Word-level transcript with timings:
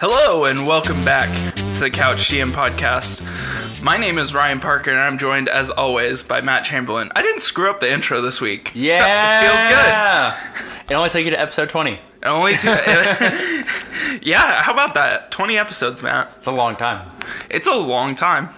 Hello 0.00 0.44
and 0.44 0.64
welcome 0.64 1.04
back 1.04 1.28
to 1.56 1.80
the 1.80 1.90
Couch 1.90 2.28
GM 2.28 2.50
podcast. 2.50 3.82
My 3.82 3.96
name 3.96 4.16
is 4.18 4.32
Ryan 4.32 4.60
Parker 4.60 4.92
and 4.92 5.00
I'm 5.00 5.18
joined 5.18 5.48
as 5.48 5.70
always 5.70 6.22
by 6.22 6.40
Matt 6.40 6.64
Chamberlain. 6.64 7.10
I 7.16 7.22
didn't 7.22 7.40
screw 7.40 7.68
up 7.68 7.80
the 7.80 7.92
intro 7.92 8.20
this 8.20 8.40
week. 8.40 8.70
Yeah, 8.76 9.42
it 9.42 10.70
feels 10.70 10.84
good. 10.86 10.92
It 10.92 10.94
only 10.94 11.10
took 11.10 11.24
you 11.24 11.32
to 11.32 11.40
episode 11.40 11.68
twenty. 11.68 11.98
Only 12.22 12.56
two. 12.56 12.68
yeah, 14.22 14.62
how 14.62 14.72
about 14.72 14.94
that? 14.94 15.32
20 15.32 15.58
episodes, 15.58 16.00
Matt. 16.00 16.32
It's 16.36 16.46
a 16.46 16.52
long 16.52 16.76
time. 16.76 17.10
It's 17.50 17.66
a 17.66 17.74
long 17.74 18.14
time. 18.14 18.50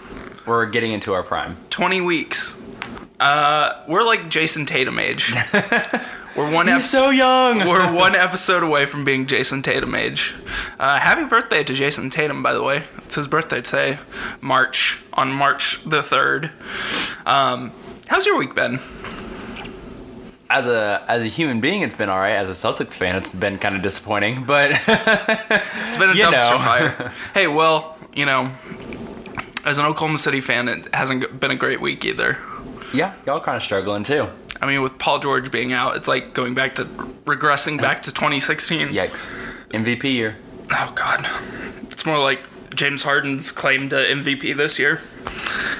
We're 0.46 0.66
getting 0.66 0.92
into 0.92 1.14
our 1.14 1.22
prime. 1.22 1.56
20 1.70 2.02
weeks. 2.02 2.54
Uh, 3.18 3.82
we're 3.88 4.02
like 4.02 4.28
Jayson 4.28 4.66
Tatum 4.66 4.98
age. 4.98 5.32
We're 6.36 6.52
one 6.52 6.68
episode. 6.68 7.10
young. 7.10 7.58
We're 7.68 7.92
one 7.92 8.14
episode 8.16 8.62
away 8.62 8.86
from 8.86 9.04
being 9.04 9.26
Jayson 9.26 9.62
Tatum 9.62 9.94
age. 9.94 10.34
Uh, 10.78 10.98
happy 10.98 11.24
birthday 11.24 11.64
to 11.64 11.72
Jayson 11.74 12.10
Tatum, 12.10 12.42
by 12.42 12.52
the 12.52 12.62
way. 12.62 12.84
It's 13.04 13.16
his 13.16 13.26
birthday 13.28 13.60
today, 13.60 13.98
March 14.40 14.98
on 15.12 15.32
March 15.32 15.80
the 15.84 16.02
third. 16.02 16.50
Um, 17.26 17.72
how's 18.06 18.26
your 18.26 18.36
week 18.36 18.54
been? 18.54 18.80
as 20.52 20.66
a 20.66 21.04
as 21.06 21.22
a 21.22 21.28
human 21.28 21.60
being, 21.60 21.82
it's 21.82 21.94
been 21.94 22.08
all 22.08 22.18
right. 22.18 22.32
As 22.34 22.48
a 22.48 22.52
Celtics 22.52 22.94
fan, 22.94 23.14
it's 23.14 23.32
been 23.32 23.56
kind 23.58 23.76
of 23.76 23.82
disappointing, 23.82 24.42
but 24.44 24.70
It's 24.88 25.96
been 25.96 26.10
a 26.10 26.14
You 26.14 26.24
dumpster 26.24 26.30
know. 26.50 26.58
fire. 26.58 27.12
Hey, 27.34 27.46
well, 27.46 27.96
you 28.12 28.26
know, 28.26 28.50
as 29.64 29.78
an 29.78 29.84
Oklahoma 29.84 30.18
City 30.18 30.40
fan, 30.40 30.66
it 30.68 30.92
hasn't 30.92 31.38
been 31.38 31.52
a 31.52 31.56
great 31.56 31.80
week 31.80 32.04
either. 32.04 32.36
Yeah, 32.92 33.14
y'all 33.26 33.40
kind 33.40 33.56
of 33.56 33.62
struggling 33.62 34.04
too. 34.04 34.28
I 34.60 34.66
mean, 34.66 34.82
with 34.82 34.98
Paul 34.98 35.18
George 35.20 35.50
being 35.50 35.72
out, 35.72 35.96
it's 35.96 36.08
like 36.08 36.34
going 36.34 36.54
back 36.54 36.74
to 36.76 36.84
regressing 37.24 37.80
back 37.80 38.02
to 38.02 38.12
2016. 38.12 38.88
Yikes! 38.88 39.26
MVP 39.70 40.04
year. 40.04 40.36
Oh 40.70 40.92
God, 40.94 41.28
it's 41.90 42.04
more 42.04 42.18
like 42.18 42.40
James 42.74 43.02
Harden's 43.02 43.52
claim 43.52 43.88
to 43.90 43.96
MVP 43.96 44.56
this 44.56 44.78
year. 44.78 45.00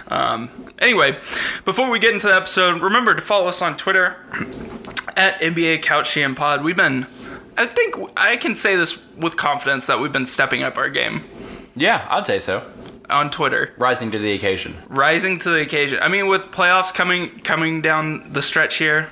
Um, 0.09 0.51
anyway, 0.79 1.19
before 1.65 1.91
we 1.91 1.99
get 1.99 2.13
into 2.13 2.27
the 2.27 2.35
episode, 2.35 2.81
remember 2.81 3.15
to 3.15 3.21
follow 3.21 3.49
us 3.49 3.63
on 3.63 3.77
Twitter 3.77 4.17
at 5.17 5.41
NBA 5.41 5.83
Couch 5.83 6.11
GM 6.11 6.35
Pod. 6.35 6.65
We've 6.65 6.77
been, 6.77 7.07
I 7.57 7.67
think 7.67 7.95
I 8.17 8.37
can 8.37 8.57
say 8.57 8.77
this 8.77 8.99
with 9.17 9.37
confidence 9.37 9.87
that 9.87 10.01
we've 10.01 10.13
been 10.13 10.27
stepping 10.27 10.63
up 10.63 10.77
our 10.77 10.91
game 10.91 11.25
Yeah, 11.77 12.07
I'd 12.11 12.27
say 12.27 12.39
so. 12.39 12.65
On 13.11 13.31
Twitter, 13.31 13.73
Rising 13.77 14.11
to 14.13 14.19
the 14.19 14.33
occasion. 14.33 14.77
rising 14.89 15.39
to 15.41 15.51
the 15.51 15.61
occasion. 15.61 15.99
I 16.01 16.09
mean, 16.09 16.27
with 16.27 16.43
playoffs 16.51 16.93
coming 16.95 17.39
coming 17.41 17.83
down 17.83 18.33
the 18.33 18.43
stretch 18.43 18.77
here. 18.77 19.09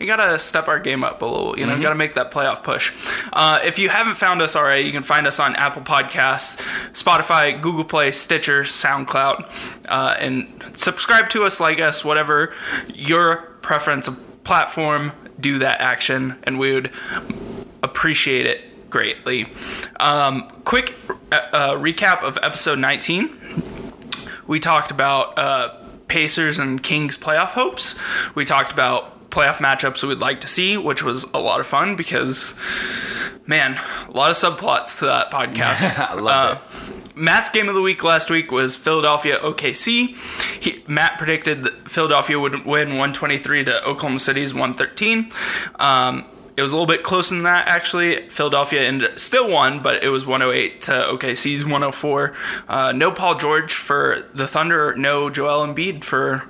You 0.00 0.06
gotta 0.08 0.38
step 0.40 0.66
our 0.66 0.80
game 0.80 1.04
up 1.04 1.22
a 1.22 1.24
little, 1.24 1.56
you 1.58 1.64
know. 1.66 1.80
Gotta 1.80 1.94
make 1.94 2.14
that 2.16 2.32
playoff 2.32 2.64
push. 2.64 2.92
Uh, 3.32 3.60
if 3.64 3.78
you 3.78 3.88
haven't 3.88 4.16
found 4.16 4.42
us 4.42 4.56
already, 4.56 4.82
you 4.82 4.92
can 4.92 5.04
find 5.04 5.26
us 5.26 5.38
on 5.38 5.54
Apple 5.54 5.82
Podcasts, 5.82 6.60
Spotify, 6.92 7.58
Google 7.62 7.84
Play, 7.84 8.10
Stitcher, 8.10 8.64
SoundCloud, 8.64 9.48
uh, 9.88 10.16
and 10.18 10.62
subscribe 10.74 11.30
to 11.30 11.44
us, 11.44 11.60
like 11.60 11.80
us, 11.80 12.04
whatever 12.04 12.52
your 12.92 13.36
preference 13.62 14.08
of 14.08 14.18
platform. 14.44 15.12
Do 15.38 15.58
that 15.60 15.80
action, 15.80 16.36
and 16.42 16.58
we 16.58 16.72
would 16.72 16.90
appreciate 17.82 18.46
it 18.46 18.60
greatly. 18.90 19.46
Um, 19.98 20.48
quick 20.64 20.94
uh, 21.32 21.34
uh, 21.52 21.70
recap 21.74 22.22
of 22.22 22.38
episode 22.42 22.78
19 22.78 23.74
we 24.46 24.60
talked 24.60 24.90
about 24.90 25.38
uh, 25.38 25.74
Pacers 26.08 26.58
and 26.58 26.82
Kings 26.82 27.18
playoff 27.18 27.48
hopes. 27.48 27.96
We 28.34 28.44
talked 28.44 28.72
about 28.72 29.30
playoff 29.30 29.56
matchups 29.56 30.02
we 30.02 30.08
would 30.08 30.20
like 30.20 30.40
to 30.40 30.48
see, 30.48 30.76
which 30.76 31.02
was 31.02 31.24
a 31.34 31.38
lot 31.38 31.60
of 31.60 31.66
fun 31.66 31.96
because, 31.96 32.54
man, 33.46 33.78
a 34.08 34.10
lot 34.12 34.30
of 34.30 34.36
subplots 34.36 34.98
to 35.00 35.06
that 35.06 35.30
podcast. 35.30 35.98
I 36.10 36.14
loved 36.14 36.60
Matt's 37.16 37.50
game 37.50 37.68
of 37.68 37.74
the 37.74 37.80
week 37.80 38.04
last 38.04 38.28
week 38.28 38.52
was 38.52 38.76
Philadelphia 38.76 39.38
OKC. 39.38 40.14
He, 40.60 40.84
Matt 40.86 41.18
predicted 41.18 41.64
that 41.64 41.90
Philadelphia 41.90 42.38
would 42.38 42.66
win 42.66 42.90
123 42.90 43.64
to 43.64 43.84
Oklahoma 43.84 44.18
City's 44.18 44.52
113. 44.52 45.32
Um, 45.76 46.26
it 46.56 46.62
was 46.62 46.72
a 46.72 46.74
little 46.74 46.86
bit 46.86 47.02
closer 47.02 47.34
than 47.34 47.44
that, 47.44 47.68
actually. 47.68 48.28
Philadelphia 48.30 48.82
ended, 48.82 49.18
still 49.18 49.48
won, 49.50 49.82
but 49.82 50.02
it 50.02 50.08
was 50.08 50.24
108 50.24 50.80
to 50.82 50.90
OKC's 50.92 51.64
104. 51.64 52.34
Uh, 52.68 52.92
no 52.92 53.10
Paul 53.10 53.34
George 53.34 53.74
for 53.74 54.24
the 54.34 54.48
Thunder, 54.48 54.94
no 54.96 55.28
Joel 55.30 55.66
Embiid 55.66 56.02
for 56.04 56.44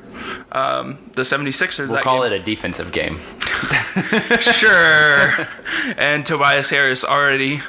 um, 0.52 1.10
the 1.14 1.22
76ers. 1.22 1.90
We'll 1.90 2.02
call 2.02 2.22
game. 2.22 2.32
it 2.32 2.40
a 2.40 2.44
defensive 2.44 2.92
game. 2.92 3.20
sure. 4.40 5.48
and 5.96 6.24
Tobias 6.24 6.70
Harris 6.70 7.04
already 7.04 7.60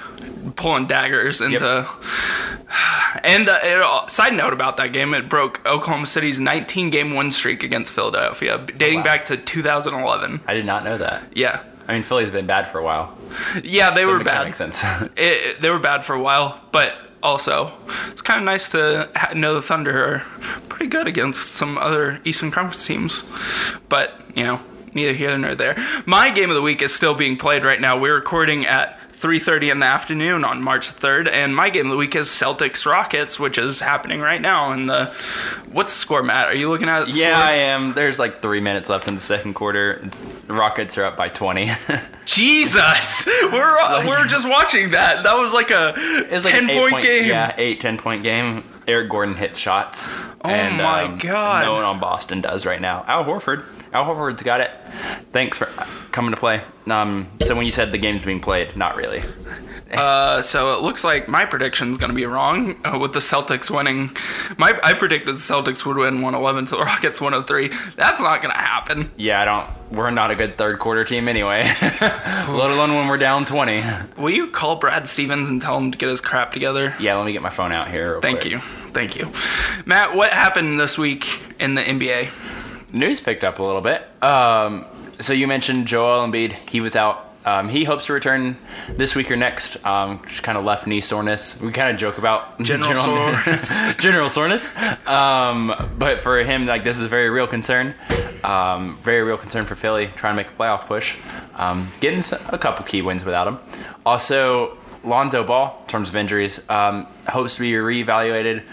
pulling 0.55 0.87
daggers 0.87 1.41
into. 1.41 1.87
And 3.23 3.47
uh, 3.49 3.59
it, 3.63 4.11
side 4.11 4.33
note 4.33 4.53
about 4.53 4.77
that 4.77 4.93
game, 4.93 5.13
it 5.13 5.29
broke 5.29 5.65
Oklahoma 5.65 6.05
City's 6.05 6.39
19 6.39 6.89
game 6.89 7.15
win 7.15 7.31
streak 7.31 7.63
against 7.63 7.93
Philadelphia, 7.93 8.63
dating 8.77 8.99
Wow. 8.99 9.03
back 9.05 9.25
to 9.25 9.37
2011. 9.37 10.41
I 10.45 10.53
did 10.53 10.65
not 10.65 10.83
know 10.83 10.97
that. 10.97 11.23
Yeah. 11.35 11.63
I 11.87 11.93
mean, 11.93 12.03
Philly's 12.03 12.29
been 12.29 12.47
bad 12.47 12.67
for 12.67 12.79
a 12.79 12.83
while. 12.83 13.17
Yeah, 13.63 13.93
they 13.93 14.05
were 14.05 14.17
That 14.17 14.25
bad. 14.25 14.45
Makes 14.45 14.57
sense. 14.57 14.83
It, 15.01 15.11
it- 15.17 15.61
they 15.61 15.69
were 15.69 15.79
bad 15.79 16.03
for 16.03 16.13
a 16.13 16.21
while, 16.21 16.59
but 16.71 16.93
also 17.23 17.71
it's 18.11 18.21
kind 18.21 18.39
of 18.39 18.45
nice 18.45 18.69
to 18.71 19.09
know 19.35 19.53
the 19.55 19.61
Thunder 19.61 20.15
are 20.15 20.19
pretty 20.69 20.87
good 20.87 21.07
against 21.07 21.53
some 21.53 21.77
other 21.77 22.19
Eastern 22.25 22.51
Conference 22.51 22.85
teams. 22.85 23.23
But 23.89 24.13
you 24.35 24.43
know, 24.43 24.59
neither 24.93 25.13
here 25.13 25.35
nor 25.37 25.55
there. 25.55 25.75
My 26.05 26.29
game 26.29 26.49
of 26.49 26.55
the 26.55 26.61
week 26.61 26.81
is 26.81 26.93
still 26.93 27.15
being 27.15 27.37
played 27.37 27.63
right 27.65 27.79
now. 27.81 27.97
We're 27.97 28.15
recording 28.15 28.65
at 28.65 28.96
3:30 29.19 29.71
in 29.71 29.79
the 29.79 29.85
afternoon 29.85 30.45
on 30.45 30.61
March 30.61 30.95
3rd, 30.95 31.27
and 31.27 31.55
my 31.55 31.71
game 31.71 31.87
of 31.87 31.91
the 31.91 31.97
week 31.97 32.15
is 32.15 32.27
Celtics 32.27 32.85
Rockets, 32.85 33.39
which 33.39 33.57
is 33.57 33.79
happening 33.79 34.19
right 34.19 34.41
now. 34.41 34.71
And 34.71 34.87
the 34.87 35.11
what's 35.71 35.93
the 35.93 35.99
score, 35.99 36.21
Matt? 36.21 36.45
Are 36.45 36.53
you 36.53 36.69
looking 36.69 36.87
at 36.87 37.13
yeah, 37.13 37.41
score? 37.41 37.51
I 37.51 37.55
am. 37.57 37.93
There's 37.95 38.19
like 38.19 38.43
three 38.43 38.59
minutes 38.59 38.89
left 38.89 39.07
in 39.07 39.15
the 39.15 39.21
second 39.21 39.55
quarter. 39.55 40.01
It's, 40.03 40.19
the 40.45 40.53
Rockets 40.53 40.97
are 40.99 41.05
up 41.05 41.17
by 41.17 41.29
20. 41.29 41.71
Jesus, 42.25 43.25
we're 43.25 44.05
we're 44.05 44.27
just 44.27 44.47
watching 44.47 44.91
that. 44.91 45.23
That 45.23 45.35
was 45.35 45.51
like 45.51 45.71
a 45.71 45.93
It's 45.97 46.45
like 46.45 46.53
10 46.53 46.63
an 46.65 46.69
eight 46.69 46.91
point 46.91 47.03
game. 47.03 47.25
Yeah, 47.25 47.55
eight, 47.57 47.81
10 47.81 47.97
point 47.97 48.21
game. 48.21 48.63
Eric 48.87 49.09
Gordon 49.09 49.35
hits 49.35 49.59
shots. 49.59 50.07
Oh 50.45 50.49
my 50.49 51.05
um, 51.05 51.17
God. 51.17 51.65
No 51.65 51.73
one 51.73 51.83
on 51.83 51.99
Boston 51.99 52.41
does 52.41 52.65
right 52.65 52.79
now. 52.79 53.03
Al 53.07 53.25
Horford. 53.25 53.65
Al 53.93 54.05
Horford's 54.05 54.43
got 54.43 54.61
it. 54.61 54.71
Thanks 55.31 55.57
for 55.57 55.65
coming 56.11 56.31
to 56.31 56.37
play. 56.37 56.61
Um, 56.87 57.27
so 57.41 57.55
when 57.55 57.65
you 57.65 57.71
said 57.71 57.91
the 57.91 57.97
game's 57.97 58.25
being 58.25 58.39
played, 58.39 58.75
not 58.75 58.95
really. 58.95 59.23
Uh, 59.93 60.41
so 60.41 60.73
it 60.73 60.81
looks 60.81 61.03
like 61.03 61.27
my 61.27 61.45
prediction's 61.45 61.97
going 61.97 62.09
to 62.09 62.15
be 62.15 62.25
wrong 62.25 62.75
uh, 62.85 62.97
with 62.99 63.13
the 63.13 63.19
Celtics 63.19 63.69
winning. 63.69 64.15
My 64.57 64.77
I 64.83 64.93
predicted 64.93 65.35
the 65.35 65.39
Celtics 65.39 65.85
would 65.85 65.97
win 65.97 66.15
111 66.21 66.65
to 66.65 66.71
the 66.71 66.83
Rockets 66.83 67.21
103. 67.21 67.69
That's 67.95 68.19
not 68.19 68.41
going 68.41 68.53
to 68.53 68.59
happen. 68.59 69.11
Yeah, 69.17 69.41
I 69.41 69.45
don't. 69.45 69.69
We're 69.91 70.11
not 70.11 70.31
a 70.31 70.35
good 70.35 70.57
third 70.57 70.79
quarter 70.79 71.05
team 71.05 71.29
anyway. 71.29 71.63
Let 71.81 72.71
alone 72.71 72.95
when 72.95 73.07
we're 73.07 73.17
down 73.17 73.45
20. 73.45 73.83
Will 74.17 74.29
you 74.29 74.47
call 74.47 74.75
Brad 74.75 75.07
Stevens 75.07 75.49
and 75.49 75.61
tell 75.61 75.77
him 75.77 75.91
to 75.91 75.97
get 75.97 76.09
his 76.09 76.19
crap 76.19 76.51
together? 76.51 76.93
Yeah, 76.99 77.15
let 77.15 77.25
me 77.25 77.31
get 77.31 77.41
my 77.41 77.49
phone 77.49 77.71
out 77.71 77.87
here. 77.87 78.19
Thank 78.21 78.41
quick. 78.41 78.51
you. 78.51 78.59
Thank 78.93 79.15
you. 79.15 79.31
Matt, 79.85 80.15
what 80.15 80.31
happened 80.31 80.79
this 80.79 80.97
week 80.97 81.41
in 81.59 81.75
the 81.75 81.81
NBA? 81.81 82.29
News 82.91 83.19
picked 83.19 83.43
up 83.43 83.59
a 83.59 83.63
little 83.63 83.81
bit. 83.81 84.05
Um, 84.23 84.85
so 85.19 85.33
you 85.33 85.47
mentioned 85.47 85.87
Joel 85.87 86.25
Embiid. 86.27 86.53
He 86.69 86.81
was 86.81 86.95
out. 86.95 87.23
Um, 87.45 87.69
he 87.69 87.85
hopes 87.85 88.07
to 88.07 88.13
return 88.13 88.57
this 88.97 89.15
week 89.15 89.31
or 89.31 89.37
next. 89.37 89.83
Um, 89.85 90.21
just 90.27 90.43
kind 90.43 90.57
of 90.57 90.65
left 90.65 90.85
knee 90.85 90.99
soreness. 90.99 91.59
We 91.61 91.71
kind 91.71 91.89
of 91.89 91.97
joke 91.97 92.17
about 92.17 92.59
General 92.61 92.93
soreness. 93.03 93.95
general 93.97 94.27
soreness. 94.29 94.75
Um, 95.07 95.93
but 95.97 96.19
for 96.19 96.39
him, 96.43 96.65
like 96.65 96.83
this 96.83 96.97
is 96.97 97.05
a 97.05 97.09
very 97.09 97.29
real 97.29 97.47
concern. 97.47 97.95
Um, 98.43 98.97
very 99.01 99.23
real 99.23 99.37
concern 99.37 99.65
for 99.65 99.75
Philly 99.75 100.09
trying 100.15 100.33
to 100.33 100.37
make 100.43 100.47
a 100.51 100.55
playoff 100.55 100.87
push. 100.87 101.15
Um, 101.55 101.89
getting 102.01 102.21
a 102.49 102.57
couple 102.57 102.85
key 102.85 103.01
wins 103.01 103.23
without 103.23 103.47
him. 103.47 103.59
Also, 104.05 104.77
Lonzo 105.05 105.43
Ball, 105.43 105.77
in 105.83 105.87
terms 105.87 106.09
of 106.09 106.15
injuries, 106.17 106.59
um, 106.69 107.07
hopes 107.27 107.55
to 107.55 107.61
be 107.61 107.71
reevaluated 107.71 108.63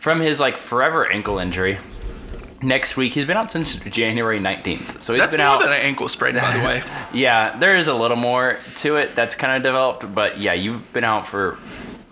from 0.00 0.18
his 0.20 0.40
like 0.40 0.56
forever 0.56 1.10
ankle 1.10 1.38
injury. 1.38 1.78
Next 2.62 2.96
week, 2.96 3.12
he's 3.12 3.24
been 3.24 3.36
out 3.36 3.50
since 3.50 3.74
January 3.76 4.38
19th. 4.38 5.02
So 5.02 5.12
he's 5.12 5.20
That's 5.20 5.34
been 5.34 5.44
more 5.44 5.56
out. 5.56 5.60
than 5.62 5.72
an 5.72 5.80
ankle 5.80 6.08
sprain, 6.08 6.34
by 6.36 6.56
the 6.56 6.64
way. 6.64 6.82
Yeah, 7.12 7.58
there 7.58 7.76
is 7.76 7.88
a 7.88 7.94
little 7.94 8.16
more 8.16 8.56
to 8.76 8.96
it 8.96 9.14
that's 9.14 9.34
kind 9.34 9.54
of 9.56 9.62
developed, 9.62 10.14
but 10.14 10.38
yeah, 10.38 10.54
you've 10.54 10.92
been 10.94 11.04
out 11.04 11.26
for 11.28 11.58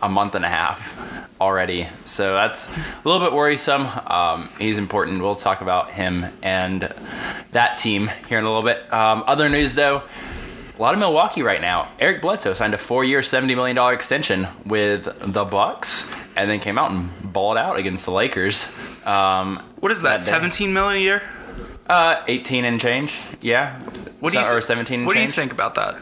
a 0.02 0.08
month 0.10 0.34
and 0.34 0.44
a 0.44 0.48
half 0.48 0.94
already, 1.40 1.88
so 2.04 2.34
that's 2.34 2.66
a 2.68 3.08
little 3.08 3.24
bit 3.26 3.32
worrisome. 3.34 3.86
Um, 4.06 4.50
he's 4.58 4.76
important. 4.76 5.22
We'll 5.22 5.34
talk 5.36 5.62
about 5.62 5.90
him 5.92 6.26
and 6.42 6.92
that 7.52 7.78
team 7.78 8.10
here 8.28 8.38
in 8.38 8.44
a 8.44 8.48
little 8.48 8.62
bit. 8.62 8.92
Um, 8.92 9.24
other 9.26 9.48
news, 9.48 9.74
though. 9.74 10.02
A 10.78 10.80
lot 10.82 10.94
of 10.94 11.00
Milwaukee 11.00 11.42
right 11.42 11.60
now. 11.60 11.92
Eric 11.98 12.22
Bledsoe 12.22 12.54
signed 12.54 12.72
a 12.74 12.78
four-year, 12.78 13.22
seventy 13.22 13.54
million 13.54 13.76
dollar 13.76 13.92
extension 13.92 14.48
with 14.64 15.04
the 15.20 15.44
Bucks, 15.44 16.06
and 16.36 16.50
then 16.50 16.58
came 16.60 16.78
out 16.78 16.90
and 16.90 17.10
balled 17.32 17.58
out 17.58 17.78
against 17.78 18.04
the 18.06 18.12
Lakers. 18.12 18.66
Um, 19.04 19.62
What 19.80 19.92
is 19.92 20.02
that? 20.02 20.20
day. 20.20 20.26
17 20.26 20.72
million 20.72 21.00
a 21.00 21.04
year? 21.04 21.22
Uh, 21.88 22.22
eighteen 22.28 22.64
and 22.64 22.80
change. 22.80 23.14
Yeah. 23.40 23.80
What 24.20 24.32
do 24.32 24.38
you 24.38 24.44
or 24.44 24.60
seventeen? 24.60 25.00
And 25.00 25.06
What 25.06 25.14
do 25.14 25.20
you 25.22 25.30
think 25.32 25.50
about 25.52 25.74
that? 25.74 25.96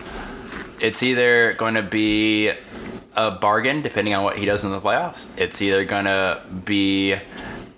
It's 0.80 1.02
either 1.02 1.54
going 1.54 1.74
to 1.74 1.82
be 1.82 2.52
a 3.16 3.30
bargain 3.30 3.80
depending 3.82 4.14
on 4.14 4.22
what 4.22 4.36
he 4.36 4.44
does 4.44 4.64
in 4.64 4.70
the 4.70 4.80
playoffs. 4.80 5.26
It's 5.38 5.62
either 5.62 5.84
gonna 5.86 6.42
be 6.64 7.16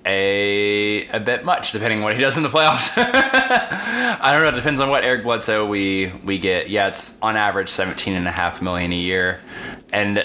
a 0.05 1.07
a 1.09 1.21
bit 1.21 1.45
much 1.45 1.73
depending 1.73 1.99
on 2.01 2.05
what 2.05 2.15
he 2.17 2.21
does 2.21 2.37
in 2.37 2.43
the 2.43 2.49
playoffs. 2.49 2.93
I 2.97 4.33
don't 4.33 4.43
know. 4.43 4.49
It 4.49 4.55
depends 4.57 4.81
on 4.81 4.91
what 4.91 5.05
Eric 5.05 5.23
Bledsoe 5.23 5.67
we 5.67 6.13
we 6.25 6.39
get. 6.39 6.69
Yeah, 6.69 6.89
it's 6.89 7.15
on 7.23 7.37
average 7.37 7.69
seventeen 7.69 8.15
and 8.15 8.27
a 8.27 8.33
half 8.33 8.61
million 8.61 8.93
a 8.93 8.97
year, 8.97 9.41
and 9.93 10.25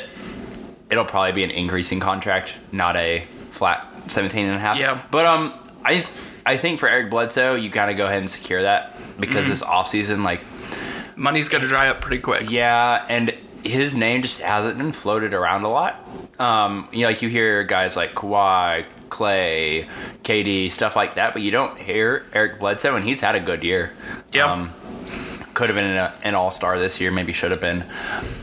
it'll 0.90 1.06
probably 1.06 1.34
be 1.34 1.44
an 1.44 1.52
increasing 1.52 2.00
contract, 2.00 2.54
not 2.72 2.96
a 2.96 3.26
flat 3.52 3.86
seventeen 4.10 4.46
and 4.46 4.56
a 4.56 4.60
half. 4.60 4.78
Yeah. 4.78 5.02
But 5.12 5.26
um, 5.26 5.54
I 5.84 6.06
I 6.46 6.58
think 6.58 6.80
for 6.80 6.88
Eric 6.90 7.10
Bledsoe, 7.10 7.56
you 7.56 7.70
gotta 7.70 7.94
go 7.94 8.06
ahead 8.06 8.20
and 8.20 8.30
secure 8.30 8.62
that 8.64 8.96
because 9.20 9.48
this 9.48 9.64
offseason, 9.64 10.24
like 10.24 10.42
Money's 11.16 11.50
going 11.50 11.62
to 11.62 11.68
dry 11.68 11.88
up 11.90 12.02
pretty 12.02 12.22
quick. 12.22 12.50
yeah, 12.52 13.06
and 13.08 13.34
his 13.64 13.96
name 13.96 14.22
just 14.22 14.42
hasn't 14.42 14.78
been 14.78 14.92
floated 14.92 15.34
around 15.34 15.64
a 15.64 15.70
lot. 15.70 15.96
Um, 16.40 16.88
you 16.92 17.02
know, 17.02 17.08
like 17.08 17.22
you 17.22 17.30
hear 17.30 17.64
guys 17.64 17.96
like 17.96 18.14
Kawhi, 18.14 18.86
Clay, 19.10 19.88
KD, 20.24 20.72
stuff 20.72 20.96
like 20.96 21.16
that, 21.16 21.34
but 21.34 21.42
you 21.42 21.52
don't 21.52 21.80
hear 21.80 22.26
Eric 22.34 22.60
Bledsoe, 22.60 22.96
and 22.96 23.06
he's 23.06 23.22
had 23.22 23.36
a 23.36 23.40
good 23.40 23.64
year. 23.64 23.94
Yeah. 24.34 24.70
Could 25.56 25.70
have 25.70 25.76
been 25.76 25.86
an, 25.86 26.12
an 26.24 26.36
all 26.36 26.52
star 26.52 26.78
this 26.78 27.02
year, 27.02 27.12
maybe 27.12 27.34
should 27.34 27.52
have 27.52 27.62
been. 27.62 27.86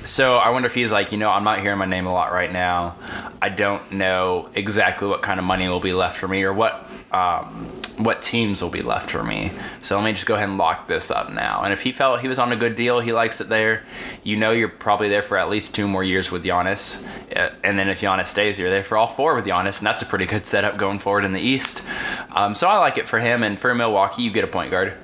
So 0.03 0.37
I 0.37 0.51
wonder 0.51 0.67
if 0.67 0.75
he's 0.75 0.91
like, 0.91 1.13
you 1.13 1.19
know, 1.19 1.31
I'm 1.31 1.45
not 1.45 1.61
hearing 1.61 1.79
my 1.79 1.87
name 1.87 2.07
a 2.07 2.13
lot 2.13 2.33
right 2.33 2.51
now. 2.53 2.97
I 3.41 3.49
don't 3.49 3.93
know 3.93 4.49
exactly 4.55 5.07
what 5.07 5.23
kind 5.23 5.39
of 5.39 5.45
money 5.45 5.69
will 5.69 5.81
be 5.81 5.93
left 5.93 6.19
for 6.19 6.27
me 6.27 6.43
or 6.43 6.53
what 6.53 6.89
um, 7.13 7.67
what 7.99 8.23
teams 8.23 8.63
will 8.63 8.71
be 8.71 8.81
left 8.81 9.11
for 9.11 9.23
me. 9.23 9.53
So 9.83 9.97
let 9.97 10.05
me 10.05 10.13
just 10.15 10.25
go 10.25 10.35
ahead 10.35 10.49
and 10.49 10.57
lock 10.57 10.89
this 10.89 11.11
up 11.11 11.31
now. 11.31 11.63
And 11.63 11.73
if 11.73 11.83
he 11.83 11.93
felt 11.93 12.21
he 12.21 12.29
was 12.29 12.39
on 12.39 12.51
a 12.53 12.57
good 12.57 12.75
deal, 12.75 13.01
he 13.01 13.13
likes 13.13 13.43
it 13.43 13.51
there. 13.51 13.85
You 14.25 14.37
know, 14.37 14.51
you're 14.51 14.71
probably 14.71 15.11
there 15.11 15.23
for 15.23 15.37
at 15.37 15.51
least 15.51 15.75
two 15.75 15.87
more 15.87 16.03
years 16.03 16.31
with 16.31 16.43
Giannis. 16.43 17.05
Uh, 17.37 17.51
And 17.63 17.79
then 17.79 17.91
if 17.91 18.01
Giannis 18.01 18.29
stays, 18.29 18.59
you're 18.59 18.71
there 18.71 18.83
for 18.83 18.97
all 18.97 19.09
four 19.09 19.35
with 19.35 19.45
Giannis, 19.45 19.79
and 19.79 19.87
that's 19.87 20.03
a 20.03 20.07
pretty 20.07 20.25
good 20.25 20.47
setup 20.47 20.79
going 20.79 20.99
forward 21.01 21.27
in 21.27 21.33
the 21.33 21.41
East. 21.41 21.83
Um, 22.31 22.55
so 22.55 22.67
I 22.67 22.79
like 22.79 22.97
it 22.97 23.07
for 23.07 23.19
him. 23.21 23.43
And 23.43 23.59
for 23.59 23.75
Milwaukee, 23.75 24.23
you 24.23 24.31
get 24.31 24.45
a 24.45 24.49
point 24.49 24.71
guard. 24.71 24.95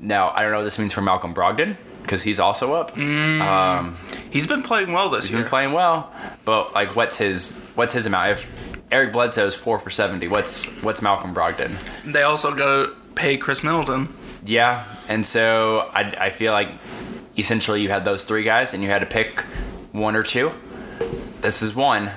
Now 0.00 0.30
I 0.30 0.42
don't 0.42 0.50
know 0.52 0.58
what 0.58 0.64
this 0.64 0.78
means 0.78 0.92
for 0.92 1.02
Malcolm 1.02 1.34
Brogdon 1.34 1.76
because 2.02 2.22
he's 2.22 2.38
also 2.40 2.72
up. 2.74 2.96
Um, 2.96 3.98
He's 4.30 4.46
been 4.46 4.62
playing 4.62 4.92
well 4.92 5.10
this 5.10 5.24
he's 5.26 5.32
year. 5.32 5.38
He's 5.40 5.44
been 5.44 5.50
playing 5.50 5.72
well, 5.72 6.12
but 6.44 6.72
like, 6.74 6.96
what's 6.96 7.16
his 7.16 7.56
what's 7.74 7.92
his 7.92 8.06
amount? 8.06 8.30
If 8.32 8.48
Eric 8.90 9.12
Bledsoe 9.12 9.46
is 9.46 9.54
four 9.54 9.78
for 9.78 9.90
seventy, 9.90 10.26
what's 10.28 10.64
what's 10.82 11.02
Malcolm 11.02 11.34
Brogdon? 11.34 11.76
They 12.04 12.22
also 12.22 12.54
got 12.54 12.86
to 12.86 12.92
pay 13.14 13.36
Khris 13.36 13.62
Middleton. 13.62 14.12
Yeah, 14.44 14.86
and 15.08 15.24
so 15.26 15.90
I, 15.92 16.26
I 16.26 16.30
feel 16.30 16.52
like 16.52 16.68
essentially 17.36 17.82
you 17.82 17.90
had 17.90 18.04
those 18.04 18.24
three 18.24 18.42
guys 18.42 18.72
and 18.74 18.82
you 18.82 18.88
had 18.88 19.00
to 19.00 19.06
pick 19.06 19.40
one 19.92 20.16
or 20.16 20.22
two. 20.22 20.50
This 21.42 21.62
is 21.62 21.74
one. 21.74 22.10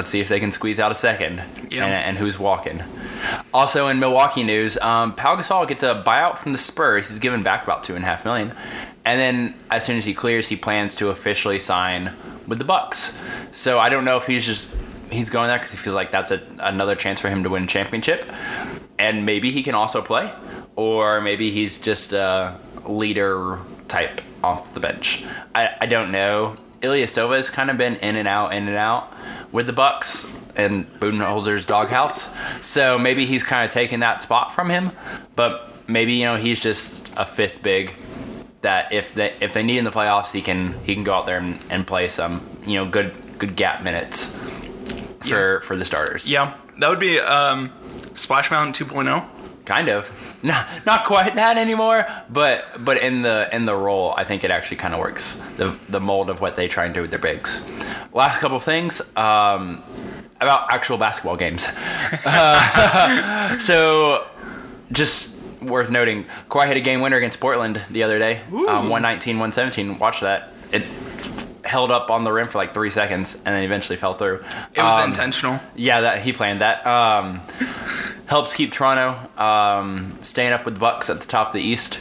Let's 0.00 0.10
see 0.10 0.20
if 0.20 0.30
they 0.30 0.40
can 0.40 0.50
squeeze 0.50 0.80
out 0.80 0.90
a 0.90 0.94
second. 0.94 1.42
Yeah. 1.70 1.84
And, 1.84 1.92
and 1.92 2.16
who's 2.16 2.38
walking. 2.38 2.82
Also 3.52 3.88
in 3.88 3.98
Milwaukee 3.98 4.42
news, 4.42 4.78
um, 4.78 5.14
Pau 5.14 5.36
Gasol 5.36 5.68
gets 5.68 5.82
a 5.82 6.02
buyout 6.06 6.38
from 6.38 6.52
the 6.52 6.58
Spurs. 6.58 7.10
He's 7.10 7.18
given 7.18 7.42
back 7.42 7.64
about 7.64 7.82
two 7.82 7.96
and 7.96 8.02
a 8.02 8.06
half 8.06 8.24
million, 8.24 8.54
and 9.04 9.20
then 9.20 9.54
as 9.70 9.84
soon 9.84 9.98
as 9.98 10.06
he 10.06 10.14
clears, 10.14 10.48
he 10.48 10.56
plans 10.56 10.96
to 10.96 11.10
officially 11.10 11.58
sign 11.58 12.14
with 12.46 12.58
the 12.58 12.64
Bucks. 12.64 13.14
So 13.52 13.78
I 13.78 13.90
don't 13.90 14.06
know 14.06 14.16
if 14.16 14.24
he's 14.24 14.46
just 14.46 14.70
he's 15.10 15.28
going 15.28 15.48
there 15.48 15.58
because 15.58 15.70
he 15.70 15.76
feels 15.76 15.94
like 15.94 16.10
that's 16.10 16.30
a, 16.30 16.40
another 16.60 16.94
chance 16.94 17.20
for 17.20 17.28
him 17.28 17.42
to 17.42 17.50
win 17.50 17.64
a 17.64 17.66
championship, 17.66 18.24
and 18.98 19.26
maybe 19.26 19.52
he 19.52 19.62
can 19.62 19.74
also 19.74 20.00
play, 20.00 20.32
or 20.76 21.20
maybe 21.20 21.50
he's 21.50 21.78
just 21.78 22.14
a 22.14 22.58
leader 22.86 23.58
type 23.86 24.22
off 24.42 24.72
the 24.72 24.80
bench. 24.80 25.26
I, 25.54 25.76
I 25.82 25.84
don't 25.84 26.10
know. 26.10 26.56
Ilyasova 26.82 27.36
has 27.36 27.50
kind 27.50 27.70
of 27.70 27.76
been 27.76 27.96
in 27.96 28.16
and 28.16 28.26
out, 28.26 28.54
in 28.54 28.66
and 28.66 28.76
out 28.76 29.12
with 29.52 29.66
the 29.66 29.72
Bucks 29.72 30.26
and 30.56 30.86
Budenholzer's 31.00 31.66
doghouse. 31.66 32.26
So 32.62 32.98
maybe 32.98 33.26
he's 33.26 33.44
kind 33.44 33.64
of 33.64 33.72
taking 33.72 34.00
that 34.00 34.22
spot 34.22 34.54
from 34.54 34.70
him. 34.70 34.92
But 35.36 35.70
maybe 35.88 36.14
you 36.14 36.24
know 36.24 36.36
he's 36.36 36.60
just 36.60 37.10
a 37.16 37.26
fifth 37.26 37.62
big 37.62 37.94
that 38.62 38.92
if 38.92 39.14
they 39.14 39.34
if 39.40 39.52
they 39.52 39.62
need 39.62 39.78
in 39.78 39.84
the 39.84 39.90
playoffs, 39.90 40.32
he 40.32 40.42
can 40.42 40.78
he 40.84 40.94
can 40.94 41.04
go 41.04 41.14
out 41.14 41.26
there 41.26 41.38
and, 41.38 41.58
and 41.70 41.86
play 41.86 42.08
some 42.08 42.46
you 42.66 42.74
know 42.74 42.88
good 42.88 43.12
good 43.38 43.56
gap 43.56 43.82
minutes 43.82 44.36
for 45.20 45.60
for 45.62 45.76
the 45.76 45.84
starters. 45.84 46.28
Yeah, 46.28 46.54
that 46.78 46.88
would 46.88 47.00
be 47.00 47.18
um, 47.18 47.72
Splash 48.14 48.50
Mountain 48.50 48.86
oh. 48.88 48.92
2.0. 48.92 49.64
kind 49.64 49.88
of 49.88 50.10
not 50.42 50.86
not 50.86 51.04
quite 51.04 51.34
that 51.34 51.58
anymore. 51.58 52.06
But 52.28 52.84
but 52.84 52.98
in 52.98 53.22
the 53.22 53.48
in 53.52 53.66
the 53.66 53.76
role 53.76 54.14
i 54.16 54.24
think 54.24 54.44
it 54.44 54.50
actually 54.50 54.78
kind 54.78 54.94
of 54.94 55.00
works 55.00 55.40
the 55.56 55.76
the 55.88 56.00
mold 56.00 56.30
of 56.30 56.40
what 56.40 56.56
they 56.56 56.68
try 56.68 56.84
and 56.84 56.94
do 56.94 57.02
with 57.02 57.10
their 57.10 57.18
bigs. 57.18 57.60
Last 58.12 58.40
couple 58.40 58.60
things 58.60 59.00
um 59.16 59.82
about 60.40 60.72
actual 60.72 60.96
basketball 60.96 61.36
games. 61.36 61.66
Uh, 62.24 63.58
so 63.58 64.26
just 64.90 65.36
worth 65.60 65.90
noting 65.90 66.24
Kawhi 66.48 66.66
hit 66.66 66.76
a 66.78 66.80
game 66.80 67.02
winner 67.02 67.16
against 67.16 67.40
portland 67.40 67.82
the 67.90 68.02
other 68.02 68.18
day. 68.18 68.40
Um, 68.50 68.88
119 68.88 69.38
117 69.38 69.98
watch 69.98 70.20
that. 70.20 70.52
It 70.72 70.84
held 71.70 71.90
up 71.90 72.10
on 72.10 72.24
the 72.24 72.32
rim 72.32 72.48
for 72.48 72.58
like 72.58 72.74
three 72.74 72.90
seconds 72.90 73.34
and 73.36 73.46
then 73.54 73.62
eventually 73.62 73.96
fell 73.96 74.14
through 74.14 74.42
It 74.74 74.82
was 74.82 74.98
Um, 74.98 75.10
intentional. 75.10 75.60
yeah, 75.76 76.00
that 76.02 76.20
he 76.22 76.32
planned 76.32 76.60
that. 76.60 76.84
Um, 76.86 77.40
helps 78.26 78.54
keep 78.54 78.72
Toronto 78.72 79.16
um, 79.42 80.18
staying 80.20 80.52
up 80.52 80.64
with 80.64 80.74
the 80.74 80.80
Bucks 80.80 81.08
at 81.10 81.20
the 81.20 81.26
top 81.26 81.48
of 81.48 81.52
the 81.54 81.60
East. 81.62 81.98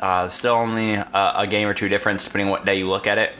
Uh, 0.00 0.28
still 0.28 0.54
only 0.54 0.94
a, 0.94 1.32
a 1.36 1.46
game 1.46 1.66
or 1.66 1.74
two 1.74 1.88
difference 1.88 2.24
depending 2.24 2.46
on 2.48 2.50
what 2.52 2.64
day 2.66 2.76
you 2.78 2.88
look 2.88 3.06
at 3.06 3.16
it. 3.18 3.32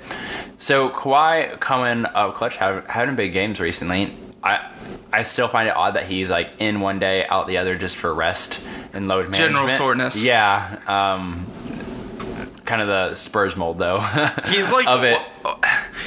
So 0.59 0.89
Kawhi 0.89 1.61
coming 1.61 2.07
up 2.07 2.35
clutch, 2.35 2.57
having, 2.57 2.83
having 2.89 3.15
big 3.15 3.33
games 3.35 3.61
recently. 3.61 4.17
I 4.43 4.71
I 5.13 5.23
still 5.23 5.49
find 5.49 5.69
it 5.69 5.77
odd 5.77 5.95
that 5.95 6.07
he's 6.07 6.31
like 6.31 6.49
in 6.59 6.81
one 6.81 6.99
day, 6.99 7.27
out 7.27 7.47
the 7.47 7.59
other, 7.59 7.77
just 7.77 7.97
for 7.97 8.13
rest 8.15 8.61
and 8.93 9.09
load 9.09 9.29
management. 9.29 9.55
General 9.57 9.77
soreness. 9.77 10.23
Yeah. 10.23 10.79
Um, 10.87 11.47
kind 12.67 12.83
of 12.83 12.89
the 12.89 13.15
Spurs 13.15 13.57
mold 13.57 13.79
though. 13.79 14.01
He's 14.49 14.71
like 14.71 14.87
of 14.87 15.05
it. 15.05 15.21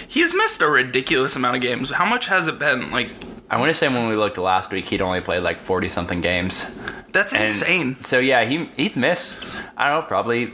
He's 0.07 0.33
missed 0.33 0.61
a 0.61 0.67
ridiculous 0.67 1.35
amount 1.35 1.55
of 1.55 1.61
games. 1.61 1.89
How 1.89 2.05
much 2.05 2.27
has 2.27 2.47
it 2.47 2.59
been? 2.59 2.91
Like 2.91 3.11
I 3.49 3.57
want 3.57 3.69
to 3.69 3.73
say 3.73 3.87
when 3.87 4.07
we 4.07 4.15
looked 4.15 4.37
last 4.37 4.71
week, 4.71 4.85
he'd 4.85 5.01
only 5.01 5.21
played 5.21 5.41
like 5.43 5.61
forty 5.61 5.89
something 5.89 6.21
games. 6.21 6.69
that's 7.11 7.33
And 7.33 7.43
insane. 7.43 7.97
So 8.01 8.19
yeah, 8.19 8.45
he 8.45 8.65
he's 8.75 8.95
missed. 8.95 9.39
I 9.77 9.89
don't 9.89 10.01
know, 10.01 10.07
probably 10.07 10.53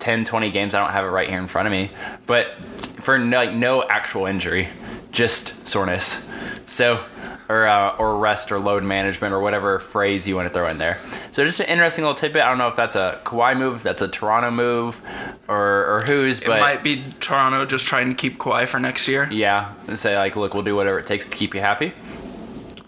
10, 0.00 0.24
20 0.24 0.50
games. 0.50 0.74
I 0.74 0.80
don't 0.80 0.90
have 0.90 1.04
it 1.04 1.08
right 1.08 1.28
here 1.28 1.38
in 1.38 1.46
front 1.46 1.66
of 1.66 1.72
me, 1.72 1.90
but 2.26 2.54
for 3.02 3.18
no, 3.18 3.36
like 3.36 3.52
no 3.52 3.84
actual 3.88 4.26
injury, 4.26 4.68
just 5.12 5.54
soreness. 5.66 6.20
So 6.66 7.04
or 7.50 7.66
uh, 7.66 7.96
or 7.96 8.16
rest 8.16 8.52
or 8.52 8.58
load 8.60 8.84
management 8.84 9.34
or 9.34 9.40
whatever 9.40 9.80
phrase 9.80 10.26
you 10.26 10.36
want 10.36 10.46
to 10.46 10.54
throw 10.54 10.68
in 10.68 10.78
there. 10.78 10.98
So 11.32 11.44
just 11.44 11.58
an 11.58 11.66
interesting 11.66 12.04
little 12.04 12.14
tidbit. 12.14 12.44
I 12.44 12.48
don't 12.48 12.58
know 12.58 12.68
if 12.68 12.76
that's 12.76 12.94
a 12.94 13.20
Kawhi 13.24 13.56
move, 13.58 13.82
that's 13.82 14.02
a 14.02 14.08
Toronto 14.08 14.50
move, 14.52 15.00
or 15.48 15.96
or 15.96 16.00
whose, 16.06 16.38
It 16.38 16.46
but 16.46 16.60
might 16.60 16.82
be 16.84 17.12
Toronto 17.20 17.66
just 17.66 17.86
trying 17.86 18.08
to 18.08 18.14
keep 18.14 18.38
Kawhi 18.38 18.68
for 18.68 18.78
next 18.78 19.08
year. 19.08 19.28
yeah, 19.32 19.74
and 19.88 19.98
say 19.98 20.16
like, 20.16 20.36
look, 20.36 20.54
we'll 20.54 20.62
do 20.62 20.76
whatever 20.76 20.98
it 21.00 21.06
takes 21.06 21.24
to 21.26 21.30
keep 21.36 21.54
you 21.54 21.60
happy. 21.60 21.92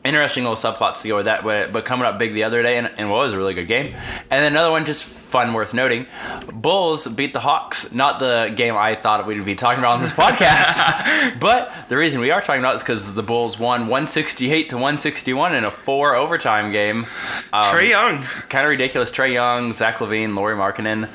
Interesting 0.04 0.42
little 0.42 0.56
subplots 0.56 1.02
to 1.02 1.08
go 1.08 1.16
with 1.16 1.26
that, 1.26 1.44
but, 1.44 1.72
but 1.72 1.84
coming 1.84 2.06
up 2.06 2.18
big 2.18 2.32
the 2.32 2.42
other 2.44 2.62
day, 2.62 2.76
and, 2.76 2.90
and 2.96 3.08
what 3.08 3.18
was 3.18 3.32
a 3.32 3.36
really 3.36 3.54
good 3.54 3.68
game. 3.68 3.94
And 4.30 4.44
then 4.44 4.52
another 4.52 4.70
one, 4.70 4.84
just 4.84 5.04
fun, 5.04 5.54
worth 5.54 5.72
noting. 5.72 6.06
Bulls 6.52 7.06
beat 7.06 7.32
the 7.32 7.40
Hawks. 7.40 7.92
Not 7.92 8.20
the 8.20 8.52
game 8.54 8.76
I 8.76 8.94
thought 8.94 9.26
we'd 9.26 9.44
be 9.44 9.54
talking 9.54 9.78
about 9.78 9.92
on 9.92 10.02
this 10.02 10.12
podcast, 10.12 11.38
but 11.40 11.72
the 11.88 11.96
reason 11.96 12.20
we 12.20 12.30
are 12.30 12.40
talking 12.40 12.60
about 12.60 12.74
it 12.74 12.76
is 12.76 12.82
because 12.82 13.14
the 13.14 13.22
Bulls 13.22 13.58
won 13.58 13.82
168 13.82 14.68
to 14.68 14.74
161 14.74 15.54
in 15.54 15.64
a 15.64 15.70
four 15.70 16.14
overtime 16.14 16.70
game. 16.70 17.06
Um, 17.52 17.62
Trae 17.64 17.88
Young. 17.88 18.22
kind 18.48 18.64
of 18.64 18.70
ridiculous. 18.70 19.10
Trae 19.10 19.32
Young, 19.32 19.72
Zach 19.72 19.96
LaVine, 19.96 20.34
Lauri 20.34 20.54
Markkanen, 20.54 21.08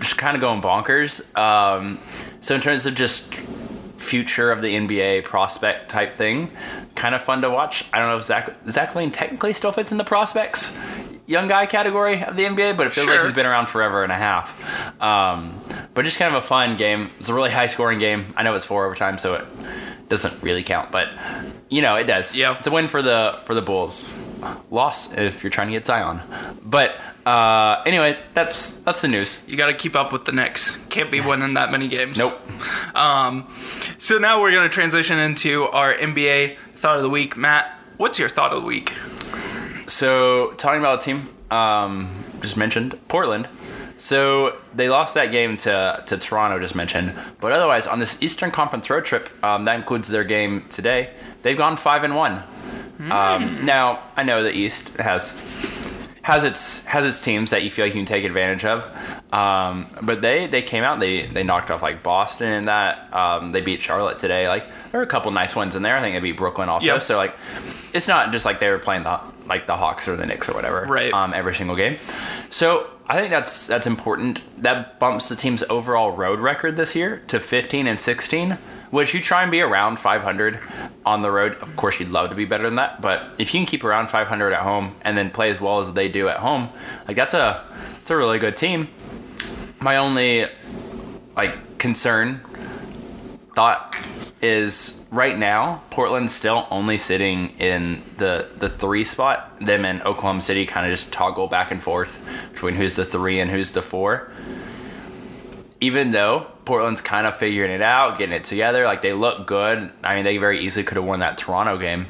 just 0.00 0.16
kind 0.18 0.36
of 0.36 0.40
going 0.40 0.62
bonkers. 0.62 1.20
Um, 1.36 1.98
so 2.40 2.54
in 2.54 2.60
terms 2.60 2.86
of 2.86 2.94
just 2.94 3.32
future 3.96 4.50
of 4.52 4.60
the 4.62 4.68
NBA 4.74 5.24
prospect 5.24 5.88
type 5.90 6.16
thing, 6.16 6.50
kind 6.94 7.14
of 7.14 7.22
fun 7.22 7.42
to 7.42 7.50
watch. 7.50 7.84
I 7.92 7.98
don't 7.98 8.08
know 8.08 8.18
if 8.18 8.24
Zach 8.24 8.50
Zach 8.68 8.92
LaVine 8.94 9.12
technically 9.12 9.52
still 9.52 9.72
fits 9.72 9.92
in 9.92 9.98
the 9.98 10.04
prospects 10.04 10.76
young 11.26 11.48
guy 11.48 11.64
category 11.64 12.22
of 12.22 12.36
the 12.36 12.44
NBA, 12.44 12.76
but 12.76 12.86
it 12.86 12.92
feels 12.92 13.06
like 13.06 13.16
Sure. 13.16 13.24
he's 13.24 13.32
been 13.34 13.46
around 13.46 13.66
forever 13.66 14.02
and 14.02 14.12
a 14.12 14.14
half. 14.14 14.54
Um, 15.00 15.58
but 15.94 16.04
just 16.04 16.18
kind 16.18 16.34
of 16.36 16.44
a 16.44 16.46
fun 16.46 16.76
game. 16.76 17.10
It's 17.18 17.30
a 17.30 17.34
really 17.34 17.50
high 17.50 17.66
scoring 17.66 17.98
game. 17.98 18.34
I 18.36 18.42
know 18.42 18.54
it's 18.54 18.66
four 18.66 18.84
overtime, 18.84 19.16
so 19.16 19.32
it 19.36 19.46
doesn't 20.10 20.42
really 20.42 20.62
count, 20.62 20.90
but 20.92 21.08
you 21.70 21.80
know 21.80 21.94
it 21.96 22.04
does. 22.04 22.36
Yeah. 22.36 22.58
it's 22.58 22.66
a 22.66 22.70
win 22.70 22.88
for 22.88 23.00
the 23.00 23.40
for 23.46 23.54
the 23.54 23.62
Bulls. 23.62 24.04
Loss 24.70 25.14
if 25.14 25.42
you're 25.42 25.50
trying 25.50 25.68
to 25.68 25.72
get 25.72 25.86
Zion. 25.86 26.20
But 26.62 26.96
uh, 27.26 27.82
anyway, 27.86 28.18
that's 28.34 28.72
that's 28.72 29.00
the 29.00 29.08
news. 29.08 29.38
You 29.46 29.56
got 29.56 29.66
to 29.66 29.74
keep 29.74 29.96
up 29.96 30.12
with 30.12 30.24
the 30.24 30.32
Knicks. 30.32 30.76
Can't 30.90 31.10
be 31.10 31.20
winning 31.20 31.54
that 31.54 31.70
many 31.70 31.88
games. 31.88 32.18
Nope. 32.18 32.38
Um, 32.94 33.52
so 33.98 34.18
now 34.18 34.40
we're 34.40 34.52
going 34.52 34.62
to 34.62 34.72
transition 34.72 35.18
into 35.18 35.64
our 35.64 35.92
NBA 35.92 36.56
thought 36.76 36.96
of 36.96 37.02
the 37.02 37.10
week. 37.10 37.36
Matt, 37.36 37.76
what's 37.96 38.20
your 38.20 38.28
thought 38.28 38.52
of 38.52 38.62
the 38.62 38.66
week? 38.66 38.92
So 39.88 40.52
talking 40.52 40.78
about 40.78 41.02
a 41.02 41.04
team, 41.04 41.28
um, 41.50 42.24
just 42.40 42.56
mentioned 42.56 42.96
Portland. 43.08 43.48
So 43.96 44.56
they 44.74 44.88
lost 44.88 45.14
that 45.14 45.32
game 45.32 45.56
to 45.58 46.02
to 46.06 46.16
Toronto, 46.18 46.60
just 46.60 46.74
mentioned. 46.76 47.14
But 47.40 47.50
otherwise, 47.52 47.86
on 47.86 47.98
this 47.98 48.16
Eastern 48.22 48.52
Conference 48.52 48.88
road 48.88 49.04
trip, 49.04 49.28
um, 49.44 49.64
that 49.64 49.74
includes 49.74 50.08
their 50.08 50.24
game 50.24 50.66
today. 50.68 51.10
They've 51.42 51.58
gone 51.58 51.76
five 51.76 52.04
and 52.04 52.14
one. 52.14 52.44
Um, 53.10 53.64
now 53.64 54.04
I 54.16 54.22
know 54.22 54.42
the 54.44 54.52
East 54.52 54.88
has 54.98 55.34
has 56.24 56.42
its 56.42 56.80
has 56.86 57.04
its 57.04 57.22
teams 57.22 57.50
that 57.50 57.64
you 57.64 57.70
feel 57.70 57.84
like 57.84 57.94
you 57.94 58.00
can 58.00 58.06
take 58.06 58.24
advantage 58.24 58.64
of. 58.64 58.82
Um, 59.30 59.90
but 60.00 60.22
they 60.22 60.46
they 60.46 60.62
came 60.62 60.82
out 60.82 60.98
they 60.98 61.26
they 61.26 61.42
knocked 61.42 61.70
off 61.70 61.82
like 61.82 62.02
Boston 62.02 62.50
in 62.50 62.64
that 62.64 63.12
um, 63.12 63.52
they 63.52 63.60
beat 63.60 63.82
Charlotte 63.82 64.16
today. 64.16 64.48
Like 64.48 64.64
there 64.90 65.00
were 65.00 65.02
a 65.02 65.06
couple 65.06 65.30
nice 65.32 65.54
ones 65.54 65.76
in 65.76 65.82
there. 65.82 65.98
I 65.98 66.00
think 66.00 66.16
they 66.16 66.20
beat 66.20 66.38
Brooklyn 66.38 66.70
also. 66.70 66.86
Yep. 66.86 67.02
So 67.02 67.18
like 67.18 67.34
it's 67.92 68.08
not 68.08 68.32
just 68.32 68.46
like 68.46 68.58
they 68.58 68.70
were 68.70 68.78
playing 68.78 69.02
the 69.02 69.20
like 69.46 69.66
the 69.66 69.76
Hawks 69.76 70.08
or 70.08 70.16
the 70.16 70.24
Knicks 70.24 70.48
or 70.48 70.54
whatever. 70.54 70.86
Right. 70.88 71.12
Um, 71.12 71.34
every 71.34 71.54
single 71.54 71.76
game. 71.76 71.98
So 72.48 72.88
I 73.06 73.18
think 73.18 73.28
that's 73.30 73.66
that's 73.66 73.86
important. 73.86 74.40
That 74.62 74.98
bumps 74.98 75.28
the 75.28 75.36
team's 75.36 75.62
overall 75.68 76.12
road 76.12 76.40
record 76.40 76.76
this 76.76 76.96
year 76.96 77.22
to 77.26 77.38
15 77.38 77.86
and 77.86 78.00
16 78.00 78.56
which 78.94 79.12
you 79.12 79.20
try 79.20 79.42
and 79.42 79.50
be 79.50 79.60
around 79.60 79.98
500 79.98 80.60
on 81.04 81.20
the 81.20 81.28
road. 81.28 81.56
Of 81.56 81.74
course, 81.74 81.98
you'd 81.98 82.10
love 82.10 82.30
to 82.30 82.36
be 82.36 82.44
better 82.44 82.62
than 82.62 82.76
that, 82.76 83.00
but 83.00 83.34
if 83.38 83.52
you 83.52 83.58
can 83.58 83.66
keep 83.66 83.82
around 83.82 84.06
500 84.06 84.52
at 84.52 84.60
home 84.60 84.94
and 85.02 85.18
then 85.18 85.30
play 85.30 85.50
as 85.50 85.60
well 85.60 85.80
as 85.80 85.92
they 85.94 86.08
do 86.08 86.28
at 86.28 86.36
home, 86.36 86.68
like 87.08 87.16
that's 87.16 87.34
a 87.34 87.64
it's 88.00 88.12
a 88.12 88.16
really 88.16 88.38
good 88.38 88.56
team. 88.56 88.86
My 89.80 89.96
only 89.96 90.46
like 91.36 91.76
concern 91.78 92.40
thought 93.56 93.96
is 94.40 95.00
right 95.10 95.36
now 95.36 95.82
Portland's 95.90 96.32
still 96.32 96.68
only 96.70 96.96
sitting 96.96 97.48
in 97.58 98.00
the 98.18 98.48
the 98.58 98.68
three 98.70 99.02
spot. 99.02 99.58
Them 99.58 99.84
and 99.84 100.02
Oklahoma 100.02 100.40
City 100.40 100.66
kind 100.66 100.86
of 100.86 100.92
just 100.92 101.12
toggle 101.12 101.48
back 101.48 101.72
and 101.72 101.82
forth 101.82 102.16
between 102.52 102.76
who's 102.76 102.94
the 102.94 103.04
three 103.04 103.40
and 103.40 103.50
who's 103.50 103.72
the 103.72 103.82
four. 103.82 104.30
Even 105.84 106.12
though 106.12 106.46
Portland's 106.64 107.02
kind 107.02 107.26
of 107.26 107.36
figuring 107.36 107.70
it 107.70 107.82
out, 107.82 108.18
getting 108.18 108.34
it 108.34 108.44
together, 108.44 108.84
like 108.84 109.02
they 109.02 109.12
look 109.12 109.46
good. 109.46 109.92
I 110.02 110.14
mean, 110.14 110.24
they 110.24 110.38
very 110.38 110.64
easily 110.64 110.82
could 110.82 110.96
have 110.96 111.04
won 111.04 111.20
that 111.20 111.36
Toronto 111.36 111.76
game. 111.76 112.06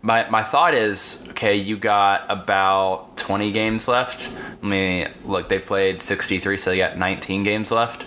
My 0.00 0.30
my 0.30 0.44
thought 0.44 0.74
is, 0.74 1.24
okay, 1.30 1.56
you 1.56 1.76
got 1.76 2.26
about 2.28 3.16
20 3.16 3.50
games 3.50 3.88
left. 3.88 4.30
I 4.62 4.66
mean, 4.66 5.08
look, 5.24 5.48
they've 5.48 5.64
played 5.64 6.00
63, 6.00 6.56
so 6.56 6.70
they 6.70 6.78
got 6.78 6.96
19 6.96 7.42
games 7.42 7.72
left. 7.72 8.04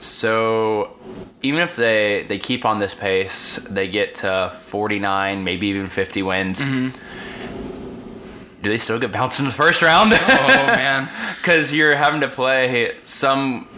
So 0.00 0.96
even 1.42 1.60
if 1.60 1.76
they 1.76 2.26
they 2.28 2.38
keep 2.38 2.66
on 2.66 2.78
this 2.78 2.94
pace, 2.94 3.56
they 3.70 3.88
get 3.88 4.16
to 4.16 4.52
49, 4.64 5.44
maybe 5.44 5.68
even 5.68 5.88
50 5.88 6.22
wins. 6.22 6.60
Mm-hmm. 6.60 6.90
Do 8.62 8.70
they 8.70 8.78
still 8.78 8.98
get 8.98 9.12
bounced 9.12 9.40
in 9.40 9.46
the 9.46 9.50
first 9.50 9.80
round? 9.82 10.12
Oh 10.12 10.16
man. 10.16 11.08
because 11.36 11.74
you're 11.74 11.94
having 11.94 12.22
to 12.22 12.28
play 12.28 12.96
some 13.04 13.68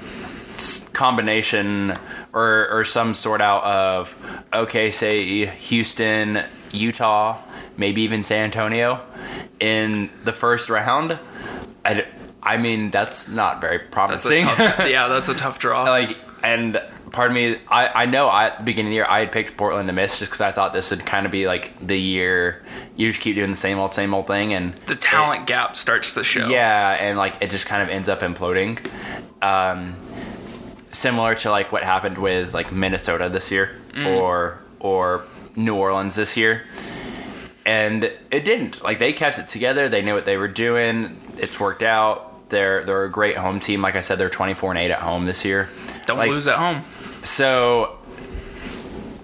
combination 0.92 1.96
or 2.32 2.68
or 2.70 2.84
some 2.84 3.14
sort 3.14 3.40
out 3.40 3.62
of 3.64 4.14
okay, 4.52 4.90
say 4.90 5.46
Houston, 5.46 6.42
Utah, 6.72 7.38
maybe 7.76 8.02
even 8.02 8.22
San 8.22 8.44
Antonio 8.44 9.00
in 9.60 10.10
the 10.24 10.32
first 10.32 10.68
round. 10.68 11.18
I, 11.84 12.04
I 12.42 12.56
mean 12.58 12.90
that's 12.90 13.28
not 13.28 13.60
very 13.60 13.78
That's 13.78 13.90
promising. 13.90 14.44
tough, 14.44 14.78
yeah, 14.88 15.08
that's 15.08 15.28
a 15.28 15.34
tough 15.34 15.58
draw. 15.58 15.84
like 15.84 16.16
and 16.42 16.80
pardon 17.12 17.34
me 17.34 17.58
I, 17.68 18.02
I 18.02 18.06
know 18.06 18.26
I, 18.26 18.46
at 18.48 18.58
the 18.58 18.64
beginning 18.64 18.88
of 18.88 18.90
the 18.90 18.94
year 18.96 19.06
I 19.08 19.20
had 19.20 19.32
picked 19.32 19.56
Portland 19.56 19.86
to 19.88 19.92
miss 19.92 20.18
just 20.18 20.30
because 20.30 20.40
I 20.42 20.52
thought 20.52 20.72
this 20.72 20.90
would 20.90 21.06
kind 21.06 21.24
of 21.24 21.32
be 21.32 21.46
like 21.46 21.72
the 21.84 21.98
year 21.98 22.62
you 22.96 23.10
just 23.10 23.22
keep 23.22 23.36
doing 23.36 23.50
the 23.50 23.56
same 23.56 23.78
old 23.78 23.92
same 23.92 24.12
old 24.12 24.26
thing 24.26 24.52
and 24.52 24.74
the 24.86 24.96
talent 24.96 25.46
gap 25.46 25.76
starts 25.76 26.12
to 26.14 26.24
show. 26.24 26.48
yeah, 26.48 26.90
and 27.00 27.16
like 27.16 27.34
it 27.40 27.50
just 27.50 27.66
kind 27.66 27.82
of 27.82 27.88
ends 27.88 28.08
up 28.08 28.20
imploding. 28.20 28.78
Um, 29.42 29.96
similar 30.92 31.34
to 31.36 31.50
like 31.50 31.72
what 31.72 31.82
happened 31.82 32.18
with 32.18 32.54
like 32.54 32.72
Minnesota 32.72 33.28
this 33.28 33.50
year 33.50 33.76
mm. 33.92 34.16
or 34.18 34.60
or 34.80 35.24
New 35.56 35.74
Orleans 35.74 36.14
this 36.14 36.36
year. 36.36 36.62
And 37.64 38.04
it 38.30 38.44
didn't. 38.44 38.82
Like 38.82 38.98
they 38.98 39.12
kept 39.12 39.38
it 39.38 39.46
together. 39.48 39.88
They 39.88 40.02
knew 40.02 40.14
what 40.14 40.24
they 40.24 40.36
were 40.36 40.48
doing. 40.48 41.20
It's 41.38 41.58
worked 41.58 41.82
out. 41.82 42.48
They're 42.48 42.84
they're 42.84 43.04
a 43.04 43.10
great 43.10 43.36
home 43.36 43.58
team. 43.58 43.82
Like 43.82 43.96
I 43.96 44.00
said, 44.00 44.18
they're 44.18 44.30
24 44.30 44.70
and 44.72 44.78
8 44.78 44.90
at 44.92 45.00
home 45.00 45.26
this 45.26 45.44
year. 45.44 45.68
Don't 46.06 46.18
Like, 46.18 46.30
lose 46.30 46.46
at 46.46 46.56
home. 46.58 46.84
so 47.22 47.98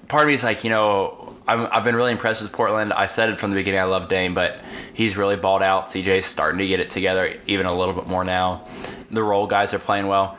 part 0.08 0.24
of 0.24 0.28
me 0.28 0.34
is 0.34 0.42
like, 0.42 0.64
you 0.64 0.70
know, 0.70 1.34
I'm, 1.46 1.68
I've 1.70 1.84
been 1.84 1.94
really 1.94 2.12
impressed 2.12 2.42
with 2.42 2.50
Portland. 2.52 2.92
I 2.92 3.06
said 3.06 3.30
it 3.30 3.38
from 3.38 3.50
the 3.50 3.56
beginning. 3.56 3.80
I 3.80 3.84
love 3.84 4.08
Dame, 4.08 4.34
but 4.34 4.58
he's 4.92 5.16
really 5.16 5.36
balled 5.36 5.62
out. 5.62 5.86
CJ's 5.88 6.26
starting 6.26 6.58
to 6.58 6.66
get 6.66 6.80
it 6.80 6.90
together 6.90 7.36
even 7.46 7.66
a 7.66 7.74
little 7.74 7.94
bit 7.94 8.06
more 8.08 8.24
now. 8.24 8.66
The 9.10 9.22
role 9.22 9.46
guys 9.46 9.72
are 9.72 9.78
playing 9.78 10.08
well. 10.08 10.36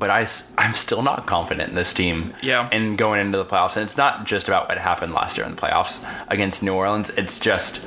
But 0.00 0.08
I, 0.10 0.26
I'm 0.58 0.72
still 0.72 1.02
not 1.02 1.26
confident 1.26 1.68
in 1.68 1.74
this 1.74 1.92
team. 1.92 2.34
Yeah. 2.42 2.68
And 2.72 2.96
going 2.96 3.20
into 3.20 3.36
the 3.38 3.44
playoffs. 3.44 3.76
And 3.76 3.84
it's 3.84 3.98
not 3.98 4.24
just 4.24 4.48
about 4.48 4.68
what 4.68 4.78
happened 4.78 5.12
last 5.12 5.36
year 5.36 5.46
in 5.46 5.54
the 5.54 5.60
playoffs 5.60 6.00
against 6.28 6.62
New 6.62 6.72
Orleans. 6.72 7.10
It's 7.10 7.38
just, 7.38 7.80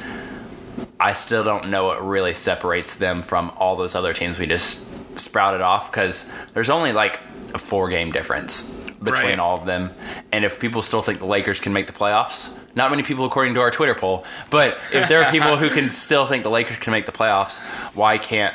I 0.99 1.13
still 1.13 1.43
don't 1.43 1.69
know 1.71 1.85
what 1.85 2.07
really 2.07 2.35
separates 2.35 2.93
them 2.95 3.23
from 3.23 3.51
all 3.57 3.75
those 3.75 3.95
other 3.95 4.13
teams 4.13 4.37
we 4.37 4.45
just 4.45 4.85
sprouted 5.19 5.61
off 5.61 5.91
because 5.91 6.23
there's 6.53 6.69
only 6.69 6.91
like 6.91 7.19
a 7.55 7.57
four 7.59 7.89
game 7.89 8.11
difference 8.11 8.69
between 9.01 9.25
Right. 9.25 9.39
all 9.39 9.57
of 9.59 9.65
them. 9.65 9.89
And 10.31 10.45
if 10.45 10.59
people 10.59 10.83
still 10.83 11.01
think 11.01 11.17
the 11.19 11.25
Lakers 11.25 11.59
can 11.59 11.73
make 11.73 11.87
the 11.87 11.93
playoffs, 11.93 12.55
not 12.75 12.89
many 12.91 13.01
people 13.03 13.25
according 13.25 13.55
to 13.55 13.59
our 13.61 13.71
Twitter 13.71 13.95
poll, 13.95 14.23
but 14.51 14.77
if 14.91 15.09
there 15.09 15.23
are 15.25 15.31
people 15.31 15.57
who 15.57 15.69
can 15.71 15.89
still 16.05 16.25
think 16.27 16.43
the 16.43 16.49
Lakers 16.51 16.77
can 16.77 16.91
make 16.91 17.05
the 17.07 17.11
playoffs, 17.11 17.59
why 17.95 18.17
can't 18.19 18.53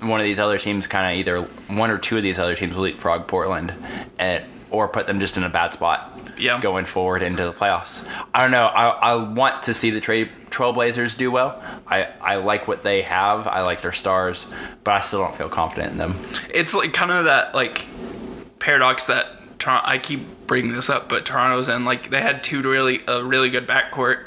one 0.00 0.20
of 0.20 0.24
these 0.24 0.38
other 0.38 0.58
teams 0.58 0.86
kind 0.86 1.12
of 1.12 1.18
either 1.18 1.42
one 1.74 1.90
or 1.90 1.98
two 1.98 2.16
of 2.16 2.22
these 2.22 2.38
other 2.38 2.54
teams 2.54 2.74
will 2.74 2.82
leapfrog 2.84 3.26
Portland 3.26 3.72
and 4.18 4.44
or 4.70 4.86
put 4.88 5.06
them 5.06 5.18
just 5.18 5.36
in 5.38 5.44
a 5.44 5.48
bad 5.48 5.72
spot 5.72 6.20
Yeah. 6.36 6.60
going 6.60 6.84
forward 6.84 7.22
into 7.22 7.42
the 7.44 7.52
playoffs. 7.54 8.06
I 8.34 8.42
don't 8.42 8.50
know. 8.50 8.66
I, 8.66 8.88
I 8.88 9.14
want 9.16 9.62
to 9.62 9.72
see 9.74 9.90
the 9.90 10.00
tra- 10.00 10.26
Trailblazers 10.50 11.16
do 11.16 11.30
well. 11.30 11.62
I, 11.86 12.08
I 12.20 12.36
like 12.36 12.68
what 12.68 12.82
they 12.82 13.00
have. 13.02 13.46
I 13.46 13.62
like 13.62 13.80
their 13.80 13.92
stars, 13.92 14.44
but 14.84 14.90
I 14.92 15.00
still 15.00 15.20
don't 15.20 15.34
feel 15.34 15.48
confident 15.48 15.92
in 15.92 15.98
them. 15.98 16.16
It's 16.52 16.74
like 16.74 16.92
kind 16.92 17.10
of 17.10 17.24
that 17.24 17.54
like 17.54 17.86
paradox 18.58 19.06
that 19.06 19.37
Toronto, 19.58 19.88
I 19.88 19.98
keep 19.98 20.46
bringing 20.46 20.72
this 20.72 20.88
up, 20.88 21.08
but 21.08 21.26
Toronto's 21.26 21.68
in 21.68 21.84
like 21.84 22.10
they 22.10 22.22
had 22.22 22.42
two 22.42 22.62
really 22.62 23.00
a 23.06 23.22
really 23.22 23.50
good 23.50 23.66
backcourt 23.66 24.26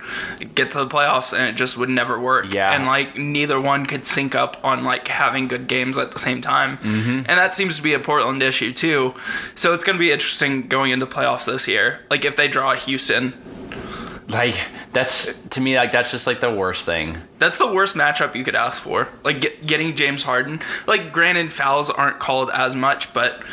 get 0.54 0.72
to 0.72 0.80
the 0.80 0.88
playoffs 0.88 1.34
and 1.38 1.48
it 1.48 1.54
just 1.54 1.78
would 1.78 1.90
never 1.90 2.20
work. 2.20 2.54
Yeah. 2.54 2.74
and 2.74 2.86
like 2.86 3.16
neither 3.16 3.60
one 3.60 3.86
could 3.86 4.06
sync 4.06 4.36
up 4.36 4.64
on 4.64 4.84
like 4.84 5.08
having 5.08 5.48
good 5.48 5.68
games 5.68 5.98
at 5.98 6.12
the 6.12 6.20
same 6.20 6.42
time, 6.42 6.78
mm-hmm. 6.78 7.10
and 7.10 7.28
that 7.28 7.56
seems 7.56 7.78
to 7.78 7.82
be 7.82 7.94
a 7.94 8.00
Portland 8.00 8.44
issue 8.44 8.72
too. 8.72 9.14
So 9.56 9.74
it's 9.74 9.84
going 9.84 9.98
to 9.98 10.00
be 10.00 10.12
interesting 10.12 10.68
going 10.68 10.92
into 10.92 11.06
playoffs 11.06 11.46
this 11.46 11.68
year. 11.68 12.00
Like 12.10 12.26
if 12.26 12.36
they 12.36 12.48
draw 12.48 12.76
Houston, 12.76 13.34
Like 14.32 14.56
that's 14.94 15.30
to 15.52 15.62
me 15.62 15.76
like 15.76 15.92
that's 15.92 16.12
just 16.12 16.26
like 16.26 16.40
the 16.40 16.52
worst 16.52 16.86
thing. 16.86 17.18
That's 17.40 17.58
the 17.58 17.72
worst 17.72 17.96
matchup 17.96 18.36
you 18.36 18.44
could 18.44 18.56
ask 18.56 18.82
for. 18.82 19.10
Like 19.24 19.42
get, 19.42 19.68
getting 19.68 19.96
James 19.96 20.24
Harden. 20.24 20.62
Like 20.88 21.12
granted, 21.12 21.52
fouls 21.52 21.90
aren't 21.90 22.20
called 22.20 22.50
as 22.52 22.76
much, 22.76 23.14
but 23.14 23.44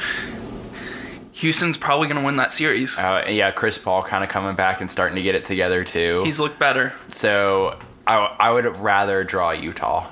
Houston's 1.38 1.76
probably 1.76 2.08
going 2.08 2.18
to 2.20 2.24
win 2.26 2.36
that 2.36 2.50
series. 2.52 2.98
Uh, 2.98 3.24
yeah, 3.28 3.50
Chris 3.52 3.78
Paul 3.78 4.02
kind 4.02 4.24
of 4.24 4.30
coming 4.30 4.56
back 4.56 4.80
and 4.80 4.90
starting 4.90 5.16
to 5.16 5.22
get 5.22 5.34
it 5.34 5.44
together 5.44 5.84
too. 5.84 6.22
He's 6.24 6.40
looked 6.40 6.58
better. 6.58 6.94
so 7.08 7.78
I, 8.06 8.16
I 8.40 8.50
would 8.50 8.66
rather 8.78 9.22
draw 9.22 9.50
Utah 9.52 10.08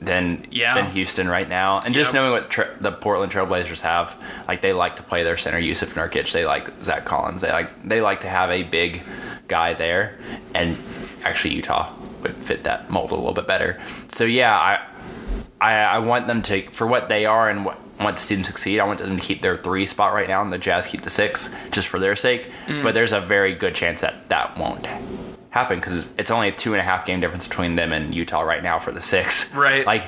than 0.00 0.46
Yeah. 0.50 0.74
than 0.74 0.86
Houston 0.92 1.28
right 1.28 1.48
now. 1.48 1.80
And 1.80 1.94
just 1.94 2.08
Yep. 2.08 2.14
knowing 2.14 2.30
what 2.32 2.50
tra- 2.50 2.70
the 2.80 2.90
Portland 2.92 3.30
Trailblazers 3.32 3.80
have, 3.82 4.14
like 4.48 4.60
they 4.62 4.72
like 4.72 4.96
to 4.96 5.02
play 5.02 5.22
their 5.24 5.36
center 5.36 5.60
Jusuf 5.60 5.88
Nurkic. 5.94 6.32
They 6.32 6.44
like 6.44 6.68
Zach 6.82 7.04
Collins. 7.04 7.42
They 7.42 7.52
like 7.52 7.86
they 7.88 8.00
like 8.00 8.20
to 8.20 8.28
have 8.28 8.50
a 8.50 8.62
big 8.62 9.02
guy 9.48 9.74
there, 9.74 10.18
and 10.54 10.76
actually 11.24 11.54
Utah 11.54 11.92
would 12.22 12.34
fit 12.36 12.64
that 12.64 12.88
mold 12.90 13.10
a 13.10 13.14
little 13.14 13.34
bit 13.34 13.46
better. 13.46 13.80
So 14.08 14.24
yeah, 14.24 14.56
I 14.56 14.80
I, 15.60 15.74
I 15.74 15.98
want 15.98 16.26
them 16.26 16.42
to 16.42 16.66
for 16.70 16.86
what 16.86 17.08
they 17.08 17.26
are 17.26 17.48
and 17.50 17.64
what 17.64 17.78
want 18.04 18.16
to 18.16 18.22
see 18.22 18.34
them 18.34 18.44
succeed. 18.44 18.80
I 18.80 18.84
want 18.84 18.98
them 19.00 19.16
to 19.16 19.22
keep 19.22 19.42
their 19.42 19.56
three 19.56 19.86
spot 19.86 20.12
right 20.12 20.28
now, 20.28 20.42
and 20.42 20.52
the 20.52 20.58
Jazz 20.58 20.86
keep 20.86 21.02
the 21.02 21.10
six 21.10 21.54
just 21.70 21.88
for 21.88 21.98
their 21.98 22.16
sake. 22.16 22.50
Mm. 22.66 22.82
But 22.82 22.94
there's 22.94 23.12
a 23.12 23.20
very 23.20 23.54
good 23.54 23.74
chance 23.74 24.00
that 24.02 24.28
that 24.28 24.56
won't 24.58 24.86
happen 25.50 25.78
because 25.78 26.08
it's 26.18 26.30
only 26.30 26.48
a 26.48 26.52
two 26.52 26.72
and 26.72 26.80
a 26.80 26.84
half 26.84 27.04
game 27.06 27.20
difference 27.20 27.46
between 27.46 27.74
them 27.76 27.92
and 27.92 28.14
Utah 28.14 28.40
right 28.40 28.62
now 28.62 28.78
for 28.78 28.92
the 28.92 29.00
six. 29.00 29.52
Right. 29.54 29.86
Like 29.86 30.04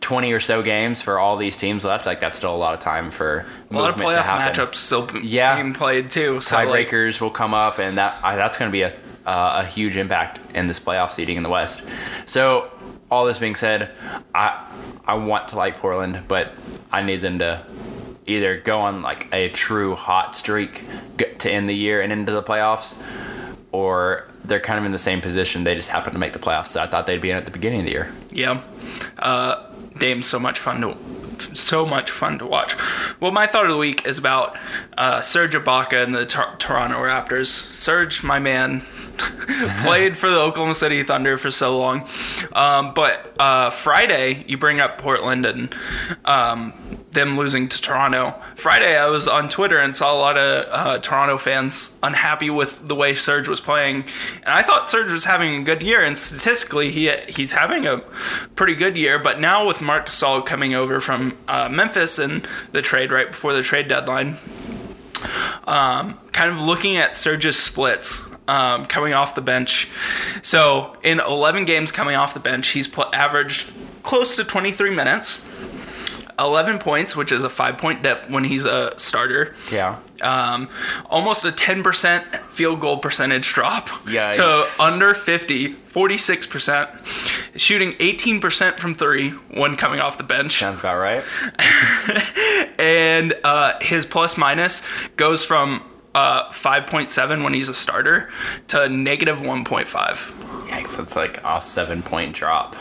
twenty 0.00 0.32
or 0.32 0.38
so 0.40 0.62
games 0.62 1.02
for 1.02 1.18
all 1.18 1.36
these 1.36 1.56
teams 1.56 1.84
left. 1.84 2.06
Like 2.06 2.20
that's 2.20 2.36
still 2.36 2.54
a 2.54 2.56
lot 2.56 2.74
of 2.74 2.80
time 2.80 3.10
for 3.10 3.44
A 3.70 3.74
lot 3.74 3.90
of 3.90 3.96
playoff 3.96 4.22
matchups 4.22 4.76
still 4.76 5.10
Yeah. 5.20 5.54
being 5.60 5.74
played 5.74 6.10
too. 6.12 6.40
So 6.40 6.54
like, 6.56 6.88
Tiebreakers 6.88 7.20
will 7.20 7.30
come 7.30 7.54
up, 7.54 7.78
and 7.80 7.98
that 7.98 8.16
I, 8.22 8.36
that's 8.36 8.56
going 8.56 8.70
to 8.70 8.72
be 8.72 8.82
a 8.82 8.92
uh, 9.26 9.64
a 9.64 9.66
huge 9.66 9.96
impact 9.96 10.38
in 10.54 10.68
this 10.68 10.78
playoff 10.78 11.10
seeding 11.10 11.36
in 11.36 11.42
the 11.42 11.48
West. 11.48 11.82
So, 12.26 12.70
all 13.10 13.24
this 13.26 13.38
being 13.38 13.54
said, 13.54 13.90
I 14.34 14.66
I 15.06 15.14
want 15.14 15.48
to 15.48 15.56
like 15.56 15.78
Portland, 15.78 16.22
but 16.28 16.52
I 16.90 17.02
need 17.02 17.20
them 17.20 17.38
to 17.38 17.64
either 18.26 18.60
go 18.60 18.80
on 18.80 19.02
like 19.02 19.32
a 19.32 19.50
true 19.50 19.94
hot 19.94 20.34
streak 20.34 20.82
to 21.38 21.50
end 21.50 21.68
the 21.68 21.74
year 21.74 22.00
and 22.00 22.12
into 22.12 22.32
the 22.32 22.42
playoffs, 22.42 22.94
or 23.72 24.28
they're 24.44 24.60
kind 24.60 24.78
of 24.78 24.84
in 24.84 24.92
the 24.92 24.98
same 24.98 25.20
position. 25.20 25.64
They 25.64 25.74
just 25.74 25.88
happen 25.88 26.12
to 26.12 26.18
make 26.18 26.32
the 26.32 26.38
playoffs 26.38 26.72
that 26.72 26.82
I 26.82 26.90
thought 26.90 27.06
they'd 27.06 27.20
be 27.20 27.30
in 27.30 27.36
at 27.36 27.44
the 27.44 27.50
beginning 27.50 27.80
of 27.80 27.86
the 27.86 27.92
year. 27.92 28.12
yeah. 28.30 28.62
Uh, 29.18 29.70
Dame's 29.98 30.26
so 30.26 30.38
much 30.38 30.58
fun 30.58 30.80
to 30.82 30.96
so 31.54 31.86
much 31.86 32.10
fun 32.10 32.38
to 32.38 32.46
watch. 32.46 32.74
Well, 33.20 33.32
my 33.32 33.46
thought 33.46 33.64
of 33.64 33.70
the 33.70 33.76
week 33.76 34.06
is 34.06 34.18
about 34.18 34.56
uh, 34.96 35.20
Serge 35.20 35.54
Ibaka 35.54 36.02
and 36.02 36.14
the 36.14 36.26
Tor- 36.26 36.56
Toronto 36.58 36.96
Raptors. 36.98 37.46
Serge, 37.46 38.22
my 38.22 38.38
man, 38.38 38.82
played 39.84 40.16
for 40.16 40.28
the 40.30 40.38
Oklahoma 40.38 40.74
City 40.74 41.02
Thunder 41.02 41.38
for 41.38 41.50
so 41.50 41.78
long, 41.78 42.08
um, 42.52 42.92
but 42.94 43.34
uh, 43.38 43.70
Friday 43.70 44.44
you 44.46 44.58
bring 44.58 44.80
up 44.80 44.98
Portland 44.98 45.46
and 45.46 45.74
um, 46.24 46.72
them 47.16 47.36
losing 47.36 47.68
to 47.68 47.82
Toronto. 47.82 48.34
Friday 48.54 48.96
I 48.96 49.08
was 49.08 49.26
on 49.26 49.48
Twitter 49.48 49.78
and 49.78 49.96
saw 49.96 50.14
a 50.14 50.18
lot 50.18 50.38
of 50.38 50.66
uh, 50.70 50.98
Toronto 50.98 51.38
fans 51.38 51.92
unhappy 52.02 52.50
with 52.50 52.86
the 52.86 52.94
way 52.94 53.16
Serge 53.16 53.48
was 53.48 53.60
playing, 53.60 54.04
and 54.44 54.54
I 54.54 54.62
thought 54.62 54.88
Serge 54.88 55.10
was 55.10 55.24
having 55.24 55.56
a 55.56 55.64
good 55.64 55.82
year, 55.82 56.04
and 56.04 56.16
statistically 56.16 56.92
he 56.92 57.10
he's 57.28 57.52
having 57.52 57.86
a 57.86 57.98
pretty 58.54 58.76
good 58.76 58.96
year. 58.96 59.18
But 59.18 59.40
now 59.40 59.66
with 59.66 59.80
Marc 59.80 60.06
Gasol 60.06 60.46
coming 60.46 60.74
over 60.74 61.00
from 61.00 61.36
uh, 61.48 61.68
Memphis 61.68 62.20
and 62.20 62.46
the 62.70 62.82
trade 62.82 63.10
right 63.10 63.30
before 63.30 63.52
the 63.52 63.62
trade 63.62 63.88
deadline, 63.88 64.36
um, 65.66 66.18
kind 66.32 66.50
of 66.50 66.60
looking 66.60 66.96
at 66.96 67.12
Serge's 67.12 67.58
splits 67.58 68.30
um, 68.48 68.86
coming 68.86 69.12
off 69.12 69.34
the 69.34 69.40
bench. 69.40 69.88
So 70.42 70.96
in 71.02 71.20
11 71.20 71.64
games 71.64 71.92
coming 71.92 72.16
off 72.16 72.34
the 72.34 72.40
bench, 72.40 72.68
he's 72.68 72.88
put, 72.88 73.12
averaged 73.14 73.72
close 74.02 74.36
to 74.36 74.44
23 74.44 74.90
minutes. 74.90 75.44
11 76.38 76.78
points, 76.78 77.16
which 77.16 77.32
is 77.32 77.44
a 77.44 77.48
five 77.50 77.78
point 77.78 78.02
dip 78.02 78.28
when 78.28 78.44
he's 78.44 78.64
a 78.64 78.92
starter. 78.98 79.54
Yeah. 79.70 79.98
Um, 80.20 80.68
almost 81.10 81.44
a 81.44 81.52
10% 81.52 82.42
field 82.48 82.80
goal 82.80 82.98
percentage 82.98 83.52
drop 83.52 83.88
Yikes. 84.04 84.36
to 84.36 84.82
under 84.82 85.14
50, 85.14 85.74
46%. 85.74 87.06
Shooting 87.56 87.92
18% 87.92 88.78
from 88.78 88.94
three 88.94 89.30
when 89.30 89.76
coming 89.76 90.00
off 90.00 90.18
the 90.18 90.24
bench. 90.24 90.58
Sounds 90.58 90.78
about 90.78 90.98
right. 90.98 91.24
and 92.78 93.34
uh, 93.44 93.78
his 93.80 94.06
plus 94.06 94.36
minus 94.36 94.82
goes 95.16 95.44
from 95.44 95.82
uh, 96.14 96.50
5.7 96.50 97.44
when 97.44 97.52
he's 97.52 97.68
a 97.68 97.74
starter 97.74 98.30
to 98.68 98.88
negative 98.88 99.38
1.5. 99.38 99.86
Yikes, 100.68 100.96
that's 100.96 101.14
like 101.14 101.40
a 101.44 101.60
seven 101.60 102.02
point 102.02 102.34
drop. 102.34 102.74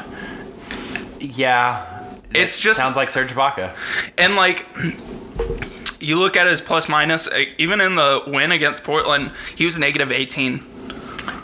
Yeah. 1.19 1.94
It's 2.37 2.59
just- 2.59 2.79
sounds 2.79 2.95
like 2.95 3.09
Serge 3.09 3.31
Ibaka. 3.31 3.71
And 4.17 4.35
like, 4.35 4.65
you 5.99 6.17
look 6.17 6.35
at 6.37 6.47
his 6.47 6.61
plus 6.61 6.87
minus, 6.89 7.27
uh, 7.27 7.43
even 7.57 7.81
in 7.81 7.95
the 7.95 8.21
win 8.27 8.51
against 8.51 8.83
Portland, 8.83 9.31
he 9.55 9.65
was 9.65 9.79
negative 9.79 10.11
18. 10.11 10.63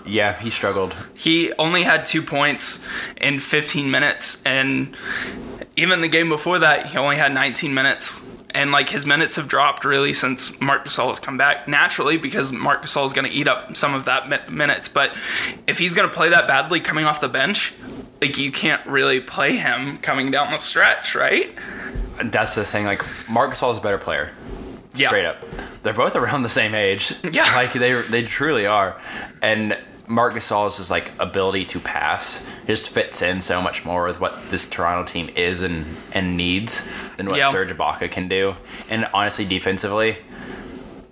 Yeah, 0.06 0.38
he 0.40 0.50
struggled. 0.50 0.96
He 1.14 1.54
only 1.54 1.84
had 1.84 2.06
two 2.06 2.22
points 2.22 2.84
in 3.18 3.40
15 3.40 3.90
minutes, 3.90 4.42
and 4.46 4.96
even 5.78 6.02
the 6.02 6.08
game 6.08 6.28
before 6.30 6.60
that, 6.60 6.88
he 6.88 6.98
only 6.98 7.16
had 7.18 7.34
19 7.34 7.74
minutes. 7.74 8.20
And 8.54 8.74
like 8.74 8.90
his 8.90 9.06
minutes 9.06 9.38
have 9.38 9.48
dropped 9.48 9.86
really 9.86 10.12
since 10.12 10.60
Marc 10.60 10.84
Gasol 10.84 11.08
has 11.08 11.20
come 11.22 11.38
back 11.38 11.70
naturally 11.70 12.18
because 12.18 12.52
Marc 12.52 12.84
Gasol 12.84 13.06
is 13.06 13.14
going 13.14 13.24
to 13.24 13.32
eat 13.32 13.48
up 13.48 13.78
some 13.78 13.94
of 13.94 14.04
that 14.06 14.28
mi- 14.28 14.54
minutes. 14.54 14.90
But 14.90 15.14
if 15.68 15.78
he's 15.80 15.94
going 15.94 16.10
to 16.10 16.14
play 16.14 16.28
that 16.30 16.48
badly 16.48 16.82
coming 16.82 17.06
off 17.06 17.22
the 17.22 17.30
bench, 17.30 17.74
like 18.22 18.38
you 18.38 18.52
can't 18.52 18.86
really 18.86 19.20
play 19.20 19.58
him 19.58 19.98
coming 19.98 20.30
down 20.32 20.52
the 20.52 20.58
stretch, 20.58 21.16
right? 21.16 21.50
That's 22.24 22.54
the 22.56 22.64
thing. 22.64 22.86
Like, 22.86 23.04
Marc 23.28 23.52
Gasol 23.54 23.72
is 23.72 23.80
a 23.80 23.82
better 23.82 23.98
player. 23.98 24.32
Yeah. 24.94 25.08
Straight 25.08 25.26
up. 25.26 25.44
They're 25.82 25.94
both 25.94 26.16
around 26.16 26.44
the 26.44 26.50
same 26.50 26.76
age. 26.76 27.14
Yeah. 27.24 27.52
Like, 27.56 27.74
they, 27.74 28.00
they 28.04 28.22
truly 28.24 28.68
are. 28.68 29.02
And 29.42 29.76
Marc 30.08 30.36
Gasol's 30.36 30.78
just, 30.78 30.92
like, 30.92 31.12
ability 31.20 31.66
to 31.66 31.80
pass 31.80 32.44
just 32.68 32.90
fits 32.90 33.24
in 33.24 33.42
so 33.42 33.60
much 33.60 33.86
more 33.86 34.06
with 34.06 34.20
what 34.20 34.50
this 34.50 34.68
Toronto 34.68 35.12
team 35.12 35.30
is 35.36 35.62
and, 35.64 35.86
and 36.12 36.38
needs 36.38 36.86
than 37.18 37.26
what 37.28 37.38
Yeah. 37.38 37.50
Serge 37.50 37.70
Ibaka 37.70 38.12
can 38.12 38.28
do. 38.28 38.56
And 38.88 39.08
honestly, 39.16 39.46
defensively, 39.46 40.18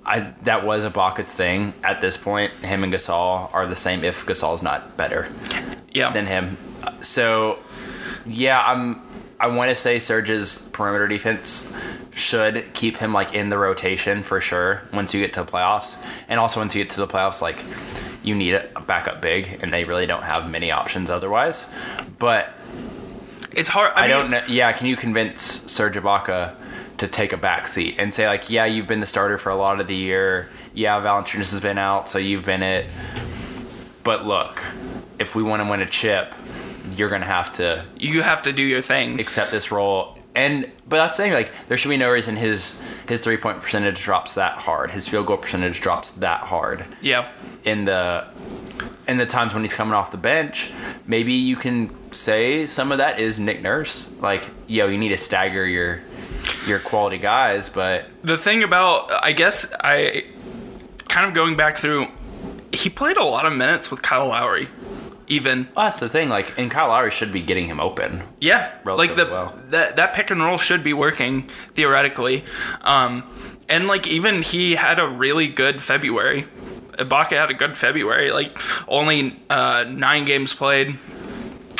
I, 0.06 0.32
that 0.44 0.64
was 0.64 0.86
Ibaka's 0.86 1.32
thing. 1.32 1.74
At 1.84 2.02
this 2.02 2.18
point, 2.18 2.54
him 2.64 2.84
and 2.84 2.94
Gasol 2.94 3.52
are 3.52 3.66
the 3.66 3.76
same 3.76 4.04
if 4.04 4.26
Gasol's 4.28 4.62
not 4.62 4.96
better 4.96 5.28
Yeah. 5.92 6.12
than 6.14 6.28
him. 6.28 6.58
So, 7.02 7.60
yeah, 8.26 8.60
I'm. 8.60 9.02
I 9.42 9.48
want 9.48 9.70
to 9.70 9.76
say 9.76 10.00
Serge's 10.00 10.58
perimeter 10.74 11.08
defense 11.08 11.72
should 12.14 12.74
keep 12.74 12.98
him 12.98 13.14
like 13.14 13.34
in 13.34 13.48
the 13.48 13.58
rotation 13.58 14.22
for 14.22 14.42
sure 14.42 14.82
once 14.92 15.14
you 15.14 15.22
get 15.22 15.32
to 15.34 15.44
the 15.44 15.50
playoffs, 15.50 15.96
and 16.28 16.42
also 16.42 16.60
once 16.60 16.76
you 16.76 16.84
get 16.84 16.92
to 16.92 17.00
the 17.00 17.08
playoffs, 17.08 17.42
like 17.42 17.64
you 18.22 18.36
need 18.36 18.54
a 18.54 18.82
backup 18.86 19.22
big, 19.22 19.60
and 19.62 19.74
they 19.74 19.86
really 19.86 20.06
don't 20.06 20.24
have 20.24 20.50
many 20.50 20.72
options 20.72 21.10
otherwise. 21.10 21.68
But 22.18 22.50
it's 23.52 23.70
hard. 23.70 23.94
I, 23.96 24.02
mean, 24.02 24.10
don't 24.10 24.32
know. 24.32 24.44
Yeah, 24.48 24.72
can 24.74 24.88
you 24.88 24.98
convince 24.98 25.42
Serge 25.72 25.96
Ibaka 25.96 26.56
to 27.00 27.08
take 27.08 27.32
a 27.34 27.38
back 27.38 27.68
seat 27.68 27.96
and 27.98 28.14
say 28.14 28.28
like, 28.28 28.50
yeah, 28.50 28.66
you've 28.66 28.88
been 28.88 29.00
the 29.00 29.06
starter 29.06 29.38
for 29.38 29.50
a 29.50 29.56
lot 29.56 29.80
of 29.80 29.88
the 29.88 29.96
year. 29.96 30.50
Yeah, 30.74 31.02
Valanciunas 31.02 31.52
has 31.52 31.62
been 31.62 31.78
out, 31.78 32.10
so 32.10 32.20
you've 32.20 32.46
been 32.46 32.62
it. 32.62 32.88
But 34.04 34.26
look, 34.26 34.62
if 35.18 35.34
we 35.34 35.42
want 35.42 35.64
to 35.64 35.70
win 35.70 35.82
a 35.82 35.86
chip, 35.86 36.36
you're 36.96 37.10
gonna 37.10 37.26
have 37.26 37.52
to 37.54 37.86
You 37.98 38.22
have 38.22 38.42
to 38.44 38.54
do 38.54 38.64
your 38.64 38.82
thing. 38.82 39.20
accept 39.20 39.52
this 39.52 39.72
role. 39.72 40.18
And 40.36 40.70
but 40.88 40.98
that's 41.00 41.18
the 41.18 41.24
thing, 41.24 41.34
like 41.34 41.52
there 41.68 41.76
should 41.78 41.90
be 41.90 41.98
no 41.98 42.10
reason 42.10 42.36
his 42.36 42.76
his 43.08 43.20
three 43.22 43.38
point 43.38 43.62
percentage 43.62 44.02
drops 44.02 44.36
that 44.36 44.54
hard. 44.60 44.92
His 44.92 45.08
field 45.08 45.26
goal 45.28 45.38
percentage 45.38 45.82
drops 45.82 46.12
that 46.12 46.42
hard 46.42 46.86
Yeah. 47.02 47.28
in 47.66 47.86
the 47.86 48.26
in 49.08 49.18
the 49.18 49.26
times 49.26 49.54
when 49.54 49.64
he's 49.64 49.74
coming 49.74 49.94
off 49.96 50.12
the 50.12 50.18
bench, 50.18 50.70
maybe 51.08 51.34
you 51.34 51.56
can 51.56 51.90
say 52.14 52.68
some 52.68 52.92
of 52.92 53.00
that 53.00 53.20
is 53.20 53.40
Nick 53.40 53.62
Nurse. 53.64 54.08
Like, 54.22 54.48
yo, 54.68 54.88
you 54.88 54.98
need 55.00 55.10
to 55.10 55.18
stagger 55.18 55.66
your 55.66 56.00
your 56.68 56.80
quality 56.80 57.18
guys, 57.18 57.68
but 57.70 58.06
The 58.24 58.38
thing 58.38 58.64
about, 58.64 59.12
I 59.24 59.32
guess, 59.34 59.72
I 59.82 60.26
kind 61.10 61.26
of 61.26 61.34
going 61.34 61.56
back 61.58 61.78
through, 61.78 62.08
he 62.72 62.90
played 62.90 63.18
a 63.18 63.24
lot 63.24 63.46
of 63.46 63.54
minutes 63.54 63.90
with 63.92 64.02
Kyle 64.04 64.28
Lowry. 64.28 64.68
Even 65.30 65.68
well, 65.76 65.86
that's 65.86 66.00
the 66.00 66.10
thing. 66.10 66.28
Like, 66.28 66.58
and 66.58 66.72
Kyle 66.72 66.90
Lowry 66.90 67.12
should 67.12 67.32
be 67.32 67.42
getting 67.42 67.66
him 67.68 67.80
open. 67.80 68.24
yeah, 68.42 68.72
like 68.84 69.16
the 69.16 69.26
well. 69.26 69.58
that 69.70 69.96
that 69.98 70.14
pick 70.14 70.32
and 70.32 70.42
roll 70.42 70.58
should 70.58 70.84
be 70.84 70.92
working 70.94 71.50
theoretically, 71.76 72.44
um, 72.82 73.24
and 73.70 73.88
like 73.88 74.08
even 74.08 74.42
he 74.42 74.76
had 74.76 75.00
a 75.00 75.08
really 75.08 75.48
good 75.48 75.82
February. 75.82 76.46
Ibaka 76.98 77.32
had 77.32 77.50
a 77.50 77.54
good 77.54 77.78
February, 77.78 78.32
like 78.32 78.60
only 78.88 79.40
uh, 79.50 79.86
nine 79.88 80.26
games 80.26 80.54
played. 80.54 80.98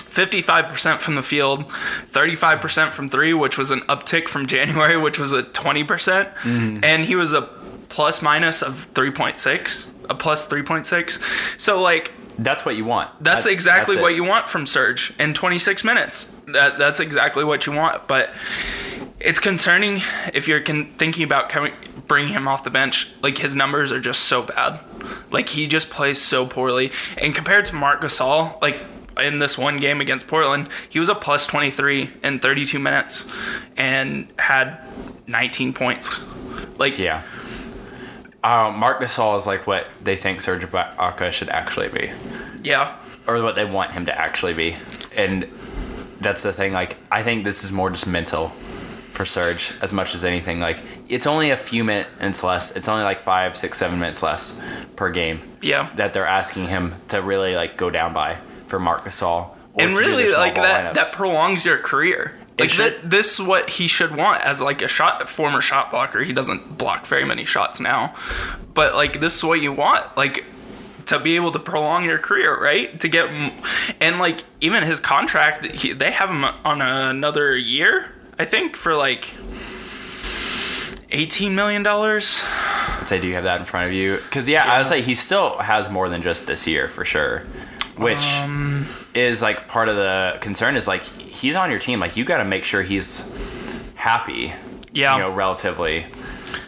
55% 0.10 1.00
from 1.00 1.16
the 1.16 1.22
field, 1.24 1.66
35% 2.12 2.94
from 2.94 3.10
three, 3.10 3.34
which 3.34 3.58
was 3.58 3.70
an 3.72 3.82
uptick 3.82 4.28
from 4.28 4.48
January, 4.48 4.98
which 4.98 5.20
was 5.20 5.32
a 5.32 5.44
20%. 5.44 5.88
percent 5.88 6.30
And 6.44 7.06
he 7.06 7.16
was 7.16 7.32
a 7.34 7.44
plus 7.90 8.22
minus 8.22 8.62
of 8.62 8.92
3.6, 8.96 9.88
a 10.10 10.16
plus 10.16 10.48
3.6. 10.48 11.22
So, 11.60 11.80
like, 11.80 12.12
That's 12.44 12.66
what 12.66 12.76
you 12.76 12.86
want. 12.86 13.10
that's 13.24 13.46
That- 13.46 13.52
exactly 13.52 13.96
that's 13.96 14.04
what 14.04 14.16
you 14.16 14.24
want 14.24 14.48
from 14.50 14.66
Serge 14.66 15.14
in 15.20 15.34
26 15.34 15.84
minutes. 15.84 16.34
That 16.48 16.78
that's 16.80 17.00
exactly 17.00 17.44
what 17.44 17.66
you 17.66 17.74
want. 17.74 18.08
But 18.08 18.32
it's 19.20 19.40
concerning 19.40 20.02
if 20.34 20.48
you're 20.48 20.62
con- 20.62 20.94
thinking 20.98 21.24
about 21.24 21.50
coming 21.50 21.74
bringing 22.08 22.34
him 22.34 22.48
off 22.48 22.64
the 22.64 22.70
bench. 22.72 23.12
Like 23.22 23.38
his 23.38 23.56
numbers 23.56 23.92
are 23.92 24.00
just 24.00 24.22
so 24.22 24.42
bad. 24.42 24.80
Like 25.32 25.50
he 25.50 25.68
just 25.68 25.90
plays 25.90 26.20
so 26.20 26.46
poorly. 26.46 26.92
And 27.18 27.36
compared 27.36 27.66
to 27.66 27.76
Marc 27.76 28.02
Gasol, 28.02 28.60
like 28.62 28.80
in 29.18 29.38
this 29.40 29.58
one 29.58 29.78
game 29.78 30.00
against 30.02 30.28
Portland, 30.28 30.70
he 30.88 30.98
was 31.00 31.10
a 31.10 31.16
plus 31.16 31.46
23 31.46 32.10
in 32.24 32.40
32 32.40 32.80
minutes 32.80 33.28
and 33.78 34.28
had 34.40 34.78
19 35.28 35.74
points. 35.74 36.22
Like 36.80 36.98
Yeah. 36.98 37.22
Um, 38.44 38.78
Marc 38.78 39.02
Gasol 39.02 39.38
is 39.38 39.46
like 39.46 39.68
what 39.68 39.88
they 40.04 40.16
think 40.16 40.42
Serge 40.42 40.64
Ibaka 40.64 41.32
should 41.32 41.50
actually 41.50 41.90
be. 41.90 42.10
yeah. 42.64 42.96
or 43.28 43.42
what 43.44 43.56
they 43.56 43.66
want 43.66 43.92
him 43.92 44.06
to 44.06 44.18
actually 44.18 44.54
be. 44.54 44.76
And 45.16 45.48
that's 46.22 46.42
the 46.44 46.54
thing. 46.54 46.74
Like, 46.74 46.98
I 47.12 47.22
think 47.24 47.44
this 47.46 47.64
is 47.64 47.72
more 47.72 47.90
just 47.90 48.08
mental 48.08 48.52
for 49.14 49.26
Serge 49.26 49.74
as 49.82 49.92
much 49.92 50.16
as 50.16 50.24
anything. 50.24 50.60
Like, 50.60 50.82
it's 51.10 51.28
only 51.28 51.52
a 51.52 51.58
few 51.58 51.84
minutes 51.84 52.42
less. 52.44 52.72
It's 52.72 52.88
only 52.88 53.04
like 53.04 53.20
five, 53.20 53.56
six, 53.58 53.78
seven 53.78 54.00
minutes 54.00 54.24
less 54.24 54.58
per 54.96 55.12
game 55.12 55.42
Yeah. 55.62 55.90
that 55.96 56.14
they're 56.14 56.26
asking 56.28 56.68
him 56.68 56.96
to 57.10 57.22
really 57.22 57.56
like 57.56 57.78
go 57.78 57.90
down 57.90 58.14
by 58.14 58.38
for 58.68 58.80
Marc 58.80 59.04
Gasol. 59.06 59.50
and 59.78 59.96
really 59.98 60.32
like 60.32 60.56
that 60.56 60.86
lineups. 60.86 60.94
that 60.96 61.12
prolongs 61.12 61.66
your 61.66 61.78
career 61.78 62.34
like 62.60 62.70
should. 62.70 63.00
this 63.04 63.34
is 63.34 63.46
what 63.46 63.70
he 63.70 63.88
should 63.88 64.16
want 64.16 64.44
as 64.44 64.60
like 64.62 64.82
a 64.82 64.88
shot 64.88 65.28
former 65.30 65.62
shot 65.62 65.92
blocker 65.92 66.24
he 66.24 66.34
doesn't 66.34 66.78
block 66.78 67.06
very 67.06 67.26
many 67.26 67.46
shots 67.46 67.80
now 67.80 68.14
but 68.74 68.96
like 68.96 69.20
this 69.20 69.36
is 69.36 69.44
what 69.44 69.60
you 69.62 69.72
want 69.72 70.06
like 70.18 70.46
to 71.06 71.20
be 71.20 71.36
able 71.36 71.52
to 71.52 71.60
prolong 71.60 72.06
your 72.06 72.20
career 72.20 72.62
right 72.62 73.00
to 73.00 73.08
get 73.08 73.30
and 74.00 74.20
like 74.20 74.44
even 74.62 74.84
his 74.84 75.00
contract 75.00 75.66
he, 75.66 75.94
they 75.94 76.12
have 76.12 76.30
him 76.30 76.44
on 76.44 76.82
another 76.82 77.56
year 77.58 78.12
i 78.38 78.46
think 78.46 78.76
for 78.76 78.96
like 78.96 79.34
18 81.12 81.56
million 81.56 81.82
dollars 81.82 82.42
I'd 83.00 83.08
say, 83.08 83.20
do 83.20 83.28
you 83.28 83.36
have 83.36 83.46
that 83.46 83.62
in 83.62 83.66
front 83.66 83.88
of 83.88 83.94
you? 83.94 84.18
Because 84.18 84.48
yeah, 84.48 84.64
I 84.64 84.78
would 84.78 84.88
say 84.88 85.02
he 85.02 85.16
still 85.16 85.58
has 85.60 85.90
more 85.90 86.10
than 86.10 86.22
just 86.22 86.48
this 86.48 86.68
year 86.68 86.90
for 86.90 87.06
sure. 87.06 87.44
Which 88.00 88.24
Um, 88.24 88.88
is 89.14 89.42
like 89.42 89.68
part 89.68 89.90
of 89.90 89.96
the 89.96 90.38
concern 90.42 90.76
is 90.76 90.88
like 90.88 91.04
he's 91.04 91.56
on 91.56 91.70
your 91.70 91.80
team. 91.80 92.00
Like 92.00 92.16
you 92.18 92.24
got 92.26 92.38
to 92.38 92.46
make 92.46 92.64
sure 92.64 92.82
he's 92.82 93.26
happy. 93.96 94.54
Yeah. 94.94 95.14
You 95.16 95.20
know, 95.22 95.32
relatively. 95.34 96.06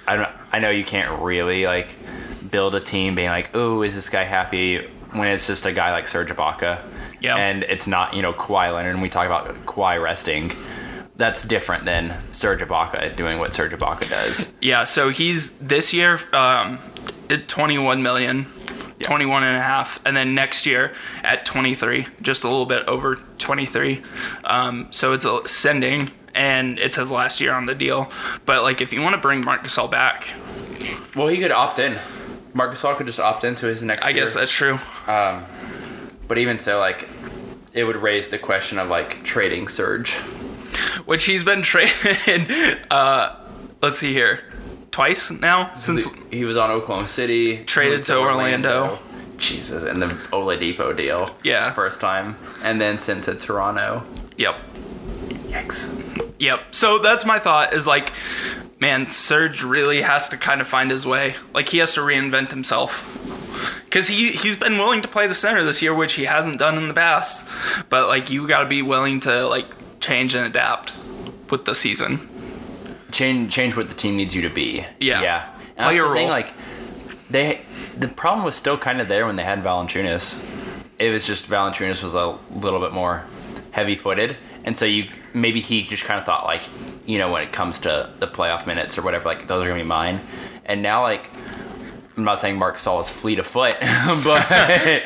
I 0.08 0.16
don't. 0.16 0.30
I 0.52 0.60
know 0.60 0.70
you 0.70 0.84
can't 0.84 1.22
really 1.22 1.66
like 1.66 1.88
build 2.50 2.76
a 2.76 2.80
team 2.82 3.16
being 3.16 3.30
like, 3.30 3.52
oh, 3.54 3.82
is 3.82 3.96
this 3.96 4.10
guy 4.10 4.24
happy? 4.24 4.88
When 5.12 5.28
it's 5.28 5.48
just 5.48 5.66
a 5.66 5.72
guy 5.74 5.92
like 5.92 6.08
Serge 6.08 6.30
Ibaka. 6.30 6.82
Yeah. 7.20 7.36
And 7.36 7.64
it's 7.64 7.88
not 7.88 8.14
you 8.14 8.22
know 8.22 8.34
Kawhi 8.34 8.74
Leonard. 8.74 8.94
And 8.94 9.02
we 9.02 9.10
talk 9.10 9.26
about 9.26 9.54
Kawhi 9.66 10.02
resting. 10.02 10.52
That's 11.22 11.44
different 11.44 11.86
than 11.86 12.20
Serge 12.32 12.62
Ibaka 12.62 13.16
doing 13.16 13.38
what 13.38 13.54
Serge 13.54 13.74
Ibaka 13.74 14.10
does. 14.10 14.52
Yeah, 14.60 14.86
so 14.86 15.10
he's 15.10 15.52
this 15.60 15.94
year 15.94 16.20
um, 16.34 16.80
at 17.30 17.48
21 17.48 18.02
million, 18.02 18.48
Yeah. 19.00 19.06
21 19.06 19.44
and 19.44 19.56
a 19.56 19.62
half, 19.62 20.02
and 20.04 20.18
then 20.18 20.34
next 20.34 20.66
year 20.66 20.94
at 21.24 21.46
23, 21.46 22.08
just 22.24 22.44
a 22.44 22.48
little 22.48 22.66
bit 22.66 22.88
over 22.88 23.18
23. 23.38 24.02
Um, 24.46 24.88
so 24.90 25.14
it's 25.14 25.24
ascending, 25.24 26.10
and 26.34 26.80
it's 26.80 26.96
his 26.96 27.12
last 27.12 27.40
year 27.40 27.54
on 27.54 27.68
the 27.68 27.76
deal. 27.76 28.10
But 28.48 28.64
like, 28.64 28.82
if 28.82 28.92
you 28.92 29.04
want 29.04 29.14
to 29.14 29.22
bring 29.22 29.42
Marc 29.46 29.64
Gasol 29.64 29.92
back, 29.92 30.28
Well, 31.16 31.28
he 31.28 31.38
could 31.38 31.52
opt 31.52 31.78
in. 31.78 32.00
Marc 32.56 32.74
Gasol 32.74 32.98
could 32.98 33.06
just 33.06 33.20
opt 33.20 33.44
into 33.44 33.68
his 33.68 33.84
next. 33.84 34.04
I 34.04 34.10
year. 34.10 34.22
guess 34.24 34.34
that's 34.34 34.52
true. 34.52 34.80
Um, 35.06 35.46
but 36.28 36.40
even 36.40 36.58
so, 36.58 36.80
like, 36.80 37.08
it 37.74 37.84
would 37.84 37.98
raise 37.98 38.30
the 38.30 38.40
question 38.40 38.80
of 38.80 38.90
like 38.90 39.24
trading 39.24 39.68
Serge. 39.68 40.18
Which 41.06 41.26
he's 41.26 41.44
been 41.44 41.62
traded. 41.64 42.78
Uh, 42.90 43.36
let's 43.82 43.98
see 43.98 44.14
here, 44.14 44.40
twice 44.92 45.32
now 45.32 45.76
since. 45.78 46.08
he 46.32 46.46
was 46.46 46.58
on 46.58 46.72
Oklahoma 46.72 47.08
City, 47.08 47.64
Traded 47.66 48.00
moved 48.00 48.08
to 48.08 48.18
Orlando. 48.20 49.00
Jesus, 49.38 49.84
and 49.84 50.02
the 50.02 50.08
Oladipo 50.32 50.96
deal. 50.96 51.36
Yeah. 51.44 51.74
first 51.74 52.00
time, 52.00 52.36
and 52.62 52.80
then 52.80 53.00
sent 53.00 53.24
to 53.24 53.34
Toronto. 53.36 54.04
Yep. 54.38 54.56
Yikes! 55.50 56.36
Yep. 56.40 56.60
So 56.72 57.00
that's 57.00 57.26
my 57.26 57.40
thought 57.40 57.74
is 57.74 57.88
like, 57.88 58.12
man, 58.80 59.08
Serge 59.08 59.64
really 59.64 60.02
has 60.04 60.30
to 60.30 60.38
kind 60.38 60.62
of 60.62 60.68
find 60.68 60.92
his 60.92 61.06
way. 61.06 61.36
Like 61.54 61.70
he 61.70 61.80
has 61.80 61.94
to 61.94 62.02
reinvent 62.02 62.52
himself. 62.52 63.18
Cause 63.90 64.08
he 64.08 64.32
he's 64.32 64.56
been 64.56 64.78
willing 64.78 65.02
to 65.02 65.08
play 65.08 65.28
the 65.28 65.36
center 65.36 65.64
this 65.64 65.82
year, 65.82 65.94
which 65.94 66.14
he 66.14 66.24
hasn't 66.26 66.58
done 66.60 66.78
in 66.78 66.88
the 66.88 66.94
past. 66.94 67.48
But 67.90 68.08
like 68.08 68.30
you 68.30 68.48
got 68.48 68.60
to 68.60 68.66
be 68.70 68.82
willing 68.82 69.20
to 69.22 69.48
like 69.48 69.66
change 70.02 70.36
and 70.36 70.46
adapt 70.46 70.98
with 71.50 71.66
the 71.66 71.76
season. 71.76 72.28
Change 73.12 73.54
change 73.54 73.76
what 73.76 73.90
the 73.90 73.96
team 73.96 74.18
needs 74.18 74.36
you 74.36 74.42
to 74.42 74.50
be. 74.50 74.86
Yeah. 75.00 75.22
yeah. 75.22 75.50
And 75.50 75.60
Play 75.60 75.86
that's 75.86 75.96
your 75.96 76.10
the 76.10 76.16
thing. 76.16 76.30
Like, 76.30 76.54
they 77.30 77.62
the 77.98 78.08
problem 78.08 78.46
was 78.46 78.56
still 78.56 78.78
kind 78.78 79.00
of 79.00 79.08
there 79.08 79.26
when 79.26 79.36
they 79.36 79.44
had 79.44 79.64
Valanciunas. 79.64 80.42
It 81.00 81.12
was 81.12 81.26
just 81.26 81.50
Valanciunas 81.50 82.04
was 82.04 82.16
a 82.16 82.38
little 82.54 82.80
bit 82.80 82.92
more 82.92 83.26
heavy 83.72 83.96
footed, 83.96 84.38
and 84.64 84.78
so 84.78 84.86
you 84.86 85.10
maybe 85.34 85.62
he 85.62 85.84
just 85.84 86.04
kind 86.04 86.20
of 86.20 86.26
thought 86.26 86.46
like, 86.46 86.64
you 87.06 87.18
know, 87.18 87.32
when 87.32 87.42
it 87.42 87.52
comes 87.52 87.80
to 87.80 88.10
the 88.20 88.28
playoff 88.28 88.68
minutes 88.68 88.98
or 88.98 89.02
whatever, 89.02 89.26
like 89.26 89.48
those 89.48 89.66
are 89.66 89.68
gonna 89.70 89.82
be 89.82 89.88
mine. 89.88 90.22
And 90.66 90.82
now 90.82 91.04
like. 91.04 91.30
I'm 92.18 92.26
not 92.26 92.40
saying 92.40 92.58
Marc 92.58 92.76
Gasol 92.76 93.00
is 93.00 93.10
fleet 93.10 93.40
of 93.40 93.48
foot, 93.48 93.74
but 93.80 95.06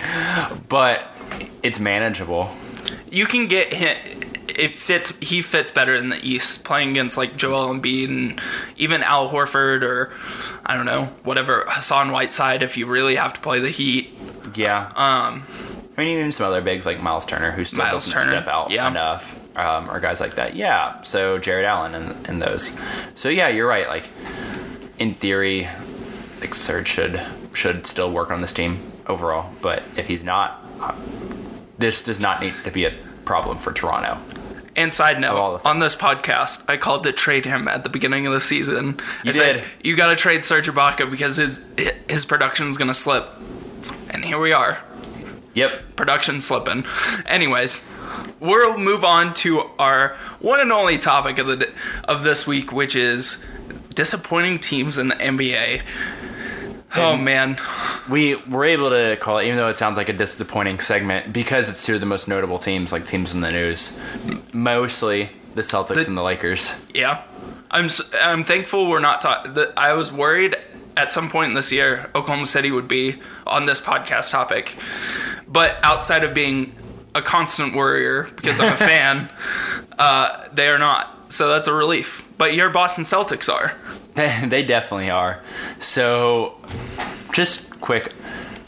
but 0.67 1.11
it's 1.61 1.79
manageable. 1.79 2.51
You 3.09 3.25
can 3.25 3.47
get 3.47 3.73
hit. 3.73 4.24
It 4.57 4.71
fits. 4.73 5.11
He 5.21 5.41
fits 5.41 5.71
better 5.71 5.93
in 5.95 6.09
the 6.09 6.25
East, 6.25 6.63
playing 6.63 6.91
against 6.91 7.17
like 7.17 7.35
Joel 7.37 7.73
Embiid 7.73 8.07
and 8.07 8.41
even 8.77 9.03
Al 9.03 9.29
Horford 9.29 9.83
or 9.83 10.13
I 10.65 10.75
don't 10.75 10.85
know 10.85 11.05
whatever 11.23 11.65
Hassan 11.67 12.11
Whiteside. 12.11 12.63
If 12.63 12.77
you 12.77 12.85
really 12.85 13.15
have 13.15 13.33
to 13.33 13.39
play 13.41 13.59
the 13.59 13.69
Heat, 13.69 14.09
Yeah. 14.55 14.91
um, 14.95 15.45
I 15.97 16.01
mean, 16.01 16.17
even 16.19 16.31
some 16.31 16.47
other 16.47 16.61
bigs 16.61 16.85
like 16.85 17.01
Miles 17.01 17.25
Turner, 17.25 17.51
who 17.51 17.63
still 17.65 17.79
Miles 17.79 18.05
doesn't 18.05 18.19
Turner, 18.19 18.31
step 18.41 18.47
out 18.47 18.69
yeah. 18.71 18.87
enough, 18.89 19.39
um, 19.57 19.89
or 19.89 19.99
guys 19.99 20.19
like 20.19 20.35
that. 20.35 20.55
Yeah. 20.55 21.01
So 21.03 21.37
Jarrett 21.37 21.65
Allen 21.65 21.95
and, 21.95 22.27
and 22.29 22.41
those. 22.41 22.71
So 23.15 23.29
yeah, 23.29 23.47
you're 23.49 23.67
right. 23.67 23.87
Like 23.87 24.09
in 24.99 25.15
theory, 25.15 25.67
like 26.41 26.53
Serge 26.55 26.87
should 26.87 27.21
should 27.53 27.85
still 27.87 28.11
work 28.11 28.31
on 28.31 28.41
this 28.41 28.51
team 28.53 28.79
overall. 29.07 29.49
But 29.61 29.83
if 29.97 30.07
he's 30.07 30.23
not, 30.23 30.65
uh, 30.79 30.95
this 31.77 32.03
does 32.03 32.19
not 32.19 32.41
need 32.41 32.53
to 32.63 32.71
be 32.71 32.85
a 32.85 32.93
problem 33.25 33.57
for 33.57 33.71
Toronto. 33.73 34.19
And 34.75 34.93
side 34.93 35.19
note, 35.21 35.61
on 35.63 35.79
this 35.79 35.95
podcast, 35.95 36.63
I 36.67 36.75
called 36.77 37.03
to 37.05 37.13
trade 37.13 37.45
him 37.45 37.67
at 37.69 37.83
the 37.83 37.89
beginning 37.89 38.27
of 38.27 38.33
the 38.33 38.41
season. 38.41 38.99
You 39.23 39.29
I 39.29 39.31
said, 39.31 39.53
did. 39.53 39.63
you 39.87 39.95
got 39.95 40.09
to 40.09 40.15
trade 40.17 40.43
Serge 40.43 40.67
Ibaka 40.67 41.09
because 41.09 41.37
his 41.37 41.59
his 42.09 42.25
production's 42.25 42.77
gonna 42.77 42.93
slip. 42.93 43.25
And 44.09 44.23
here 44.25 44.37
we 44.39 44.51
are, 44.53 44.79
Yep. 45.53 45.95
production 45.95 46.41
slipping. 46.41 46.83
Anyways, 47.25 47.77
we'll 48.41 48.77
move 48.77 49.03
on 49.05 49.33
to 49.35 49.61
our 49.79 50.17
one 50.39 50.59
and 50.59 50.71
only 50.73 50.97
topic 50.97 51.39
of 51.39 51.47
the 51.47 51.69
of 52.05 52.23
this 52.23 52.45
week, 52.45 52.71
which 52.73 52.95
is 52.97 53.45
disappointing 53.93 54.59
teams 54.59 54.97
in 54.97 55.07
the 55.07 55.15
NBA. 55.15 55.81
Oh 56.97 57.15
man, 57.17 57.57
We 58.09 58.35
were 58.35 58.65
able 58.65 58.89
to 58.91 59.17
call 59.17 59.39
it, 59.39 59.45
even 59.45 59.57
though 59.57 59.67
it 59.69 59.75
sounds 59.77 59.97
like 59.97 60.09
a 60.09 60.13
disappointing 60.13 60.79
segment, 60.79 61.33
because 61.33 61.69
it's 61.69 61.85
two 61.85 61.95
of 61.95 61.99
the 61.99 62.05
most 62.05 62.27
notable 62.27 62.59
teams, 62.59 62.91
like 62.91 63.05
teams 63.07 63.33
in 63.33 63.41
the 63.41 63.51
news. 63.51 63.97
Mostly 64.53 65.29
the 65.55 65.61
Celtics 65.61 65.95
The- 65.95 66.05
and 66.07 66.17
the 66.17 66.23
Lakers. 66.23 66.73
Yeah, 66.93 67.23
I'm 67.71 67.89
I'm 68.21 68.43
thankful 68.43 68.87
we're 68.89 68.99
not 68.99 69.21
talking. 69.21 69.55
I 69.77 69.93
was 69.93 70.11
worried 70.11 70.55
at 70.97 71.11
some 71.11 71.29
point 71.29 71.55
this 71.55 71.71
year 71.71 72.09
Oklahoma 72.15 72.45
City 72.45 72.71
would 72.71 72.87
be 72.87 73.19
on 73.45 73.65
this 73.65 73.81
podcast 73.81 74.29
topic, 74.31 74.75
but 75.47 75.77
outside 75.83 76.23
of 76.23 76.33
being 76.33 76.73
a 77.15 77.21
constant 77.21 77.75
worrier 77.75 78.29
because 78.35 78.59
I'm 78.59 78.73
a 78.73 78.77
fan, 78.91 79.29
uh, 79.97 80.47
they 80.53 80.67
are 80.67 80.79
not. 80.79 81.14
So 81.35 81.49
that's 81.49 81.67
a 81.67 81.73
relief. 81.73 82.23
But 82.37 82.53
your 82.53 82.69
Boston 82.69 83.03
Celtics 83.03 83.53
are. 83.53 83.75
they 84.47 84.63
definitely 84.63 85.09
are. 85.09 85.41
So, 85.81 86.55
just 87.33 87.69
quick, 87.81 88.13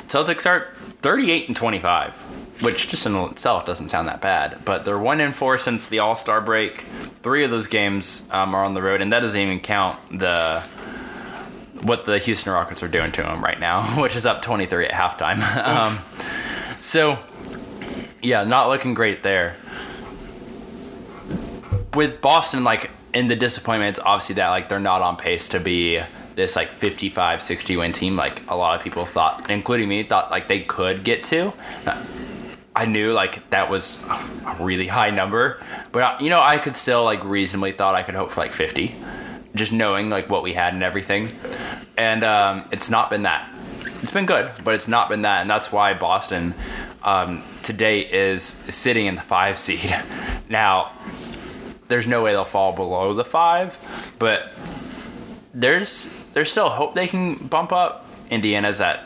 Celtics 0.09 0.45
are 0.45 0.67
38 1.01 1.47
and 1.47 1.55
25, 1.55 2.13
which 2.61 2.89
just 2.89 3.05
in 3.05 3.15
itself 3.15 3.65
doesn't 3.65 3.87
sound 3.87 4.09
that 4.09 4.19
bad. 4.19 4.65
But 4.65 4.83
they're 4.83 4.99
one 4.99 5.21
in 5.21 5.31
four 5.31 5.57
since 5.57 5.87
the 5.87 5.99
All 5.99 6.17
Star 6.17 6.41
break. 6.41 6.83
Three 7.23 7.45
of 7.45 7.51
those 7.51 7.67
games 7.67 8.27
um, 8.31 8.53
are 8.53 8.65
on 8.65 8.73
the 8.73 8.81
road, 8.81 8.99
and 8.99 9.13
that 9.13 9.21
doesn't 9.21 9.39
even 9.39 9.61
count 9.61 10.19
the 10.19 10.61
what 11.83 12.03
the 12.03 12.17
Houston 12.17 12.51
Rockets 12.51 12.83
are 12.83 12.89
doing 12.89 13.13
to 13.13 13.21
them 13.21 13.41
right 13.41 13.61
now, 13.61 14.01
which 14.01 14.17
is 14.17 14.25
up 14.25 14.41
23 14.41 14.87
at 14.87 14.91
halftime. 14.91 15.39
um, 15.65 15.99
so, 16.81 17.17
yeah, 18.21 18.43
not 18.43 18.67
looking 18.67 18.93
great 18.93 19.23
there 19.23 19.55
with 21.97 22.21
Boston, 22.21 22.63
like 22.63 22.91
in 23.11 23.27
the 23.27 23.35
disappointment, 23.35 23.97
it's 23.97 24.05
obviously 24.05 24.35
that 24.35 24.49
like 24.49 24.69
they're 24.69 24.79
not 24.79 25.01
on 25.01 25.17
pace 25.17 25.49
to 25.49 25.59
be 25.59 25.99
this 26.35 26.55
like 26.55 26.71
55, 26.71 27.41
60 27.41 27.75
win 27.75 27.91
team. 27.91 28.15
Like 28.15 28.47
a 28.49 28.55
lot 28.55 28.77
of 28.77 28.83
people 28.83 29.05
thought, 29.07 29.49
including 29.49 29.89
me, 29.89 30.03
thought 30.03 30.29
like 30.29 30.47
they 30.47 30.61
could 30.61 31.03
get 31.03 31.23
to. 31.25 31.51
I 32.75 32.85
knew 32.85 33.11
like 33.11 33.49
that 33.49 33.71
was 33.71 33.99
a 34.45 34.57
really 34.59 34.87
high 34.87 35.09
number, 35.09 35.59
but 35.91 36.03
uh, 36.03 36.17
you 36.21 36.29
know 36.29 36.39
I 36.39 36.59
could 36.59 36.77
still 36.77 37.03
like 37.03 37.23
reasonably 37.23 37.71
thought 37.71 37.95
I 37.95 38.03
could 38.03 38.13
hope 38.13 38.29
for 38.29 38.41
like 38.41 38.53
50, 38.53 38.95
just 39.55 39.71
knowing 39.71 40.11
like 40.11 40.29
what 40.29 40.43
we 40.43 40.53
had 40.53 40.75
and 40.75 40.83
everything. 40.83 41.31
And 41.97 42.23
um, 42.23 42.69
it's 42.71 42.91
not 42.91 43.09
been 43.09 43.23
that. 43.23 43.51
It's 44.03 44.11
been 44.11 44.27
good, 44.27 44.51
but 44.63 44.75
it's 44.75 44.87
not 44.87 45.09
been 45.09 45.23
that, 45.23 45.41
and 45.41 45.49
that's 45.49 45.71
why 45.71 45.95
Boston 45.95 46.53
um, 47.01 47.43
today 47.63 48.01
is 48.01 48.61
sitting 48.69 49.07
in 49.07 49.15
the 49.15 49.21
five 49.21 49.57
seed. 49.57 49.95
Now, 50.49 50.93
there's 51.87 52.07
no 52.07 52.23
way 52.23 52.31
they'll 52.31 52.45
fall 52.45 52.73
below 52.73 53.13
the 53.13 53.25
five, 53.25 53.77
but 54.19 54.51
there's 55.53 56.09
there's 56.33 56.51
still 56.51 56.69
hope 56.69 56.95
they 56.95 57.07
can 57.07 57.35
bump 57.35 57.71
up. 57.71 58.05
Indiana's 58.29 58.81
at 58.81 59.05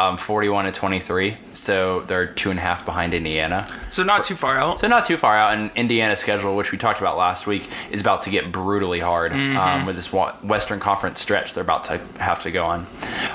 um, 0.00 0.16
41 0.16 0.66
and 0.66 0.74
23, 0.74 1.36
so 1.52 2.00
they're 2.08 2.26
two 2.26 2.50
and 2.50 2.58
a 2.58 2.62
half 2.62 2.84
behind 2.86 3.12
Indiana. 3.12 3.70
So 3.90 4.02
not 4.02 4.24
too 4.24 4.34
far 4.34 4.56
out. 4.56 4.80
So 4.80 4.88
not 4.88 5.06
too 5.06 5.16
far 5.16 5.36
out. 5.36 5.54
And 5.54 5.70
Indiana's 5.76 6.18
schedule, 6.18 6.56
which 6.56 6.72
we 6.72 6.78
talked 6.78 7.00
about 7.00 7.18
last 7.18 7.46
week, 7.46 7.68
is 7.90 8.00
about 8.00 8.22
to 8.22 8.30
get 8.30 8.50
brutally 8.50 8.98
hard 8.98 9.32
um, 9.32 9.86
with 9.86 9.96
this 9.96 10.10
Western 10.12 10.80
Conference 10.80 11.20
stretch 11.20 11.52
they're 11.52 11.62
about 11.62 11.84
to 11.84 11.98
have 12.18 12.42
to 12.42 12.50
go 12.50 12.64
on. 12.64 12.86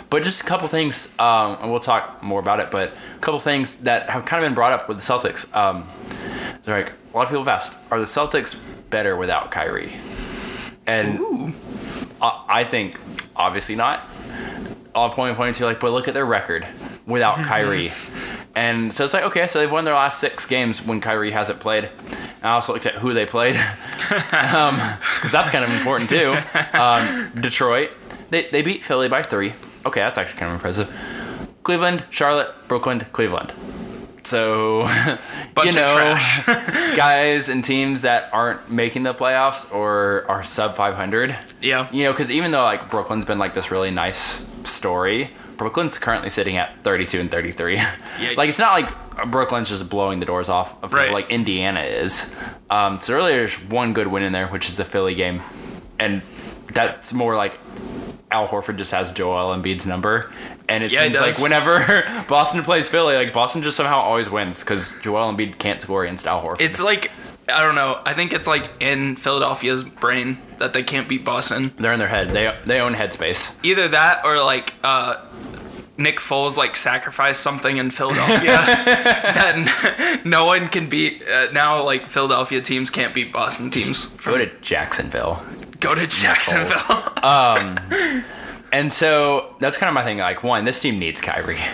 But 0.09 0.23
just 0.23 0.41
a 0.41 0.43
couple 0.43 0.67
things, 0.67 1.07
um, 1.19 1.57
and 1.61 1.71
we'll 1.71 1.79
talk 1.79 2.21
more 2.23 2.39
about 2.39 2.59
it. 2.59 2.71
But 2.71 2.93
a 3.15 3.19
couple 3.19 3.39
things 3.39 3.77
that 3.77 4.09
have 4.09 4.25
kind 4.25 4.43
of 4.43 4.49
been 4.49 4.55
brought 4.55 4.73
up 4.73 4.89
with 4.89 4.97
the 4.97 5.03
Celtics. 5.03 5.45
Um, 6.67 6.73
they're 6.73 6.83
like 6.83 6.93
a 7.13 7.17
lot 7.17 7.23
of 7.23 7.29
people 7.29 7.43
have 7.43 7.53
asked, 7.53 7.73
are 7.91 7.99
the 7.99 8.05
Celtics 8.05 8.57
better 8.89 9.15
without 9.15 9.51
Kyrie? 9.51 9.93
And. 10.85 11.53
I 12.21 12.45
I 12.47 12.63
think 12.63 12.99
obviously 13.35 13.75
not. 13.75 14.01
I'll 14.93 15.09
point 15.09 15.35
point 15.35 15.55
to 15.57 15.65
like, 15.65 15.79
but 15.79 15.91
look 15.91 16.07
at 16.07 16.13
their 16.13 16.25
record 16.25 16.65
without 17.05 17.45
Kyrie. 17.45 17.91
And 18.55 18.93
so 18.93 19.03
it's 19.03 19.13
like, 19.13 19.25
okay, 19.25 19.47
so 19.47 19.59
they've 19.59 19.71
won 19.71 19.83
their 19.83 19.93
last 19.93 20.19
six 20.19 20.45
games 20.45 20.81
when 20.81 21.01
Kyrie 21.01 21.31
hasn't 21.31 21.59
played. 21.59 21.89
And 22.07 22.45
I 22.45 22.51
also 22.51 22.71
looked 22.71 22.85
at 22.85 22.95
who 22.95 23.13
they 23.13 23.25
played, 23.25 23.55
because 24.09 25.31
that's 25.31 25.49
kind 25.49 25.65
of 25.65 25.71
important 25.71 26.09
too. 26.09 26.37
Um, 26.79 27.31
Detroit, 27.41 27.91
they, 28.29 28.49
they 28.49 28.61
beat 28.61 28.81
Philly 28.81 29.09
by 29.09 29.21
three. 29.23 29.53
Okay, 29.85 29.99
that's 29.99 30.17
actually 30.17 30.39
kind 30.39 30.51
of 30.51 30.55
impressive. 30.55 30.93
Cleveland, 31.63 32.05
Charlotte, 32.11 32.55
Brooklyn, 32.69 33.01
Cleveland. 33.11 33.51
So, 34.25 34.81
you 35.63 35.71
know, 35.71 36.17
guys 36.95 37.49
and 37.49 37.63
teams 37.63 38.01
that 38.01 38.29
aren't 38.33 38.69
making 38.71 39.03
the 39.03 39.13
playoffs 39.13 39.71
or 39.73 40.25
are 40.27 40.43
sub 40.43 40.75
500. 40.75 41.35
Yeah. 41.61 41.87
You 41.91 42.03
know, 42.05 42.11
because 42.11 42.31
even 42.31 42.51
though 42.51 42.63
like 42.63 42.89
Brooklyn's 42.89 43.25
been 43.25 43.37
like 43.39 43.53
this 43.53 43.71
really 43.71 43.91
nice 43.91 44.45
story, 44.63 45.31
Brooklyn's 45.57 45.97
currently 45.99 46.29
sitting 46.29 46.57
at 46.57 46.83
32 46.83 47.19
and 47.19 47.31
33. 47.31 47.77
Yikes. 48.17 48.35
like 48.37 48.49
it's 48.49 48.59
not 48.59 48.73
like 48.73 49.31
Brooklyn's 49.31 49.69
just 49.69 49.87
blowing 49.89 50.19
the 50.19 50.25
doors 50.25 50.49
off 50.49 50.73
of 50.83 50.89
people 50.89 50.97
Right. 50.99 51.11
like 51.11 51.29
Indiana 51.29 51.81
is. 51.81 52.29
Um, 52.69 52.99
so 52.99 53.15
really, 53.15 53.31
there's 53.33 53.53
one 53.55 53.93
good 53.93 54.07
win 54.07 54.23
in 54.23 54.33
there, 54.33 54.47
which 54.47 54.67
is 54.67 54.75
the 54.75 54.83
Philly 54.85 55.15
game, 55.15 55.41
and 55.99 56.21
that's 56.73 57.13
more 57.13 57.35
like 57.35 57.57
Al 58.35 58.47
Horford 58.47 58.77
just 58.77 58.91
has 58.91 59.11
Joel 59.11 59.55
Embiid's 59.55 59.85
number, 59.85 60.31
and 60.67 60.83
it 60.83 60.91
Yeah, 60.91 61.03
seems 61.03 61.15
like 61.17 61.39
whenever 61.39 61.79
Boston 62.27 62.61
plays 62.63 62.89
Philly, 62.89 63.15
like 63.15 63.31
Boston 63.33 63.63
just 63.63 63.77
somehow 63.77 63.99
always 63.99 64.29
wins 64.29 64.59
because 64.59 64.93
Joel 65.01 65.31
Embiid 65.33 65.57
can't 65.57 65.81
score 65.81 66.03
against 66.03 66.27
Al 66.27 66.41
Horford. 66.41 66.61
It's 66.61 66.81
like 66.81 67.11
I 67.47 67.61
don't 67.61 67.75
know. 67.75 68.01
I 68.03 68.13
think 68.13 68.33
it's 68.33 68.47
like 68.47 68.69
in 68.79 69.15
Philadelphia's 69.17 69.83
brain 69.83 70.39
that 70.57 70.73
they 70.73 70.81
can't 70.83 71.07
beat 71.07 71.23
Boston. 71.23 71.71
They're 71.77 71.93
in 71.93 71.99
their 71.99 72.07
head. 72.07 72.29
They 72.31 72.53
they 72.65 72.79
own 72.81 72.93
headspace. 72.93 73.53
Either 73.63 73.87
that 73.89 74.25
or 74.25 74.43
like 74.43 74.73
uh, 74.83 75.23
Nick 75.97 76.19
Foles 76.19 76.57
like 76.57 76.75
sacrificed 76.75 77.41
something 77.41 77.77
in 77.77 77.89
Philadelphia 77.91 78.47
that 78.57 80.21
no 80.25 80.45
one 80.45 80.67
can 80.67 80.89
beat. 80.89 81.23
Uh, 81.27 81.51
now 81.51 81.81
like 81.83 82.05
Philadelphia 82.07 82.61
teams 82.61 82.89
can't 82.89 83.13
beat 83.13 83.31
Boston 83.31 83.71
teams. 83.71 84.07
Go 84.07 84.37
to 84.37 84.47
Jacksonville. 84.61 85.43
Go 85.79 85.95
to 85.95 86.05
Jacksonville. 86.07 87.03
And 88.75 88.91
so 88.91 89.55
that's 89.61 89.77
kind 89.77 89.87
of 89.87 89.93
my 89.93 90.03
thing. 90.03 90.17
Like, 90.17 90.43
one, 90.43 90.65
this 90.65 90.81
team 90.81 90.99
needs 90.99 91.21
Kyrie. 91.21 91.59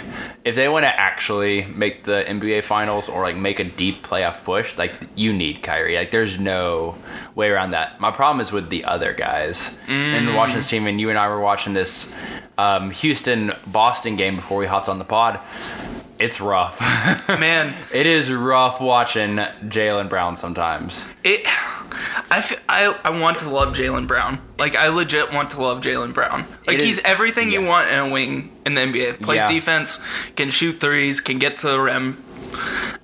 If 0.44 0.56
they 0.56 0.68
want 0.68 0.86
to 0.86 1.00
actually 1.00 1.66
make 1.66 2.04
the 2.04 2.26
NBA 2.28 2.64
Finals 2.64 3.08
or 3.08 3.22
like 3.22 3.36
make 3.36 3.60
a 3.60 3.64
deep 3.64 4.04
playoff 4.04 4.44
push, 4.44 4.76
like 4.76 4.92
you 5.14 5.34
need 5.34 5.62
Kyrie. 5.62 5.96
Like, 5.96 6.10
there's 6.10 6.40
no 6.40 6.96
way 7.36 7.52
around 7.52 7.72
that. 7.72 8.00
My 8.00 8.10
problem 8.10 8.42
is 8.42 8.52
with 8.52 8.72
the 8.72 8.84
other 8.86 9.14
guys. 9.14 9.78
And 10.16 10.36
watching 10.36 10.56
this 10.56 10.68
team, 10.68 10.88
and 10.88 11.00
you 11.00 11.12
and 11.12 11.20
I 11.20 11.28
were 11.28 11.40
watching 11.40 11.74
this 11.74 12.12
um, 12.58 12.90
Houston 12.90 13.54
Boston 13.68 14.16
game 14.16 14.36
before 14.36 14.58
we 14.58 14.66
hopped 14.66 14.90
on 14.90 14.98
the 14.98 15.06
pod. 15.06 15.40
It's 16.22 16.40
rough. 16.40 16.80
Man, 17.30 17.74
it 17.94 18.06
is 18.06 18.32
rough 18.32 18.80
watching 18.80 19.36
Jaylen 19.38 20.08
Brown 20.10 20.36
sometimes. 20.38 21.06
it. 21.24 21.42
I, 22.34 22.58
I, 22.70 22.98
I 23.04 23.20
want 23.20 23.40
to 23.40 23.50
love 23.50 23.74
Jaylen 23.74 24.08
Brown. 24.08 24.40
Like 24.58 24.76
I 24.76 24.88
legit 24.88 25.34
want 25.34 25.50
to 25.52 25.62
love 25.62 25.82
Jaylen 25.82 26.14
Brown. 26.14 26.46
Like 26.66 26.78
is- 26.78 26.84
he's 26.84 27.00
everything 27.00 27.52
you 27.52 27.62
want 27.64 27.90
in 27.90 27.98
a 28.00 28.08
wing 28.10 28.52
in 28.66 28.76
the 28.76 28.82
NBA. 28.82 29.22
Plays 29.22 29.38
Yeah. 29.40 29.48
defense, 29.52 30.00
can 30.36 30.50
shoot 30.50 30.80
threes, 30.80 31.20
can 31.20 31.38
get 31.40 31.58
to 31.58 31.68
the 31.70 31.80
rim. 31.80 32.24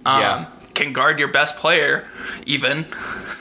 Um, 0.05 0.21
Yeah. 0.21 0.45
Can 0.73 0.93
guard 0.93 1.17
your 1.17 1.27
best 1.29 1.57
player, 1.57 2.07
even. 2.45 2.85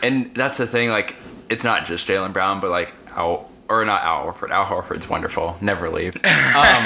and 0.03 0.35
that's 0.35 0.57
the 0.57 0.67
thing. 0.67 0.89
Like, 0.89 1.17
it's 1.51 1.65
not 1.65 1.85
just 1.85 2.09
Jaylen 2.09 2.33
Brown, 2.33 2.61
but 2.61 2.71
like 2.71 2.93
Al 3.15 3.51
or 3.69 3.85
not 3.85 4.03
Al 4.03 4.33
Horford. 4.33 4.51
Al 4.51 4.65
Horford's 4.65 5.09
wonderful. 5.09 5.57
Never 5.61 5.89
leave. 5.91 6.15
Um, 6.17 6.23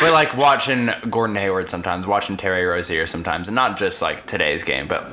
but 0.00 0.12
like 0.12 0.36
watching 0.36 0.90
Gordon 1.10 1.36
Hayward 1.36 1.68
sometimes, 1.68 2.06
watching 2.06 2.36
Terry 2.36 2.64
Rozier 2.64 3.06
sometimes, 3.06 3.48
and 3.48 3.54
not 3.54 3.76
just 3.76 4.00
like 4.02 4.26
today's 4.26 4.62
game, 4.64 4.86
but 4.88 5.04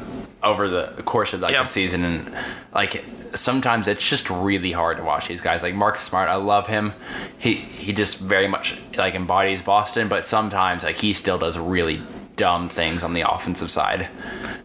over 0.44 0.68
the 0.68 0.88
course 1.04 1.34
of 1.34 1.40
like 1.42 1.54
Yeah. 1.54 1.64
the 1.64 1.68
season, 1.70 2.04
and 2.04 2.36
like 2.74 3.04
sometimes 3.34 3.88
it's 3.88 4.08
just 4.08 4.30
really 4.30 4.72
hard 4.72 4.98
to 4.98 5.04
watch 5.04 5.28
these 5.28 5.42
guys. 5.42 5.64
Like 5.64 5.74
Marcus 5.74 6.04
Smart, 6.04 6.30
I 6.30 6.36
love 6.36 6.68
him. 6.68 6.94
He 7.38 7.56
he 7.56 7.94
just 7.94 8.18
very 8.20 8.48
much 8.48 8.78
like 8.98 9.14
embodies 9.16 9.62
Boston, 9.62 10.08
but 10.08 10.26
sometimes 10.26 10.84
like 10.84 10.98
he 10.98 11.14
still 11.14 11.38
does 11.38 11.58
really 11.58 12.02
dumb 12.36 12.70
things 12.70 13.04
on 13.04 13.13
the 13.13 13.30
offensive 13.30 13.70
side. 13.70 14.06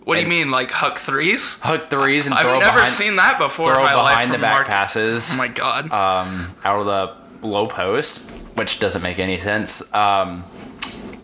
What 0.04 0.14
do 0.16 0.20
you 0.22 0.26
mean, 0.28 0.50
like 0.50 0.70
huck 0.70 0.98
threes? 0.98 1.58
Hook 1.62 1.90
threes 1.90 2.26
and 2.26 2.34
I've 2.34 2.44
never 2.46 2.60
behind, 2.76 2.92
seen 2.92 3.16
that 3.16 3.38
before. 3.38 3.72
throw 3.74 3.80
in 3.80 3.84
my 3.84 3.94
life 3.94 4.10
behind 4.10 4.32
the 4.32 4.38
back 4.38 4.52
Mark- 4.54 4.66
passes 4.66 5.28
Oh 5.32 5.36
my 5.36 5.48
god. 5.48 5.90
um, 5.90 6.54
out 6.64 6.80
of 6.80 6.86
the 6.86 7.46
low 7.46 7.66
post, 7.66 8.18
which 8.54 8.78
doesn't 8.78 9.02
make 9.02 9.18
any 9.18 9.38
sense 9.40 9.82
um, 9.92 10.44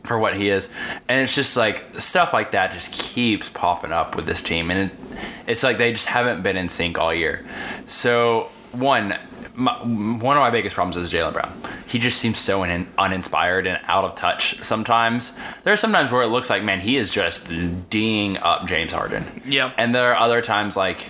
for 0.04 0.18
what 0.18 0.34
he 0.36 0.48
is. 0.48 0.68
And 1.08 1.20
it's 1.22 1.34
just 1.34 1.56
like 1.56 1.84
stuff 2.00 2.32
like 2.32 2.50
that 2.52 2.72
just 2.72 2.92
keeps 2.92 3.48
popping 3.48 3.92
up 3.92 4.16
with 4.16 4.26
this 4.26 4.42
team, 4.42 4.70
and 4.70 4.90
it, 4.90 4.98
it's 5.46 5.62
like 5.62 5.78
they 5.78 5.92
just 5.92 6.06
haven't 6.06 6.42
been 6.42 6.56
in 6.56 6.68
sync 6.68 6.98
all 6.98 7.14
year. 7.14 7.46
So 7.86 8.50
one. 8.72 9.16
My, 9.54 9.74
one 9.82 10.36
of 10.36 10.40
my 10.40 10.50
biggest 10.50 10.74
problems 10.74 10.96
is 10.96 11.12
Jaylen 11.12 11.32
Brown. 11.32 11.52
He 11.86 11.98
just 11.98 12.18
seems 12.18 12.38
so 12.38 12.62
un, 12.62 12.88
uninspired 12.98 13.66
and 13.66 13.78
out 13.84 14.04
of 14.04 14.14
touch 14.14 14.56
sometimes. 14.64 15.32
There 15.64 15.72
are 15.72 15.76
sometimes 15.76 16.10
where 16.10 16.22
it 16.22 16.28
looks 16.28 16.48
like, 16.48 16.62
man, 16.64 16.80
he 16.80 16.96
is 16.96 17.10
just 17.10 17.46
D'ing 17.90 18.38
up 18.38 18.66
James 18.66 18.92
Harden. 18.92 19.42
Yep. 19.46 19.74
And 19.76 19.94
there 19.94 20.12
are 20.12 20.16
other 20.16 20.40
times 20.40 20.76
like 20.76 21.06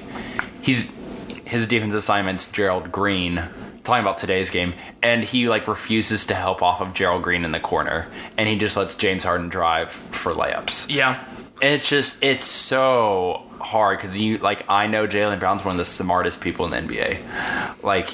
he's 0.61 0.92
his 1.44 1.66
defense 1.66 1.94
assignments 1.94 2.46
Gerald 2.46 2.90
Green 2.90 3.42
talking 3.85 4.00
about 4.02 4.16
today's 4.16 4.48
game 4.48 4.72
and 5.02 5.22
he 5.24 5.48
like 5.48 5.66
refuses 5.68 6.24
to 6.26 6.35
help 6.35 6.62
off 6.62 6.81
of 6.81 6.94
Gerald 6.94 7.22
Green 7.22 7.44
in 7.44 7.50
the 7.52 7.61
corner 7.61 8.07
and 8.38 8.48
he 8.48 8.57
just 8.57 8.76
lets 8.76 8.94
James 8.94 9.24
Harden 9.24 9.48
drive 9.48 9.90
for 9.90 10.33
layups. 10.33 10.87
yeah. 10.88 11.22
It's 11.62 11.88
just 11.88 12.22
it's 12.22 12.46
so 12.46 13.44
hard 13.61 13.98
because 13.98 14.18
you 14.18 14.38
like 14.38 14.64
I 14.68 14.88
know 14.88 15.07
Jaylen 15.07 15.38
Brown's 15.38 15.64
one 15.64 15.72
of 15.72 15.79
the 15.79 15.85
smartest 15.85 16.40
people 16.40 16.66
in 16.66 16.87
the 16.87 16.94
NBA. 16.94 17.83
Like 17.83 18.11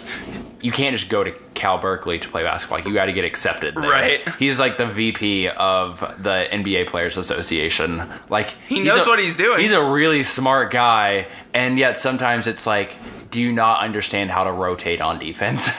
you 0.61 0.73
can't 0.73 0.97
just 0.97 1.09
go 1.09 1.23
to 1.25 1.33
Cal 1.55 1.79
Berkeley 1.79 2.19
to 2.19 2.29
play 2.29 2.43
basketball. 2.43 2.79
Like, 2.79 2.87
you 2.87 2.95
got 2.95 3.07
to 3.07 3.13
get 3.13 3.25
accepted. 3.25 3.75
There. 3.75 3.89
Right. 3.89 4.29
He's 4.39 4.59
like 4.59 4.77
the 4.77 4.87
VP 4.87 5.49
of 5.49 6.01
the 6.01 6.47
NBA 6.51 6.89
Players 6.89 7.17
Association. 7.17 8.03
Like 8.29 8.51
He 8.69 8.81
knows 8.81 9.07
what 9.07 9.19
he's 9.19 9.37
doing. 9.37 9.61
He's 9.61 9.73
a 9.73 9.85
really 9.85 10.23
smart 10.23 10.71
guy, 10.71 11.27
and 11.55 11.79
yet 11.79 11.99
sometimes 11.99 12.47
it's 12.47 12.67
like, 12.67 12.97
do 13.31 13.41
you 13.41 13.53
not 13.53 13.83
understand 13.83 14.31
how 14.31 14.45
to 14.45 14.53
rotate 14.53 15.01
on 15.01 15.19
defense? 15.19 15.69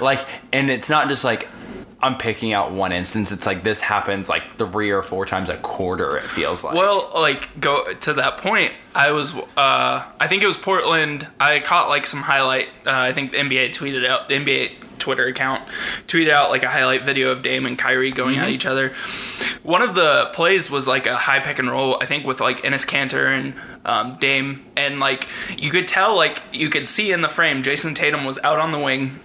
like, 0.00 0.24
and 0.52 0.70
it's 0.70 0.88
not 0.88 1.08
just 1.08 1.24
like. 1.24 1.48
I'm 2.06 2.16
picking 2.16 2.52
out 2.52 2.70
one 2.70 2.92
instance. 2.92 3.32
It's 3.32 3.46
like 3.46 3.64
this 3.64 3.80
happens 3.80 4.28
like 4.28 4.56
three 4.58 4.90
or 4.90 5.02
four 5.02 5.26
times 5.26 5.50
a 5.50 5.56
quarter. 5.56 6.16
It 6.18 6.24
feels 6.30 6.62
like. 6.62 6.74
Well, 6.74 7.10
like 7.14 7.60
go 7.60 7.92
to 7.92 8.14
that 8.14 8.38
point. 8.38 8.72
I 8.94 9.10
was, 9.10 9.34
uh, 9.34 10.04
I 10.20 10.26
think 10.28 10.42
it 10.42 10.46
was 10.46 10.56
Portland. 10.56 11.26
I 11.40 11.58
caught 11.60 11.88
like 11.88 12.06
some 12.06 12.22
highlight. 12.22 12.68
Uh, 12.86 12.92
I 12.92 13.12
think 13.12 13.32
the 13.32 13.38
NBA 13.38 13.70
tweeted 13.70 14.06
out 14.06 14.28
the 14.28 14.34
NBA 14.34 14.98
Twitter 14.98 15.26
account 15.26 15.68
tweeted 16.06 16.30
out 16.30 16.50
like 16.50 16.62
a 16.62 16.68
highlight 16.68 17.04
video 17.04 17.30
of 17.30 17.42
Dame 17.42 17.66
and 17.66 17.78
Kyrie 17.78 18.12
going 18.12 18.38
at 18.38 18.48
each 18.48 18.66
other. 18.66 18.94
One 19.62 19.82
of 19.82 19.94
the 19.94 20.30
plays 20.32 20.70
was 20.70 20.86
like 20.86 21.06
a 21.06 21.16
high 21.16 21.40
pick 21.40 21.58
and 21.58 21.68
roll. 21.68 21.98
I 22.00 22.06
think 22.06 22.24
with 22.24 22.40
like 22.40 22.62
Enes 22.62 22.86
Kanter 22.86 23.26
and 23.26 23.54
um, 23.84 24.16
Dame, 24.20 24.64
and 24.76 25.00
like 25.00 25.26
you 25.58 25.70
could 25.70 25.88
tell, 25.88 26.14
like 26.14 26.40
you 26.52 26.70
could 26.70 26.88
see 26.88 27.12
in 27.12 27.20
the 27.20 27.28
frame, 27.28 27.62
Jayson 27.62 27.94
Tatum 27.94 28.24
was 28.24 28.38
out 28.44 28.58
on 28.58 28.70
the 28.70 28.78
wing 28.78 29.20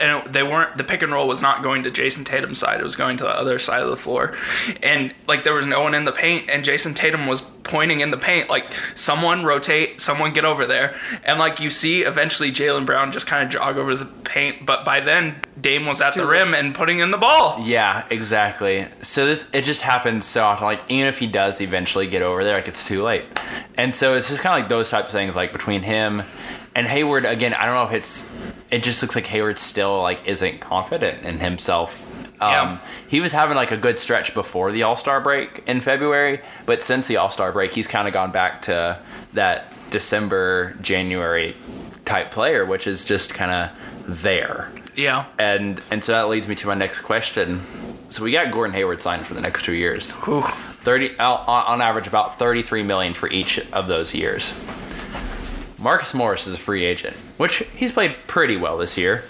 and 0.00 0.32
they 0.32 0.42
weren't 0.42 0.76
the 0.76 0.84
pick 0.84 1.02
and 1.02 1.12
roll 1.12 1.28
was 1.28 1.42
not 1.42 1.62
going 1.62 1.82
to 1.82 1.90
Jayson 1.90 2.24
Tatum's 2.24 2.58
side 2.58 2.80
it 2.80 2.84
was 2.84 2.96
going 2.96 3.16
to 3.18 3.24
the 3.24 3.30
other 3.30 3.58
side 3.58 3.82
of 3.82 3.90
the 3.90 3.96
floor 3.96 4.36
and 4.82 5.14
like 5.26 5.44
there 5.44 5.54
was 5.54 5.66
no 5.66 5.82
one 5.82 5.94
in 5.94 6.04
the 6.04 6.12
paint 6.12 6.48
and 6.48 6.64
Jayson 6.64 6.94
Tatum 6.94 7.26
was 7.26 7.40
pointing 7.62 8.00
in 8.00 8.10
the 8.10 8.18
paint 8.18 8.50
like 8.50 8.74
someone 8.94 9.44
rotate 9.44 10.00
someone 10.00 10.32
get 10.32 10.44
over 10.44 10.66
there 10.66 10.98
and 11.24 11.38
like 11.38 11.60
you 11.60 11.70
see 11.70 12.02
eventually 12.02 12.52
Jaylen 12.52 12.84
Brown 12.86 13.12
just 13.12 13.26
kind 13.26 13.42
of 13.44 13.50
jog 13.50 13.78
over 13.78 13.94
the 13.94 14.04
paint 14.04 14.66
but 14.66 14.84
by 14.84 15.00
then 15.00 15.36
Dame 15.60 15.86
was 15.86 16.00
at 16.00 16.14
the 16.14 16.26
rim 16.26 16.52
and 16.52 16.74
putting 16.74 16.98
in 16.98 17.10
the 17.10 17.18
ball 17.18 17.54
Yeah, 17.64 18.06
exactly. 18.10 18.86
So 19.02 19.26
this 19.26 19.46
it 19.52 19.62
just 19.62 19.80
happens 19.80 20.24
so 20.24 20.44
often. 20.44 20.64
Like 20.64 20.80
even 20.88 21.06
if 21.06 21.18
he 21.18 21.26
does 21.26 21.60
eventually 21.60 22.06
get 22.06 22.22
over 22.22 22.44
there, 22.44 22.56
like 22.56 22.68
it's 22.68 22.86
too 22.86 23.02
late. 23.02 23.24
And 23.76 23.94
so 23.94 24.14
it's 24.14 24.28
just 24.28 24.42
kind 24.42 24.54
of 24.56 24.62
like 24.62 24.68
those 24.68 24.90
types 24.90 25.06
of 25.06 25.12
things. 25.12 25.34
Like 25.34 25.52
between 25.52 25.82
him 25.82 26.22
and 26.74 26.86
Hayward, 26.86 27.24
again, 27.24 27.54
I 27.54 27.66
don't 27.66 27.74
know 27.74 27.84
if 27.84 27.92
it's. 27.92 28.28
It 28.70 28.82
just 28.82 29.00
looks 29.02 29.14
like 29.14 29.26
Hayward 29.28 29.58
still 29.58 30.00
like 30.00 30.26
isn't 30.26 30.60
confident 30.60 31.24
in 31.24 31.38
himself. 31.38 32.04
Um, 32.40 32.50
Yeah. 32.50 32.78
He 33.08 33.20
was 33.20 33.30
having 33.30 33.54
like 33.56 33.70
a 33.70 33.76
good 33.76 33.98
stretch 34.00 34.34
before 34.34 34.72
the 34.72 34.82
All 34.82 34.96
Star 34.96 35.20
break 35.20 35.62
in 35.66 35.80
February, 35.80 36.40
but 36.66 36.82
since 36.82 37.06
the 37.06 37.16
All 37.18 37.30
Star 37.30 37.52
break, 37.52 37.72
he's 37.72 37.86
kind 37.86 38.08
of 38.08 38.14
gone 38.14 38.32
back 38.32 38.62
to 38.62 38.98
that 39.34 39.72
December 39.90 40.76
January 40.82 41.56
type 42.04 42.30
player, 42.32 42.64
which 42.66 42.86
is 42.86 43.04
just 43.04 43.32
kind 43.32 43.50
of 43.50 44.20
there 44.22 44.70
yeah 44.96 45.24
and 45.38 45.80
and 45.90 46.04
so 46.04 46.12
that 46.12 46.28
leads 46.28 46.46
me 46.46 46.54
to 46.54 46.66
my 46.66 46.74
next 46.74 47.00
question. 47.00 47.60
So 48.08 48.22
we 48.22 48.32
got 48.32 48.52
Gordon 48.52 48.74
Hayward 48.74 49.00
signed 49.00 49.26
for 49.26 49.34
the 49.34 49.40
next 49.40 49.64
two 49.64 49.72
years, 49.72 50.12
Whew. 50.12 50.42
thirty 50.82 51.16
on, 51.18 51.40
on 51.48 51.80
average 51.80 52.06
about 52.06 52.38
thirty 52.38 52.62
three 52.62 52.82
million 52.82 53.14
for 53.14 53.28
each 53.30 53.58
of 53.72 53.86
those 53.88 54.14
years. 54.14 54.52
Marcus 55.84 56.14
Morris 56.14 56.46
is 56.46 56.54
a 56.54 56.56
free 56.56 56.82
agent, 56.82 57.14
which 57.36 57.58
he's 57.76 57.92
played 57.92 58.16
pretty 58.26 58.56
well 58.56 58.78
this 58.78 58.96
year. 58.96 59.22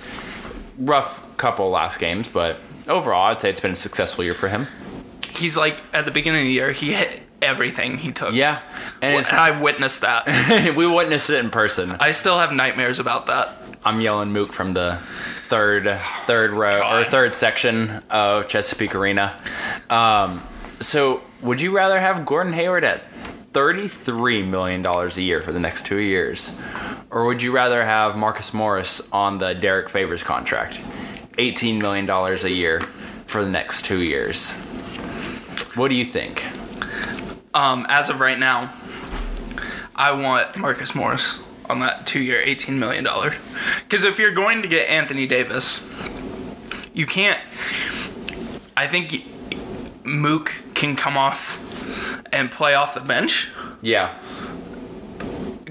Rough 0.79 1.21
couple 1.37 1.69
last 1.69 1.99
games, 1.99 2.29
but 2.29 2.61
overall, 2.87 3.27
I'd 3.27 3.40
say 3.40 3.51
it's 3.51 3.59
been 3.59 3.73
a 3.73 3.77
successful 3.77 4.23
year 4.23 4.35
for 4.35 4.47
him. 4.49 4.69
he's 5.31 5.57
like 5.57 5.81
at 5.93 6.05
the 6.05 6.12
beginning 6.12 6.43
of 6.43 6.47
the 6.47 6.53
year 6.53 6.71
he 6.71 6.95
hit 6.95 7.23
everything 7.43 7.99
he 7.99 8.12
took 8.12 8.35
Yeah, 8.35 8.62
and 9.03 9.17
and 9.17 9.27
I 9.37 9.61
witnessed 9.61 10.03
that 10.03 10.75
we 10.77 10.87
witnessed 10.87 11.29
it 11.29 11.38
in 11.45 11.51
person. 11.51 11.97
I 11.99 12.12
still 12.12 12.38
have 12.38 12.53
nightmares 12.53 13.01
about 13.01 13.27
that 13.27 13.59
I'm 13.85 14.01
yelling 14.01 14.33
Mook 14.33 14.53
from 14.53 14.75
the 14.75 15.01
third 15.49 16.01
third 16.29 16.53
row 16.53 16.71
God. 16.79 17.03
or 17.07 17.11
third 17.11 17.35
section 17.35 17.90
of 18.11 18.47
Chesapeake 18.47 18.95
Arena. 18.95 19.40
Um, 19.90 20.40
So, 20.81 21.23
would 21.43 21.61
you 21.61 21.75
rather 21.75 21.99
have 22.01 22.25
Gordon 22.25 22.53
Hayward 22.53 22.85
at 22.85 23.03
$33 23.55 24.47
million 24.47 24.85
a 24.85 25.09
year 25.21 25.40
for 25.40 25.53
the 25.53 25.61
next 25.61 25.87
two 25.87 25.99
years? 25.99 26.51
Or 27.11 27.25
would 27.25 27.40
you 27.40 27.53
rather 27.53 27.85
have 27.85 28.17
Marcus 28.17 28.53
Morris 28.53 29.01
on 29.12 29.38
the 29.38 29.55
Derrick 29.55 29.88
Favors 29.88 30.25
contract? 30.25 30.81
$18 31.38 31.81
million 31.81 32.11
a 32.11 32.49
year 32.49 32.81
for 33.27 33.45
the 33.45 33.51
next 33.51 33.85
two 33.85 34.01
years. 34.01 34.53
What 35.77 35.88
do 35.88 35.95
you 35.95 36.05
think? 36.05 36.45
Um, 37.55 37.87
as 37.88 38.11
of 38.11 38.19
right 38.19 38.38
now, 38.38 38.75
I 39.95 40.11
want 40.12 40.57
Marcus 40.57 40.93
Morris 40.93 41.38
on 41.71 41.79
that 41.81 42.07
two-year, 42.07 42.40
eighteen 42.40 42.79
million 42.79 43.05
dollar. 43.05 43.35
Because 43.88 44.05
if 44.05 44.19
you're 44.19 44.33
going 44.33 44.62
to 44.62 44.69
get 44.69 44.88
Anthony 44.88 45.27
Davis, 45.27 45.81
you 46.93 47.07
can't. 47.07 47.40
I 48.77 48.88
think 48.88 49.25
Mook 50.05 50.53
can 50.75 50.97
come 50.97 51.17
off 51.17 51.63
and 52.33 52.51
play 52.51 52.75
off 52.75 52.94
the 52.94 53.01
bench. 53.01 53.51
Yeah. 53.81 54.18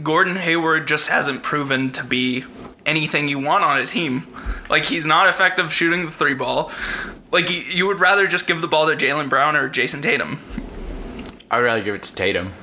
Gordon 0.02 0.36
Hayward 0.36 0.88
just 0.88 1.10
hasn't 1.10 1.43
proven 1.43 1.91
to 1.91 2.04
be 2.04 2.45
anything 2.86 3.28
you 3.28 3.39
want 3.39 3.63
on 3.63 3.80
his 3.80 3.91
team. 3.91 4.28
Like 4.69 4.84
he's 4.84 5.06
not 5.06 5.30
effective 5.30 5.71
shooting 5.73 6.06
the 6.06 6.12
three 6.12 6.34
ball. 6.34 6.71
Like 7.32 7.49
you, 7.49 7.62
you 7.62 7.88
would 7.88 7.99
rather 7.99 8.28
just 8.28 8.47
give 8.47 8.62
the 8.62 8.67
ball 8.67 8.88
to 8.88 8.95
Jaylen 8.95 9.30
Brown 9.30 9.56
or 9.56 9.69
Jayson 9.69 10.02
Tatum. 10.02 10.39
I'd 11.49 11.60
rather 11.60 11.84
give 11.84 11.95
it 11.95 12.04
to 12.04 12.15
Tatum. 12.15 12.54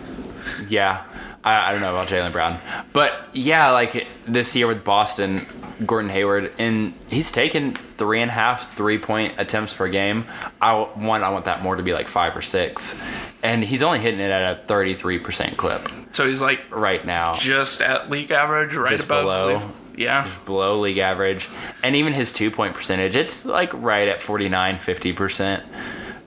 Yeah. 0.68 1.04
I, 1.42 1.68
I 1.68 1.72
don't 1.72 1.80
know 1.80 1.90
about 1.90 2.08
Jaylen 2.08 2.32
Brown. 2.32 2.60
But 2.92 3.12
yeah, 3.32 3.70
like 3.70 4.06
this 4.26 4.54
year 4.54 4.66
with 4.66 4.84
Boston, 4.84 5.46
Gordon 5.86 6.10
Hayward, 6.10 6.52
and 6.58 6.92
he's 7.08 7.30
taken 7.30 7.74
three 7.96 8.20
and 8.20 8.30
a 8.30 8.34
half 8.34 8.76
three 8.76 8.98
point 8.98 9.34
attempts 9.38 9.72
per 9.72 9.88
game. 9.88 10.26
I 10.60 10.74
want 10.74 11.24
I 11.24 11.30
want 11.30 11.46
that 11.46 11.62
more 11.62 11.76
to 11.76 11.82
be 11.82 11.92
like 11.94 12.08
five 12.08 12.36
or 12.36 12.42
six. 12.42 12.94
And 13.42 13.64
he's 13.64 13.82
only 13.82 14.00
hitting 14.00 14.20
it 14.20 14.30
at 14.30 14.68
a 14.68 14.72
33% 14.72 15.56
clip 15.56 15.88
So 16.12 16.26
he's 16.28 16.42
like 16.42 16.60
right 16.70 17.02
now. 17.06 17.36
just 17.36 17.80
at 17.80 18.10
league 18.10 18.30
average, 18.30 18.74
right 18.76 18.90
Just 18.90 19.04
above. 19.04 19.24
below. 19.24 19.54
league- 19.56 19.98
Yeah. 20.00 20.28
below 20.44 20.78
league 20.80 20.98
average. 20.98 21.48
And 21.82 21.96
even 21.96 22.12
his 22.12 22.32
two 22.34 22.50
point 22.50 22.74
percentage, 22.74 23.16
it's 23.16 23.46
like 23.46 23.72
right 23.72 24.08
at 24.08 24.20
49, 24.20 24.76
50%. 24.76 25.62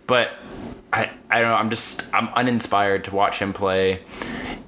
But 0.08 0.32
I, 0.92 1.12
I 1.30 1.40
don't 1.42 1.50
know, 1.52 1.56
I'm 1.56 1.70
just, 1.70 2.04
I'm 2.12 2.30
uninspired 2.30 3.04
to 3.06 3.16
watch 3.16 3.38
him 3.38 3.54
play. 3.54 4.02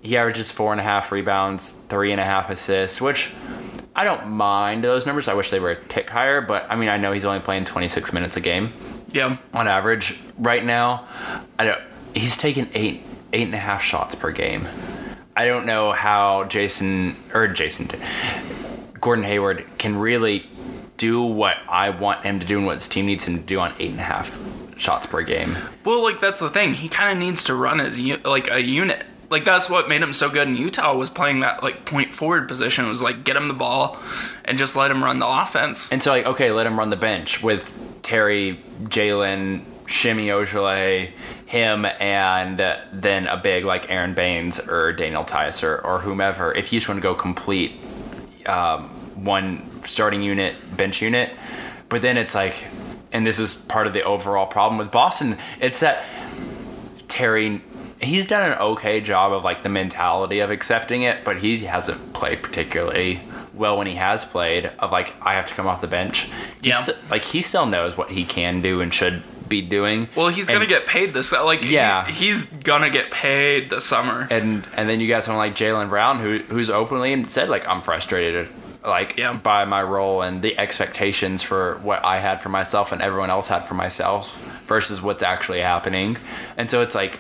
He 0.06 0.18
averages 0.18 0.52
four 0.52 0.72
and 0.72 0.80
a 0.80 0.84
half 0.84 1.12
rebounds, 1.12 1.76
three 1.90 2.12
and 2.12 2.22
a 2.22 2.24
half 2.24 2.50
assists, 2.52 3.02
which 3.02 3.32
I 3.96 4.04
don't 4.04 4.28
mind 4.28 4.84
those 4.84 5.06
numbers. 5.06 5.28
I 5.28 5.34
wish 5.34 5.50
they 5.50 5.60
were 5.60 5.72
a 5.72 5.84
tick 5.86 6.10
higher, 6.10 6.42
but 6.42 6.68
I 6.70 6.76
mean, 6.76 6.90
I 6.90 6.98
know 6.98 7.12
he's 7.12 7.26
only 7.26 7.40
playing 7.40 7.66
26 7.66 8.14
minutes 8.14 8.38
a 8.38 8.42
game 8.42 8.72
Yeah. 9.12 9.38
on 9.54 9.68
average 9.68 10.20
right 10.38 10.64
now. 10.64 11.08
I 11.58 11.66
don't. 11.66 11.82
He's 12.14 12.38
taking 12.38 12.70
eight 12.76 13.04
eight 13.34 13.44
and 13.48 13.54
a 13.56 13.58
half 13.58 13.82
shots 13.82 14.14
per 14.16 14.30
game. 14.32 14.68
I 15.36 15.46
don't 15.46 15.66
know 15.66 15.92
how 15.92 16.44
Jason 16.46 17.16
or 17.34 17.48
Jason 17.48 17.90
Gordon 19.02 19.26
Hayward 19.26 19.66
can 19.80 19.98
really 19.98 20.46
do 20.98 21.22
what 21.24 21.58
I 21.68 21.90
want 21.90 22.24
him 22.24 22.40
to 22.40 22.46
do 22.46 22.58
and 22.58 22.66
what 22.68 22.76
his 22.76 22.88
team 22.88 23.06
needs 23.08 23.26
him 23.26 23.36
to 23.38 23.42
do 23.42 23.60
on 23.60 23.74
eight 23.80 23.90
and 23.92 24.00
a 24.00 24.04
half 24.04 24.38
shots 24.78 25.08
per 25.08 25.24
game. 25.24 25.58
Well, 25.84 26.02
like 26.04 26.20
that's 26.22 26.40
the 26.40 26.50
thing. 26.50 26.76
He 26.76 26.90
kind 26.90 27.12
of 27.12 27.18
needs 27.18 27.44
to 27.46 27.56
run 27.56 27.82
as 27.82 28.00
like 28.24 28.50
a 28.52 28.62
unit. 28.62 29.04
Like 29.36 29.44
that's 29.44 29.70
what 29.70 29.90
made 29.90 30.02
him 30.02 30.14
so 30.14 30.30
good 30.30 30.48
in 30.48 30.56
Utah 30.56 30.96
was 30.96 31.10
playing 31.10 31.42
that 31.42 31.62
like 31.62 31.84
point 31.84 32.14
forward 32.14 32.48
position. 32.48 32.86
It 32.86 32.88
was 32.88 33.02
like 33.02 33.26
get 33.26 33.36
him 33.36 33.50
the 33.50 33.54
ball 33.54 33.98
and 34.46 34.58
just 34.58 34.78
let 34.78 34.90
him 34.90 35.04
run 35.04 35.20
the 35.20 35.28
offense. 35.28 35.92
And 35.92 36.02
so, 36.02 36.10
like, 36.12 36.26
okay, 36.26 36.54
let 36.54 36.66
him 36.66 36.80
run 36.80 36.90
the 36.90 36.96
bench 36.96 37.44
with 37.44 37.78
Terry, 38.02 38.64
Jaylen, 38.84 39.66
Semi 39.90 40.28
Ojeleye, 40.30 41.12
him, 41.48 41.84
and 41.84 42.58
then 42.94 43.28
a 43.28 43.36
big 43.36 43.66
like 43.66 43.92
Aron 43.92 44.14
Baynes 44.14 44.58
or 44.58 44.94
Daniel 44.94 45.26
Theis 45.26 45.64
or, 45.64 45.80
or 45.80 46.00
whomever. 46.00 46.54
If 46.54 46.72
you 46.72 46.80
just 46.80 46.88
want 46.88 47.00
to 47.00 47.02
go 47.02 47.14
complete 47.14 47.74
um, 48.46 48.88
one 49.22 49.70
starting 49.86 50.22
unit, 50.22 50.56
bench 50.78 51.02
unit, 51.02 51.34
but 51.90 52.02
then 52.02 52.18
it's 52.18 52.36
like, 52.36 52.64
and 53.12 53.28
this 53.28 53.40
is 53.40 53.54
part 53.54 53.86
of 53.86 53.92
the 53.92 54.04
overall 54.04 54.48
problem 54.48 54.78
with 54.78 54.92
Boston. 54.92 55.38
It's 55.60 55.82
that 55.82 56.06
Terry 57.10 57.62
he's 58.06 58.28
done 58.28 58.52
an 58.52 58.58
okay 58.60 59.02
job 59.02 59.34
of 59.34 59.44
like 59.44 59.64
the 59.64 59.70
mentality 59.70 60.40
of 60.40 60.52
accepting 60.52 61.02
it, 61.04 61.24
but 61.26 61.38
he 61.38 61.58
hasn't 61.60 62.14
played 62.14 62.42
particularly 62.44 63.22
well 63.54 63.78
when 63.78 63.88
he 63.88 63.96
has 63.96 64.24
played. 64.26 64.66
Of 64.80 64.92
like 64.92 65.14
I 65.22 65.34
have 65.34 65.46
to 65.48 65.54
come 65.54 65.68
off 65.68 65.82
the 65.82 65.88
bench. 65.88 66.24
He's 66.62 66.74
Yeah. 66.74 66.84
st- 66.84 67.10
like 67.10 67.24
he 67.24 67.42
still 67.42 67.66
knows 67.66 67.98
what 67.98 68.12
he 68.12 68.24
can 68.26 68.62
do 68.62 68.82
and 68.82 68.94
should 68.94 69.24
be 69.48 69.62
doing. 69.62 70.08
Well, 70.16 70.30
he's 70.30 70.48
gonna 70.48 70.66
get 70.66 70.88
paid 70.88 71.14
this. 71.14 71.32
Like 71.32 71.64
Yeah. 71.64 72.06
he- 72.08 72.28
he's 72.28 72.46
gonna 72.48 72.90
get 72.90 73.12
paid 73.12 73.70
this 73.70 73.86
summer. 73.86 74.28
and 74.32 74.66
and 74.76 74.90
then 74.90 75.00
you 75.00 75.08
got 75.08 75.24
someone 75.24 75.46
like 75.46 75.56
Jaylen 75.56 75.90
Brown 75.90 76.20
who 76.20 76.40
who's 76.50 76.70
openly 76.70 77.26
said 77.28 77.48
like 77.50 77.68
I'm 77.68 77.82
frustrated 77.82 78.48
like 78.88 79.18
Yeah. 79.18 79.34
by 79.34 79.66
my 79.66 79.82
role 79.84 80.22
and 80.22 80.42
the 80.42 80.58
expectations 80.58 81.42
for 81.44 81.80
what 81.84 82.04
I 82.06 82.20
had 82.20 82.42
for 82.42 82.50
myself 82.50 82.92
and 82.92 83.02
everyone 83.02 83.30
else 83.30 83.48
had 83.48 83.66
for 83.66 83.74
myself 83.74 84.38
versus 84.68 85.02
what's 85.02 85.24
actually 85.24 85.62
happening. 85.62 86.18
And 86.58 86.70
so 86.70 86.82
it's 86.82 86.96
like 86.96 87.20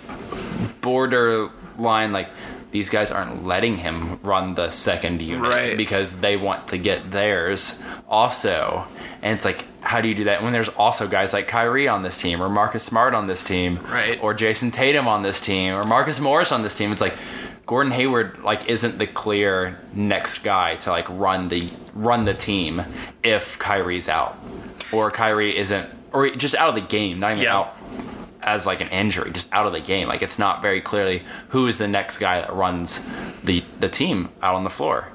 borderline 0.81 2.11
like 2.11 2.29
these 2.71 2.89
guys 2.89 3.09
aren't 3.09 3.45
letting 3.45 3.77
him 3.77 4.19
run 4.21 4.53
the 4.55 4.69
second 4.69 5.21
unit 5.21 5.49
Right. 5.49 5.77
because 5.77 6.17
they 6.19 6.35
want 6.35 6.67
to 6.69 6.77
get 6.77 7.09
theirs 7.09 7.79
also. 8.09 8.85
And 9.21 9.33
it's 9.35 9.45
like 9.45 9.63
how 9.81 10.01
do 10.01 10.07
you 10.09 10.15
do 10.15 10.23
that 10.25 10.43
when 10.43 10.51
there's 10.51 10.67
also 10.69 11.07
guys 11.07 11.31
like 11.31 11.47
Kyrie 11.47 11.87
on 11.87 12.01
this 12.03 12.17
team 12.17 12.41
or 12.41 12.49
Marcus 12.49 12.83
Smart 12.83 13.13
on 13.13 13.27
this 13.27 13.43
team 13.43 13.79
Right. 13.89 14.19
or 14.21 14.33
Jayson 14.33 14.71
Tatum 14.71 15.07
on 15.07 15.21
this 15.23 15.39
team 15.39 15.73
or 15.73 15.83
Marcus 15.85 16.19
Morris 16.19 16.51
on 16.51 16.63
this 16.63 16.75
team. 16.75 16.91
It's 16.91 17.01
like 17.01 17.13
Gordon 17.65 17.91
Hayward 17.91 18.43
like 18.43 18.67
isn't 18.69 18.97
the 18.99 19.07
clear 19.07 19.79
next 19.93 20.43
guy 20.43 20.75
to 20.75 20.89
like 20.91 21.07
run 21.09 21.47
the 21.47 21.71
run 21.93 22.25
the 22.25 22.33
team 22.33 22.83
if 23.23 23.57
Kyrie's 23.57 24.07
out 24.07 24.37
or 24.91 25.09
Kyrie 25.11 25.57
isn't 25.57 25.89
or 26.13 26.29
just 26.29 26.55
out 26.55 26.69
of 26.69 26.75
the 26.75 26.81
game, 26.81 27.19
not 27.19 27.31
even 27.33 27.43
Yeah. 27.43 27.57
out 27.57 27.77
as 28.41 28.65
like 28.67 28.79
an 28.81 28.89
injury, 28.89 29.31
just 29.31 29.51
out 29.51 29.65
of 29.65 29.73
the 29.73 29.79
game. 29.79 30.07
Like 30.07 30.21
it's 30.21 30.37
not 30.37 30.61
very 30.61 30.79
clearly 30.79 31.23
who 31.49 31.65
is 31.67 31.77
the 31.79 31.87
next 31.87 32.19
guy 32.19 32.39
that 32.41 32.53
runs 32.53 33.01
the 33.43 33.63
the 33.79 33.89
team 33.89 34.29
out 34.43 34.55
on 34.55 34.63
the 34.63 34.69
floor. 34.69 35.09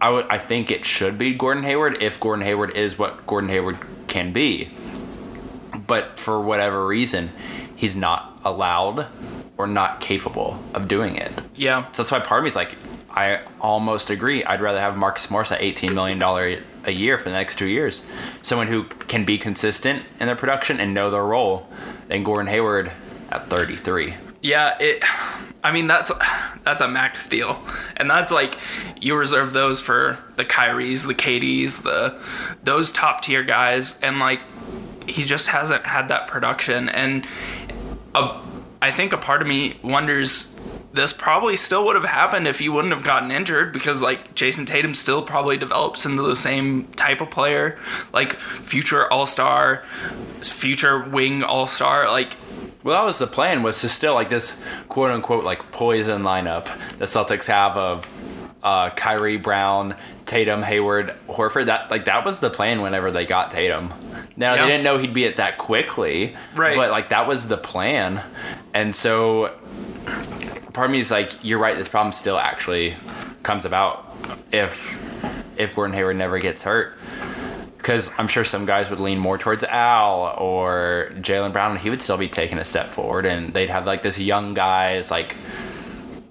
I 0.00 0.10
would 0.10 0.26
I 0.28 0.38
think 0.38 0.70
it 0.70 0.84
should 0.84 1.18
be 1.18 1.34
Gordon 1.34 1.64
Hayward 1.64 2.02
if 2.02 2.20
Gordon 2.20 2.44
Hayward 2.44 2.76
is 2.76 2.98
what 2.98 3.26
Gordon 3.26 3.50
Hayward 3.50 3.78
can 4.06 4.32
be 4.32 4.70
but 5.86 6.18
for 6.18 6.40
whatever 6.40 6.86
reason, 6.86 7.30
he's 7.74 7.94
not 7.94 8.40
allowed 8.44 9.06
or 9.58 9.66
not 9.66 10.00
capable 10.00 10.58
of 10.74 10.88
doing 10.88 11.16
it. 11.16 11.32
Yeah. 11.54 11.90
So 11.92 12.02
that's 12.02 12.12
why 12.12 12.20
part 12.20 12.40
of 12.40 12.44
me 12.44 12.50
is 12.50 12.56
like, 12.56 12.76
I 13.10 13.40
almost 13.60 14.10
agree. 14.10 14.44
I'd 14.44 14.60
rather 14.60 14.78
have 14.78 14.96
Marcus 14.96 15.30
Morris 15.30 15.50
at 15.50 15.60
$18 15.60 15.94
million 15.94 16.22
a 16.84 16.90
year 16.90 17.16
for 17.18 17.24
the 17.24 17.30
next 17.30 17.56
two 17.56 17.66
years. 17.66 18.02
Someone 18.42 18.66
who 18.66 18.84
can 18.84 19.24
be 19.24 19.38
consistent 19.38 20.04
in 20.20 20.26
their 20.26 20.36
production 20.36 20.80
and 20.80 20.92
know 20.92 21.10
their 21.10 21.24
role 21.24 21.66
than 22.08 22.24
Gordon 22.24 22.46
Hayward 22.48 22.92
at 23.30 23.48
33. 23.48 24.14
Yeah, 24.42 24.76
it. 24.78 25.02
I 25.64 25.72
mean, 25.72 25.88
that's 25.88 26.12
that's 26.64 26.80
a 26.80 26.86
max 26.86 27.26
deal, 27.26 27.60
and 27.96 28.08
that's 28.08 28.30
like 28.30 28.56
you 29.00 29.16
reserve 29.16 29.52
those 29.52 29.80
for 29.80 30.18
the 30.36 30.44
Kyries, 30.44 31.06
the 31.06 31.14
KDs, 31.14 31.82
the 31.82 32.20
those 32.62 32.92
top 32.92 33.22
tier 33.22 33.42
guys, 33.42 33.98
and 34.02 34.20
like 34.20 34.40
he 35.08 35.24
just 35.24 35.48
hasn't 35.48 35.84
had 35.84 36.08
that 36.08 36.28
production, 36.28 36.88
and 36.88 37.26
a, 38.14 38.40
I 38.80 38.92
think 38.92 39.12
a 39.12 39.18
part 39.18 39.42
of 39.42 39.48
me 39.48 39.78
wonders. 39.82 40.54
This 40.92 41.12
probably 41.12 41.56
still 41.56 41.84
would 41.86 41.94
have 41.94 42.04
happened 42.04 42.48
if 42.48 42.58
he 42.58 42.68
wouldn't 42.68 42.94
have 42.94 43.02
gotten 43.02 43.30
injured 43.30 43.72
because 43.72 44.00
like 44.00 44.34
Jayson 44.34 44.66
Tatum 44.66 44.94
still 44.94 45.22
probably 45.22 45.58
develops 45.58 46.06
into 46.06 46.22
the 46.22 46.36
same 46.36 46.84
type 46.92 47.20
of 47.20 47.30
player, 47.30 47.78
like 48.12 48.36
future 48.62 49.10
All 49.12 49.26
Star, 49.26 49.84
future 50.42 50.98
wing 50.98 51.42
All 51.42 51.66
Star, 51.66 52.10
like 52.10 52.36
Well, 52.82 52.98
that 52.98 53.04
was 53.04 53.18
the 53.18 53.26
plan 53.26 53.62
was 53.62 53.80
to 53.80 53.88
still 53.88 54.14
like 54.14 54.28
this 54.28 54.58
quote 54.88 55.10
unquote 55.10 55.44
like 55.44 55.70
poison 55.70 56.22
lineup 56.22 56.66
the 56.98 57.04
Celtics 57.04 57.46
have 57.46 57.76
of 57.76 58.10
uh, 58.62 58.90
Kyrie 58.90 59.36
Brown, 59.36 59.94
Tatum, 60.26 60.62
Hayward, 60.62 61.14
Horford. 61.28 61.66
That 61.66 61.90
like 61.90 62.04
that 62.06 62.24
was 62.24 62.40
the 62.40 62.50
plan 62.50 62.82
whenever 62.82 63.10
they 63.10 63.24
got 63.24 63.50
Tatum. 63.50 63.92
Now 64.36 64.54
Yeah. 64.54 64.64
they 64.64 64.70
didn't 64.70 64.84
know 64.84 64.98
he'd 64.98 65.14
be 65.14 65.24
it 65.24 65.36
that 65.36 65.56
quickly, 65.58 66.36
Right. 66.54 66.76
But 66.76 66.90
like 66.90 67.08
that 67.10 67.26
was 67.26 67.48
the 67.48 67.56
plan, 67.56 68.22
and 68.74 68.94
so 68.94 69.52
part 70.72 70.86
of 70.86 70.90
me 70.90 70.98
is 71.00 71.10
like, 71.10 71.30
you're 71.42 71.58
right. 71.58 71.76
This 71.76 71.88
problem 71.88 72.12
still 72.12 72.38
actually 72.38 72.96
comes 73.42 73.64
about 73.64 74.14
if 74.52 74.98
if 75.56 75.74
Gordon 75.74 75.94
Hayward 75.94 76.16
never 76.16 76.38
gets 76.38 76.62
hurt 76.62 76.94
because 77.78 78.10
I'm 78.18 78.26
sure 78.28 78.42
some 78.42 78.66
guys 78.66 78.90
would 78.90 78.98
lean 79.00 79.18
more 79.18 79.38
towards 79.38 79.62
Al 79.62 80.34
or 80.38 81.12
Jaylen 81.20 81.52
Brown, 81.52 81.70
and 81.70 81.80
he 81.80 81.88
would 81.88 82.02
still 82.02 82.18
be 82.18 82.28
taking 82.28 82.58
a 82.58 82.64
step 82.64 82.90
forward, 82.90 83.24
and 83.26 83.54
they'd 83.54 83.70
have 83.70 83.86
like 83.86 84.02
this 84.02 84.18
young 84.18 84.54
guys, 84.54 85.08
like 85.10 85.36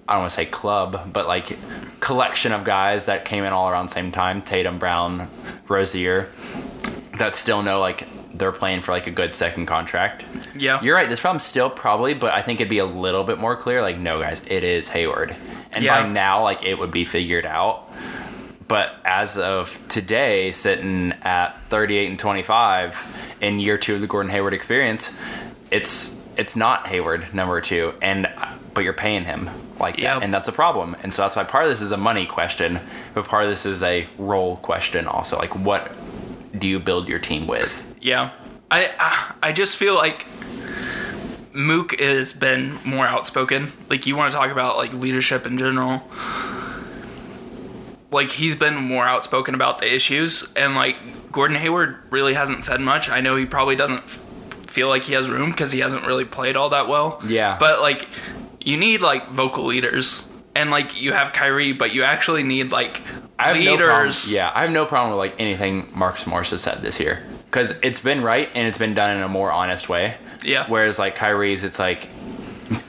I 0.08 0.12
don't 0.14 0.22
want 0.22 0.30
to 0.30 0.36
say 0.36 0.46
club, 0.46 1.12
but 1.12 1.26
like 1.26 1.56
collection 2.00 2.52
of 2.52 2.64
guys 2.64 3.06
that 3.06 3.24
came 3.24 3.44
in 3.44 3.52
all 3.52 3.68
around 3.68 3.88
the 3.88 3.94
same 3.94 4.12
time: 4.12 4.42
Tatum, 4.42 4.78
Brown, 4.78 5.28
Rozier, 5.68 6.30
that 7.18 7.34
still 7.34 7.62
know 7.62 7.80
like 7.80 8.06
they're 8.34 8.52
playing 8.52 8.82
for 8.82 8.92
like 8.92 9.06
a 9.06 9.10
good 9.10 9.34
second 9.34 9.66
contract. 9.66 10.24
Yeah. 10.54 10.80
You're 10.82 10.94
right. 10.96 11.08
This 11.08 11.20
problem's 11.20 11.44
still 11.44 11.70
probably, 11.70 12.12
but 12.14 12.34
I 12.34 12.42
think 12.42 12.60
it'd 12.60 12.68
be 12.68 12.78
a 12.78 12.84
little 12.86 13.24
bit 13.24 13.38
more 13.38 13.56
clear. 13.56 13.80
Like, 13.80 13.98
no, 13.98 14.20
guys, 14.20 14.42
it 14.46 14.62
is 14.62 14.88
Hayward, 14.88 15.34
and 15.72 15.82
Yeah. 15.84 16.02
by 16.02 16.08
now, 16.08 16.42
like, 16.42 16.62
it 16.62 16.74
would 16.78 16.90
be 16.90 17.04
figured 17.06 17.46
out. 17.46 17.90
But 18.68 18.94
as 19.04 19.38
of 19.38 19.78
today, 19.88 20.50
sitting 20.52 21.12
at 21.22 21.56
38 21.70 22.10
and 22.10 22.18
25 22.18 23.36
in 23.40 23.58
year 23.60 23.78
two 23.78 23.94
of 23.94 24.00
the 24.00 24.06
Gordon 24.06 24.30
Hayward 24.30 24.54
experience, 24.54 25.10
it's 25.70 26.14
it's 26.36 26.54
not 26.56 26.86
Hayward 26.88 27.32
number 27.32 27.60
two, 27.62 27.94
and 28.02 28.28
but 28.76 28.84
you're 28.84 28.92
paying 28.92 29.24
him 29.24 29.50
like 29.80 29.96
Yep. 29.98 30.04
that, 30.20 30.22
and 30.22 30.32
that's 30.32 30.48
a 30.48 30.52
problem. 30.52 30.94
And 31.02 31.12
so 31.12 31.22
that's 31.22 31.34
why 31.34 31.42
part 31.42 31.64
of 31.64 31.70
this 31.70 31.80
is 31.80 31.90
a 31.90 31.96
money 31.96 32.26
question, 32.26 32.78
but 33.14 33.24
part 33.24 33.42
of 33.44 33.50
this 33.50 33.66
is 33.66 33.82
a 33.82 34.06
role 34.18 34.56
question 34.58 35.08
also. 35.08 35.36
Like, 35.38 35.56
what 35.56 35.92
do 36.56 36.68
you 36.68 36.78
build 36.78 37.08
your 37.08 37.18
team 37.18 37.46
with? 37.48 37.82
Yeah, 38.00 38.30
I 38.70 39.32
I 39.42 39.52
just 39.52 39.76
feel 39.76 39.94
like 39.94 40.26
Mook 41.52 41.98
has 42.00 42.32
been 42.34 42.78
more 42.84 43.06
outspoken. 43.06 43.72
Like 43.88 44.06
you 44.06 44.14
want 44.14 44.30
to 44.30 44.38
talk 44.38 44.50
about 44.50 44.76
like 44.76 44.92
leadership 44.92 45.46
in 45.46 45.56
general. 45.58 46.02
Like 48.12 48.30
he's 48.30 48.54
been 48.54 48.76
more 48.76 49.04
outspoken 49.06 49.54
about 49.54 49.78
the 49.78 49.92
issues, 49.92 50.44
and 50.54 50.74
like 50.74 50.96
Gordon 51.32 51.56
Hayward 51.56 51.96
really 52.10 52.34
hasn't 52.34 52.62
said 52.62 52.80
much. 52.80 53.08
I 53.10 53.20
know 53.20 53.36
he 53.36 53.46
probably 53.46 53.74
doesn't 53.76 54.04
f- 54.04 54.18
feel 54.68 54.88
like 54.88 55.02
he 55.04 55.14
has 55.14 55.28
room 55.28 55.50
because 55.50 55.72
he 55.72 55.80
hasn't 55.80 56.06
really 56.06 56.24
played 56.24 56.56
all 56.56 56.70
that 56.70 56.88
well. 56.88 57.20
Yeah. 57.26 57.56
but 57.58 57.80
like 57.80 58.06
you 58.66 58.76
need 58.76 59.00
like 59.00 59.30
vocal 59.30 59.64
leaders, 59.64 60.28
and 60.54 60.70
like 60.70 61.00
you 61.00 61.12
have 61.12 61.32
Kyrie, 61.32 61.72
but 61.72 61.94
you 61.94 62.02
actually 62.02 62.42
need 62.42 62.72
like 62.72 63.00
I 63.38 63.54
have 63.54 63.56
no 63.56 63.76
problem. 63.76 63.98
leaders. 64.00 64.30
Yeah, 64.30 64.50
I 64.52 64.62
have 64.62 64.72
no 64.72 64.84
problem 64.84 65.12
with 65.12 65.18
like 65.18 65.40
anything 65.40 65.88
Marcus 65.94 66.26
Morris 66.26 66.50
has 66.50 66.62
said 66.62 66.82
this 66.82 66.98
year 66.98 67.24
because 67.44 67.72
it's 67.82 68.00
been 68.00 68.22
right 68.22 68.50
and 68.54 68.66
it's 68.66 68.76
been 68.76 68.92
done 68.94 69.16
in 69.16 69.22
a 69.22 69.28
more 69.28 69.52
honest 69.52 69.88
way. 69.88 70.16
Yeah. 70.44 70.66
Whereas 70.68 70.98
like 70.98 71.14
Kyrie's, 71.14 71.62
it's 71.62 71.78
like 71.78 72.08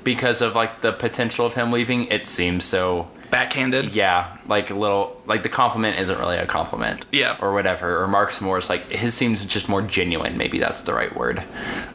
because 0.03 0.41
of 0.41 0.55
like 0.55 0.82
the 0.82 0.91
potential 0.91 1.45
of 1.45 1.53
him 1.53 1.71
leaving, 1.71 2.05
it 2.05 2.28
seems 2.28 2.65
so. 2.65 3.09
Backhanded. 3.30 3.93
Yeah, 3.93 4.38
like 4.47 4.69
a 4.69 4.73
little 4.73 5.21
like 5.25 5.43
the 5.43 5.49
compliment 5.49 5.99
isn't 5.99 6.17
really 6.17 6.38
a 6.38 6.45
compliment. 6.45 7.05
Yeah. 7.11 7.38
or 7.41 7.53
whatever. 7.53 8.01
Or 8.01 8.07
Marcus 8.07 8.41
Morris, 8.41 8.69
like 8.69 8.91
his 8.91 9.13
seems 9.13 9.43
just 9.45 9.69
more 9.69 9.82
genuine. 9.82 10.38
Maybe 10.38 10.59
that's 10.59 10.82
the 10.82 10.93
right 10.93 11.15
word. 11.15 11.43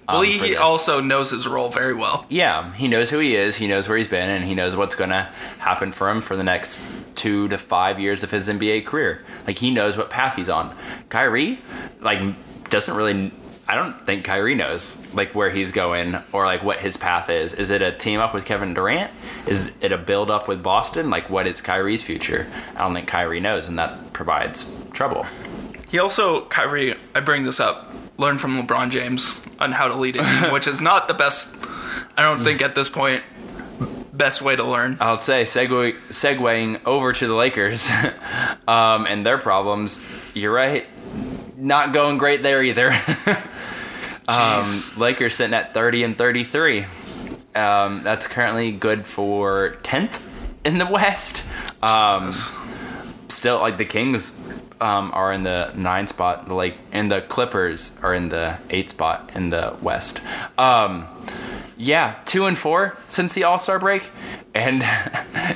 Well, 0.08 0.18
um, 0.18 0.24
he 0.24 0.54
for 0.54 0.60
also 0.60 1.00
knows 1.00 1.30
his 1.30 1.46
role 1.46 1.68
very 1.68 1.94
well. 1.94 2.26
Yeah, 2.28 2.72
he 2.74 2.88
knows 2.88 3.10
who 3.10 3.18
he 3.18 3.36
is. 3.36 3.56
He 3.56 3.66
knows 3.66 3.88
where 3.88 3.98
he's 3.98 4.08
been, 4.08 4.28
and 4.30 4.44
he 4.44 4.54
knows 4.54 4.76
what's 4.76 4.94
going 4.96 5.10
to 5.10 5.28
happen 5.58 5.92
for 5.92 6.10
him 6.10 6.20
for 6.20 6.36
the 6.36 6.44
next 6.44 6.80
two 7.14 7.48
to 7.48 7.58
five 7.58 7.98
years 8.00 8.22
of 8.22 8.30
his 8.30 8.48
NBA 8.48 8.86
career. 8.86 9.24
Like 9.46 9.58
he 9.58 9.70
knows 9.70 9.96
what 9.96 10.10
path 10.10 10.36
he's 10.36 10.48
on. 10.48 10.74
Kyrie, 11.08 11.58
like, 12.00 12.20
doesn't 12.70 12.94
really. 12.96 13.32
I 13.72 13.74
don't 13.74 14.04
think 14.04 14.26
Kyrie 14.26 14.54
knows 14.54 15.00
like 15.14 15.34
where 15.34 15.48
he's 15.48 15.70
going 15.70 16.18
or 16.30 16.44
like 16.44 16.62
what 16.62 16.80
his 16.80 16.98
path 16.98 17.30
is. 17.30 17.54
Is 17.54 17.70
it 17.70 17.80
a 17.80 17.90
team 17.90 18.20
up 18.20 18.34
with 18.34 18.44
Kevin 18.44 18.74
Durant? 18.74 19.10
Is 19.46 19.72
it 19.80 19.92
a 19.92 19.96
build 19.96 20.30
up 20.30 20.46
with 20.46 20.62
Boston? 20.62 21.08
Like, 21.08 21.30
what 21.30 21.46
is 21.46 21.62
Kyrie's 21.62 22.02
future? 22.02 22.46
I 22.76 22.80
don't 22.80 22.92
think 22.92 23.08
Kyrie 23.08 23.40
knows, 23.40 23.68
and 23.68 23.78
that 23.78 24.12
provides 24.12 24.70
trouble. 24.92 25.24
He 25.88 25.98
also, 25.98 26.44
Kyrie, 26.48 26.96
I 27.14 27.20
bring 27.20 27.44
this 27.44 27.60
up, 27.60 27.90
learned 28.18 28.42
from 28.42 28.62
LeBron 28.62 28.90
James 28.90 29.40
on 29.58 29.72
how 29.72 29.88
to 29.88 29.94
lead 29.94 30.16
a 30.16 30.22
team, 30.22 30.50
which 30.52 30.66
is 30.66 30.82
not 30.82 31.08
the 31.08 31.14
best, 31.14 31.56
I 32.18 32.26
don't 32.26 32.44
think 32.44 32.60
at 32.60 32.74
this 32.74 32.90
point, 32.90 33.22
best 34.12 34.42
way 34.42 34.54
to 34.54 34.64
learn. 34.64 34.98
I'll 35.00 35.18
say 35.18 35.44
segue, 35.44 35.98
segueing 36.10 36.78
over 36.84 37.14
to 37.14 37.26
the 37.26 37.34
Lakers 37.34 37.90
um, 38.68 39.06
and 39.06 39.24
their 39.24 39.38
problems. 39.38 39.98
You're 40.34 40.52
right, 40.52 40.86
not 41.62 41.92
going 41.92 42.18
great 42.18 42.42
there 42.42 42.62
either. 42.62 42.92
um. 44.28 44.64
Lakers 44.96 45.36
sitting 45.36 45.54
at 45.54 45.72
30 45.74 46.04
and 46.04 46.18
33. 46.18 46.86
Um, 47.54 48.02
that's 48.02 48.26
currently 48.26 48.72
good 48.72 49.06
for 49.06 49.76
10th 49.82 50.20
in 50.64 50.78
the 50.78 50.86
West. 50.86 51.42
Um, 51.82 52.32
still, 53.28 53.58
like 53.58 53.78
the 53.78 53.84
Kings 53.84 54.32
um, 54.80 55.10
are 55.14 55.32
in 55.32 55.42
the 55.42 55.72
nine 55.74 56.06
spot, 56.06 56.46
the 56.46 56.54
Lake, 56.54 56.76
and 56.92 57.10
the 57.10 57.22
Clippers 57.22 57.96
are 58.02 58.14
in 58.14 58.28
the 58.28 58.58
eight 58.70 58.90
spot 58.90 59.30
in 59.34 59.50
the 59.50 59.76
West. 59.82 60.20
Um, 60.58 61.06
yeah, 61.76 62.16
two 62.24 62.46
and 62.46 62.58
four 62.58 62.96
since 63.08 63.34
the 63.34 63.44
All 63.44 63.58
Star 63.58 63.78
break, 63.78 64.10
and 64.54 64.84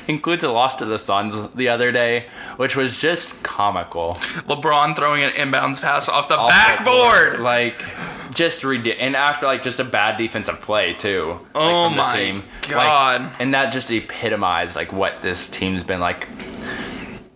includes 0.09 0.43
a 0.45 0.51
loss 0.51 0.77
to 0.77 0.85
the 0.85 0.99
Suns 0.99 1.35
the 1.55 1.69
other 1.69 1.93
day, 1.93 2.27
which 2.57 2.77
was 2.77 2.97
just 2.97 3.43
comical. 3.43 4.15
LeBron 4.49 4.97
throwing 4.97 5.23
an 5.25 5.31
inbounds 5.33 5.81
pass 5.81 6.09
off 6.09 6.29
the 6.29 6.37
Off 6.39 6.51
backboard. 6.51 7.41
like 7.41 7.83
just 8.35 8.65
ridiculous, 8.65 9.01
and 9.07 9.17
after 9.17 9.47
like 9.47 9.63
just 9.63 9.81
a 9.81 9.85
bad 9.85 10.17
defensive 10.19 10.61
play 10.61 10.95
too. 10.95 11.33
like, 11.33 11.41
Oh 11.55 11.89
from 11.89 11.97
the 11.97 12.03
my 12.03 12.17
team. 12.17 12.37
Like, 12.63 12.71
God. 12.71 13.33
and 13.39 13.55
that 13.55 13.73
just 13.73 13.91
epitomized 13.91 14.75
like 14.77 14.93
what 14.93 15.23
this 15.23 15.49
team's 15.49 15.83
been 15.85 16.01
like. 16.01 16.29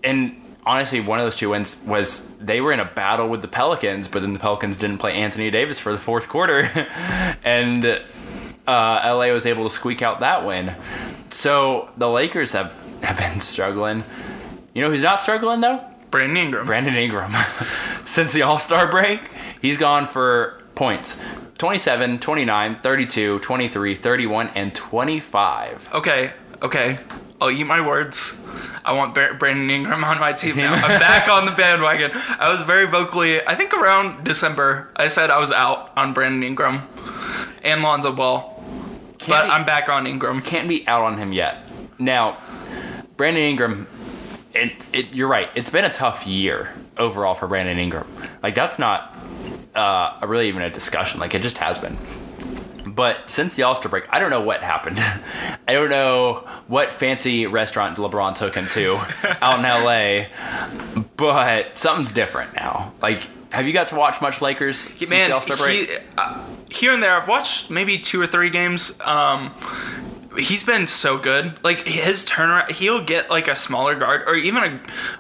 And 0.03 0.37
honestly, 0.65 1.01
one 1.01 1.19
of 1.19 1.27
those 1.27 1.37
two 1.37 1.51
wins 1.51 1.77
was 1.85 2.29
they 2.41 2.61
were 2.61 2.73
in 2.73 2.81
a 2.81 2.85
battle 2.85 3.29
with 3.29 3.43
the 3.43 3.49
Pelicans, 3.49 4.09
but 4.09 4.23
then 4.23 4.33
the 4.33 4.39
Pelicans 4.39 4.77
didn't 4.77 4.99
play 4.99 5.13
Anthony 5.15 5.51
Davis 5.51 5.79
for 5.79 5.93
the 5.93 5.99
fourth 5.99 6.29
quarter, 6.29 6.63
and 7.45 8.01
uh, 8.67 9.01
LA 9.05 9.33
was 9.33 9.47
able 9.47 9.65
to 9.65 9.71
squeak 9.71 10.03
out 10.03 10.21
that 10.21 10.47
win. 10.47 10.75
So 11.31 11.91
the 11.97 12.09
Lakers 12.09 12.53
have 12.53 12.73
have 13.03 13.19
been 13.19 13.41
struggling. 13.41 14.05
You 14.75 14.83
know 14.83 14.91
who's 14.91 15.03
not 15.03 15.21
struggling 15.21 15.61
though? 15.61 15.85
Brandon 16.11 16.37
Ingram. 16.37 16.67
Brandon 16.67 16.95
Ingram. 16.95 17.35
Since 18.05 18.33
the 18.33 18.43
All 18.43 18.59
Star 18.59 18.91
break, 18.91 19.21
he's 19.63 19.77
gone 19.77 20.07
for 20.07 20.63
points 20.75 21.19
27, 21.59 22.19
29, 22.21 22.79
32, 22.83 23.39
23, 23.41 23.95
31, 23.95 24.49
and 24.55 24.75
25. 24.75 25.89
okay, 25.93 26.33
okay. 26.63 26.99
I'll 27.41 27.51
eat 27.51 27.65
my 27.65 27.85
words. 27.87 28.39
I 28.85 28.93
want 28.93 29.15
Brandon 29.15 29.71
Ingram 29.71 30.05
on 30.05 30.19
my 30.21 30.33
team 30.33 30.57
now. 30.57 30.75
I'm 30.85 31.01
back 31.01 31.29
on 31.29 31.47
the 31.47 31.53
bandwagon. 31.53 32.13
I 32.15 32.51
was 32.51 32.63
very 32.63 32.87
vocally, 32.87 33.47
I 33.47 33.55
think 33.55 33.73
around 33.75 34.25
December, 34.25 34.89
I 34.97 35.09
said 35.09 35.31
I 35.31 35.39
was 35.39 35.51
out 35.51 35.93
on 35.97 36.13
Brandon 36.13 36.43
Ingram 36.43 36.87
and 37.63 37.83
Lonzo 37.83 38.13
Ball. 38.13 38.57
But 39.27 39.45
be- 39.45 39.51
I'm 39.51 39.65
back 39.65 39.89
on 39.89 40.07
Ingram. 40.07 40.43
Can't 40.43 40.69
be 40.69 40.87
out 40.87 41.03
on 41.03 41.19
him 41.19 41.33
yet. 41.33 41.69
Now, 41.99 42.39
Brandon 43.17 43.43
Ingram, 43.43 43.87
it, 44.55 44.73
it, 44.93 45.13
you're 45.13 45.29
right. 45.29 45.51
It's 45.55 45.71
been 45.71 45.85
a 45.85 45.93
tough 45.93 46.27
year 46.27 46.73
overall 46.97 47.35
for 47.35 47.47
Brandon 47.47 47.79
Ingram. 47.79 48.07
Like, 48.43 48.55
that's 48.55 48.79
not 48.79 49.15
uh, 49.75 50.19
really 50.27 50.49
even 50.49 50.63
a 50.63 50.71
discussion. 50.71 51.21
Like, 51.21 51.35
it 51.35 51.43
just 51.43 51.59
has 51.59 51.79
been. 51.79 51.97
But 53.01 53.31
since 53.31 53.55
the 53.55 53.63
All 53.63 53.75
Star 53.75 53.89
break, 53.89 54.05
I 54.11 54.19
don't 54.19 54.29
know 54.29 54.43
what 54.43 54.63
happened. 54.63 54.99
I 55.67 55.73
don't 55.73 55.89
know 55.89 56.47
what 56.67 56.93
fancy 56.93 57.47
restaurant 57.47 57.97
LeBron 57.97 58.35
took 58.35 58.55
him 58.55 58.69
to 58.73 58.97
out 59.41 59.59
in 59.59 59.65
LA, 59.65 60.27
but 61.17 61.79
something's 61.79 62.13
different 62.13 62.55
now. 62.55 62.93
Like, 63.01 63.27
have 63.53 63.67
you 63.67 63.73
got 63.73 63.87
to 63.87 63.95
watch 63.95 64.21
much 64.21 64.43
Lakers 64.43 64.81
since 64.81 65.09
Man, 65.09 65.31
the 65.31 65.37
All 65.37 65.41
Star 65.41 65.57
break? 65.57 65.89
he, 65.89 65.97
uh, 66.19 66.45
here 66.71 66.93
and 66.93 67.03
there, 67.03 67.15
I've 67.15 67.27
watched 67.27 67.71
maybe 67.71 67.99
two 67.99 68.21
or 68.21 68.27
three 68.27 68.51
games. 68.51 69.01
Um, 69.01 69.55
he's 70.37 70.65
been 70.65 70.87
so 70.87 71.17
good. 71.17 71.55
Like 71.65 71.89
his 71.89 72.27
turnaround, 72.27 72.71
he'll 72.71 73.03
get 73.03 73.31
like 73.31 73.49
a 73.49 73.57
smaller 73.57 73.95
guard 73.95 74.25
or 74.27 74.35
even 74.35 74.63
a, 74.63 74.67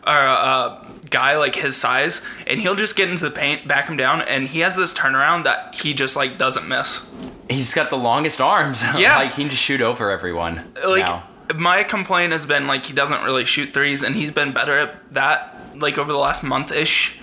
or 0.07 0.22
a, 0.26 0.35
a 0.35 0.87
guy 1.09 1.39
like 1.39 1.55
his 1.55 1.78
size, 1.78 2.20
and 2.47 2.61
he'll 2.61 2.76
just 2.76 2.95
get 2.95 3.09
into 3.09 3.24
the 3.24 3.31
paint, 3.31 3.66
back 3.66 3.89
him 3.89 3.97
down, 3.97 4.20
and 4.20 4.49
he 4.49 4.61
has 4.61 4.76
this 4.76 4.93
turnaround 4.93 5.45
that 5.45 5.76
he 5.76 5.95
just 5.95 6.14
like 6.14 6.37
doesn't 6.37 6.68
miss. 6.68 7.07
He's 7.51 7.74
got 7.74 7.90
the 7.90 7.98
longest 7.98 8.40
arms. 8.40 8.82
Yeah. 8.96 9.16
like 9.16 9.32
he 9.32 9.42
can 9.42 9.51
just 9.51 9.62
shoot 9.62 9.80
over 9.80 10.11
everyone. 10.11 10.72
Like 10.84 11.05
now. 11.05 11.24
my 11.55 11.82
complaint 11.84 12.32
has 12.32 12.46
been 12.46 12.66
like 12.66 12.86
he 12.86 12.92
doesn't 12.92 13.22
really 13.22 13.44
shoot 13.44 13.74
threes, 13.74 14.03
and 14.03 14.14
he's 14.14 14.30
been 14.30 14.53
better 14.53 14.78
at 14.78 15.12
that 15.14 15.57
like 15.76 15.98
over 15.98 16.12
the 16.12 16.18
last 16.18 16.42
month 16.42 16.70
ish. 16.72 17.18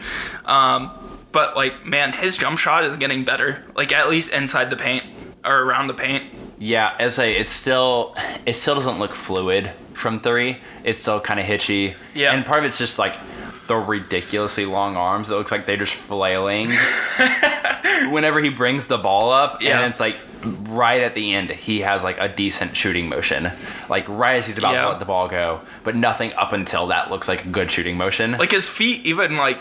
Um, 0.46 0.92
but 1.32 1.56
like 1.56 1.86
man, 1.86 2.14
his 2.14 2.38
jump 2.38 2.60
shot 2.60 2.84
is 2.84 2.96
getting 2.98 3.24
better. 3.26 3.64
Like 3.76 3.92
at 3.92 4.10
least 4.10 4.32
inside 4.34 4.70
the 4.70 4.76
paint 4.78 5.04
or 5.46 5.64
around 5.64 5.88
the 5.88 5.94
paint. 5.94 6.34
Yeah, 6.60 6.96
as 7.00 7.20
I, 7.20 7.26
it's 7.26 7.52
still 7.52 8.16
it 8.46 8.56
still 8.56 8.76
doesn't 8.76 9.00
look 9.00 9.14
fluid 9.16 9.72
from 9.94 10.20
three. 10.20 10.58
It's 10.84 11.02
still 11.02 11.20
kind 11.22 11.40
of 11.40 11.46
hitchy. 11.46 11.96
Yeah. 12.14 12.34
and 12.34 12.46
part 12.46 12.60
of 12.60 12.66
it's 12.66 12.78
just 12.78 12.98
like 13.00 13.16
the 13.68 13.76
ridiculously 13.76 14.66
long 14.66 14.96
arms. 14.96 15.30
It 15.30 15.34
looks 15.34 15.52
like 15.52 15.66
they're 15.66 15.78
just 15.78 15.94
flailing 15.94 16.72
whenever 18.10 18.40
he 18.40 18.50
brings 18.50 18.88
the 18.88 18.98
ball 18.98 19.32
up, 19.32 19.62
Yeah. 19.62 19.80
and 19.82 19.92
it's 19.92 20.00
like 20.00 20.18
right 20.70 21.02
at 21.02 21.16
the 21.16 21.34
end 21.34 21.50
he 21.50 21.82
has 21.82 22.04
like 22.04 22.18
a 22.20 22.28
decent 22.30 22.76
shooting 22.76 23.10
motion, 23.10 23.52
like 23.90 24.08
right 24.08 24.36
as 24.38 24.46
he's 24.46 24.58
about 24.58 24.74
Yeah. 24.74 24.82
to 24.84 24.90
let 24.90 25.00
the 25.00 25.06
ball 25.06 25.28
go, 25.28 25.62
but 25.84 25.96
nothing 25.96 26.34
up 26.34 26.54
until 26.54 26.88
that 26.88 27.10
looks 27.12 27.28
like 27.28 27.46
a 27.46 27.48
good 27.48 27.72
shooting 27.72 27.98
motion. 27.98 28.34
Like 28.34 28.52
his 28.52 28.70
feet, 28.70 29.06
even 29.06 29.38
like 29.38 29.60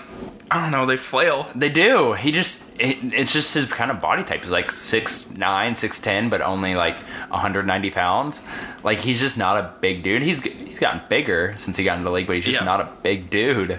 I 0.48 0.60
don't 0.62 0.70
know, 0.70 0.86
they 0.86 0.96
flail. 0.96 1.48
They 1.56 1.70
do. 1.70 2.12
He 2.12 2.30
just 2.30 2.62
it, 2.78 2.98
it's 3.02 3.32
just 3.32 3.52
his 3.54 3.64
kind 3.64 3.90
of 3.90 4.00
body 4.00 4.22
type. 4.22 4.42
He's 4.42 4.52
like 4.52 4.70
six 4.70 5.30
nine, 5.36 5.74
six 5.74 5.98
ten, 5.98 6.28
but 6.28 6.40
only 6.40 6.76
like 6.76 6.96
190 7.30 7.90
pounds. 7.90 8.40
Like 8.84 8.98
he's 9.00 9.18
just 9.18 9.36
not 9.36 9.56
a 9.56 9.72
big 9.80 10.04
dude. 10.04 10.22
He's 10.22 10.40
he's 10.76 10.80
gotten 10.82 11.00
bigger 11.08 11.54
since 11.56 11.78
he 11.78 11.84
got 11.84 11.94
into 11.94 12.04
the 12.04 12.10
league, 12.12 12.26
but 12.26 12.36
he's 12.36 12.44
just 12.44 12.58
Yeah. 12.58 12.64
not 12.64 12.80
a 12.82 12.88
big 13.02 13.30
dude. 13.30 13.78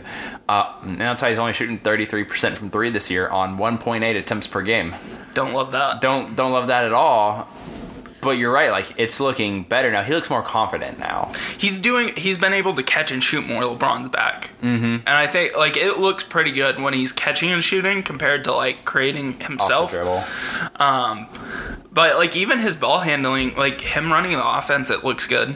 Uh, 0.50 0.74
and 0.82 0.98
that's 0.98 1.22
why 1.22 1.30
he's 1.30 1.38
only 1.38 1.54
shooting 1.54 1.78
33% 1.78 2.58
from 2.58 2.72
three 2.72 2.90
this 2.90 3.12
year 3.12 3.30
on 3.30 3.58
1.8 3.60 4.16
attempts 4.18 4.48
per 4.48 4.62
game. 4.64 4.96
Don't 5.36 5.54
love 5.54 5.72
that. 5.74 6.02
Don't 6.02 6.36
don't 6.36 6.52
love 6.52 6.68
that 6.68 6.86
at 6.86 6.94
all. 6.94 7.48
But 8.20 8.32
you're 8.32 8.52
right, 8.52 8.72
like 8.72 8.96
it's 8.98 9.20
looking 9.20 9.62
better 9.64 9.92
now. 9.92 10.02
He 10.02 10.12
looks 10.12 10.28
more 10.32 10.42
confident 10.42 10.98
now. 10.98 11.32
He's 11.56 11.78
doing. 11.78 12.16
He's 12.18 12.38
been 12.40 12.52
able 12.52 12.74
to 12.74 12.82
catch 12.82 13.12
and 13.12 13.24
shoot 13.24 13.46
more. 13.48 13.62
LeBron's 13.62 14.10
back, 14.10 14.50
mm-hmm. 14.64 14.84
and 14.86 15.08
I 15.08 15.28
think 15.28 15.56
like 15.56 15.78
it 15.78 16.00
looks 16.00 16.24
pretty 16.24 16.52
good 16.52 16.82
when 16.82 16.96
he's 16.96 17.12
catching 17.12 17.52
and 17.52 17.64
shooting 17.64 18.02
compared 18.02 18.44
to 18.46 18.54
like 18.54 18.86
creating 18.86 19.40
himself. 19.40 19.94
Um, 20.78 21.28
but 21.94 22.18
like 22.18 22.36
even 22.36 22.58
his 22.58 22.76
ball 22.76 23.02
handling, 23.02 23.56
like 23.56 23.82
him 23.82 24.12
running 24.12 24.32
the 24.32 24.46
offense, 24.46 24.90
it 24.90 25.04
looks 25.06 25.28
good. 25.28 25.56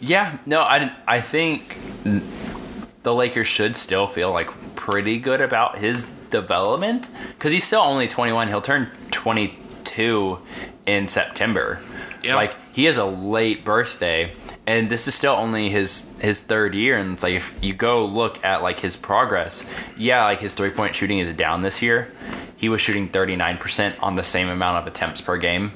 Yeah, 0.00 0.38
no, 0.46 0.60
I, 0.60 0.94
I 1.06 1.20
think 1.20 1.78
the 3.02 3.14
Lakers 3.14 3.46
should 3.46 3.76
still 3.76 4.06
feel 4.06 4.32
like 4.32 4.50
pretty 4.74 5.18
good 5.18 5.40
about 5.40 5.78
his 5.78 6.06
development 6.30 7.08
because 7.30 7.52
he's 7.52 7.64
still 7.64 7.80
only 7.80 8.08
21. 8.08 8.48
He'll 8.48 8.60
turn 8.60 8.90
22 9.10 10.38
in 10.86 11.06
September. 11.06 11.82
Yeah. 12.22 12.34
Like 12.34 12.56
he 12.72 12.84
has 12.84 12.96
a 12.96 13.04
late 13.04 13.64
birthday, 13.64 14.32
and 14.66 14.90
this 14.90 15.06
is 15.06 15.14
still 15.14 15.34
only 15.34 15.70
his 15.70 16.10
his 16.18 16.40
third 16.40 16.74
year. 16.74 16.98
And 16.98 17.12
it's 17.12 17.22
like 17.22 17.34
if 17.34 17.54
you 17.62 17.72
go 17.72 18.04
look 18.04 18.44
at 18.44 18.62
like 18.62 18.80
his 18.80 18.96
progress, 18.96 19.64
yeah, 19.96 20.24
like 20.24 20.40
his 20.40 20.54
three 20.54 20.70
point 20.70 20.94
shooting 20.94 21.18
is 21.18 21.32
down 21.34 21.62
this 21.62 21.82
year. 21.82 22.10
He 22.56 22.68
was 22.68 22.80
shooting 22.80 23.08
39 23.08 23.58
percent 23.58 23.96
on 24.00 24.16
the 24.16 24.24
same 24.24 24.48
amount 24.48 24.78
of 24.78 24.86
attempts 24.86 25.20
per 25.20 25.36
game 25.36 25.72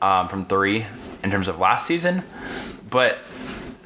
um, 0.00 0.28
from 0.28 0.46
three 0.46 0.86
in 1.24 1.30
terms 1.30 1.48
of 1.48 1.58
last 1.58 1.86
season, 1.86 2.22
but 2.88 3.18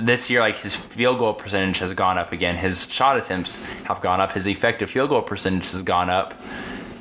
this 0.07 0.31
year, 0.31 0.41
like 0.41 0.59
his 0.59 0.75
field 0.75 1.19
goal 1.19 1.35
percentage 1.35 1.79
has 1.79 1.93
gone 1.95 2.19
up 2.19 2.33
again. 2.33 2.57
His 2.57 2.87
shot 2.91 3.17
attempts 3.17 3.57
have 3.85 4.01
gone 4.01 4.21
up. 4.21 4.33
His 4.33 4.47
effective 4.47 4.91
field 4.91 5.11
goal 5.11 5.23
percentage 5.23 5.71
has 5.73 5.83
gone 5.83 6.11
up. 6.11 6.35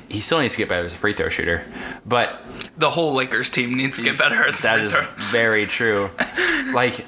He 0.10 0.20
still 0.20 0.40
needs 0.42 0.56
to 0.56 0.58
get 0.58 0.68
better 0.70 0.86
as 0.86 0.94
a 0.94 0.98
free 0.98 1.14
throw 1.14 1.30
shooter, 1.30 1.64
but 2.06 2.42
The 2.78 2.92
whole 2.92 3.14
Lakers 3.14 3.50
team 3.50 3.76
needs 3.78 3.98
to 3.98 4.04
get 4.04 4.18
better 4.18 4.46
as 4.46 4.60
a 4.60 4.64
that 4.64 4.80
is 4.82 4.94
very 5.32 5.66
true. 5.66 6.10
like 6.74 7.06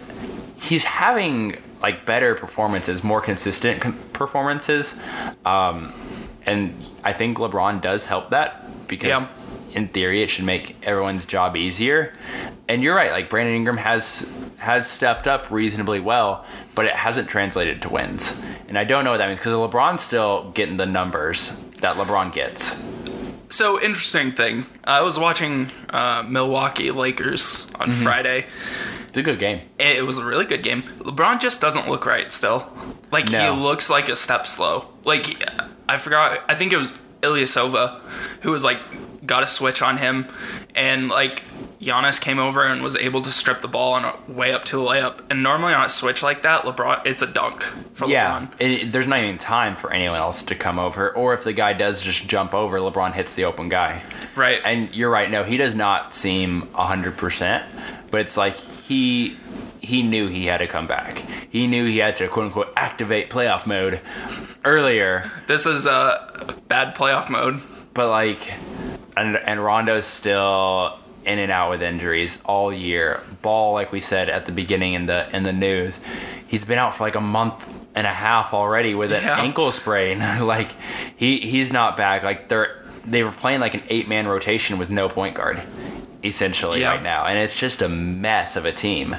he's 0.58 0.86
having 0.86 1.58
like 1.82 2.06
better 2.06 2.34
performances, 2.34 3.04
more 3.04 3.20
consistent 3.20 4.14
performances, 4.14 4.96
um, 5.46 5.94
and 6.46 6.74
I 7.04 7.12
think 7.12 7.38
LeBron 7.40 7.82
does 7.82 8.06
help 8.06 8.30
that 8.30 8.88
because. 8.88 9.10
Yeah. 9.10 9.28
In 9.74 9.88
theory, 9.88 10.22
it 10.22 10.30
should 10.30 10.46
make 10.46 10.76
everyone's 10.84 11.26
job 11.26 11.56
easier. 11.56 12.14
And 12.70 12.82
you're 12.84 12.96
right, 12.96 13.12
like 13.12 13.30
Brandon 13.30 13.56
Ingram 13.56 13.78
has 13.78 14.26
has 14.58 14.90
stepped 14.90 15.28
up 15.28 15.50
reasonably 15.52 16.00
well, 16.00 16.46
but 16.76 16.86
it 16.86 16.94
hasn't 16.94 17.28
translated 17.28 17.82
to 17.82 17.90
wins. 17.90 18.36
And 18.68 18.78
I 18.78 18.84
don't 18.86 19.04
know 19.04 19.12
what 19.12 19.18
that 19.18 19.28
means 19.28 19.40
because 19.40 19.54
LeBron's 19.54 20.02
still 20.02 20.52
getting 20.52 20.78
the 20.78 20.86
numbers 20.86 21.52
that 21.82 21.98
LeBron 21.98 22.32
gets. 22.34 22.80
So 23.50 23.80
interesting 23.82 24.32
thing. 24.32 24.66
I 24.84 25.02
was 25.02 25.20
watching 25.20 25.70
uh, 25.90 26.24
Milwaukee 26.28 26.92
Lakers 26.92 27.68
on 27.76 27.90
Mm-hmm. 27.92 28.04
Friday. 28.04 28.46
It's 29.10 29.18
a 29.18 29.22
good 29.22 29.38
game. 29.38 29.62
It 29.78 30.06
was 30.06 30.18
a 30.18 30.26
really 30.26 30.46
good 30.46 30.64
game. 30.64 30.84
LeBron 31.00 31.40
just 31.40 31.62
doesn't 31.62 31.88
look 31.90 32.06
right 32.06 32.32
still. 32.32 32.72
Like 33.12 33.30
No. 33.30 33.54
he 33.54 33.62
looks 33.62 33.90
like 33.90 34.10
a 34.10 34.16
step 34.16 34.48
slow. 34.48 34.88
Like 35.04 35.44
I 35.90 35.98
forgot. 35.98 36.40
I 36.48 36.56
think 36.56 36.74
it 36.74 36.78
was 36.78 36.94
Ilyasova 37.22 38.00
who 38.42 38.52
was 38.52 38.64
like 38.64 38.80
got 39.26 39.44
a 39.44 39.48
switch 39.48 39.82
on 39.82 39.98
him, 39.98 40.28
and 40.76 41.08
like 41.10 41.44
Giannis 41.82 42.20
came 42.20 42.40
over 42.40 42.64
and 42.64 42.82
was 42.82 42.96
able 42.96 43.22
to 43.22 43.32
strip 43.32 43.62
the 43.62 43.68
ball 43.68 43.94
on 43.94 44.06
a 44.06 44.32
way 44.32 44.54
up 44.54 44.64
to 44.66 44.82
a 44.82 44.90
layup. 44.90 45.20
And 45.30 45.44
normally 45.44 45.74
on 45.74 45.86
a 45.86 45.90
switch 45.90 46.24
like 46.24 46.44
that, 46.44 46.64
LeBron 46.64 47.06
it's 47.06 47.22
a 47.22 47.28
dunk 47.28 47.64
for 47.94 48.08
Yeah, 48.08 48.48
LeBron. 48.48 48.62
it, 48.62 48.92
there's 48.92 49.08
not 49.08 49.20
even 49.24 49.38
time 49.38 49.76
for 49.76 49.92
anyone 49.92 50.18
else 50.18 50.44
to 50.44 50.56
come 50.56 50.80
over. 50.80 51.12
Or 51.12 51.34
if 51.34 51.44
the 51.44 51.54
guy 51.54 51.74
does 51.74 52.02
just 52.02 52.28
jump 52.28 52.54
over, 52.54 52.78
LeBron 52.80 53.14
hits 53.14 53.34
the 53.36 53.46
open 53.46 53.70
guy. 53.70 54.02
Right. 54.36 54.62
And 54.64 54.94
you're 54.94 55.10
right. 55.12 55.30
No, 55.30 55.44
he 55.44 55.58
does 55.58 55.76
not 55.76 56.14
seem 56.14 56.72
hundred 56.74 57.18
percent. 57.18 57.64
But 58.12 58.22
it's 58.22 58.38
like 58.38 58.56
he 58.56 59.38
he 59.80 60.02
knew 60.04 60.28
he 60.28 60.46
had 60.46 60.60
to 60.60 60.68
come 60.68 60.88
back. 60.88 61.24
He 61.50 61.68
knew 61.68 61.86
he 61.86 61.98
had 61.98 62.16
to 62.18 62.28
quote 62.30 62.46
unquote 62.46 62.74
activate 62.78 63.30
playoff 63.30 63.66
mode 63.66 64.00
earlier. 64.64 65.32
this 65.48 65.66
is 65.66 65.86
a 65.86 66.56
bad 66.68 66.96
playoff 66.96 67.30
mode. 67.30 67.62
But 67.94 68.10
like, 68.10 68.54
and 69.16 69.38
and 69.38 69.64
Rondo's 69.64 70.06
still 70.06 70.98
in 71.26 71.40
and 71.40 71.52
out 71.52 71.70
with 71.70 71.82
injuries 71.82 72.40
all 72.46 72.74
year. 72.74 73.22
Ball, 73.42 73.74
like 73.74 73.92
we 73.92 74.00
said 74.00 74.30
at 74.30 74.46
the 74.46 74.52
beginning 74.52 74.94
in 74.94 75.06
the 75.06 75.28
in 75.36 75.44
the 75.44 75.54
news, 75.54 76.00
he's 76.48 76.66
been 76.66 76.80
out 76.80 76.96
for 76.96 77.04
like 77.04 77.16
a 77.16 77.22
month 77.22 77.68
and 77.96 78.08
a 78.08 78.14
half 78.14 78.54
already 78.54 78.96
with 78.96 79.12
an 79.12 79.24
Yeah. 79.24 79.40
ankle 79.40 79.72
sprain. 79.72 80.20
like 80.42 80.70
he 81.16 81.40
he's 81.40 81.72
not 81.72 81.96
back. 81.98 82.24
Like 82.24 82.50
they're 82.50 82.84
they 83.06 83.24
were 83.24 83.32
playing 83.32 83.60
like 83.60 83.74
an 83.76 83.84
eight 83.90 84.08
man 84.08 84.28
rotation 84.28 84.78
with 84.80 84.90
no 84.90 85.08
point 85.10 85.36
guard. 85.36 85.62
Essentially, 86.26 86.80
Yeah. 86.80 86.92
right 86.94 87.04
now, 87.04 87.26
and 87.26 87.38
it's 87.38 87.54
just 87.54 87.82
a 87.82 87.90
mess 87.90 88.56
of 88.56 88.64
a 88.64 88.72
team. 88.72 89.14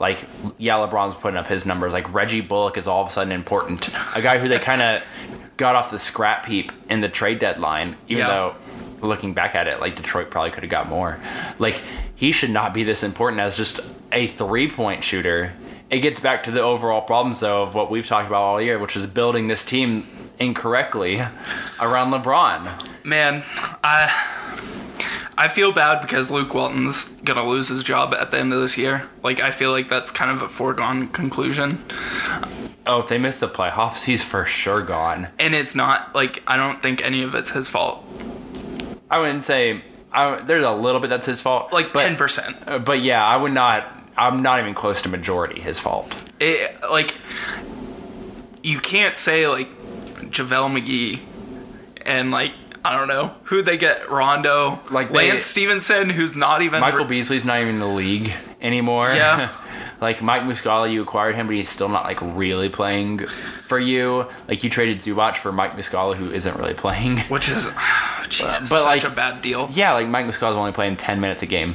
Like, 0.00 0.18
yeah, 0.56 0.72
LeBron's 0.74 1.14
putting 1.14 1.36
up 1.38 1.46
his 1.46 1.64
numbers. 1.64 1.92
Like 1.92 2.12
Reggie 2.12 2.40
Bullock 2.40 2.76
is 2.76 2.88
all 2.88 3.02
of 3.02 3.06
a 3.08 3.10
sudden 3.12 3.32
important. 3.32 3.88
A 4.16 4.20
guy 4.20 4.38
who 4.38 4.48
they 4.48 4.58
kind 4.58 4.82
of 4.82 5.02
got 5.58 5.76
off 5.76 5.90
the 5.90 5.98
scrap 5.98 6.46
heap 6.46 6.72
in 6.88 7.00
the 7.02 7.08
trade 7.10 7.38
deadline, 7.38 7.96
even 8.08 8.22
Yeah. 8.22 8.28
though 8.28 8.54
looking 9.06 9.34
back 9.34 9.54
at 9.54 9.66
it, 9.68 9.80
like 9.80 9.94
Detroit 9.96 10.30
probably 10.30 10.50
could 10.50 10.62
have 10.62 10.70
got 10.70 10.88
more. 10.88 11.18
Like 11.58 11.82
he 12.14 12.32
should 12.32 12.50
not 12.50 12.72
be 12.72 12.82
this 12.84 13.02
important 13.02 13.40
as 13.40 13.56
just 13.56 13.80
a 14.12 14.26
three 14.28 14.68
point 14.70 15.04
shooter. 15.04 15.52
It 15.90 15.98
gets 16.00 16.20
back 16.20 16.44
to 16.44 16.50
the 16.50 16.62
overall 16.62 17.02
problems 17.02 17.40
though 17.40 17.62
of 17.62 17.74
what 17.74 17.90
we've 17.90 18.06
talked 18.06 18.26
about 18.26 18.42
all 18.42 18.60
year, 18.62 18.78
which 18.78 18.96
is 18.96 19.04
building 19.06 19.46
this 19.48 19.64
team 19.64 20.06
incorrectly 20.38 21.20
around 21.80 22.12
LeBron. 22.12 22.86
Man, 23.04 23.42
I 23.84 24.12
I 25.40 25.46
feel 25.46 25.70
bad 25.72 26.00
because 26.02 26.32
Luke 26.32 26.52
Walton's 26.52 27.04
gonna 27.24 27.46
lose 27.46 27.68
his 27.68 27.84
job 27.84 28.12
at 28.12 28.32
the 28.32 28.38
end 28.38 28.52
of 28.52 28.60
this 28.60 28.76
year. 28.76 29.08
Like 29.22 29.40
I 29.40 29.52
feel 29.52 29.70
like 29.70 29.88
that's 29.88 30.10
kind 30.10 30.32
of 30.32 30.42
a 30.42 30.48
foregone 30.48 31.08
conclusion. 31.08 31.78
Oh, 32.84 32.98
if 33.00 33.08
they 33.08 33.18
miss 33.18 33.38
the 33.38 33.48
playoffs, 33.48 34.02
he's 34.04 34.24
for 34.24 34.44
sure 34.44 34.82
gone. 34.82 35.28
And 35.38 35.54
it's 35.54 35.76
not 35.76 36.12
like 36.14 36.42
I 36.46 36.56
don't 36.56 36.82
think 36.82 37.02
any 37.04 37.22
of 37.22 37.36
it's 37.36 37.50
his 37.50 37.68
fault. 37.68 38.04
I 39.10 39.20
wouldn't 39.20 39.44
say 39.44 39.84
I, 40.12 40.40
there's 40.40 40.64
a 40.64 40.72
little 40.72 41.00
bit 41.00 41.08
that's 41.08 41.26
his 41.26 41.40
fault, 41.40 41.72
Like 41.72 41.92
ten 41.92 42.16
percent. 42.16 42.56
uh, 42.66 42.78
But 42.80 43.02
yeah, 43.02 43.24
I 43.24 43.36
would 43.36 43.52
not. 43.52 43.94
I'm 44.16 44.42
not 44.42 44.58
even 44.58 44.74
close 44.74 45.02
to 45.02 45.08
majority 45.08 45.60
his 45.60 45.78
fault. 45.78 46.12
It 46.40 46.82
like 46.90 47.14
you 48.64 48.80
can't 48.80 49.16
say 49.16 49.46
like 49.46 49.68
JaVale 50.30 50.82
McGee 50.82 51.20
and 52.04 52.32
like 52.32 52.52
I 52.88 52.96
don't 52.96 53.08
know 53.08 53.34
who 53.44 53.60
they 53.60 53.76
get 53.76 54.10
Rondo 54.10 54.80
Like 54.90 55.12
they- 55.12 55.30
Lance 55.30 55.44
Stephenson 55.44 56.08
who's 56.08 56.34
not 56.34 56.62
even 56.62 56.80
Michael 56.80 57.04
Beasley's 57.04 57.44
not 57.44 57.60
even 57.60 57.74
in 57.74 57.80
the 57.80 57.86
league 57.86 58.32
anymore. 58.62 59.12
Yeah. 59.12 59.54
like 60.00 60.22
Mike 60.22 60.42
Muscala, 60.42 60.90
you 60.90 61.02
acquired 61.02 61.36
him, 61.36 61.46
but 61.46 61.56
he's 61.56 61.68
still 61.68 61.90
not 61.90 62.04
like 62.04 62.18
really 62.22 62.70
playing 62.70 63.26
for 63.66 63.78
you. 63.78 64.26
Like 64.48 64.64
you 64.64 64.70
traded 64.70 64.98
Zubac 64.98 65.36
for 65.36 65.52
Mike 65.52 65.72
Muscala, 65.72 66.16
who 66.16 66.30
isn't 66.30 66.56
really 66.56 66.72
playing. 66.72 67.18
which 67.28 67.50
is 67.50 67.68
ah, 67.70 68.24
Jesus, 68.28 68.58
but, 68.70 68.82
such 68.82 68.84
like- 68.84 69.04
a 69.04 69.10
bad 69.10 69.42
deal. 69.42 69.68
Yeah, 69.72 69.92
like 69.92 70.08
Mike 70.08 70.24
Muscala's 70.24 70.56
only 70.56 70.72
playing 70.72 70.96
ten 70.96 71.20
minutes 71.20 71.42
a 71.42 71.46
game 71.46 71.74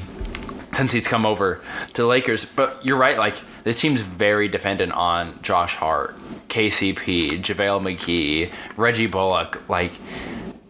since 0.71 0.91
he's 0.91 1.07
come 1.07 1.25
over 1.27 1.61
to 1.93 2.01
the 2.01 2.07
Lakers. 2.07 2.45
But 2.45 2.83
you're 2.83 2.97
right, 2.97 3.17
like 3.19 3.35
this 3.63 3.79
team's 3.79 4.01
very 4.01 4.47
dependent 4.47 4.93
on 4.93 5.39
Josh 5.43 5.75
Hart, 5.75 6.17
KCP, 6.49 7.41
JaVale 7.43 7.81
McGee, 7.81 8.51
Reggie 8.77 9.07
Bullock, 9.07 9.61
like 9.69 9.93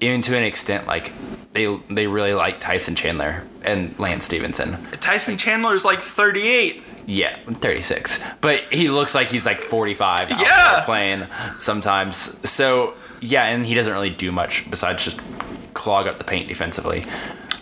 even 0.04 0.22
to 0.24 0.38
an 0.38 0.43
extent, 0.43 0.88
like 0.88 1.12
they 1.54 1.66
they 1.89 2.08
really 2.08 2.34
like 2.34 2.60
Tyson 2.60 2.95
Chandler 2.95 3.43
and 3.64 3.97
Lance 3.99 4.26
Stephenson. 4.26 4.78
Tyson 4.99 5.38
Chandler 5.38 5.76
is 5.76 5.86
like 5.86 6.01
38. 6.01 6.84
Yeah, 7.06 7.38
36. 7.60 8.20
But 8.39 8.62
he 8.72 8.89
looks 8.89 9.14
like 9.14 9.28
he's 9.28 9.45
like 9.45 9.62
45 9.62 10.30
Yeah. 10.30 10.84
playing 10.86 11.28
sometimes. 11.60 12.38
So, 12.49 12.93
yeah, 13.20 13.45
and 13.47 13.66
he 13.66 13.74
doesn't 13.74 13.91
really 13.91 14.10
do 14.10 14.32
much 14.32 14.70
besides 14.70 15.04
just 15.04 15.20
clog 15.74 16.08
up 16.08 16.18
the 16.18 16.24
paint 16.24 16.47
defensively. 16.47 17.06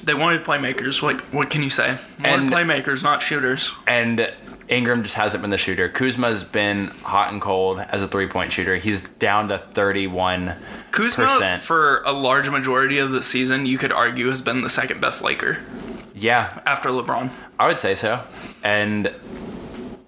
They 0.03 0.13
wanted 0.13 0.43
playmakers. 0.43 1.01
What 1.01 1.21
what 1.33 1.49
can 1.49 1.63
you 1.63 1.69
say? 1.71 1.97
Wanted 2.23 2.39
And- 2.39 2.51
playmakers, 2.53 3.01
not 3.03 3.21
shooters. 3.23 3.71
And 3.87 4.31
Ingram 4.71 5.03
just 5.03 5.15
hasn't 5.15 5.41
been 5.41 5.49
the 5.49 5.57
shooter. 5.57 5.89
Kuzma's 5.89 6.45
been 6.45 6.87
hot 7.03 7.31
and 7.31 7.41
cold 7.41 7.79
as 7.79 8.01
a 8.01 8.07
three 8.07 8.27
point 8.27 8.53
shooter. 8.53 8.77
He's 8.77 9.01
down 9.01 9.49
to 9.49 9.57
31. 9.57 10.55
Kuzma, 10.91 11.59
for 11.61 12.01
a 12.03 12.13
large 12.13 12.49
majority 12.49 12.97
of 12.97 13.11
the 13.11 13.21
season, 13.21 13.65
you 13.65 13.77
could 13.77 13.91
argue 13.91 14.29
has 14.29 14.41
been 14.41 14.61
the 14.61 14.69
second 14.69 15.01
best 15.01 15.21
Laker 15.21 15.59
Yeah, 16.15 16.61
after 16.65 16.89
LeBron. 16.89 17.31
I 17.59 17.67
would 17.67 17.79
say 17.79 17.95
so. 17.95 18.23
And 18.63 19.13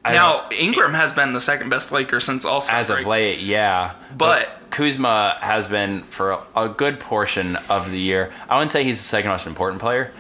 I 0.05 0.15
Now 0.15 0.49
Ingram 0.49 0.93
has 0.93 1.11
been 1.11 1.33
the 1.33 1.41
second 1.41 1.69
best 1.69 1.91
Laker 1.91 2.21
since 2.21 2.45
All 2.45 2.63
as 2.69 2.89
of 2.89 3.05
late, 3.05 3.39
yeah. 3.39 3.95
But- 4.15 4.59
Kuzma 4.69 5.37
has 5.39 5.67
been 5.67 6.01
for 6.05 6.39
a 6.55 6.67
good 6.67 6.99
portion 6.99 7.57
of 7.69 7.91
the 7.91 7.99
year. 7.99 8.33
I 8.49 8.55
wouldn't 8.55 8.71
say 8.71 8.83
he's 8.83 8.97
the 8.97 9.03
second 9.03 9.29
most 9.29 9.45
important 9.45 9.79
player, 9.79 10.11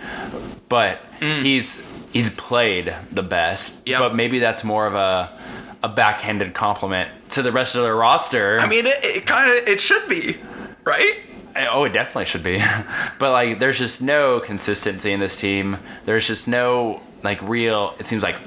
but 0.69 0.99
mm. 1.19 1.41
he's 1.41 1.81
he's 2.13 2.29
played 2.29 2.95
the 3.11 3.23
best. 3.23 3.73
Yeah. 3.85 3.99
But 3.99 4.15
maybe 4.15 4.39
that's 4.39 4.63
more 4.63 4.87
of 4.87 4.95
a 4.95 5.37
a 5.83 5.89
backhanded 5.89 6.53
compliment 6.53 7.09
to 7.31 7.41
the 7.41 7.51
rest 7.51 7.75
of 7.75 7.83
their 7.83 7.95
roster. 7.95 8.57
I 8.59 8.67
mean, 8.67 8.85
it, 8.85 9.03
it 9.03 9.25
kind 9.25 9.51
of 9.51 9.67
it 9.67 9.81
should 9.81 10.07
be, 10.07 10.37
right? 10.85 11.17
Eh, 11.55 11.67
oh, 11.69 11.83
it 11.83 11.91
definitely 11.91 12.25
should 12.25 12.43
be. 12.43 12.63
but 13.19 13.31
like 13.31 13.59
there's 13.59 13.77
just 13.77 14.01
no 14.01 14.39
consistency 14.39 15.11
in 15.11 15.19
this 15.19 15.35
team. 15.35 15.77
There's 16.05 16.25
just 16.25 16.47
no 16.47 17.01
like 17.21 17.41
real 17.41 17.95
it 17.99 18.05
seems 18.05 18.23
like 18.23 18.37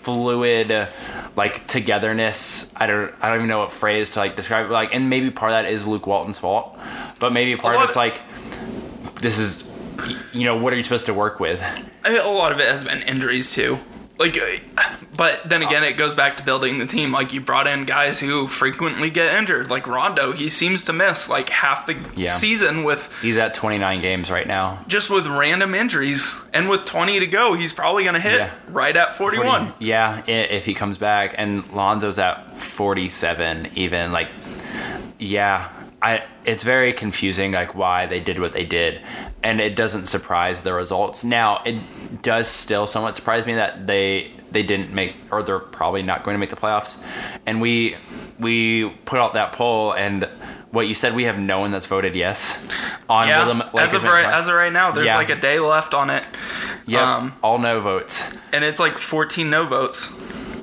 fluid 0.00 0.88
like 1.36 1.66
togetherness. 1.66 2.68
I 2.76 2.86
don't 2.86 3.14
I 3.20 3.28
don't 3.28 3.38
even 3.38 3.48
know 3.48 3.60
what 3.60 3.72
phrase 3.72 4.10
to 4.10 4.18
like 4.18 4.36
describe 4.36 4.66
it 4.66 4.72
like 4.72 4.94
and 4.94 5.08
maybe 5.08 5.30
part 5.30 5.52
of 5.52 5.62
that 5.62 5.72
is 5.72 5.86
Luke 5.86 6.06
Walton's 6.06 6.38
fault. 6.38 6.78
But 7.18 7.32
maybe 7.32 7.56
part 7.56 7.76
of 7.76 7.82
it's 7.84 7.96
like 7.96 8.20
this 9.20 9.38
is 9.38 9.64
you 10.32 10.44
know, 10.44 10.56
what 10.56 10.72
are 10.72 10.76
you 10.76 10.82
supposed 10.84 11.06
to 11.06 11.14
work 11.14 11.40
with? 11.40 11.62
I 12.04 12.10
mean, 12.10 12.20
a 12.20 12.28
lot 12.28 12.52
of 12.52 12.60
it 12.60 12.68
has 12.68 12.84
been 12.84 13.02
injuries 13.02 13.52
too. 13.52 13.78
Like, 14.18 14.38
but 15.16 15.48
then 15.48 15.62
again, 15.62 15.82
it 15.82 15.94
goes 15.94 16.14
back 16.14 16.36
to 16.36 16.44
building 16.44 16.76
the 16.76 16.84
team. 16.84 17.10
Like, 17.10 17.32
you 17.32 17.40
brought 17.40 17.66
in 17.66 17.86
guys 17.86 18.20
who 18.20 18.46
frequently 18.46 19.08
get 19.08 19.34
injured. 19.34 19.70
Like 19.70 19.86
Rondo, 19.86 20.32
he 20.32 20.50
seems 20.50 20.84
to 20.84 20.92
miss 20.92 21.30
like 21.30 21.48
half 21.48 21.86
the 21.86 21.96
Yeah. 22.14 22.30
season 22.34 22.84
with 22.84 23.10
He's 23.22 23.38
at 23.38 23.54
29 23.54 24.02
games 24.02 24.30
right 24.30 24.46
now. 24.46 24.84
just 24.88 25.08
with 25.08 25.26
random 25.26 25.74
injuries. 25.74 26.38
And 26.52 26.68
with 26.68 26.84
20 26.84 27.18
to 27.20 27.26
go, 27.26 27.54
he's 27.54 27.72
probably 27.72 28.02
going 28.02 28.12
to 28.14 28.20
hit 28.20 28.34
Yeah. 28.40 28.50
right 28.68 28.94
at 28.94 29.16
41. 29.16 29.72
Yeah, 29.78 30.20
if 30.26 30.66
he 30.66 30.74
comes 30.74 30.98
back, 30.98 31.34
and 31.38 31.64
Lonzo's 31.72 32.18
at 32.18 32.60
forty-seven, 32.60 33.70
even 33.74 34.12
like, 34.12 34.28
yeah, 35.18 35.68
I. 36.02 36.22
It's 36.44 36.62
very 36.64 36.92
confusing, 36.92 37.52
like 37.52 37.74
why 37.74 38.06
they 38.06 38.20
did 38.20 38.38
what 38.40 38.52
they 38.52 38.64
did, 38.64 39.00
and 39.42 39.60
it 39.60 39.76
doesn't 39.76 40.06
surprise 40.06 40.62
the 40.62 40.72
results. 40.72 41.22
Now, 41.24 41.62
it 41.64 42.22
does 42.22 42.48
still 42.48 42.86
somewhat 42.86 43.16
surprise 43.16 43.44
me 43.46 43.54
that 43.54 43.86
they 43.86 44.32
they 44.50 44.62
didn't 44.62 44.92
make, 44.92 45.14
or 45.30 45.42
they're 45.42 45.58
probably 45.58 46.02
not 46.02 46.24
going 46.24 46.34
to 46.34 46.38
make 46.38 46.50
the 46.50 46.56
playoffs. 46.56 46.96
And 47.46 47.60
we 47.60 47.96
we 48.38 48.88
put 49.04 49.18
out 49.20 49.34
that 49.34 49.52
poll, 49.52 49.92
and 49.92 50.28
what 50.70 50.86
you 50.88 50.94
said, 50.94 51.14
we 51.14 51.24
have 51.24 51.38
no 51.38 51.60
one 51.60 51.70
that's 51.72 51.86
voted 51.86 52.14
yes 52.14 52.58
on 53.08 53.28
Yeah, 53.28 53.44
the 53.44 53.78
as 53.80 53.92
of 53.92 54.02
right, 54.04 54.24
as 54.24 54.46
of 54.48 54.54
right 54.54 54.72
now, 54.72 54.92
there's 54.92 55.06
Yeah. 55.06 55.16
like 55.16 55.30
a 55.30 55.34
day 55.34 55.58
left 55.58 55.94
on 55.94 56.10
it, 56.10 56.24
Yeah, 56.86 57.16
um, 57.16 57.32
all 57.42 57.58
no 57.58 57.80
votes. 57.80 58.22
and 58.52 58.64
it's 58.64 58.78
like 58.80 58.96
14 58.96 59.50
no 59.50 59.64
votes, 59.64 60.12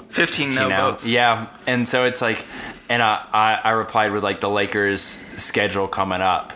15 0.09 0.55
no 0.55 0.69
votes. 0.69 1.05
Yeah, 1.05 1.47
and 1.67 1.85
so 1.87 2.05
it's 2.05 2.21
like, 2.21 2.45
and 2.89 3.01
I, 3.01 3.25
I 3.33 3.53
I 3.65 3.71
replied 3.71 4.11
with 4.11 4.23
like 4.23 4.41
the 4.41 4.49
Lakers 4.49 5.21
schedule 5.37 5.87
coming 5.87 6.21
up. 6.21 6.53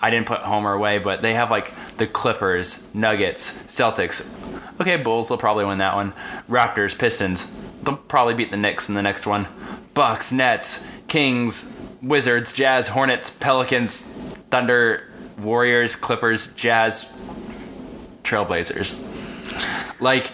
I 0.00 0.10
didn't 0.10 0.26
put 0.26 0.40
Homer 0.40 0.72
away, 0.72 0.98
but 0.98 1.22
they 1.22 1.34
have 1.34 1.50
like 1.50 1.72
the 1.98 2.06
Clippers, 2.06 2.82
Nuggets, 2.94 3.52
Celtics. 3.68 4.26
Okay, 4.80 4.96
Bulls, 4.96 5.28
they'll 5.28 5.36
probably 5.36 5.66
win 5.66 5.78
that 5.78 5.94
one. 5.94 6.14
Raptors, 6.48 6.96
Pistons, 6.96 7.46
they'll 7.82 7.96
probably 7.96 8.34
beat 8.34 8.50
the 8.50 8.56
Knicks 8.56 8.88
in 8.88 8.94
the 8.94 9.02
next 9.02 9.26
one. 9.26 9.46
Bucks, 9.92 10.32
Nets, 10.32 10.82
Kings, 11.08 11.70
Wizards, 12.00 12.52
Jazz, 12.52 12.88
Hornets, 12.88 13.28
Pelicans, 13.28 14.08
Thunder, 14.50 15.10
Warriors, 15.38 15.94
Clippers, 15.96 16.48
Jazz, 16.54 17.12
Trailblazers. 18.24 18.98
Like 20.00 20.30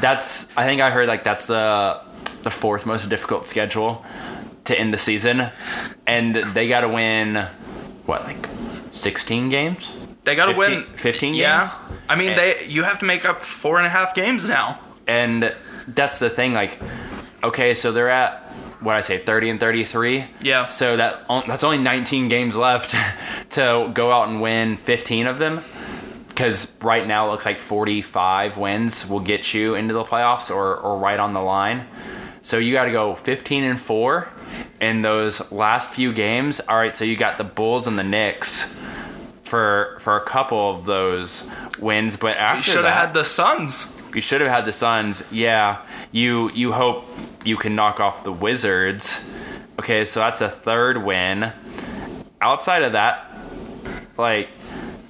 that's 0.00 0.46
I 0.56 0.64
think 0.64 0.80
I 0.80 0.90
heard 0.90 1.08
like 1.08 1.24
that's 1.24 1.46
the 1.46 2.00
the 2.42 2.50
fourth 2.50 2.86
most 2.86 3.08
difficult 3.08 3.46
schedule 3.46 4.04
to 4.68 4.78
end 4.78 4.94
the 4.94 4.98
season, 4.98 5.50
and 6.06 6.34
they 6.54 6.68
got 6.68 6.80
to 6.80 6.88
win 6.88 7.46
what 8.06 8.24
like 8.24 8.48
sixteen 8.90 9.50
games. 9.50 9.92
They 10.24 10.34
got 10.34 10.46
to 10.52 10.58
win 10.58 10.84
15 10.96 11.32
Yeah, 11.34 11.60
games? 11.60 11.72
I 12.08 12.16
mean, 12.16 12.30
And- 12.30 12.38
they 12.38 12.66
you 12.66 12.82
have 12.82 12.98
to 13.00 13.06
make 13.06 13.24
up 13.24 13.42
four 13.42 13.78
and 13.78 13.86
a 13.86 13.90
half 13.90 14.14
games 14.14 14.46
now. 14.48 14.78
And 15.06 15.54
that's 15.86 16.18
the 16.18 16.28
thing. 16.28 16.52
Like, 16.52 16.78
okay, 17.42 17.72
so 17.72 17.92
they're 17.92 18.10
at 18.10 18.42
what 18.80 18.94
I 18.94 19.00
say, 19.00 19.18
thirty 19.18 19.48
and 19.48 19.58
thirty-three. 19.58 20.26
Yeah. 20.42 20.66
So 20.68 20.96
that 20.98 21.24
that's 21.46 21.64
only 21.64 21.78
nineteen 21.78 22.28
games 22.28 22.56
left 22.56 22.94
to 23.50 23.90
go 23.94 24.12
out 24.12 24.28
and 24.28 24.40
win 24.42 24.76
fifteen 24.76 25.26
of 25.26 25.38
them. 25.38 25.62
Because 26.28 26.70
right 26.82 27.06
now 27.06 27.26
it 27.26 27.30
looks 27.32 27.46
like 27.46 27.58
forty-five 27.58 28.58
wins 28.58 29.08
will 29.08 29.20
get 29.20 29.54
you 29.54 29.74
into 29.74 29.94
the 29.94 30.04
playoffs, 30.04 30.54
or 30.54 30.76
or 30.76 30.98
right 30.98 31.18
on 31.18 31.32
the 31.32 31.40
line. 31.40 31.86
So 32.42 32.58
you 32.58 32.72
got 32.74 32.84
to 32.84 32.92
go 32.92 33.14
fifteen 33.14 33.64
and 33.64 33.80
four 33.80 34.28
in 34.80 35.02
those 35.02 35.50
last 35.52 35.90
few 35.90 36.12
games. 36.12 36.60
All 36.68 36.76
right, 36.76 36.94
so 36.94 37.04
you 37.04 37.16
got 37.16 37.38
the 37.38 37.44
Bulls 37.44 37.86
and 37.86 37.98
the 37.98 38.04
Knicks 38.04 38.72
for 39.44 39.98
for 40.00 40.16
a 40.16 40.24
couple 40.24 40.76
of 40.76 40.84
those 40.84 41.48
wins, 41.78 42.16
but 42.16 42.36
after 42.36 42.56
You 42.58 42.62
should 42.62 42.84
have 42.84 42.94
had 42.94 43.14
the 43.14 43.24
Suns. 43.24 43.96
you 44.14 44.20
should 44.20 44.40
have 44.40 44.50
had 44.50 44.64
the 44.64 44.72
Suns. 44.72 45.22
Yeah, 45.30 45.82
you 46.12 46.50
you 46.52 46.72
hope 46.72 47.04
you 47.44 47.56
can 47.56 47.74
knock 47.74 48.00
off 48.00 48.24
the 48.24 48.32
Wizards. 48.32 49.20
Okay, 49.78 50.04
so 50.04 50.20
that's 50.20 50.40
a 50.40 50.50
third 50.50 51.02
win. 51.04 51.52
Outside 52.40 52.82
of 52.82 52.92
that, 52.92 53.32
like 54.16 54.48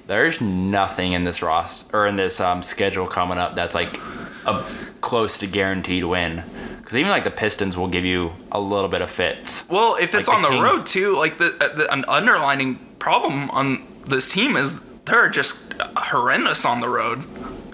there's 0.07 0.39
nothing 0.41 1.13
in 1.13 1.23
this 1.23 1.41
Ross 1.41 1.85
or 1.93 2.07
in 2.07 2.15
this 2.15 2.39
um, 2.39 2.63
schedule 2.63 3.05
coming 3.07 3.37
up 3.37 3.55
that's 3.55 3.75
like 3.75 3.99
a 4.45 4.63
close 5.01 5.37
to 5.39 5.47
guaranteed 5.47 6.03
win. 6.03 6.43
Because 6.89 7.01
even 7.01 7.11
like 7.11 7.23
the 7.23 7.29
Pistons 7.29 7.77
will 7.77 7.87
give 7.87 8.03
you 8.03 8.33
a 8.51 8.59
little 8.59 8.89
bit 8.89 9.03
of 9.03 9.11
fits. 9.11 9.63
Well, 9.69 9.95
if 9.97 10.15
it's 10.15 10.27
Like 10.27 10.37
on 10.37 10.41
the 10.41 10.49
the 10.49 10.59
road 10.59 10.87
too, 10.87 11.15
like 11.15 11.37
the, 11.37 11.55
uh, 11.63 11.75
the 11.75 11.93
an 11.93 12.03
underlining 12.07 12.79
problem 12.97 13.51
on 13.51 13.85
this 14.07 14.27
team 14.27 14.57
is 14.57 14.79
they're 15.05 15.29
just 15.29 15.59
horrendous 15.95 16.65
on 16.65 16.81
the 16.81 16.89
road. 16.89 17.25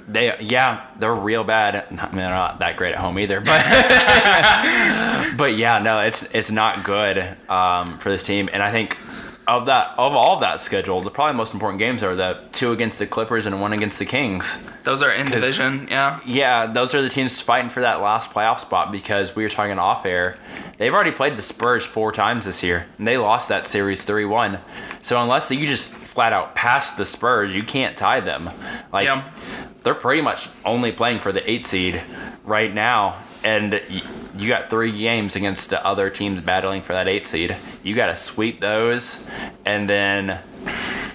They 0.06 0.36
yeah, 0.42 0.88
they're 1.00 1.16
real 1.16 1.46
bad. 1.46 1.76
I 1.76 2.08
mean, 2.08 2.18
they're 2.18 2.30
not 2.30 2.60
that 2.60 2.76
great 2.76 2.94
at 2.94 3.00
home 3.00 3.18
either, 3.18 3.40
but 3.40 3.62
but 5.38 5.56
yeah, 5.56 5.80
no, 5.80 6.02
it's 6.02 6.24
it's 6.34 6.52
not 6.52 6.84
good 6.84 7.20
um, 7.48 7.98
for 8.00 8.10
this 8.10 8.22
team. 8.22 8.50
And 8.52 8.62
I 8.62 8.70
think 8.70 8.98
of 9.48 9.68
that 9.68 9.94
of 9.98 10.14
all 10.14 10.40
that 10.40 10.60
schedule, 10.60 11.02
the 11.02 11.12
probably 11.12 11.36
most 11.38 11.54
important 11.54 11.80
games 11.80 12.02
are 12.04 12.16
the 12.16 12.40
two 12.52 12.72
against 12.72 13.00
the 13.00 13.06
Clippers 13.08 13.46
and 13.46 13.62
one 13.62 13.74
against 13.74 14.00
the 14.00 14.06
Kings. 14.06 14.58
Those 14.84 15.02
are 15.02 15.12
in 15.12 15.28
division, 15.30 15.88
yeah. 15.90 16.20
Yeah, 16.26 16.66
those 16.68 16.94
are 16.96 17.02
the 17.02 17.10
teams 17.10 17.40
fighting 17.42 17.70
for 17.70 17.82
that 17.82 18.02
last 18.02 18.32
playoff 18.32 18.60
spot 18.60 18.92
because 18.92 19.36
we 19.36 19.44
were 19.44 19.50
talking 19.50 19.78
off 19.80 20.06
air. 20.06 20.38
They've 20.78 20.94
already 20.94 21.12
played 21.12 21.36
the 21.38 21.42
Spurs 21.42 21.86
four 21.86 22.12
times 22.12 22.46
this 22.46 22.62
year, 22.64 22.86
and 22.98 23.06
they 23.08 23.18
lost 23.18 23.50
that 23.50 23.68
series 23.68 24.04
3 24.04 24.26
1. 24.26 24.60
So, 25.02 25.22
unless 25.22 25.50
you 25.52 25.66
just 25.68 25.88
flat 25.88 26.34
out 26.34 26.56
pass 26.56 26.92
the 26.94 27.06
Spurs, 27.06 27.54
you 27.54 27.64
can't 27.64 27.96
tie 27.98 28.20
them. 28.22 28.50
Like, 28.92 29.06
Yeah. 29.06 29.24
they're 29.84 29.96
pretty 29.96 30.22
much 30.22 30.50
only 30.64 30.92
playing 30.92 31.20
for 31.20 31.32
the 31.32 31.48
eight 31.50 31.66
seed 31.68 32.02
right 32.44 32.74
now. 32.74 33.18
And 33.44 33.74
y- 33.90 34.02
you 34.36 34.50
got 34.50 34.70
three 34.70 34.98
games 34.98 35.36
against 35.36 35.70
the 35.70 35.86
other 35.86 36.10
teams 36.10 36.42
battling 36.42 36.82
for 36.82 36.94
that 36.94 37.08
eight 37.08 37.28
seed. 37.28 37.56
You 37.84 37.96
got 37.96 38.08
to 38.08 38.16
sweep 38.16 38.60
those. 38.60 39.20
And 39.66 39.90
then, 39.90 40.40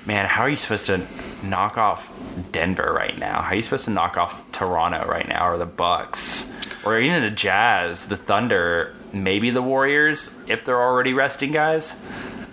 man, 0.07 0.27
how 0.27 0.43
are 0.43 0.49
you 0.49 0.57
supposed 0.57 0.87
to 0.87 1.07
knock 1.43 1.77
off 1.79 2.11
Denver 2.53 2.93
right 2.93 3.17
now? 3.19 3.43
How 3.43 3.51
are 3.51 3.55
you 3.55 3.63
supposed 3.63 3.85
to 3.85 3.91
knock 3.91 4.17
off 4.17 4.41
Toronto 4.53 5.07
right 5.07 5.29
now, 5.29 5.49
or 5.49 5.59
the 5.59 5.67
Bucks, 5.67 6.51
or 6.85 6.99
even 6.99 7.23
the 7.23 7.31
Jazz, 7.31 8.07
the 8.07 8.17
Thunder, 8.17 8.95
maybe 9.13 9.51
the 9.51 9.63
Warriors 9.63 10.39
if 10.47 10.65
they're 10.65 10.81
already 10.81 11.13
resting 11.13 11.53
guys? 11.53 11.97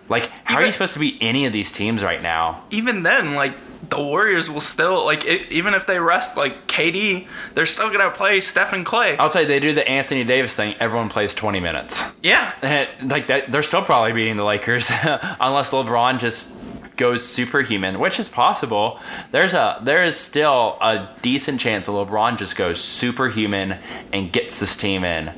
Like, 0.10 0.30
how 0.44 0.58
are 0.58 0.66
you 0.66 0.72
supposed 0.72 0.94
to 0.94 1.00
beat 1.00 1.18
any 1.20 1.46
of 1.46 1.54
these 1.54 1.72
teams 1.72 2.04
right 2.04 2.22
now? 2.22 2.64
Even 2.72 3.04
then, 3.04 3.36
like 3.36 3.54
the 3.90 4.02
Warriors 4.02 4.50
will 4.50 4.62
still 4.62 5.06
like 5.06 5.26
it, 5.26 5.52
even 5.52 5.74
if 5.74 5.86
they 5.88 6.00
rest 6.00 6.36
like 6.38 6.68
KD, 6.68 7.28
they're 7.54 7.66
still 7.66 7.90
gonna 7.90 8.12
play 8.12 8.42
Stephen 8.42 8.84
Klay. 8.84 9.16
I'll 9.20 9.30
say 9.30 9.46
they 9.46 9.60
do 9.60 9.74
the 9.74 9.88
Anthony 9.88 10.24
Davis 10.24 10.56
thing. 10.56 10.76
Everyone 10.80 11.10
plays 11.10 11.34
20 11.34 11.60
minutes. 11.60 12.04
yeah, 12.24 12.54
eh, 12.62 12.88
like 13.04 13.28
that, 13.28 13.52
they're 13.52 13.64
still 13.64 13.82
probably 13.84 14.14
beating 14.14 14.38
the 14.38 14.44
Lakers 14.44 14.90
unless 15.40 15.72
LeBron 15.72 16.20
just 16.20 16.52
goes 16.98 17.26
superhuman, 17.26 18.00
which 18.00 18.20
is 18.20 18.28
possible. 18.28 19.00
There's 19.32 19.54
a 19.54 19.80
there 19.84 20.04
is 20.04 20.16
still 20.18 20.78
a 20.82 21.10
decent 21.22 21.62
chance 21.62 21.86
that 21.86 21.92
LeBron 21.92 22.38
just 22.38 22.56
goes 22.56 22.82
superhuman 22.82 23.78
and 24.12 24.32
gets 24.32 24.60
this 24.60 24.76
team 24.76 25.04
in. 25.04 25.32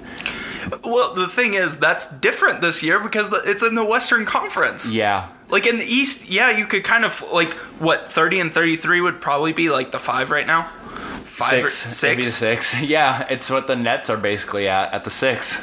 Well, 0.84 1.14
the 1.14 1.28
thing 1.28 1.54
is, 1.54 1.78
that's 1.78 2.08
different 2.08 2.62
this 2.62 2.82
year 2.84 3.00
because 3.00 3.32
it's 3.46 3.64
in 3.64 3.76
the 3.76 3.84
Western 3.86 4.26
Conference. 4.26 4.92
Yeah, 4.92 5.30
Like 5.50 5.66
in 5.68 5.78
the 5.80 5.86
East, 5.86 6.30
yeah, 6.30 6.50
you 6.52 6.66
could 6.66 6.84
kind 6.84 7.06
of 7.06 7.22
like 7.32 7.54
what 7.80 8.12
thirty 8.12 8.40
and 8.40 8.54
thirty-three 8.54 9.02
would 9.02 9.20
probably 9.22 9.54
be 9.54 9.70
like 9.70 9.92
the 9.92 10.00
five 10.00 10.32
right 10.32 10.46
now. 10.48 10.70
Five 11.26 11.72
six, 11.72 12.04
It'd 12.04 12.18
be 12.18 12.24
the 12.24 12.30
six. 12.32 12.68
six. 12.68 12.82
Yeah, 12.90 13.26
it's 13.30 13.50
what 13.50 13.68
the 13.68 13.76
Nets 13.76 14.10
are 14.10 14.18
basically 14.18 14.68
at 14.68 14.94
at 14.94 15.04
the 15.04 15.10
six. 15.10 15.62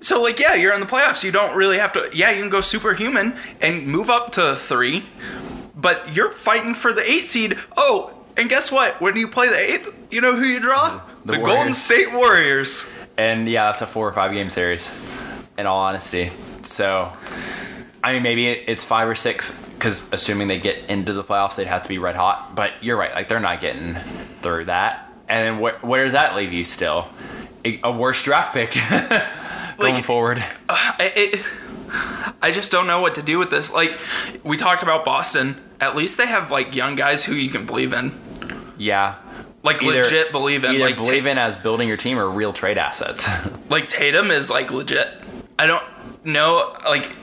So 0.00 0.22
like, 0.22 0.38
yeah, 0.40 0.54
you're 0.54 0.72
in 0.74 0.80
the 0.80 0.86
playoffs. 0.86 1.22
You 1.22 1.30
don't 1.32 1.54
really 1.56 1.78
have 1.78 1.92
to. 1.94 2.08
Yeah, 2.12 2.30
you 2.30 2.40
can 2.42 2.50
go 2.50 2.60
superhuman 2.60 3.36
and 3.60 3.86
move 3.86 4.08
up 4.10 4.32
to 4.32 4.56
three, 4.56 5.04
but 5.76 6.14
you're 6.14 6.32
fighting 6.32 6.74
for 6.74 6.92
the 6.92 7.08
eight 7.10 7.26
seed. 7.28 7.56
Oh, 7.76 8.12
and 8.36 8.48
guess 8.48 8.70
what? 8.72 9.00
When 9.00 9.16
you 9.16 9.28
play 9.28 9.48
the 9.48 9.58
eighth, 9.58 9.94
you 10.10 10.20
know 10.20 10.36
who 10.36 10.44
you 10.44 10.60
draw? 10.60 11.00
The 11.24 11.32
The, 11.32 11.38
Golden 11.38 11.72
State 11.74 12.12
Warriors. 12.14 12.88
And 13.16 13.48
yeah, 13.48 13.66
that's 13.70 13.82
a 13.82 13.86
four 13.86 14.08
or 14.08 14.12
five 14.12 14.32
game 14.32 14.50
series. 14.50 14.90
In 15.58 15.66
all 15.66 15.80
honesty, 15.80 16.32
so 16.62 17.12
I 18.02 18.14
mean, 18.14 18.22
maybe 18.22 18.46
it, 18.46 18.64
it's 18.66 18.82
five 18.82 19.06
or 19.08 19.14
six 19.14 19.54
because 19.74 20.10
assuming 20.10 20.48
they 20.48 20.58
get 20.58 20.88
into 20.88 21.12
the 21.12 21.22
playoffs, 21.22 21.56
they'd 21.56 21.66
have 21.66 21.82
to 21.82 21.88
be 21.88 21.98
red 21.98 22.16
hot. 22.16 22.54
But 22.56 22.72
you're 22.82 22.96
right; 22.96 23.12
like 23.12 23.28
they're 23.28 23.40
not 23.40 23.60
getting 23.60 23.96
through 24.40 24.66
that. 24.66 25.12
And 25.28 25.60
then 25.60 25.62
wh- 25.62 25.84
where 25.84 26.04
does 26.04 26.12
that 26.14 26.34
leave 26.34 26.52
you 26.54 26.64
still? 26.64 27.08
a, 27.62 27.78
a 27.84 27.92
worse 27.92 28.22
draft 28.22 28.54
pick 28.54 28.70
going 29.78 29.94
Like- 29.96 30.04
forward. 30.04 30.38
Uh, 30.66 30.92
I, 30.98 31.12
it, 31.14 31.40
I 32.40 32.52
just 32.52 32.72
don't 32.72 32.86
know 32.86 33.00
what 33.00 33.16
to 33.16 33.22
do 33.22 33.38
with 33.38 33.50
this. 33.50 33.70
Like 33.70 33.98
we 34.42 34.56
talked 34.56 34.82
about 34.82 35.04
Boston. 35.04 35.56
At 35.78 35.94
least 35.94 36.16
they 36.16 36.26
have 36.26 36.50
like 36.50 36.74
young 36.74 36.94
guys 36.94 37.22
who 37.24 37.34
you 37.34 37.50
can 37.50 37.66
believe 37.66 37.92
in, 37.92 38.12
Yeah. 38.78 39.16
Like 39.62 39.82
Either- 39.82 40.02
legit 40.02 40.32
believe 40.32 40.64
in. 40.64 40.72
Either 40.74 40.84
Like 40.84 40.96
believe 40.96 41.26
in 41.26 41.38
as 41.38 41.56
building 41.56 41.88
your 41.88 41.96
team 41.96 42.18
or 42.18 42.28
real 42.28 42.52
trade 42.52 42.78
assets. 42.78 43.28
like 43.68 43.88
Tatum 43.88 44.30
is 44.30 44.50
like 44.50 44.70
legit. 44.70 45.08
I 45.58 45.66
don't 45.66 45.84
know. 46.24 46.76
Like 46.84 47.16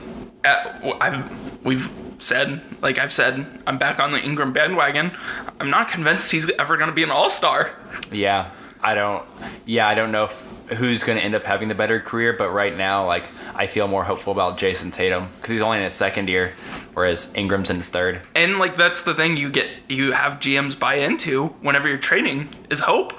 at, 0.44 0.82
I've 1.00 1.64
we've 1.64 1.90
said 2.18 2.60
like 2.82 2.98
I've 2.98 3.12
said 3.12 3.46
I'm 3.66 3.78
back 3.78 3.98
on 4.00 4.12
the 4.12 4.20
Ingram 4.20 4.52
bandwagon. 4.52 5.12
I'm 5.60 5.70
not 5.70 5.88
convinced 5.88 6.30
he's 6.30 6.48
ever 6.58 6.76
going 6.76 6.88
to 6.90 6.94
be 6.94 7.02
an 7.02 7.10
All 7.10 7.30
Star. 7.30 7.72
Yeah, 8.12 8.50
I 8.80 8.94
don't. 8.94 9.24
Yeah, 9.66 9.88
I 9.88 9.94
don't 9.94 10.12
know 10.12 10.24
if, 10.24 10.78
who's 10.78 11.02
going 11.02 11.18
to 11.18 11.24
end 11.24 11.34
up 11.34 11.44
having 11.44 11.68
the 11.68 11.74
better 11.74 12.00
career, 12.00 12.32
but 12.32 12.50
right 12.50 12.76
now, 12.76 13.06
like 13.06 13.24
I 13.54 13.66
feel 13.66 13.88
more 13.88 14.04
hopeful 14.04 14.32
about 14.32 14.58
Jayson 14.58 14.92
Tatum 14.92 15.28
because 15.36 15.50
he's 15.50 15.62
only 15.62 15.78
in 15.78 15.84
his 15.84 15.94
second 15.94 16.28
year, 16.28 16.54
whereas 16.94 17.30
Ingram's 17.34 17.70
in 17.70 17.78
his 17.78 17.88
third. 17.88 18.20
And 18.34 18.58
like 18.58 18.76
that's 18.76 19.02
the 19.02 19.14
thing 19.14 19.36
you 19.36 19.50
get 19.50 19.68
you 19.88 20.12
have 20.12 20.34
GMs 20.40 20.78
buy 20.78 20.94
into 20.94 21.48
whenever 21.60 21.88
you're 21.88 21.98
trading 21.98 22.48
is 22.70 22.80
hope. 22.80 23.12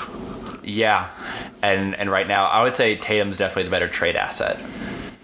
Yeah, 0.64 1.10
and 1.62 1.96
and 1.96 2.10
right 2.10 2.28
now, 2.28 2.46
I 2.46 2.64
would 2.64 2.76
say 2.76 2.96
Tatum's 2.96 3.38
definitely 3.38 3.64
the 3.64 3.72
better 3.72 3.88
trade 3.88 4.16
asset. 4.16 4.60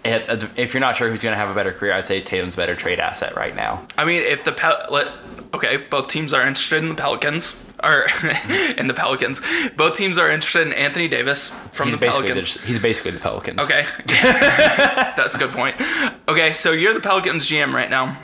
If 0.04 0.58
if 0.58 0.74
you're 0.74 0.80
not 0.80 0.96
sure 0.96 1.10
who's 1.10 1.22
going 1.22 1.32
to 1.32 1.38
have 1.38 1.50
a 1.50 1.54
better 1.54 1.72
career, 1.72 1.92
I'd 1.92 2.06
say 2.06 2.20
Tatum's 2.20 2.54
a 2.54 2.56
better 2.58 2.74
trade 2.74 3.00
asset 3.00 3.36
right 3.36 3.54
now. 3.54 3.86
I 3.96 4.04
mean, 4.04 4.22
if 4.22 4.44
the 4.44 4.52
Pel- 4.52 5.12
okay, 5.54 5.78
both 5.78 6.08
teams 6.08 6.32
are 6.32 6.46
interested 6.46 6.82
in 6.82 6.88
the 6.88 6.94
Pelicans 6.94 7.56
or 7.86 8.08
in 8.76 8.86
the 8.88 8.94
Pelicans. 8.94 9.40
Both 9.76 9.96
teams 9.96 10.18
are 10.18 10.30
interested 10.30 10.66
in 10.66 10.72
Anthony 10.72 11.08
Davis 11.08 11.52
from 11.72 11.88
He's 11.88 11.98
the 11.98 12.06
Pelicans. 12.06 12.54
the, 12.54 12.66
he's 12.66 12.78
basically 12.78 13.12
the 13.12 13.20
Pelicans. 13.20 13.60
Okay, 13.60 13.86
that's 14.06 15.34
a 15.34 15.38
good 15.38 15.52
point. 15.52 15.76
Okay, 16.28 16.52
so 16.52 16.72
you're 16.72 16.94
the 16.94 17.00
Pelicans 17.00 17.46
GM 17.46 17.72
right 17.72 17.90
now. 17.90 18.18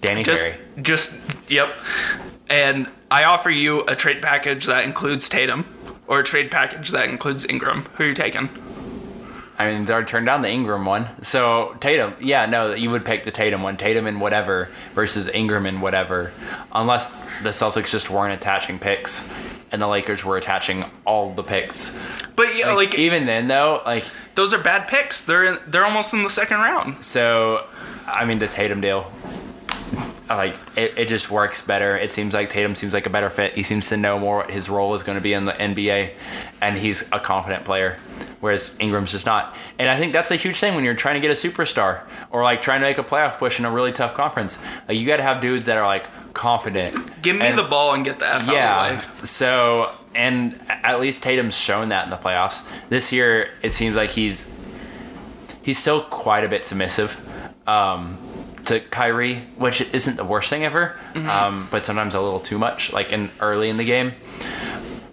Danny 0.00 0.24
Just, 0.24 0.40
just 0.82 1.14
yep. 1.48 1.72
And 2.48 2.88
I 3.10 3.24
offer 3.24 3.50
you 3.50 3.82
a 3.82 3.94
trade 3.94 4.20
package 4.20 4.66
that 4.66 4.84
includes 4.84 5.28
Tatum, 5.28 5.64
or 6.06 6.20
a 6.20 6.24
trade 6.24 6.50
package 6.50 6.90
that 6.90 7.08
includes 7.08 7.46
Ingram. 7.46 7.84
Who 7.96 8.04
are 8.04 8.08
you 8.08 8.14
taking? 8.14 8.48
I 9.62 9.72
mean, 9.72 9.84
they 9.84 9.92
already 9.92 10.08
turned 10.08 10.26
down 10.26 10.42
the 10.42 10.50
Ingram 10.50 10.84
one. 10.84 11.08
So 11.22 11.76
Tatum, 11.80 12.14
yeah, 12.20 12.46
no, 12.46 12.74
you 12.74 12.90
would 12.90 13.04
pick 13.04 13.24
the 13.24 13.30
Tatum 13.30 13.62
one, 13.62 13.76
Tatum 13.76 14.06
and 14.06 14.20
whatever 14.20 14.68
versus 14.94 15.28
Ingram 15.28 15.66
and 15.66 15.80
whatever, 15.80 16.32
unless 16.72 17.22
the 17.42 17.50
Celtics 17.50 17.90
just 17.90 18.10
weren't 18.10 18.34
attaching 18.34 18.78
picks 18.78 19.28
and 19.70 19.80
the 19.80 19.86
Lakers 19.88 20.24
were 20.24 20.36
attaching 20.36 20.84
all 21.06 21.32
the 21.34 21.42
picks. 21.42 21.96
But 22.36 22.54
yeah, 22.56 22.68
Like, 22.72 22.90
like, 22.90 22.98
even 22.98 23.26
then, 23.26 23.48
though, 23.48 23.80
like 23.86 24.04
those 24.34 24.52
are 24.52 24.62
bad 24.62 24.86
picks. 24.88 25.24
They're 25.24 25.44
in, 25.44 25.58
they're 25.66 25.84
almost 25.86 26.12
in 26.12 26.22
the 26.22 26.30
second 26.30 26.58
round. 26.58 27.02
so, 27.04 27.66
I 28.06 28.24
mean, 28.24 28.38
the 28.38 28.48
Tatum 28.48 28.80
deal. 28.80 29.10
Like 30.28 30.56
it, 30.76 30.96
it 30.96 31.08
just 31.08 31.30
works 31.30 31.60
better. 31.60 31.96
It 31.96 32.10
seems 32.10 32.32
like 32.32 32.48
Tatum 32.48 32.74
seems 32.74 32.94
like 32.94 33.06
a 33.06 33.10
better 33.10 33.28
fit. 33.28 33.54
He 33.54 33.62
seems 33.62 33.88
to 33.90 33.98
know 33.98 34.18
more 34.18 34.38
what 34.38 34.50
his 34.50 34.68
role 34.70 34.94
is 34.94 35.02
going 35.02 35.16
to 35.16 35.22
be 35.22 35.34
in 35.34 35.44
the 35.44 35.52
NBA, 35.52 36.12
and 36.62 36.78
he's 36.78 37.02
a 37.12 37.20
confident 37.20 37.64
player. 37.66 37.98
Whereas 38.40 38.76
Ingram's 38.80 39.10
just 39.12 39.26
not. 39.26 39.54
And 39.78 39.88
I 39.90 39.98
think 39.98 40.12
that's 40.12 40.30
a 40.30 40.36
huge 40.36 40.58
thing 40.58 40.74
when 40.74 40.84
you're 40.84 40.94
trying 40.94 41.14
to 41.14 41.20
get 41.20 41.30
a 41.30 41.34
superstar 41.48 42.02
or 42.30 42.42
like 42.42 42.62
trying 42.62 42.80
to 42.80 42.86
make 42.86 42.98
a 42.98 43.04
playoff 43.04 43.38
push 43.38 43.58
in 43.58 43.64
a 43.64 43.70
really 43.70 43.92
tough 43.92 44.14
conference. 44.14 44.58
Like 44.88 44.98
you 44.98 45.06
got 45.06 45.16
to 45.18 45.22
have 45.22 45.40
dudes 45.40 45.66
that 45.66 45.78
are 45.78 45.86
like 45.86 46.06
confident. 46.34 47.22
Give 47.22 47.36
me 47.36 47.46
And- 47.46 47.58
the 47.58 47.62
ball 47.64 47.94
and 47.94 48.04
get 48.04 48.18
the 48.18 48.26
F 48.26 48.34
out 48.34 48.40
of 48.40 48.46
the 48.46 48.52
way. 48.52 48.58
yeah. 48.58 49.04
So, 49.24 49.90
and 50.14 50.58
at 50.68 51.00
least 51.00 51.22
Tatum's 51.22 51.56
shown 51.56 51.90
that 51.90 52.04
in 52.04 52.10
the 52.10 52.16
playoffs. 52.16 52.62
This 52.88 53.12
year, 53.12 53.50
it 53.62 53.72
seems 53.72 53.96
like 53.96 54.10
he's 54.10 54.46
he's 55.62 55.78
still 55.78 56.02
quite 56.02 56.44
a 56.44 56.48
bit 56.48 56.64
submissive 56.66 57.16
um, 57.66 58.18
to 58.64 58.80
Kyrie, 58.80 59.36
which 59.56 59.80
isn't 59.80 60.16
the 60.16 60.24
worst 60.24 60.50
thing 60.50 60.64
ever, 60.64 60.96
um, 61.14 61.68
but 61.70 61.84
sometimes 61.84 62.14
a 62.14 62.20
little 62.20 62.40
too 62.40 62.58
much, 62.58 62.92
like 62.92 63.12
in 63.12 63.30
early 63.40 63.68
in 63.68 63.76
the 63.76 63.84
game. 63.84 64.12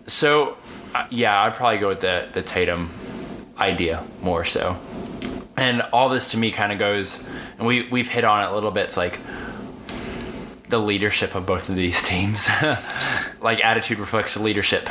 So, 0.08 0.58
uh, 0.96 1.06
yeah, 1.12 1.40
I'd 1.44 1.54
probably 1.54 1.78
go 1.80 1.90
with 1.90 2.02
the 2.02 2.28
the 2.34 2.42
Tatum 2.42 2.90
idea 3.60 4.04
more 4.22 4.46
so. 4.46 4.78
And 5.58 5.82
all 5.94 6.10
this 6.10 6.30
to 6.30 6.38
me 6.38 6.52
kind 6.52 6.72
of 6.72 6.80
goes, 6.80 7.20
and 7.58 7.68
we 7.68 7.88
we've 7.90 8.08
hit 8.08 8.24
on 8.24 8.44
it 8.44 8.52
a 8.52 8.54
little 8.56 8.72
bit. 8.72 8.86
It's 8.86 8.98
like 8.98 9.20
the 10.70 10.80
leadership 10.80 11.36
of 11.36 11.46
both 11.46 11.70
of 11.70 11.76
these 11.76 12.02
teams. 12.12 12.48
like 13.42 13.64
attitude 13.64 14.00
reflects 14.00 14.36
leadership. 14.38 14.90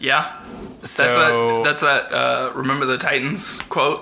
Yeah. 0.00 0.38
That's 0.80 0.90
So 0.90 1.60
a 1.60 1.64
that's 1.64 1.82
a 1.82 1.88
uh, 1.88 2.52
remember 2.54 2.86
the 2.86 2.98
Titans 2.98 3.58
quote. 3.68 4.00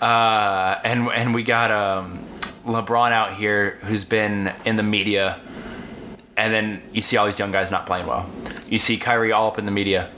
uh, 0.00 0.78
and 0.84 1.08
and 1.10 1.34
we 1.34 1.42
got 1.42 1.70
um, 1.70 2.24
LeBron 2.64 3.12
out 3.12 3.34
here 3.34 3.78
who's 3.82 4.04
been 4.04 4.52
in 4.64 4.76
the 4.76 4.82
media, 4.82 5.38
and 6.36 6.52
then 6.54 6.82
you 6.92 7.02
see 7.02 7.16
all 7.16 7.26
these 7.26 7.38
young 7.38 7.52
guys 7.52 7.70
not 7.70 7.84
playing 7.86 8.06
well. 8.06 8.28
You 8.68 8.78
see 8.78 8.96
Kyrie 8.98 9.32
all 9.32 9.48
up 9.48 9.58
in 9.58 9.66
the 9.66 9.70
media, 9.72 10.10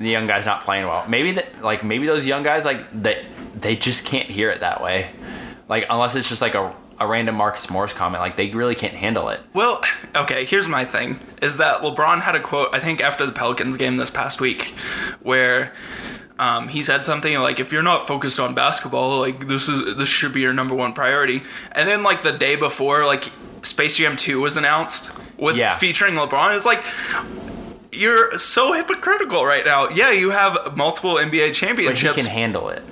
the 0.00 0.08
young 0.10 0.26
guys 0.26 0.44
not 0.44 0.64
playing 0.64 0.86
well. 0.86 1.04
Maybe 1.08 1.32
that 1.32 1.62
like 1.62 1.84
maybe 1.84 2.06
those 2.06 2.26
young 2.26 2.42
guys 2.42 2.64
like 2.64 2.80
they 2.92 3.24
they 3.54 3.76
just 3.76 4.04
can't 4.04 4.28
hear 4.30 4.50
it 4.50 4.60
that 4.60 4.82
way. 4.82 5.10
Like 5.68 5.86
unless 5.90 6.14
it's 6.14 6.28
just 6.28 6.42
like 6.42 6.54
a 6.54 6.74
a 7.00 7.06
random 7.08 7.34
Marcus 7.34 7.68
Morris 7.70 7.92
comment, 7.92 8.20
like 8.20 8.36
they 8.36 8.50
really 8.50 8.74
can't 8.76 8.94
handle 8.94 9.28
it. 9.28 9.40
Well, 9.52 9.82
okay, 10.14 10.44
here's 10.44 10.68
my 10.68 10.84
thing 10.84 11.18
is 11.42 11.56
that 11.56 11.80
LeBron 11.80 12.20
had 12.20 12.34
a 12.36 12.40
quote 12.40 12.68
I 12.72 12.78
think 12.80 13.00
after 13.00 13.26
the 13.26 13.32
Pelicans 13.32 13.76
game 13.76 13.96
this 13.96 14.10
past 14.10 14.40
week 14.40 14.74
where 15.20 15.72
um, 16.38 16.68
he 16.68 16.82
said 16.82 17.04
something 17.06 17.34
like 17.38 17.58
if 17.60 17.72
you're 17.72 17.82
not 17.82 18.06
focused 18.06 18.38
on 18.40 18.54
basketball, 18.54 19.20
like 19.20 19.48
this 19.48 19.68
is 19.68 19.96
this 19.96 20.08
should 20.08 20.32
be 20.32 20.40
your 20.40 20.52
number 20.52 20.74
one 20.74 20.92
priority. 20.92 21.42
And 21.72 21.88
then 21.88 22.02
like 22.02 22.22
the 22.22 22.32
day 22.32 22.56
before 22.56 23.06
like 23.06 23.30
Space 23.62 23.96
Jam 23.96 24.16
2 24.16 24.40
was 24.40 24.56
announced 24.56 25.10
with 25.38 25.56
Yeah. 25.56 25.76
featuring 25.78 26.14
LeBron, 26.14 26.54
it's 26.56 26.66
like 26.66 26.84
you're 27.94 28.38
so 28.38 28.72
hypocritical 28.72 29.44
right 29.44 29.64
now. 29.64 29.88
Yeah, 29.88 30.10
you 30.10 30.30
have 30.30 30.76
multiple 30.76 31.14
NBA 31.14 31.54
But 31.86 31.98
he 31.98 32.12
can 32.12 32.26
handle 32.26 32.68
it. 32.68 32.82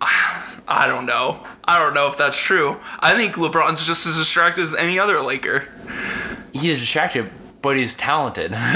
I 0.00 0.86
don't 0.86 1.06
know. 1.06 1.44
I 1.64 1.78
don't 1.78 1.94
know 1.94 2.06
if 2.06 2.16
that's 2.16 2.36
true. 2.36 2.78
I 3.00 3.14
think 3.14 3.34
LeBron's 3.34 3.84
just 3.84 4.06
as 4.06 4.16
distracted 4.16 4.62
as 4.62 4.74
any 4.74 4.98
other 4.98 5.20
Laker. 5.20 5.66
He's 6.52 6.80
distracted, 6.80 7.30
but 7.62 7.76
he's 7.76 7.94
talented. 7.94 8.52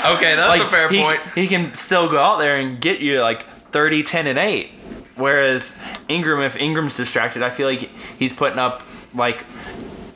Okay, 0.00 0.34
that's 0.34 0.62
a 0.62 0.68
fair 0.68 0.88
he, 0.88 1.02
point. 1.02 1.20
He 1.34 1.46
can 1.46 1.74
still 1.74 2.08
go 2.08 2.18
out 2.18 2.38
there 2.38 2.56
and 2.56 2.80
get 2.80 3.00
you 3.00 3.20
like 3.20 3.44
30, 3.70 4.02
10, 4.02 4.26
and 4.28 4.38
8. 4.38 4.70
Whereas 5.16 5.74
Ingram, 6.08 6.40
if 6.40 6.56
Ingram's 6.56 6.94
distracted, 6.94 7.42
I 7.42 7.50
feel 7.50 7.68
like 7.68 7.90
he's 8.18 8.32
putting 8.32 8.58
up 8.58 8.82
like 9.14 9.44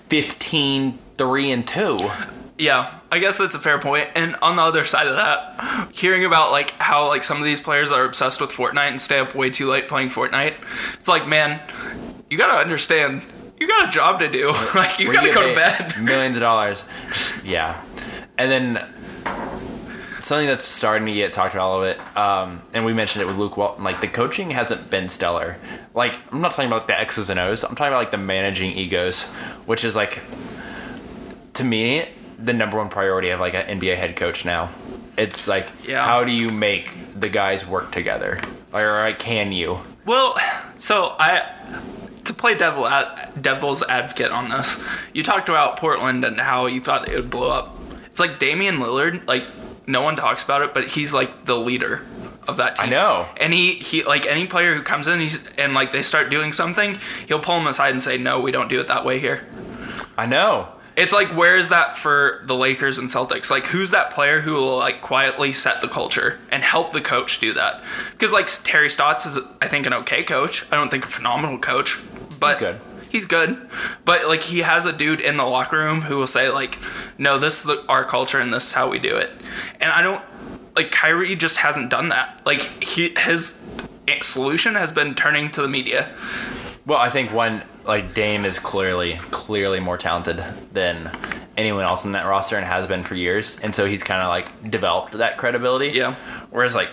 15, 0.08 0.98
3, 1.16 1.50
and 1.50 1.66
2. 1.66 2.10
Yeah, 2.57 3.00
I 3.11 3.18
guess 3.18 3.38
that's 3.38 3.57
a 3.57 3.59
fair 3.59 3.80
point. 3.80 4.11
And 4.14 4.36
on 4.36 4.57
the 4.57 4.62
other 4.62 4.84
side 4.84 5.09
of 5.09 5.16
that, 5.16 5.90
hearing 5.92 6.24
about 6.24 6.52
like 6.52 6.70
how 6.72 7.09
like 7.09 7.24
some 7.24 7.38
of 7.38 7.44
these 7.44 7.61
players 7.61 7.90
are 7.90 8.05
obsessed 8.05 8.40
with 8.40 8.50
Fortnite 8.50 8.88
and 8.88 9.00
stay 9.00 9.18
up 9.18 9.34
way 9.34 9.50
too 9.50 9.68
late 9.68 9.88
playing 9.88 10.11
Fortnite, 10.11 10.55
it's 10.94 11.09
like, 11.09 11.26
man, 11.26 11.61
you 12.30 12.38
gotta 12.38 12.59
understand, 12.59 13.22
you 13.59 13.66
got 13.66 13.88
a 13.88 13.90
job 13.90 14.20
to 14.20 14.28
do. 14.28 14.48
like 14.74 15.00
you 15.00 15.09
Where 15.09 15.14
gotta 15.14 15.26
get 15.26 15.34
go 15.34 15.48
to 15.48 15.55
bed. 15.55 16.00
Millions 16.00 16.36
of 16.36 16.42
dollars. 16.42 16.84
Yeah. 17.44 17.82
And 18.38 18.50
then 18.50 18.94
something 20.20 20.46
that's 20.46 20.64
starting 20.64 21.07
to 21.07 21.12
get 21.12 21.32
talked 21.32 21.55
about 21.55 21.70
a 21.70 21.76
little 21.76 21.94
bit, 21.94 22.16
um, 22.16 22.62
and 22.72 22.84
we 22.84 22.94
mentioned 22.94 23.22
it 23.22 23.26
with 23.26 23.36
Luke 23.36 23.57
Walton, 23.57 23.82
like 23.84 24.00
the 24.00 24.09
coaching 24.09 24.50
hasn't 24.50 24.90
been 24.90 25.09
stellar. 25.09 25.59
Like, 25.92 26.18
I'm 26.30 26.40
not 26.40 26.52
talking 26.52 26.66
about 26.66 26.86
the 26.86 26.98
X's 26.98 27.30
and 27.30 27.38
O's, 27.38 27.62
I'm 27.64 27.74
talking 27.74 27.88
about 27.88 27.98
like 27.98 28.11
the 28.11 28.16
managing 28.16 28.70
egos, 28.76 29.24
which 29.66 29.84
is 29.84 29.94
like, 29.94 30.20
to 31.55 31.64
me, 31.64 32.09
the 32.39 32.53
number 32.53 32.76
one 32.78 32.89
priority 32.89 33.30
of 33.30 33.41
like 33.41 33.55
an 33.55 33.78
NBA 33.80 33.97
head 33.97 34.16
coach 34.16 34.45
now. 34.45 34.70
It's 35.16 35.47
like, 35.47 35.68
Yeah. 35.87 36.05
how 36.07 36.24
do 36.24 36.32
you 36.32 36.49
make 36.49 36.91
the 37.18 37.28
guys 37.28 37.66
work 37.66 37.93
together? 37.93 38.41
Or 38.72 38.91
like, 38.99 39.18
can 39.18 39.53
you? 39.53 39.78
Well, 40.05 40.37
so 40.78 41.14
I 41.18 41.51
to 42.24 42.35
play 42.35 42.55
devil 42.55 42.87
ad, 42.89 43.41
devil's 43.43 43.82
advocate 43.82 44.30
on 44.30 44.49
this. 44.49 44.80
You 45.12 45.22
talked 45.22 45.49
about 45.49 45.76
Portland 45.78 46.24
and 46.24 46.41
how 46.41 46.66
you 46.66 46.80
thought 46.80 47.09
it 47.09 47.14
would 47.14 47.30
blow 47.30 47.51
up. 47.51 47.78
It's 48.07 48.18
like 48.20 48.39
Damian 48.39 48.78
Lillard, 48.78 49.26
like 49.26 49.45
no 49.87 50.03
one 50.03 50.16
talks 50.16 50.43
about 50.43 50.62
it, 50.62 50.72
but 50.74 50.89
he's 50.89 51.12
like 51.12 51.45
the 51.45 51.57
leader 51.57 52.03
of 52.49 52.57
that 52.59 52.76
team. 52.76 52.87
I 52.87 52.91
know. 52.91 53.26
And 53.37 53.53
he, 53.53 53.74
he 53.74 54.05
like 54.05 54.26
any 54.26 54.47
player 54.47 54.74
who 54.74 54.82
comes 54.82 55.07
in 55.07 55.20
he's, 55.20 55.47
and 55.59 55.74
like 55.74 55.93
they 55.93 56.03
start 56.03 56.30
doing 56.30 56.53
something, 56.53 56.99
he'll 57.28 57.41
pull 57.41 57.57
them 57.57 57.66
aside 57.66 57.91
and 57.91 58.03
say, 58.03 58.16
"No, 58.18 58.41
we 58.41 58.51
don't 58.53 58.68
do 58.68 58.80
it 58.80 58.89
that 58.89 59.05
way 59.05 59.18
here." 59.20 59.47
I 60.16 60.26
know. 60.26 60.68
It's 60.97 61.12
like 61.12 61.34
where 61.34 61.57
is 61.57 61.70
that 61.70 61.99
for 61.99 62.42
the 62.45 62.55
Lakers 62.55 62.99
and 62.99 63.09
Celtics? 63.09 63.51
Like 63.51 63.66
who's 63.66 63.90
that 63.90 64.12
player 64.12 64.40
who 64.40 64.53
will 64.53 64.78
like 64.78 65.03
quietly 65.03 65.53
set 65.53 65.80
the 65.80 65.88
culture 65.88 66.38
and 66.51 66.62
help 66.62 66.92
the 66.92 67.01
coach 67.01 67.40
do 67.40 67.53
that? 67.55 67.82
Because 68.12 68.32
like 68.32 68.49
Terry 68.64 68.88
Stotts 68.88 69.26
is 69.26 69.38
I 69.61 69.68
think 69.68 69.86
an 69.86 69.92
okay 69.95 70.22
coach. 70.22 70.64
I 70.70 70.76
don't 70.76 70.90
think 70.90 71.05
a 71.05 71.09
phenomenal 71.09 71.59
coach, 71.59 71.99
but 72.38 72.59
He's 72.59 72.61
good. 72.61 72.80
He's 73.11 73.26
good. 73.26 73.70
But 74.05 74.26
like 74.26 74.42
he 74.42 74.61
has 74.61 74.86
a 74.86 74.92
dude 74.92 75.20
in 75.20 75.36
the 75.36 75.45
locker 75.45 75.78
room 75.78 76.03
who 76.03 76.16
will 76.16 76.26
say 76.26 76.49
like, 76.49 76.78
"No, 77.18 77.38
this 77.38 77.59
is 77.59 77.62
the, 77.62 77.84
our 77.88 78.05
culture 78.05 78.40
and 78.40 78.53
this 78.53 78.66
is 78.66 78.72
how 78.72 78.88
we 78.88 78.99
do 78.99 79.16
it." 79.16 79.30
And 79.80 79.92
I 79.92 80.03
don't 80.03 80.22
like 80.76 80.90
Kyrie 80.90 81.36
just 81.36 81.59
hasn't 81.59 81.90
done 81.90 82.09
that. 82.09 82.40
Like 82.45 82.82
he 82.82 83.14
his 83.16 83.59
solution 84.22 84.74
has 84.74 84.92
been 84.92 85.14
turning 85.14 85.51
to 85.53 85.62
the 85.62 85.68
media. 85.68 86.12
Well, 86.87 86.99
I 86.99 87.11
think 87.11 87.32
one 87.32 87.62
like 87.85 88.14
Dame 88.14 88.45
is 88.45 88.59
clearly 88.59 89.18
clearly 89.30 89.80
more 89.80 89.99
talented 89.99 90.45
than 90.72 91.11
anyone 91.57 91.85
else 91.85 92.05
in 92.05 92.12
that 92.12 92.26
roster 92.26 92.57
and 92.57 92.64
has 92.66 92.87
been 92.87 93.05
for 93.05 93.14
years, 93.14 93.59
and 93.61 93.74
so 93.74 93.87
he's 93.87 94.03
kind 94.03 94.22
of 94.22 94.28
like 94.28 94.70
developed 94.70 95.12
that 95.12 95.39
credibility. 95.39 95.91
Yeah. 95.91 96.14
Whereas 96.51 96.74
like 96.74 96.91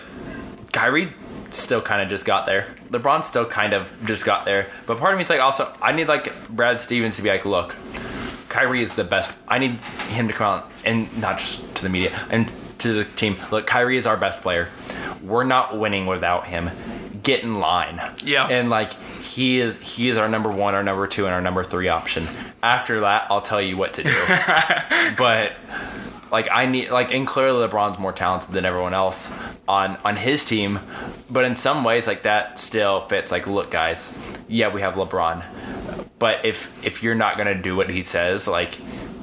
Kyrie 0.72 1.12
still 1.50 1.82
kind 1.82 2.00
of 2.00 2.08
just 2.08 2.24
got 2.24 2.46
there. 2.46 2.74
LeBron 2.90 3.24
still 3.24 3.44
kind 3.44 3.74
of 3.74 3.88
just 4.04 4.24
got 4.24 4.44
there. 4.44 4.68
But 4.86 4.98
part 4.98 5.12
of 5.12 5.18
me 5.18 5.24
is 5.24 5.30
like 5.30 5.40
also 5.40 5.72
I 5.82 5.92
need 5.92 6.08
like 6.08 6.48
Brad 6.48 6.80
Stevens 6.80 7.16
to 7.16 7.22
be 7.22 7.28
like, 7.28 7.44
look, 7.44 7.74
Kyrie 8.48 8.82
is 8.82 8.94
the 8.94 9.04
best. 9.04 9.30
I 9.46 9.58
need 9.58 9.72
him 10.08 10.28
to 10.28 10.34
come 10.34 10.58
out 10.58 10.70
and 10.84 11.14
not 11.18 11.38
just 11.38 11.74
to 11.76 11.82
the 11.82 11.88
media 11.88 12.18
and 12.30 12.50
to 12.78 12.92
the 12.92 13.04
team. 13.04 13.36
Look, 13.50 13.66
Kyrie 13.66 13.96
is 13.96 14.06
our 14.06 14.16
best 14.16 14.40
player. 14.40 14.68
We're 15.22 15.44
not 15.44 15.78
winning 15.78 16.06
without 16.06 16.46
him. 16.46 16.70
Get 17.22 17.42
in 17.42 17.60
line. 17.60 18.00
Yeah. 18.24 18.46
And 18.46 18.70
like 18.70 18.92
he 19.32 19.60
is 19.60 19.76
he 19.78 20.10
is 20.10 20.18
our 20.18 20.28
number 20.28 20.50
one, 20.50 20.74
our 20.74 20.82
number 20.82 21.06
two, 21.06 21.24
and 21.24 21.34
our 21.34 21.40
number 21.40 21.64
three 21.64 21.88
option. 21.88 22.28
After 22.62 23.00
that, 23.00 23.28
I'll 23.30 23.40
tell 23.40 23.62
you 23.62 23.78
what 23.78 23.94
to 23.94 24.02
do. 24.02 24.10
but 25.16 25.52
like 26.30 26.48
I 26.52 26.66
need 26.66 26.90
like 26.90 27.14
and 27.14 27.26
clearly 27.26 27.66
LeBron's 27.66 27.98
more 27.98 28.12
talented 28.12 28.52
than 28.52 28.66
everyone 28.66 28.92
else 28.92 29.32
on 29.66 29.96
on 30.04 30.16
his 30.16 30.44
team, 30.44 30.80
but 31.30 31.46
in 31.46 31.56
some 31.56 31.82
ways 31.82 32.06
like 32.06 32.24
that 32.24 32.58
still 32.58 33.06
fits. 33.08 33.32
Like, 33.32 33.46
look, 33.46 33.70
guys, 33.70 34.10
yeah, 34.48 34.68
we 34.68 34.82
have 34.82 34.94
LeBron, 34.94 35.42
but 36.18 36.44
if 36.44 36.70
if 36.84 37.02
you're 37.02 37.14
not 37.14 37.38
gonna 37.38 37.60
do 37.60 37.74
what 37.74 37.88
he 37.88 38.02
says, 38.02 38.46
like 38.46 38.72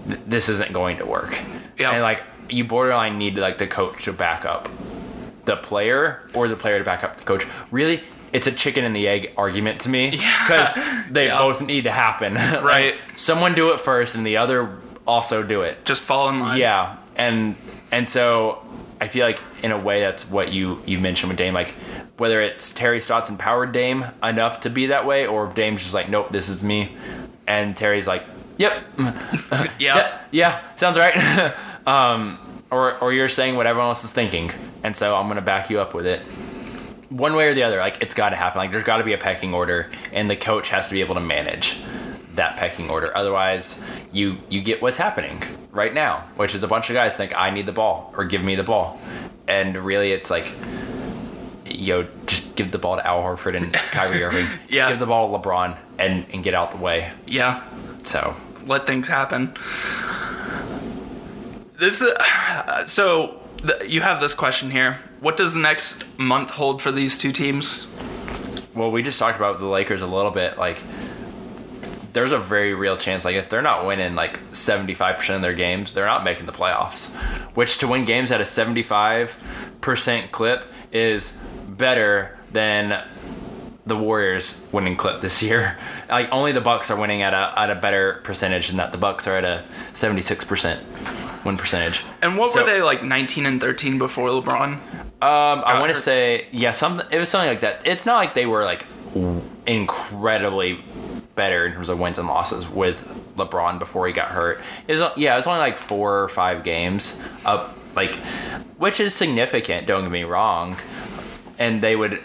th- 0.07 0.19
this 0.25 0.49
isn't 0.49 0.73
going 0.73 0.97
to 0.97 1.05
work. 1.05 1.37
Yeah. 1.77 1.91
and 1.91 2.01
like 2.01 2.23
you 2.49 2.63
borderline 2.63 3.19
need 3.19 3.37
like 3.37 3.59
the 3.59 3.67
coach 3.67 4.05
to 4.05 4.13
back 4.13 4.43
up 4.43 4.69
the 5.45 5.55
player 5.55 6.27
or 6.33 6.47
the 6.47 6.55
player 6.55 6.79
to 6.79 6.83
back 6.83 7.03
up 7.03 7.17
the 7.17 7.23
coach. 7.23 7.45
Really, 7.71 8.03
it's 8.33 8.47
a 8.47 8.51
chicken 8.51 8.85
and 8.85 8.95
the 8.95 9.07
egg 9.07 9.31
argument 9.37 9.81
to 9.81 9.89
me 9.89 10.11
because 10.11 10.73
they 11.11 11.27
Yeah. 11.27 11.37
both 11.37 11.61
need 11.61 11.83
to 11.85 11.91
happen. 11.91 12.33
Like, 12.35 12.63
Right. 12.63 12.95
someone 13.15 13.55
do 13.55 13.71
it 13.73 13.79
first, 13.79 14.15
and 14.15 14.25
the 14.25 14.37
other 14.37 14.77
also 15.07 15.41
do 15.43 15.61
it. 15.61 15.83
Just 15.85 16.01
fall 16.03 16.29
in 16.29 16.39
line. 16.39 16.57
Yeah, 16.59 16.97
and 17.15 17.55
and 17.91 18.07
so 18.07 18.63
I 19.01 19.07
feel 19.07 19.25
like 19.25 19.39
in 19.63 19.71
a 19.71 19.77
way 19.77 20.01
that's 20.01 20.29
what 20.29 20.51
you 20.51 20.81
you 20.85 20.99
mentioned 20.99 21.29
with 21.29 21.37
Dame, 21.37 21.53
like 21.53 21.73
whether 22.17 22.41
it's 22.41 22.71
Terry 22.71 22.99
Stotts 22.99 23.29
empowered 23.29 23.71
Dame 23.71 24.05
enough 24.21 24.61
to 24.61 24.69
be 24.69 24.87
that 24.87 25.05
way, 25.05 25.25
or 25.25 25.47
Dame's 25.47 25.81
just 25.81 25.93
like, 25.93 26.09
nope, 26.09 26.29
this 26.31 26.49
is 26.49 26.63
me, 26.63 26.95
and 27.47 27.75
Terry's 27.75 28.07
like, 28.07 28.23
yep, 28.57 28.83
Yeah. 28.99 29.67
yeah, 29.79 30.19
yeah, 30.31 30.61
sounds 30.75 30.97
right. 30.97 31.53
um, 31.87 32.37
or 32.69 32.97
or 32.99 33.13
you're 33.13 33.29
saying 33.29 33.55
what 33.55 33.65
everyone 33.67 33.87
else 33.89 34.03
is 34.03 34.11
thinking, 34.11 34.51
and 34.83 34.95
so 34.95 35.15
I'm 35.15 35.27
gonna 35.27 35.41
back 35.41 35.69
you 35.69 35.79
up 35.79 35.93
with 35.93 36.05
it. 36.05 36.21
One 37.09 37.35
way 37.35 37.47
or 37.47 37.53
the 37.53 37.63
other, 37.63 37.79
like 37.79 37.97
it's 38.01 38.13
got 38.13 38.29
to 38.29 38.35
happen. 38.35 38.59
Like 38.59 38.71
there's 38.71 38.83
got 38.83 38.97
to 38.97 39.03
be 39.03 39.13
a 39.13 39.17
pecking 39.17 39.53
order, 39.53 39.89
and 40.13 40.29
the 40.29 40.35
coach 40.35 40.69
has 40.69 40.87
to 40.89 40.93
be 40.93 41.01
able 41.01 41.15
to 41.15 41.21
manage 41.21 41.77
that 42.35 42.55
pecking 42.57 42.89
order. 42.89 43.15
Otherwise, 43.17 43.81
you 44.11 44.37
you 44.49 44.61
get 44.61 44.81
what's 44.81 44.97
happening 44.97 45.41
right 45.71 45.93
now, 45.93 46.27
which 46.35 46.53
is 46.53 46.61
a 46.63 46.67
bunch 46.67 46.89
of 46.89 46.93
guys 46.93 47.15
think 47.15 47.33
I 47.35 47.49
need 47.49 47.65
the 47.65 47.71
ball 47.71 48.13
or 48.15 48.25
give 48.25 48.43
me 48.43 48.55
the 48.55 48.63
ball, 48.63 48.99
and 49.47 49.75
really 49.77 50.11
it's 50.11 50.29
like. 50.29 50.51
Yo, 51.71 52.07
just 52.25 52.55
give 52.55 52.71
the 52.71 52.79
ball 52.79 52.95
to 52.95 53.05
Al 53.05 53.21
Horford 53.21 53.55
and 53.55 53.71
Kyrie 53.91 54.23
Irving. 54.23 54.45
Just 54.47 54.57
Yeah. 54.71 54.89
give 54.89 54.97
the 54.97 55.05
ball 55.05 55.31
to 55.31 55.37
LeBron 55.47 55.79
and, 55.99 56.25
and 56.33 56.43
get 56.43 56.55
out 56.55 56.71
the 56.71 56.77
way. 56.77 57.11
Yeah. 57.27 57.63
So, 58.01 58.35
let 58.65 58.87
things 58.87 59.07
happen. 59.07 59.53
This 61.79 62.01
is 62.01 62.11
so 62.91 63.27
th- 63.27 63.39
you 63.85 64.01
have 64.01 64.21
this 64.21 64.33
question 64.33 64.71
here. 64.71 64.99
What 65.19 65.37
does 65.37 65.53
the 65.53 65.59
next 65.59 66.05
month 66.17 66.51
hold 66.51 66.81
for 66.81 66.91
these 66.91 67.17
two 67.17 67.31
teams? 67.31 67.87
well, 68.79 68.91
we 68.91 69.03
just 69.03 69.19
talked 69.19 69.37
about 69.37 69.59
the 69.59 69.65
Lakers 69.65 70.01
a 70.01 70.07
little 70.07 70.31
bit. 70.31 70.57
Like, 70.57 70.81
there's 72.13 72.31
a 72.31 72.39
very 72.39 72.73
real 72.73 72.97
chance. 72.97 73.25
Like, 73.25 73.35
if 73.35 73.49
they're 73.49 73.61
not 73.61 73.85
winning 73.85 74.15
like 74.15 74.39
75% 74.51 75.35
of 75.35 75.41
their 75.41 75.53
games, 75.53 75.93
they're 75.93 76.05
not 76.05 76.23
making 76.23 76.45
the 76.45 76.51
playoffs. 76.51 77.13
Which 77.55 77.79
to 77.79 77.87
win 77.87 78.05
games 78.05 78.31
at 78.31 78.41
a 78.41 78.45
75% 78.45 80.31
clip 80.31 80.65
is 80.91 81.33
better 81.67 82.37
than 82.51 83.05
the 83.85 83.95
Warriors 83.97 84.61
winning 84.71 84.95
clip 84.95 85.21
this 85.21 85.43
year. 85.43 85.77
Like, 86.09 86.29
only 86.31 86.51
the 86.51 86.61
Bucks 86.61 86.89
are 86.89 86.95
winning 86.97 87.21
at 87.21 87.33
a 87.33 87.53
at 87.57 87.69
a 87.69 87.75
better 87.75 88.19
percentage 88.23 88.67
than 88.67 88.77
that. 88.77 88.91
The 88.91 88.97
Bucks 88.97 89.27
are 89.27 89.37
at 89.37 89.45
a 89.45 89.63
76% 89.93 90.79
win 91.45 91.57
percentage. 91.57 92.03
And 92.21 92.37
what 92.37 92.51
So- 92.51 92.61
were 92.61 92.65
they 92.65 92.81
like 92.81 93.03
19 93.03 93.45
and 93.45 93.61
13 93.61 93.97
before 93.97 94.29
LeBron? 94.29 94.73
Um, 95.21 95.63
I 95.65 95.79
want 95.79 95.93
to 95.93 95.99
say 96.01 96.47
yeah, 96.51 96.71
something. 96.71 97.05
It 97.11 97.19
was 97.19 97.29
something 97.29 97.49
like 97.49 97.59
that. 97.61 97.81
It's 97.85 98.05
not 98.05 98.15
like 98.17 98.33
they 98.35 98.45
were 98.45 98.63
like 98.63 98.85
incredibly 99.67 100.79
better 101.35 101.65
in 101.65 101.73
terms 101.73 101.89
of 101.89 101.99
wins 101.99 102.17
and 102.17 102.27
losses 102.27 102.67
with 102.67 102.97
LeBron 103.35 103.79
before 103.79 104.07
he 104.07 104.13
got 104.13 104.29
hurt. 104.29 104.59
It 104.87 104.93
was 104.93 105.01
yeah, 105.17 105.33
it 105.33 105.37
was 105.37 105.47
only 105.47 105.59
like 105.59 105.77
four 105.77 106.23
or 106.23 106.27
five 106.29 106.63
games 106.63 107.19
up, 107.45 107.75
like 107.95 108.15
which 108.77 108.99
is 108.99 109.13
significant. 109.13 109.87
Don't 109.87 110.03
get 110.03 110.11
me 110.11 110.23
wrong. 110.23 110.77
And 111.57 111.81
they 111.81 111.95
would, 111.97 112.21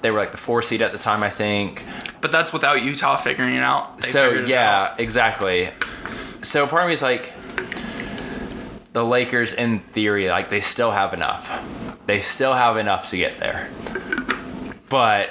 they 0.00 0.10
were 0.10 0.18
like 0.18 0.32
the 0.32 0.38
four 0.38 0.62
seed 0.62 0.80
at 0.80 0.92
the 0.92 0.98
time, 0.98 1.22
I 1.22 1.28
think. 1.28 1.82
But 2.20 2.32
that's 2.32 2.52
without 2.52 2.82
Utah 2.82 3.16
figuring 3.16 3.54
it 3.54 3.62
out. 3.62 3.98
They 3.98 4.08
so 4.08 4.30
it 4.30 4.48
yeah, 4.48 4.90
out. 4.92 5.00
exactly. 5.00 5.70
So 6.42 6.66
part 6.66 6.82
of 6.82 6.88
me 6.88 6.94
is 6.94 7.02
like, 7.02 7.32
the 8.92 9.04
Lakers, 9.04 9.52
in 9.52 9.80
theory, 9.80 10.28
like 10.28 10.50
they 10.50 10.60
still 10.60 10.90
have 10.90 11.14
enough. 11.14 11.48
They 12.06 12.20
still 12.20 12.54
have 12.54 12.76
enough 12.76 13.10
to 13.10 13.16
get 13.16 13.38
there. 13.38 13.68
But 14.88 15.30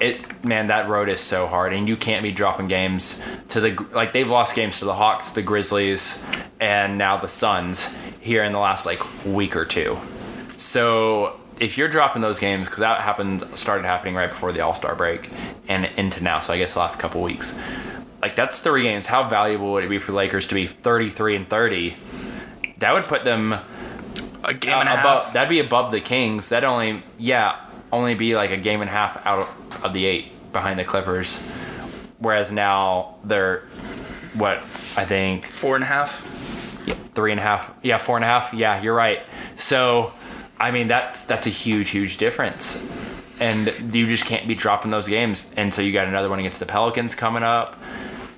it, 0.00 0.44
man, 0.44 0.68
that 0.68 0.88
road 0.88 1.08
is 1.08 1.20
so 1.20 1.46
hard, 1.46 1.72
and 1.72 1.88
you 1.88 1.96
can't 1.96 2.22
be 2.22 2.32
dropping 2.32 2.68
games 2.68 3.20
to 3.50 3.60
the 3.60 3.86
like 3.92 4.12
they've 4.12 4.28
lost 4.28 4.54
games 4.54 4.78
to 4.80 4.86
the 4.86 4.94
Hawks, 4.94 5.30
the 5.30 5.42
Grizzlies, 5.42 6.18
and 6.60 6.98
now 6.98 7.16
the 7.16 7.28
Suns 7.28 7.88
here 8.20 8.42
in 8.42 8.52
the 8.52 8.58
last 8.58 8.86
like 8.86 9.02
week 9.24 9.54
or 9.54 9.64
two. 9.64 9.98
So 10.56 11.38
if 11.60 11.78
you're 11.78 11.88
dropping 11.88 12.22
those 12.22 12.38
games, 12.38 12.66
because 12.66 12.80
that 12.80 13.00
happened, 13.00 13.44
started 13.54 13.84
happening 13.84 14.14
right 14.14 14.30
before 14.30 14.52
the 14.52 14.60
All 14.60 14.74
Star 14.74 14.94
break 14.94 15.30
and 15.68 15.86
into 15.96 16.22
now, 16.22 16.40
so 16.40 16.52
I 16.52 16.58
guess 16.58 16.74
the 16.74 16.80
last 16.80 16.98
couple 16.98 17.22
weeks. 17.22 17.54
Like 18.20 18.36
that's 18.36 18.60
three 18.60 18.82
games. 18.82 19.06
How 19.06 19.28
valuable 19.28 19.72
would 19.72 19.84
it 19.84 19.90
be 19.90 19.98
for 19.98 20.12
Lakers 20.12 20.46
to 20.48 20.54
be 20.54 20.66
33 20.66 21.36
and 21.36 21.48
30? 21.48 21.96
That 22.78 22.92
would 22.92 23.06
put 23.06 23.24
them 23.24 23.52
a 24.44 24.54
game 24.54 24.72
and 24.72 24.88
a 24.88 24.92
uh, 24.92 24.96
half. 24.96 25.04
above, 25.04 25.32
that'd 25.32 25.48
be 25.48 25.60
above 25.60 25.90
the 25.90 26.00
Kings. 26.00 26.48
That'd 26.48 26.68
only, 26.68 27.02
yeah, 27.18 27.64
only 27.92 28.14
be 28.14 28.34
like 28.34 28.50
a 28.50 28.56
game 28.56 28.80
and 28.80 28.88
a 28.90 28.92
half 28.92 29.24
out 29.26 29.48
of, 29.48 29.84
of 29.84 29.92
the 29.92 30.04
eight 30.04 30.52
behind 30.52 30.78
the 30.78 30.84
Clippers. 30.84 31.36
Whereas 32.18 32.50
now 32.50 33.16
they're, 33.24 33.64
what, 34.34 34.58
I 34.96 35.04
think 35.04 35.46
four 35.46 35.74
and 35.74 35.84
a 35.84 35.86
half, 35.86 36.22
yeah, 36.86 36.94
three 37.14 37.30
and 37.30 37.40
a 37.40 37.42
half. 37.42 37.72
Yeah, 37.82 37.98
four 37.98 38.16
and 38.16 38.24
a 38.24 38.28
half. 38.28 38.54
Yeah, 38.54 38.80
you're 38.80 38.94
right. 38.94 39.20
So, 39.58 40.12
I 40.58 40.70
mean, 40.70 40.88
that's 40.88 41.24
that's 41.24 41.46
a 41.46 41.50
huge, 41.50 41.90
huge 41.90 42.16
difference. 42.16 42.82
And 43.38 43.94
you 43.94 44.06
just 44.06 44.24
can't 44.24 44.48
be 44.48 44.54
dropping 44.54 44.90
those 44.90 45.06
games. 45.06 45.50
And 45.56 45.72
so 45.74 45.82
you 45.82 45.92
got 45.92 46.06
another 46.08 46.30
one 46.30 46.38
against 46.38 46.58
the 46.58 46.66
Pelicans 46.66 47.14
coming 47.14 47.42
up. 47.42 47.78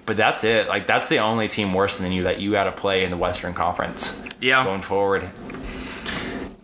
But 0.07 0.17
that's 0.17 0.43
it. 0.43 0.67
Like 0.69 0.87
that's 0.87 1.09
the 1.09 1.19
only 1.19 1.49
team 1.49 1.73
worse 1.75 1.99
than 1.99 2.11
you 2.13 2.25
that 2.25 2.41
you 2.41 2.51
got 2.51 2.65
to 2.65 2.73
play 2.73 3.05
in 3.05 3.11
the 3.11 3.17
Western 3.17 3.55
Conference 3.55 4.19
Yeah. 4.41 4.65
going 4.65 4.83
forward. 4.83 5.29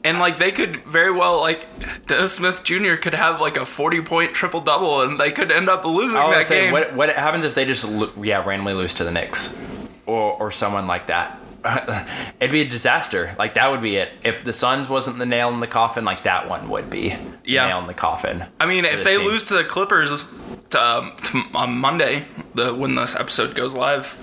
And 0.02 0.18
like 0.18 0.38
they 0.38 0.50
could 0.52 0.84
very 0.84 1.10
well 1.12 1.40
like 1.40 1.66
Dennis 2.06 2.32
Smith 2.34 2.62
Jr. 2.64 2.96
could 2.96 3.14
have 3.14 3.40
like 3.40 3.56
a 3.56 3.64
40 3.64 4.02
point 4.02 4.34
triple 4.34 4.60
double 4.60 5.00
and 5.02 5.18
they 5.18 5.30
could 5.30 5.50
end 5.52 5.68
up 5.70 5.84
losing 5.84 6.16
I 6.18 6.38
that 6.38 6.48
game. 6.48 6.72
what 6.72 6.94
what 6.94 7.10
happens 7.14 7.44
if 7.44 7.54
they 7.54 7.64
just 7.64 7.86
yeah 8.20 8.44
randomly 8.44 8.74
lose 8.74 8.92
to 8.94 9.04
the 9.04 9.10
Knicks 9.10 9.56
or 10.06 10.32
or 10.34 10.50
someone 10.50 10.86
like 10.86 11.06
that? 11.06 11.38
It'd 12.40 12.52
be 12.52 12.60
a 12.62 12.68
disaster. 12.68 13.34
Like 13.38 13.54
that 13.54 13.70
would 13.70 13.82
be 13.82 13.96
it. 13.96 14.10
If 14.22 14.44
the 14.44 14.52
Suns 14.52 14.88
wasn't 14.88 15.18
the 15.18 15.26
nail 15.26 15.48
in 15.50 15.60
the 15.60 15.66
coffin, 15.66 16.04
like 16.04 16.24
that 16.24 16.48
one 16.48 16.68
would 16.68 16.90
be 16.90 17.16
Yeah. 17.44 17.66
nail 17.66 17.78
in 17.78 17.86
the 17.86 17.94
coffin. 17.94 18.44
I 18.60 18.66
mean, 18.66 18.84
if 18.84 19.02
they 19.04 19.16
team. 19.16 19.26
lose 19.26 19.44
to 19.46 19.54
the 19.54 19.64
Clippers 19.64 20.24
to, 20.70 20.82
um, 20.82 21.16
to, 21.24 21.42
on 21.54 21.78
Monday, 21.78 22.26
the 22.54 22.74
when 22.74 22.94
this 22.94 23.16
episode 23.16 23.54
goes 23.54 23.74
live, 23.74 24.16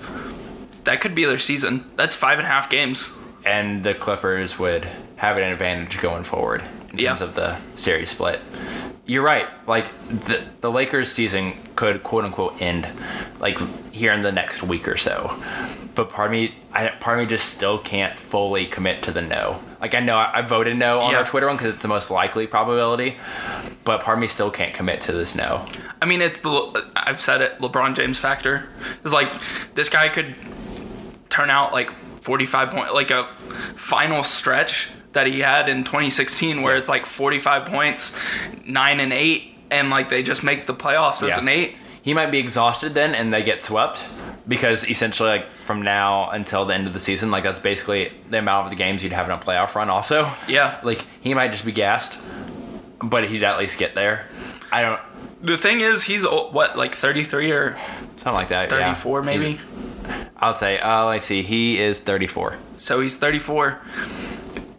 that 0.84 1.00
could 1.00 1.14
be 1.14 1.24
their 1.24 1.38
season. 1.38 1.84
That's 1.96 2.14
five 2.16 2.38
and 2.38 2.46
a 2.46 2.50
half 2.50 2.70
games. 2.70 3.12
and 3.44 3.82
the 3.82 3.92
Clippers 3.92 4.56
would 4.56 4.86
have 5.16 5.36
an 5.36 5.42
advantage 5.42 6.00
going 6.00 6.22
forward 6.22 6.62
in 6.92 6.98
Yeah. 7.00 7.08
terms 7.08 7.22
of 7.22 7.34
the 7.34 7.56
series 7.74 8.10
split. 8.10 8.40
You're 9.04 9.24
right. 9.24 9.48
Like 9.66 9.86
the 10.26 10.42
the 10.60 10.70
Lakers 10.70 11.10
season 11.10 11.54
could 11.74 12.02
quote 12.04 12.24
unquote 12.24 12.60
end 12.62 12.86
like 13.40 13.58
here 13.92 14.12
in 14.12 14.20
the 14.22 14.30
next 14.32 14.62
week 14.62 14.86
or 14.86 14.96
so. 14.96 15.34
But 15.94 16.08
part 16.08 16.28
of 16.28 16.32
me, 16.32 16.54
I, 16.72 16.88
part 16.88 17.18
of 17.18 17.24
me 17.24 17.28
just 17.28 17.50
still 17.50 17.78
can't 17.78 18.16
fully 18.16 18.64
commit 18.66 19.02
to 19.02 19.12
the 19.12 19.20
no. 19.20 19.60
Like 19.80 19.94
I 19.94 20.00
know 20.00 20.16
I, 20.16 20.38
I 20.38 20.42
voted 20.42 20.76
no 20.76 21.00
on 21.00 21.10
Yeah. 21.12 21.18
our 21.18 21.24
Twitter 21.24 21.48
one 21.48 21.56
because 21.56 21.74
it's 21.74 21.82
the 21.82 21.88
most 21.88 22.10
likely 22.10 22.46
probability, 22.46 23.16
but 23.84 24.02
part 24.02 24.16
of 24.18 24.20
me 24.22 24.28
still 24.28 24.50
can't 24.50 24.72
commit 24.72 25.00
to 25.02 25.12
this 25.12 25.34
no. 25.34 25.66
I 26.00 26.06
mean, 26.06 26.22
it's 26.22 26.40
the 26.40 26.86
I've 26.94 27.20
said 27.20 27.40
it. 27.40 27.58
LeBron 27.58 27.96
James 27.96 28.20
factor 28.20 28.68
is 29.04 29.12
like 29.12 29.28
this 29.74 29.88
guy 29.88 30.08
could 30.08 30.34
turn 31.28 31.50
out 31.50 31.72
like 31.72 31.90
45 32.22 32.70
point, 32.70 32.94
like 32.94 33.10
a 33.10 33.28
final 33.74 34.22
stretch 34.22 34.90
that 35.12 35.26
he 35.26 35.40
had 35.40 35.68
in 35.68 35.84
2016, 35.84 36.62
where 36.62 36.76
it's 36.76 36.88
like 36.88 37.06
45 37.06 37.66
points, 37.66 38.16
nine 38.66 39.00
and 39.00 39.12
eight, 39.12 39.54
and 39.70 39.90
like 39.90 40.08
they 40.08 40.22
just 40.22 40.42
make 40.42 40.66
the 40.66 40.74
playoffs 40.74 41.22
as 41.22 41.30
Yeah. 41.30 41.38
an 41.40 41.48
eight. 41.48 41.76
He 42.02 42.14
might 42.14 42.30
be 42.32 42.38
exhausted 42.38 42.94
then, 42.94 43.14
and 43.14 43.32
they 43.32 43.42
get 43.42 43.62
swept 43.62 43.98
because 44.48 44.84
essentially, 44.88 45.28
like 45.28 45.46
from 45.64 45.82
now 45.82 46.30
until 46.30 46.64
the 46.64 46.74
end 46.74 46.86
of 46.88 46.92
the 46.92 46.98
season, 47.00 47.30
like 47.30 47.44
that's 47.44 47.60
basically 47.60 48.10
the 48.28 48.38
amount 48.38 48.64
of 48.66 48.70
the 48.70 48.76
games 48.76 49.02
you'd 49.04 49.12
have 49.12 49.26
in 49.26 49.32
a 49.32 49.38
playoff 49.38 49.74
run. 49.76 49.88
Also, 49.88 50.28
Yeah. 50.48 50.78
like 50.82 51.04
he 51.20 51.32
might 51.34 51.52
just 51.52 51.64
be 51.64 51.70
gassed, 51.72 52.18
but 53.02 53.24
he'd 53.28 53.44
at 53.44 53.58
least 53.58 53.78
get 53.78 53.94
there. 53.94 54.26
I 54.72 54.82
don't, 54.82 55.00
The 55.42 55.56
thing 55.58 55.80
is, 55.80 56.02
he's 56.04 56.24
what 56.26 56.76
like 56.76 56.94
33 56.96 57.52
or 57.52 57.76
something 58.16 58.34
like 58.34 58.48
that. 58.48 58.70
yeah. 58.70 58.94
34 58.94 59.22
maybe. 59.22 59.60
I'll 60.38 60.54
say. 60.54 60.80
Uh, 60.80 61.04
let's 61.06 61.24
see. 61.24 61.42
He 61.44 61.78
is 61.78 62.00
34. 62.00 62.56
So 62.78 63.00
he's 63.00 63.14
34. 63.14 63.78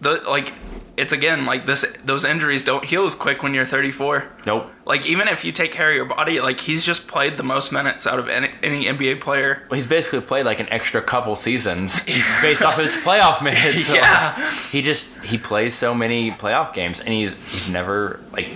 The 0.03 0.21
like, 0.29 0.53
it's 0.95 1.11
again 1.13 1.45
like 1.45 1.65
this. 1.65 1.83
Those 2.05 2.23
injuries 2.23 2.63
don't 2.65 2.83
heal 2.85 3.05
as 3.05 3.15
quick 3.15 3.41
when 3.41 3.53
you're 3.53 3.65
34. 3.65 4.27
Nope. 4.45 4.69
Like 4.85 5.05
even 5.07 5.27
if 5.27 5.43
you 5.43 5.51
take 5.51 5.71
care 5.71 5.89
of 5.89 5.95
your 5.95 6.05
body, 6.05 6.39
like 6.39 6.59
he's 6.59 6.85
just 6.85 7.07
played 7.07 7.37
the 7.37 7.43
most 7.43 7.71
minutes 7.71 8.05
out 8.05 8.19
of 8.19 8.27
any, 8.27 8.51
any 8.61 8.85
NBA 8.85 9.21
player. 9.21 9.63
Well, 9.69 9.77
he's 9.77 9.87
basically 9.87 10.21
played 10.21 10.45
like 10.45 10.59
an 10.59 10.69
extra 10.69 11.01
couple 11.01 11.35
seasons 11.35 11.99
based 12.41 12.61
off 12.61 12.77
his 12.77 12.93
playoff 12.97 13.41
minutes. 13.43 13.87
So, 13.87 13.95
Yeah. 13.95 14.51
he 14.71 14.81
just 14.83 15.07
he 15.23 15.37
plays 15.39 15.73
so 15.73 15.95
many 15.95 16.29
playoff 16.31 16.73
games, 16.73 16.99
and 16.99 17.09
he's 17.09 17.33
he's 17.49 17.69
never 17.69 18.19
like 18.31 18.49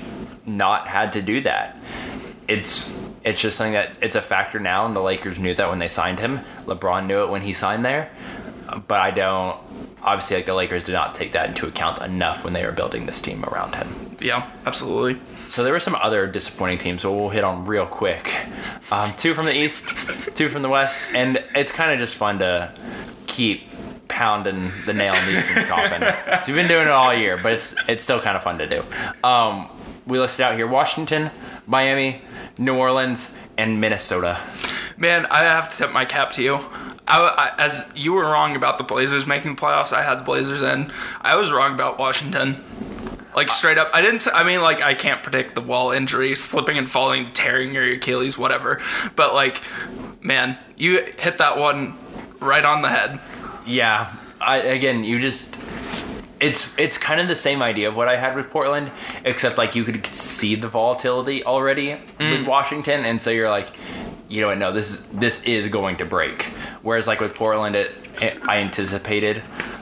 not 0.45 0.87
had 0.87 1.13
to 1.13 1.21
do 1.21 1.41
that. 1.41 1.75
It's 2.47 2.89
it's 3.23 3.41
just 3.41 3.57
something 3.57 3.73
that 3.73 3.97
it's 4.01 4.15
a 4.15 4.21
factor 4.21 4.59
now, 4.59 4.85
and 4.85 4.95
the 4.95 5.01
Lakers 5.01 5.37
knew 5.39 5.53
that 5.55 5.69
when 5.69 5.79
they 5.79 5.87
signed 5.89 6.19
him. 6.19 6.39
LeBron 6.65 7.07
knew 7.07 7.23
it 7.23 7.29
when 7.29 7.41
he 7.41 7.53
signed 7.53 7.83
there, 7.83 8.09
but 8.87 8.99
I 8.99 9.11
don't. 9.11 9.57
Obviously, 10.01 10.37
like 10.37 10.45
the 10.45 10.53
Lakers 10.53 10.83
did 10.83 10.93
not 10.93 11.15
take 11.15 11.31
that 11.33 11.49
into 11.49 11.67
account 11.67 12.01
enough 12.01 12.43
when 12.43 12.53
they 12.53 12.65
were 12.65 12.71
building 12.71 13.05
this 13.05 13.21
team 13.21 13.43
around 13.45 13.75
him. 13.75 14.15
Yeah, 14.19 14.49
absolutely. 14.65 15.19
So 15.49 15.63
there 15.63 15.73
were 15.73 15.79
some 15.79 15.95
other 15.95 16.27
disappointing 16.27 16.77
teams, 16.77 17.01
so 17.01 17.15
we'll 17.15 17.29
hit 17.29 17.43
on 17.43 17.65
real 17.65 17.85
quick. 17.85 18.33
Um, 18.91 19.13
two 19.17 19.33
from 19.33 19.45
the 19.45 19.55
East, 19.57 19.85
two 20.35 20.49
from 20.49 20.61
the 20.61 20.69
West, 20.69 21.03
and 21.13 21.43
it's 21.55 21.71
kind 21.71 21.91
of 21.91 21.99
just 21.99 22.15
fun 22.15 22.39
to 22.39 22.73
keep 23.27 23.63
pounding 24.07 24.71
the 24.85 24.93
nail 24.93 25.13
in 25.13 25.33
the 25.33 25.39
Ethan's 25.39 25.65
coffin. 25.65 26.03
So 26.45 26.53
we've 26.53 26.61
been 26.61 26.67
doing 26.67 26.87
it 26.87 26.91
all 26.91 27.13
year, 27.13 27.37
but 27.37 27.53
it's 27.53 27.75
it's 27.87 28.03
still 28.03 28.19
kind 28.21 28.37
of 28.37 28.43
fun 28.43 28.57
to 28.59 28.67
do. 28.67 28.83
Um, 29.23 29.69
we 30.05 30.19
listed 30.19 30.41
out 30.45 30.55
here 30.55 30.67
Washington, 30.67 31.31
Miami, 31.65 32.21
New 32.57 32.75
Orleans, 32.75 33.35
and 33.57 33.79
Minnesota. 33.81 34.39
Man, 34.97 35.25
I 35.27 35.39
have 35.43 35.69
to 35.69 35.77
tip 35.77 35.91
my 35.91 36.05
cap 36.05 36.31
to 36.33 36.43
you. 36.43 36.55
I, 37.07 37.19
I- 37.19 37.53
as 37.65 37.83
you 37.95 38.13
were 38.13 38.23
wrong 38.25 38.55
about 38.55 38.77
the 38.77 38.83
Blazers 38.83 39.25
making 39.25 39.55
the 39.55 39.61
playoffs, 39.61 39.93
I 39.93 40.03
had 40.03 40.19
the 40.19 40.23
Blazers 40.23 40.61
in. 40.61 40.91
I 41.21 41.35
was 41.35 41.51
wrong 41.51 41.73
about 41.73 41.97
Washington. 41.99 42.63
Like 43.35 43.49
straight 43.51 43.77
up, 43.77 43.91
I 43.93 44.01
didn't. 44.01 44.27
I 44.33 44.43
mean, 44.43 44.61
like 44.61 44.81
I 44.81 44.95
can't 44.95 45.21
predict 45.21 45.53
the 45.53 45.61
wall 45.61 45.91
injury, 45.91 46.33
slipping 46.33 46.77
and 46.79 46.89
falling, 46.89 47.31
tearing 47.33 47.71
your 47.73 47.83
Achilles, 47.93 48.35
whatever. 48.35 48.81
But 49.15 49.35
like, 49.35 49.61
man, 50.21 50.57
you 50.75 51.03
hit 51.19 51.37
that 51.37 51.57
one 51.59 51.95
right 52.39 52.65
on 52.65 52.81
the 52.81 52.89
head. 52.89 53.19
Yeah, 53.67 54.11
I 54.41 54.57
again, 54.57 55.03
you 55.03 55.19
just 55.19 55.55
it's 56.39 56.67
it's 56.77 56.97
kind 56.97 57.19
of 57.19 57.27
the 57.27 57.35
same 57.35 57.61
idea 57.61 57.89
of 57.89 57.95
what 57.95 58.07
I 58.07 58.15
had 58.15 58.35
with 58.35 58.49
Portland, 58.49 58.91
except 59.25 59.57
like 59.57 59.75
you 59.75 59.83
could 59.83 60.05
see 60.07 60.55
the 60.55 60.67
volatility 60.67 61.43
already 61.43 61.97
mm. 62.19 62.37
with 62.39 62.47
Washington, 62.47 63.05
and 63.05 63.21
so 63.21 63.29
you're 63.29 63.49
like, 63.49 63.67
you 64.29 64.41
know 64.41 64.47
what? 64.47 64.57
No, 64.57 64.71
this 64.71 64.91
is 64.91 65.03
this 65.13 65.43
is 65.43 65.67
going 65.67 65.97
to 65.97 66.05
break. 66.05 66.43
Whereas 66.81 67.07
like 67.07 67.19
with 67.19 67.33
Portland, 67.33 67.75
it, 67.75 67.91
it 68.21 68.37
I 68.47 68.57
anticipated 68.57 69.41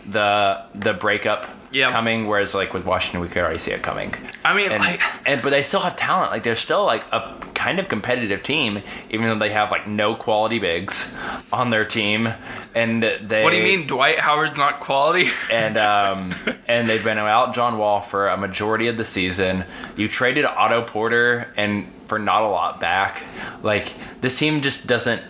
the 0.09 0.63
the 0.73 0.93
breakup 0.93 1.54
Yeah. 1.75 1.91
coming, 1.91 2.27
whereas 2.27 2.53
like 2.53 2.73
with 2.73 2.85
Washington, 2.85 3.19
we 3.19 3.27
could 3.27 3.39
already 3.43 3.59
see 3.59 3.71
it 3.71 3.83
coming. 3.83 4.13
I 4.43 4.55
mean, 4.55 4.71
And, 4.71 4.81
like, 4.83 5.01
and 5.25 5.41
but 5.41 5.49
they 5.49 5.61
still 5.61 5.81
have 5.81 5.95
talent. 5.95 6.31
Like 6.31 6.43
they're 6.43 6.55
still 6.55 6.85
like 6.85 7.03
a 7.11 7.35
kind 7.53 7.79
of 7.79 7.89
competitive 7.89 8.43
team, 8.43 8.81
even 9.09 9.27
though 9.27 9.37
they 9.37 9.51
have 9.51 9.71
like 9.71 9.87
no 9.87 10.15
quality 10.15 10.59
bigs 10.59 11.13
on 11.51 11.69
their 11.71 11.83
team. 11.83 12.29
And 12.73 13.03
they 13.03 13.43
what 13.43 13.51
do 13.51 13.57
you 13.57 13.63
mean 13.63 13.87
Dwight 13.87 14.19
Howard's 14.19 14.57
not 14.57 14.79
quality? 14.79 15.29
and 15.51 15.77
um, 15.77 16.33
and 16.67 16.87
they've 16.87 17.03
been 17.03 17.17
out 17.17 17.53
John 17.53 17.77
Wall 17.77 18.01
for 18.01 18.29
a 18.29 18.37
majority 18.37 18.87
of 18.87 18.97
the 18.97 19.05
season. 19.05 19.65
You 19.97 20.07
traded 20.07 20.45
Otto 20.45 20.83
Porter 20.83 21.53
and 21.57 21.91
for 22.07 22.19
not 22.19 22.43
a 22.43 22.47
lot 22.47 22.79
back. 22.79 23.23
Like 23.63 23.93
this 24.21 24.37
team 24.37 24.61
just 24.61 24.87
doesn't. 24.87 25.21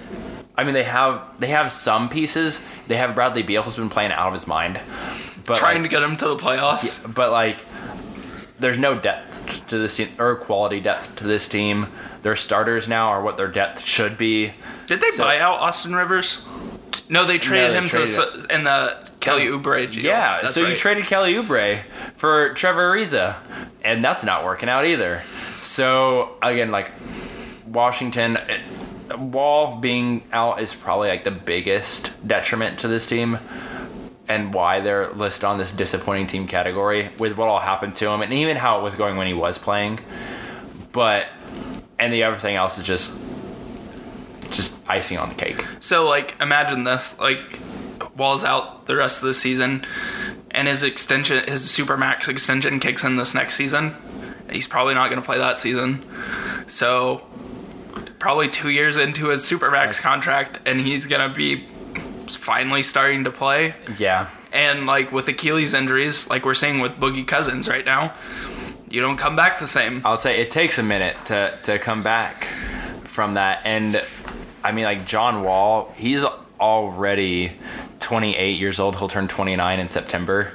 I 0.58 0.64
mean, 0.64 0.74
they 0.74 0.84
have 0.84 1.22
they 1.40 1.48
have 1.48 1.72
some 1.72 2.08
pieces. 2.10 2.62
They 2.88 2.98
have 2.98 3.16
Bradley 3.16 3.44
Beal 3.44 3.62
who's 3.64 3.76
been 3.76 3.90
playing 3.90 4.12
out 4.12 4.28
of 4.28 4.34
his 4.34 4.48
mind, 4.48 4.80
but 5.46 5.58
Trying 5.58 5.84
to 5.84 5.90
get 5.90 6.02
him 6.04 6.18
to 6.18 6.28
the 6.30 6.36
playoffs. 6.38 7.02
but 7.14 7.32
like 7.32 7.58
there's 8.60 8.78
no 8.78 8.98
depth 8.98 9.68
to 9.68 9.78
this 9.78 9.96
team 9.98 10.10
or 10.18 10.36
quality 10.36 10.80
depth 10.80 11.16
to 11.18 11.24
this 11.26 11.48
team. 11.48 11.88
Their 12.24 12.36
starters 12.36 12.88
now 12.88 13.10
are 13.10 13.22
what 13.22 13.38
their 13.38 13.50
depth 13.50 13.84
should 13.86 14.18
be. 14.18 14.54
Did 14.88 15.02
they 15.02 15.10
So- 15.12 15.24
buy 15.24 15.40
out 15.40 15.60
Austin 15.60 15.94
Rivers? 15.96 16.42
No, 17.08 17.26
they 17.28 17.38
traded 17.38 17.72
they 17.74 17.78
him 17.78 17.88
traded 17.88 18.16
to 18.16 18.42
the, 18.48 18.56
in 18.56 18.64
the 18.64 18.98
Kelly 19.20 19.46
Oubre 19.46 19.92
deal. 19.92 20.04
Yeah, 20.04 20.40
That's 20.42 20.56
so 20.56 20.66
you 20.66 20.76
traded 20.76 21.06
Kelly 21.06 21.36
Oubre 21.36 21.82
for 22.18 22.54
Trevor 22.56 22.96
Ariza, 22.96 23.36
and 23.84 24.04
that's 24.04 24.24
not 24.24 24.44
working 24.44 24.70
out 24.70 24.86
either. 24.86 25.22
So 25.62 26.36
again, 26.42 26.72
like 26.72 26.92
Washington, 27.68 28.38
it, 28.48 28.62
Wall 29.20 29.78
being 29.78 30.24
out 30.34 30.60
is 30.62 30.74
probably 30.74 31.10
like 31.10 31.24
the 31.24 31.30
biggest 31.32 32.12
detriment 32.28 32.80
to 32.80 32.88
this 32.88 33.06
team, 33.06 33.38
and 34.28 34.54
why 34.54 34.80
they're 34.80 35.12
listed 35.14 35.44
on 35.44 35.58
this 35.58 35.72
disappointing 35.72 36.28
team 36.28 36.48
category 36.48 37.10
with 37.20 37.38
what 37.38 37.48
all 37.48 37.60
happened 37.60 37.96
to 37.98 38.10
him, 38.10 38.22
and 38.22 38.34
even 38.34 38.58
how 38.58 38.80
it 38.80 38.84
was 38.84 38.96
going 38.96 39.18
when 39.18 39.28
he 39.28 39.34
was 39.34 39.58
playing. 39.58 40.00
But 40.92 41.28
and 42.00 42.12
the 42.12 42.24
other 42.24 42.38
thing 42.38 42.56
else 42.56 42.78
is 42.78 42.86
just 42.86 43.18
just 44.52 44.78
icing 44.88 45.18
on 45.18 45.30
the 45.30 45.36
cake. 45.36 45.64
So 45.80 46.08
like 46.08 46.36
imagine 46.40 46.84
this, 46.84 47.18
like 47.20 47.60
Wall's 48.16 48.44
out 48.44 48.86
the 48.86 48.96
rest 48.96 49.22
of 49.22 49.28
the 49.28 49.34
season 49.34 49.86
and 50.52 50.68
his 50.68 50.84
extension 50.84 51.44
his 51.48 51.64
supermax 51.64 52.28
extension 52.30 52.80
kicks 52.80 53.04
in 53.04 53.16
this 53.18 53.34
next 53.34 53.56
season. 53.56 53.96
He's 54.50 54.68
probably 54.68 54.94
not 54.94 55.10
going 55.10 55.22
to 55.22 55.26
play 55.26 55.38
that 55.38 55.60
season. 55.60 56.06
So 56.68 57.22
probably 58.20 58.48
2 58.50 58.70
years 58.70 58.98
into 58.98 59.28
his 59.28 59.42
supermax 59.42 59.72
That's- 59.72 60.00
contract 60.00 60.60
and 60.66 60.80
he's 60.80 61.08
going 61.08 61.28
to 61.30 61.36
be 61.36 61.68
finally 62.30 62.84
starting 62.84 63.24
to 63.26 63.32
play 63.32 63.76
Yeah, 64.00 64.30
and 64.52 64.86
like 64.86 65.12
with 65.12 65.28
Achilles 65.28 65.74
injuries 65.74 66.30
like 66.30 66.46
we're 66.46 66.54
seeing 66.54 66.80
with 66.80 66.94
Boogie 66.94 67.28
Cousins 67.28 67.68
right 67.68 67.86
now, 67.86 68.14
you 68.90 69.02
don't 69.02 69.18
come 69.18 69.36
back 69.36 69.60
the 69.60 69.68
same. 69.68 70.02
I'll 70.06 70.18
say 70.18 70.40
it 70.42 70.52
takes 70.52 70.78
a 70.78 70.84
minute 70.84 71.18
to 71.26 71.58
to 71.64 71.80
come 71.80 72.04
back 72.04 72.48
from 73.04 73.34
that, 73.36 73.62
and 73.66 74.02
I 74.64 74.72
mean 74.72 74.86
like 74.86 75.06
John 75.06 75.44
Wall, 75.44 75.94
he's 75.98 76.24
already 76.60 77.54
28 78.00 78.60
years 78.60 78.80
old. 78.80 78.96
He'll 78.96 79.08
turn 79.08 79.28
29 79.28 79.80
in 79.80 79.90
September. 79.90 80.54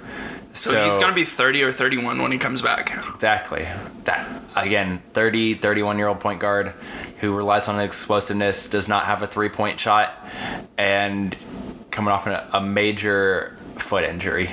So, 0.53 0.85
he's 0.85 0.97
going 0.97 1.09
to 1.11 1.15
be 1.15 1.25
30 1.25 1.63
or 1.63 1.73
31 1.73 2.21
when 2.21 2.33
he 2.33 2.39
comes 2.39 2.61
back. 2.61 2.93
exactly 3.15 3.67
that 4.05 4.27
again. 4.57 5.01
30, 5.13 5.55
31 5.55 5.97
year 5.97 6.09
old 6.09 6.19
point 6.19 6.41
guard 6.41 6.75
who 7.21 7.35
relies 7.35 7.69
on 7.69 7.79
explosiveness, 7.81 8.69
does 8.69 8.89
not 8.89 9.05
have 9.05 9.23
a 9.23 9.27
three 9.27 9.49
point 9.49 9.79
shot, 9.79 10.15
and 10.79 11.37
coming 11.91 12.11
off 12.13 12.27
a, 12.27 12.49
a 12.53 12.61
major 12.61 13.57
foot 13.77 14.05
injury. 14.05 14.51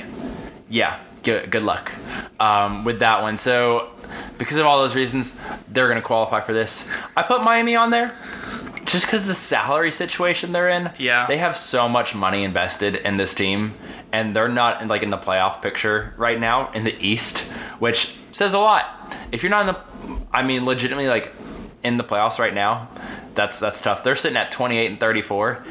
Yeah, 0.70 1.00
good, 1.24 1.50
good 1.50 1.64
luck 1.64 1.92
um, 2.40 2.84
with 2.84 3.00
that 3.00 3.22
one. 3.22 3.38
So, 3.38 3.90
because 4.38 4.58
of 4.58 4.66
all 4.66 4.80
those 4.80 4.96
reasons, 4.96 5.34
they're 5.70 5.88
going 5.88 6.00
to 6.00 6.06
qualify 6.06 6.42
for 6.42 6.54
this. 6.54 6.86
I 7.16 7.24
put 7.24 7.44
Miami 7.44 7.76
on 7.76 7.90
there 7.90 8.18
just 8.86 9.06
because 9.06 9.26
the 9.26 9.36
salary 9.36 9.92
situation 9.92 10.52
they're 10.52 10.70
in. 10.70 10.92
Yeah. 10.98 11.28
they 11.28 11.38
have 11.38 11.56
so 11.56 11.88
much 11.88 12.16
money 12.16 12.44
invested 12.44 12.96
in 12.96 13.18
this 13.18 13.34
team, 13.34 13.76
and 14.12 14.36
they're 14.36 14.48
not 14.48 14.82
in, 14.82 14.88
like 14.88 15.04
in 15.04 15.10
the 15.10 15.18
playoff 15.18 15.62
picture 15.62 16.14
right 16.18 16.40
now 16.40 16.72
in 16.72 16.84
the 16.84 16.96
East, 17.06 17.40
which 17.80 18.16
says 18.32 18.54
a 18.54 18.60
lot. 18.60 19.16
If 19.32 19.44
you're 19.44 19.50
not 19.50 19.68
in 19.68 19.76
the, 19.76 20.22
I 20.34 20.44
mean, 20.44 20.66
legitimately 20.66 21.10
like 21.10 21.34
in 21.84 21.98
the 21.98 22.04
playoffs 22.04 22.40
right 22.40 22.54
now, 22.54 22.90
that's 23.34 23.60
that's 23.60 23.80
tough. 23.82 24.04
They're 24.04 24.16
sitting 24.16 24.38
at 24.38 24.52
28 24.52 24.92
and 24.92 25.00
34, 25.00 25.64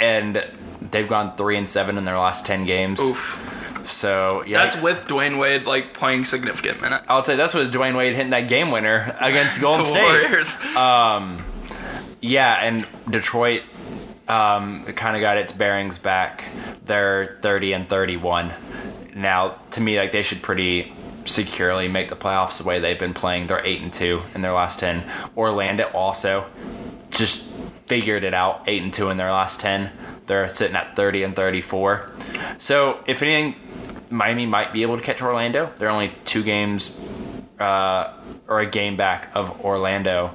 and 0.00 0.44
they've 0.90 1.08
gone 1.08 1.36
three 1.36 1.56
and 1.56 1.68
seven 1.68 1.98
in 1.98 2.04
their 2.04 2.18
last 2.18 2.46
10 2.46 2.64
games. 2.64 3.00
Oof. 3.00 3.38
So 3.84 4.44
yeah, 4.46 4.64
That's 4.64 4.82
with 4.82 5.06
Dwyane 5.06 5.38
Wade 5.38 5.64
like 5.64 5.92
playing 5.94 6.24
significant 6.24 6.80
minutes. 6.80 7.04
I'll 7.08 7.24
say 7.24 7.36
that's 7.36 7.52
what 7.54 7.70
Dwyane 7.70 7.96
Wade 7.96 8.14
hitting 8.14 8.30
that 8.30 8.48
game 8.48 8.70
winner 8.70 9.16
against 9.20 9.60
Golden 9.60 9.84
State. 9.84 10.02
Warriors. 10.02 10.56
Um, 10.76 11.44
Yeah, 12.20 12.64
and 12.64 12.86
Detroit 13.10 13.62
um, 14.28 14.84
kind 14.94 15.16
of 15.16 15.20
got 15.20 15.36
its 15.36 15.52
bearings 15.52 15.98
back. 15.98 16.44
They're 16.86 17.38
30 17.42 17.72
and 17.72 17.88
31. 17.88 18.52
Now, 19.14 19.56
to 19.72 19.80
me, 19.80 19.98
like 19.98 20.12
they 20.12 20.22
should 20.22 20.42
pretty 20.42 20.92
securely 21.24 21.88
make 21.88 22.08
the 22.08 22.16
playoffs 22.16 22.58
the 22.58 22.64
way 22.64 22.78
they've 22.78 22.98
been 22.98 23.14
playing. 23.14 23.46
They're 23.46 23.64
8 23.64 23.82
and 23.82 23.92
2 23.92 24.22
in 24.34 24.42
their 24.42 24.52
last 24.52 24.78
10. 24.78 25.04
Orlando 25.36 25.84
also 25.94 26.46
just 27.10 27.44
figured 27.86 28.24
it 28.24 28.34
out, 28.34 28.62
8 28.66 28.82
and 28.82 28.92
2 28.92 29.10
in 29.10 29.16
their 29.16 29.30
last 29.30 29.60
10. 29.60 29.90
They're 30.26 30.48
sitting 30.48 30.76
at 30.76 30.96
30 30.96 31.24
and 31.24 31.36
34. 31.36 32.10
So, 32.58 33.02
if 33.06 33.22
anything, 33.22 33.56
Miami 34.10 34.46
might 34.46 34.72
be 34.72 34.82
able 34.82 34.96
to 34.96 35.02
catch 35.02 35.22
Orlando. 35.22 35.72
They're 35.78 35.90
only 35.90 36.12
two 36.24 36.42
games 36.42 36.98
uh, 37.58 38.14
or 38.46 38.60
a 38.60 38.66
game 38.66 38.96
back 38.96 39.30
of 39.34 39.64
Orlando, 39.64 40.34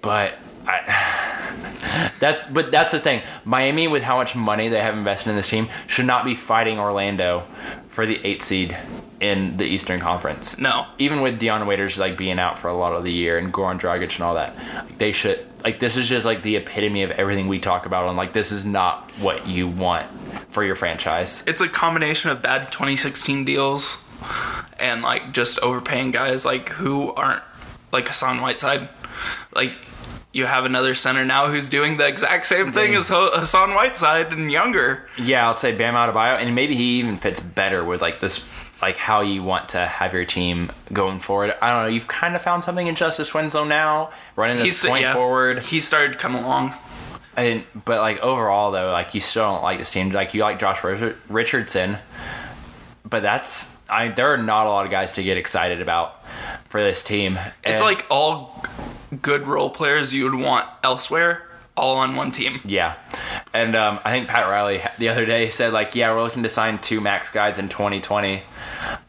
but 0.00 0.34
I, 0.66 2.10
that's 2.20 2.46
but 2.46 2.70
that's 2.70 2.92
the 2.92 3.00
thing. 3.00 3.22
Miami, 3.44 3.88
with 3.88 4.02
how 4.02 4.16
much 4.16 4.34
money 4.34 4.68
they 4.68 4.80
have 4.80 4.96
invested 4.96 5.30
in 5.30 5.36
this 5.36 5.48
team, 5.48 5.68
should 5.86 6.06
not 6.06 6.24
be 6.24 6.34
fighting 6.34 6.78
Orlando 6.78 7.46
for 7.90 8.06
the 8.06 8.20
eight 8.24 8.42
seed 8.42 8.76
in 9.22 9.56
the 9.56 9.64
Eastern 9.64 10.00
Conference. 10.00 10.58
No. 10.58 10.86
even 10.98 11.22
with 11.22 11.38
Dion 11.38 11.66
Waiters 11.66 11.96
like 11.96 12.18
being 12.18 12.38
out 12.38 12.58
for 12.58 12.68
a 12.68 12.76
lot 12.76 12.92
of 12.92 13.04
the 13.04 13.12
year 13.12 13.38
and 13.38 13.52
Goran 13.52 13.80
Dragic 13.80 14.14
and 14.16 14.24
all 14.24 14.34
that, 14.34 14.56
like, 14.74 14.98
they 14.98 15.12
should 15.12 15.46
like 15.62 15.78
this 15.78 15.96
is 15.96 16.08
just 16.08 16.26
like 16.26 16.42
the 16.42 16.56
epitome 16.56 17.04
of 17.04 17.12
everything 17.12 17.46
we 17.46 17.60
talk 17.60 17.86
about. 17.86 18.08
And 18.08 18.16
like 18.16 18.32
this 18.32 18.50
is 18.52 18.66
not 18.66 19.10
what 19.20 19.46
you 19.46 19.68
want 19.68 20.08
for 20.50 20.64
your 20.64 20.74
franchise. 20.74 21.44
It's 21.46 21.60
a 21.60 21.68
combination 21.68 22.30
of 22.30 22.42
bad 22.42 22.72
2016 22.72 23.44
deals 23.44 24.02
and 24.78 25.02
like 25.02 25.32
just 25.32 25.58
overpaying 25.60 26.10
guys 26.10 26.44
like 26.44 26.68
who 26.70 27.12
aren't 27.12 27.42
like 27.92 28.08
Hassan 28.08 28.40
Whiteside. 28.40 28.88
Like 29.54 29.78
you 30.32 30.46
have 30.46 30.64
another 30.64 30.94
center 30.94 31.24
now 31.24 31.48
who's 31.48 31.68
doing 31.68 31.98
the 31.98 32.06
exact 32.06 32.46
same 32.46 32.72
thing 32.72 32.94
as 32.94 33.08
Hassan 33.08 33.74
Whiteside 33.74 34.32
and 34.32 34.50
younger. 34.50 35.06
Yeah, 35.18 35.46
I'll 35.46 35.56
say 35.56 35.72
Bam 35.76 35.94
Adebayo, 35.94 36.38
and 36.40 36.54
maybe 36.54 36.74
he 36.74 36.98
even 36.98 37.18
fits 37.18 37.38
better 37.38 37.84
with 37.84 38.00
like 38.00 38.20
this, 38.20 38.48
like 38.82 38.96
how 38.96 39.20
you 39.20 39.42
want 39.44 39.70
to 39.70 39.86
have 39.86 40.12
your 40.12 40.24
team 40.24 40.72
going 40.92 41.20
forward. 41.20 41.54
I 41.62 41.70
don't 41.70 41.82
know. 41.82 41.88
You've 41.88 42.08
kind 42.08 42.34
of 42.34 42.42
found 42.42 42.64
something 42.64 42.88
in 42.88 42.96
Justice 42.96 43.32
Winslow 43.32 43.64
now, 43.64 44.10
running 44.34 44.58
this 44.58 44.84
point 44.84 45.02
yeah, 45.02 45.14
forward. 45.14 45.60
He 45.60 45.80
started 45.80 46.18
coming 46.18 46.42
along. 46.42 46.74
And 47.36 47.64
but 47.86 48.00
like 48.00 48.18
overall 48.18 48.72
though, 48.72 48.90
like 48.90 49.14
you 49.14 49.20
still 49.20 49.44
don't 49.44 49.62
like 49.62 49.78
this 49.78 49.90
team. 49.90 50.10
Like 50.10 50.34
you 50.34 50.42
like 50.42 50.58
Josh 50.58 50.82
Richardson, 51.28 51.96
but 53.08 53.22
that's 53.22 53.72
I. 53.88 54.08
There 54.08 54.32
are 54.34 54.36
not 54.36 54.66
a 54.66 54.68
lot 54.70 54.84
of 54.84 54.90
guys 54.90 55.12
to 55.12 55.22
get 55.22 55.38
excited 55.38 55.80
about 55.80 56.26
for 56.68 56.82
this 56.82 57.02
team. 57.02 57.38
It's 57.64 57.80
And- 57.80 57.82
like 57.82 58.04
all 58.10 58.62
good 59.22 59.46
role 59.46 59.70
players 59.70 60.12
you 60.12 60.24
would 60.24 60.34
want 60.34 60.66
elsewhere, 60.82 61.48
all 61.74 61.96
on 61.96 62.16
one 62.16 62.32
team. 62.32 62.60
Yeah, 62.66 62.96
and 63.54 63.74
um, 63.76 64.00
I 64.04 64.10
think 64.10 64.28
Pat 64.28 64.46
Riley 64.46 64.82
the 64.98 65.08
other 65.08 65.24
day 65.24 65.48
said 65.50 65.72
like, 65.72 65.94
yeah, 65.94 66.12
we're 66.12 66.22
looking 66.22 66.42
to 66.42 66.48
sign 66.50 66.78
two 66.80 67.00
max 67.00 67.30
guys 67.30 67.58
in 67.58 67.70
2020. 67.70 68.42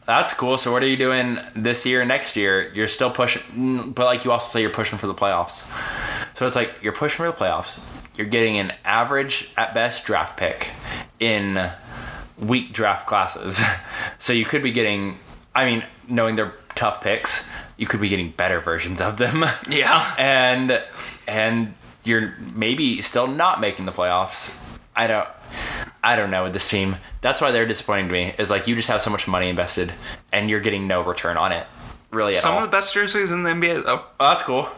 That's 0.06 0.34
cool. 0.34 0.58
So 0.58 0.70
what 0.72 0.82
are 0.82 0.86
you 0.86 0.96
doing 0.96 1.38
this 1.56 1.86
year, 1.86 2.04
next 2.04 2.36
year? 2.36 2.70
You're 2.74 2.88
still 2.88 3.10
pushing, 3.10 3.92
but 3.92 4.04
like 4.04 4.24
you 4.24 4.32
also 4.32 4.50
say 4.50 4.60
you're 4.60 4.70
pushing 4.70 4.98
for 4.98 5.06
the 5.06 5.14
playoffs. 5.14 5.64
So 6.36 6.46
it's 6.46 6.56
like 6.56 6.72
you're 6.82 6.92
pushing 6.92 7.18
for 7.24 7.30
the 7.30 7.36
playoffs. 7.36 7.78
You're 8.16 8.26
getting 8.26 8.58
an 8.58 8.72
average 8.84 9.48
at 9.56 9.74
best 9.74 10.04
draft 10.04 10.36
pick 10.36 10.68
in 11.20 11.70
weak 12.38 12.72
draft 12.72 13.06
classes. 13.06 13.60
So 14.18 14.32
you 14.32 14.44
could 14.46 14.62
be 14.62 14.72
getting, 14.72 15.18
I 15.54 15.64
mean, 15.66 15.84
knowing 16.08 16.36
they're 16.36 16.54
tough 16.74 17.02
picks, 17.02 17.44
you 17.76 17.86
could 17.86 18.00
be 18.00 18.08
getting 18.08 18.30
better 18.30 18.60
versions 18.60 19.00
of 19.00 19.16
them. 19.18 19.44
Yeah. 19.68 20.14
and 20.18 20.82
and 21.26 21.74
you're 22.04 22.34
maybe 22.54 23.02
still 23.02 23.26
not 23.26 23.60
making 23.60 23.84
the 23.86 23.92
playoffs. 23.92 24.56
I 24.96 25.06
don't 25.06 25.28
I 26.04 26.16
don't 26.16 26.30
know 26.30 26.44
with 26.44 26.52
this 26.52 26.68
team. 26.68 26.96
That's 27.22 27.40
why 27.40 27.50
they're 27.50 27.66
disappointing 27.66 28.08
to 28.08 28.12
me. 28.12 28.34
Is 28.38 28.50
like 28.50 28.66
you 28.68 28.76
just 28.76 28.88
have 28.88 29.00
so 29.00 29.10
much 29.10 29.26
money 29.26 29.48
invested 29.48 29.92
and 30.32 30.50
you're 30.50 30.60
getting 30.60 30.86
no 30.86 31.00
return 31.02 31.36
on 31.38 31.50
it. 31.52 31.66
Really 32.10 32.36
at 32.36 32.42
Some 32.42 32.52
all. 32.54 32.58
of 32.62 32.70
the 32.70 32.76
best 32.76 32.92
jerseys 32.94 33.30
in 33.30 33.42
the 33.42 33.50
NBA. 33.50 33.84
though. 33.84 34.04
oh, 34.20 34.26
that's 34.26 34.42
cool. 34.42 34.68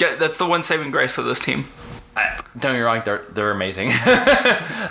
Yeah, 0.00 0.16
that's 0.16 0.38
the 0.38 0.46
one 0.46 0.62
saving 0.62 0.90
grace 0.90 1.18
of 1.18 1.26
this 1.26 1.40
team. 1.44 1.66
I, 2.16 2.40
don't 2.58 2.72
get 2.72 2.78
me 2.78 2.80
wrong, 2.80 3.02
they're 3.04 3.22
they're 3.30 3.50
amazing. 3.50 3.88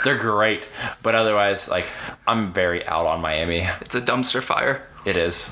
they're 0.04 0.18
great. 0.20 0.62
But 1.02 1.16
otherwise, 1.16 1.68
like 1.68 1.88
I'm 2.28 2.54
very 2.54 2.86
out 2.86 3.08
on 3.08 3.20
Miami. 3.20 3.68
It's 3.82 3.95
a 3.95 4.02
dumpster 4.02 4.41
fire. 4.43 4.86
It 5.04 5.18
is. 5.18 5.50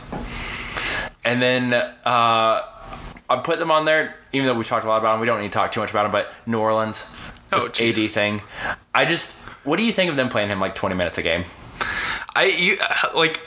And 1.26 1.41
then 1.41 1.74
uh, 1.74 1.91
I 2.06 3.36
put 3.43 3.60
them 3.60 3.72
on 3.72 3.84
there, 3.86 4.16
even 4.32 4.48
though 4.48 4.54
we 4.54 4.64
talked 4.64 4.86
a 4.86 4.88
lot 4.88 5.00
about 5.00 5.14
them. 5.14 5.22
We 5.22 5.28
don't 5.28 5.41
need 5.41 5.50
to 5.50 5.54
talk 5.54 5.72
too 5.74 5.82
much 5.82 5.89
about 5.89 6.04
them, 6.04 6.12
but 6.12 6.30
New 6.45 6.60
Orleans, 6.60 7.04
Oh, 7.52 7.68
this. 7.68 7.98
AD 8.00 8.12
thing. 8.12 8.41
I 8.93 9.06
just, 9.06 9.30
what 9.68 9.78
do 9.78 9.84
you 9.84 9.91
think 9.91 10.09
of 10.09 10.15
them 10.15 10.30
playing 10.30 10.47
him 10.47 10.61
like 10.61 10.76
20 10.76 10.95
minutes 10.95 11.18
a 11.18 11.22
game? 11.22 11.43
I 12.34 12.45
you 12.45 12.78
uh, 12.80 13.11
like 13.13 13.41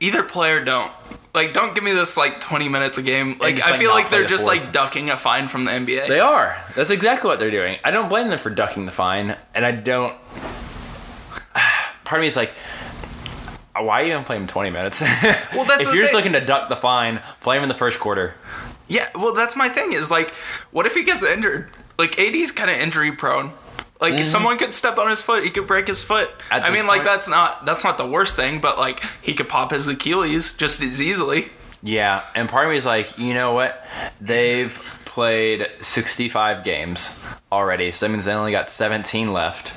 either 0.00 0.22
play 0.22 0.52
or 0.52 0.64
don't. 0.64 0.90
Like, 1.34 1.52
don't 1.52 1.74
give 1.74 1.84
me 1.84 1.92
this 1.92 2.16
like 2.16 2.40
20 2.40 2.68
minutes 2.68 2.96
a 2.96 3.02
game. 3.02 3.36
Like, 3.38 3.56
just, 3.56 3.68
I 3.68 3.78
feel 3.78 3.90
like 3.90 4.10
they're 4.10 4.22
the 4.22 4.28
just 4.28 4.44
fourth. 4.44 4.58
like 4.58 4.72
ducking 4.72 5.10
a 5.10 5.16
fine 5.16 5.46
from 5.46 5.64
the 5.64 5.70
NBA. 5.70 6.08
They 6.08 6.20
are. 6.20 6.56
That's 6.74 6.90
exactly 6.90 7.28
what 7.28 7.38
they're 7.38 7.50
doing. 7.50 7.76
I 7.84 7.90
don't 7.90 8.08
blame 8.08 8.28
them 8.28 8.38
for 8.38 8.50
ducking 8.50 8.86
the 8.86 8.92
fine, 8.92 9.36
and 9.54 9.64
I 9.64 9.72
don't. 9.72 10.16
Part 12.04 12.18
of 12.18 12.22
me 12.22 12.28
is 12.28 12.34
like, 12.34 12.54
why 13.76 14.06
even 14.06 14.24
play 14.24 14.36
him 14.36 14.46
20 14.46 14.70
minutes? 14.70 15.02
Well, 15.54 15.64
that's 15.64 15.82
if 15.82 15.92
you're 15.92 16.02
just 16.02 16.14
looking 16.14 16.32
to 16.32 16.44
duck 16.44 16.68
the 16.68 16.76
fine, 16.76 17.20
play 17.40 17.56
him 17.56 17.62
in 17.62 17.68
the 17.68 17.74
first 17.74 18.00
quarter. 18.00 18.34
yeah, 18.88 19.08
well, 19.14 19.34
that's 19.34 19.54
my 19.54 19.68
thing. 19.68 19.92
Is 19.92 20.10
like, 20.10 20.30
what 20.70 20.86
if 20.86 20.94
he 20.94 21.04
gets 21.04 21.22
injured? 21.22 21.70
Like, 21.98 22.18
AD's 22.18 22.52
kind 22.52 22.70
of 22.70 22.78
injury 22.78 23.12
prone. 23.12 23.52
Like, 24.00 24.24
someone 24.24 24.58
could 24.58 24.74
step 24.74 24.96
on 24.98 25.10
his 25.10 25.20
foot, 25.20 25.42
he 25.42 25.50
could 25.50 25.66
break 25.66 25.88
his 25.88 26.02
foot. 26.04 26.30
Mm-hmm. 26.30 26.54
At 26.54 26.64
I 26.64 26.70
mean, 26.70 26.86
like 26.86 27.02
that's 27.02 27.26
not 27.28 27.66
that's 27.66 27.82
not 27.82 27.98
the 27.98 28.06
worst 28.06 28.36
thing, 28.36 28.60
but 28.60 28.78
like 28.78 29.04
he 29.22 29.34
could 29.34 29.48
pop 29.48 29.72
his 29.72 29.88
Achilles 29.88 30.54
just 30.54 30.80
as 30.80 31.02
easily. 31.02 31.50
Yeah, 31.82 32.24
and 32.34 32.48
part 32.48 32.64
of 32.64 32.70
me 32.70 32.76
is 32.76 32.86
like, 32.86 33.18
you 33.18 33.34
know 33.34 33.52
what? 33.52 33.84
They've 34.20 34.76
played 35.04 35.68
65 35.80 36.64
games 36.64 37.16
already, 37.52 37.92
so 37.92 38.06
that 38.06 38.12
means 38.12 38.24
they 38.24 38.32
only 38.32 38.52
got 38.52 38.68
17 38.68 39.32
left. 39.32 39.72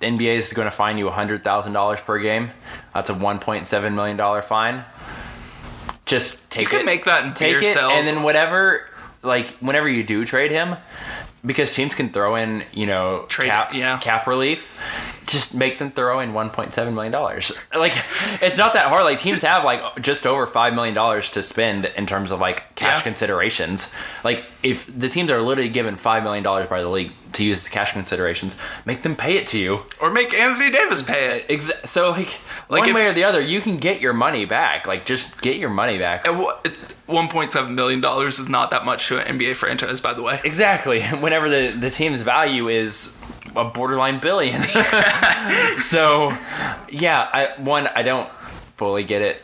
The 0.00 0.06
NBA 0.06 0.36
is 0.36 0.52
going 0.52 0.66
to 0.66 0.72
fine 0.72 0.98
you 0.98 1.08
$100,000 1.08 2.04
per 2.04 2.18
game. 2.18 2.50
That's 2.94 3.10
a 3.10 3.14
$1.7 3.14 3.94
million 3.94 4.42
fine. 4.42 4.84
Just 6.06 6.50
take 6.50 6.72
You 6.72 6.80
it. 6.80 6.84
make 6.84 7.04
that 7.04 7.36
take 7.36 7.62
it, 7.62 7.76
and 7.76 8.06
then 8.06 8.22
whatever, 8.22 8.88
like, 9.22 9.46
whenever 9.58 9.88
you 9.88 10.02
do 10.02 10.24
trade 10.24 10.50
him, 10.50 10.76
because 11.44 11.72
teams 11.72 11.94
can 11.94 12.10
throw 12.10 12.36
in, 12.36 12.64
you 12.72 12.86
know, 12.86 13.24
Trade- 13.28 13.48
cap, 13.48 13.74
yeah. 13.74 13.98
cap 13.98 14.26
relief. 14.26 14.72
Just 15.30 15.54
make 15.54 15.78
them 15.78 15.92
throw 15.92 16.18
in 16.18 16.32
1.7 16.32 16.92
million 16.92 17.12
dollars. 17.12 17.52
Like, 17.72 17.94
it's 18.42 18.56
not 18.56 18.72
that 18.74 18.86
hard. 18.86 19.04
Like, 19.04 19.20
teams 19.20 19.42
have 19.42 19.62
like 19.62 20.02
just 20.02 20.26
over 20.26 20.44
five 20.46 20.74
million 20.74 20.92
dollars 20.94 21.28
to 21.30 21.42
spend 21.42 21.84
in 21.84 22.04
terms 22.06 22.32
of 22.32 22.40
like 22.40 22.74
cash 22.74 22.96
Yeah. 22.96 23.02
considerations. 23.02 23.88
Like, 24.24 24.44
if 24.64 24.86
the 24.98 25.08
teams 25.08 25.30
are 25.30 25.40
literally 25.40 25.70
given 25.70 25.94
five 25.96 26.24
million 26.24 26.42
dollars 26.42 26.66
by 26.66 26.82
the 26.82 26.88
league 26.88 27.12
to 27.34 27.44
use 27.44 27.58
as 27.58 27.68
cash 27.68 27.92
considerations, 27.92 28.56
make 28.84 29.02
them 29.02 29.14
pay 29.14 29.36
it 29.36 29.46
to 29.46 29.58
you. 29.58 29.84
Or 30.00 30.10
make 30.10 30.34
Anthony 30.34 30.68
Davis 30.72 31.02
pay 31.02 31.36
it. 31.38 31.48
Exa- 31.48 31.86
so, 31.86 32.10
like, 32.10 32.40
Like 32.68 32.80
one 32.80 32.88
if- 32.88 32.94
way 32.96 33.06
or 33.06 33.12
the 33.12 33.22
other, 33.22 33.40
you 33.40 33.60
can 33.60 33.76
get 33.76 34.00
your 34.00 34.12
money 34.12 34.46
back. 34.46 34.88
Like, 34.88 35.06
just 35.06 35.40
get 35.40 35.56
your 35.58 35.70
money 35.70 35.96
back. 35.96 36.26
And 36.26 36.44
1.7 37.08 37.70
million 37.74 38.00
dollars 38.00 38.38
is 38.40 38.48
not 38.48 38.70
that 38.70 38.84
much 38.84 39.06
to 39.08 39.18
an 39.24 39.38
NBA 39.38 39.54
franchise, 39.56 40.00
by 40.00 40.12
the 40.12 40.22
way. 40.22 40.40
Exactly. 40.44 41.02
Whenever 41.20 41.48
the, 41.48 41.76
the 41.78 41.90
team's 41.90 42.20
value 42.22 42.68
is 42.68 43.14
a 43.56 43.64
borderline 43.64 44.20
billion. 44.20 44.62
so, 45.80 46.36
yeah, 46.88 47.28
I 47.32 47.48
one 47.58 47.86
I 47.88 48.02
don't 48.02 48.30
fully 48.76 49.04
get 49.04 49.22
it. 49.22 49.42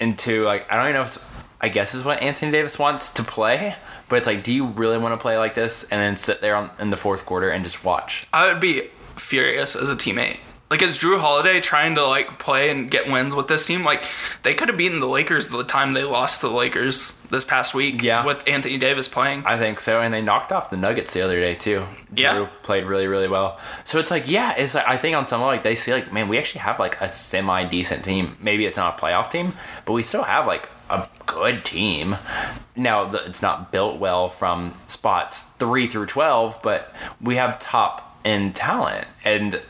And 0.00 0.18
two, 0.18 0.44
like 0.44 0.70
I 0.70 0.76
don't 0.76 0.86
even 0.86 0.94
know 0.94 1.02
if 1.02 1.16
it's 1.16 1.24
I 1.60 1.68
guess 1.68 1.94
is 1.94 2.04
what 2.04 2.22
Anthony 2.22 2.52
Davis 2.52 2.78
wants 2.78 3.10
to 3.14 3.24
play, 3.24 3.74
but 4.08 4.16
it's 4.16 4.26
like, 4.26 4.44
do 4.44 4.52
you 4.52 4.66
really 4.66 4.96
want 4.96 5.12
to 5.12 5.20
play 5.20 5.38
like 5.38 5.54
this 5.54 5.82
and 5.84 6.00
then 6.00 6.16
sit 6.16 6.40
there 6.40 6.54
on, 6.54 6.70
in 6.78 6.90
the 6.90 6.96
fourth 6.96 7.26
quarter 7.26 7.50
and 7.50 7.64
just 7.64 7.82
watch? 7.84 8.26
I 8.32 8.46
would 8.46 8.60
be 8.60 8.90
furious 9.16 9.74
as 9.74 9.90
a 9.90 9.96
teammate. 9.96 10.38
Like, 10.70 10.82
is 10.82 10.98
Jrue 10.98 11.18
Holiday 11.18 11.60
trying 11.60 11.94
to 11.94 12.06
like 12.06 12.38
play 12.38 12.70
and 12.70 12.90
get 12.90 13.10
wins 13.10 13.34
with 13.34 13.48
this 13.48 13.64
team? 13.64 13.84
Like, 13.84 14.04
they 14.42 14.54
could 14.54 14.68
have 14.68 14.76
beaten 14.76 15.00
the 15.00 15.06
Lakers 15.08 15.48
the 15.48 15.64
time 15.64 15.94
they 15.94 16.04
lost 16.04 16.42
to 16.42 16.48
the 16.48 16.54
Lakers 16.54 17.18
this 17.30 17.44
past 17.44 17.74
week. 17.74 18.02
Yeah. 18.02 18.24
with 18.24 18.42
Anthony 18.46 18.76
Davis 18.76 19.08
playing. 19.08 19.44
I 19.46 19.58
think 19.58 19.80
so, 19.80 20.00
and 20.00 20.12
they 20.12 20.20
knocked 20.20 20.52
off 20.52 20.70
the 20.70 20.76
Nuggets 20.76 21.14
the 21.14 21.22
other 21.22 21.40
day 21.40 21.54
too. 21.54 21.86
Yeah. 22.14 22.34
Jrue 22.34 22.48
played 22.62 22.84
really, 22.84 23.06
really 23.06 23.28
well. 23.28 23.58
So 23.84 23.98
it's 23.98 24.10
like, 24.10 24.28
yeah, 24.28 24.54
it's 24.56 24.74
like 24.74 24.86
I 24.86 24.96
think 24.98 25.16
on 25.16 25.26
some 25.26 25.40
like 25.40 25.62
they 25.62 25.74
see 25.74 25.92
like, 25.92 26.12
man, 26.12 26.28
we 26.28 26.36
actually 26.36 26.60
have 26.60 26.78
like 26.78 27.00
a 27.00 27.08
semi 27.08 27.64
decent 27.64 28.04
team. 28.04 28.36
Maybe 28.40 28.66
it's 28.66 28.76
not 28.76 28.98
a 28.98 29.02
playoff 29.02 29.30
team, 29.30 29.54
but 29.86 29.92
we 29.94 30.02
still 30.02 30.22
have 30.22 30.46
like 30.46 30.68
a 30.90 31.08
good 31.26 31.64
team. 31.64 32.16
Now 32.76 33.10
it's 33.14 33.42
not 33.42 33.72
built 33.72 33.98
well 33.98 34.30
from 34.30 34.74
spots 34.86 35.42
three 35.58 35.86
through 35.86 36.06
twelve, 36.06 36.60
but 36.62 36.94
we 37.20 37.36
have 37.36 37.58
top 37.58 38.18
end 38.24 38.54
talent, 38.54 39.06
and 39.24 39.60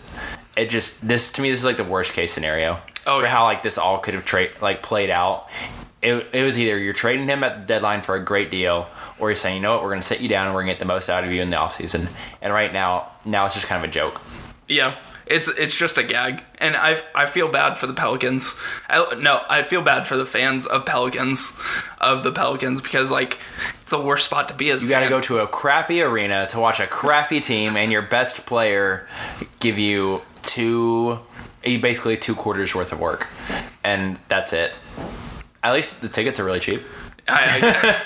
it 0.58 0.70
just 0.70 1.06
this 1.06 1.30
to 1.32 1.42
me 1.42 1.50
this 1.50 1.60
is 1.60 1.64
like 1.64 1.76
the 1.76 1.84
worst 1.84 2.12
case 2.12 2.32
scenario. 2.32 2.78
Oh, 3.06 3.20
for 3.20 3.26
yeah. 3.26 3.34
how 3.34 3.44
like 3.44 3.62
this 3.62 3.78
all 3.78 3.98
could 3.98 4.14
have 4.14 4.24
tra- 4.24 4.48
like 4.60 4.82
played 4.82 5.08
out. 5.08 5.48
It, 6.02 6.26
it 6.32 6.42
was 6.42 6.58
either 6.58 6.78
you're 6.78 6.92
trading 6.92 7.26
him 7.28 7.42
at 7.42 7.60
the 7.60 7.66
deadline 7.66 8.02
for 8.02 8.14
a 8.14 8.24
great 8.24 8.50
deal, 8.50 8.86
or 9.18 9.30
you're 9.30 9.36
saying, 9.36 9.56
you 9.56 9.62
know 9.62 9.72
what, 9.72 9.82
we're 9.82 9.90
going 9.90 10.00
to 10.00 10.06
sit 10.06 10.20
you 10.20 10.28
down 10.28 10.46
and 10.46 10.54
we're 10.54 10.62
going 10.62 10.68
to 10.68 10.74
get 10.74 10.78
the 10.78 10.84
most 10.84 11.10
out 11.10 11.24
of 11.24 11.32
you 11.32 11.42
in 11.42 11.50
the 11.50 11.56
offseason. 11.56 12.08
And 12.40 12.52
right 12.52 12.72
now, 12.72 13.10
now 13.24 13.46
it's 13.46 13.54
just 13.54 13.66
kind 13.66 13.82
of 13.82 13.90
a 13.90 13.92
joke. 13.92 14.20
Yeah, 14.68 14.96
it's 15.26 15.48
it's 15.48 15.76
just 15.76 15.98
a 15.98 16.02
gag, 16.02 16.42
and 16.58 16.76
I 16.76 17.00
I 17.14 17.26
feel 17.26 17.48
bad 17.48 17.78
for 17.78 17.86
the 17.86 17.94
Pelicans. 17.94 18.54
I, 18.88 19.14
no, 19.16 19.42
I 19.48 19.62
feel 19.62 19.82
bad 19.82 20.06
for 20.06 20.16
the 20.16 20.26
fans 20.26 20.66
of 20.66 20.86
Pelicans, 20.86 21.58
of 22.00 22.22
the 22.22 22.32
Pelicans, 22.32 22.80
because 22.80 23.10
like 23.10 23.38
it's 23.82 23.92
a 23.92 24.00
worse 24.00 24.24
spot 24.24 24.48
to 24.48 24.54
be 24.54 24.70
as. 24.70 24.82
You 24.82 24.88
got 24.88 25.00
to 25.00 25.08
go 25.08 25.20
to 25.22 25.38
a 25.38 25.46
crappy 25.46 26.02
arena 26.02 26.46
to 26.48 26.60
watch 26.60 26.80
a 26.80 26.86
crappy 26.86 27.40
team 27.40 27.76
and 27.76 27.90
your 27.92 28.02
best 28.02 28.46
player 28.46 29.08
give 29.60 29.78
you 29.78 30.22
two 30.48 31.20
basically 31.62 32.16
two 32.16 32.34
quarters 32.34 32.74
worth 32.74 32.92
of 32.92 32.98
work, 32.98 33.28
and 33.84 34.18
that's 34.28 34.52
it. 34.52 34.72
At 35.62 35.72
least 35.72 36.00
the 36.00 36.08
tickets 36.08 36.40
are 36.40 36.44
really 36.44 36.60
cheap. 36.60 36.82
I, 37.28 37.60
I, 37.62 38.02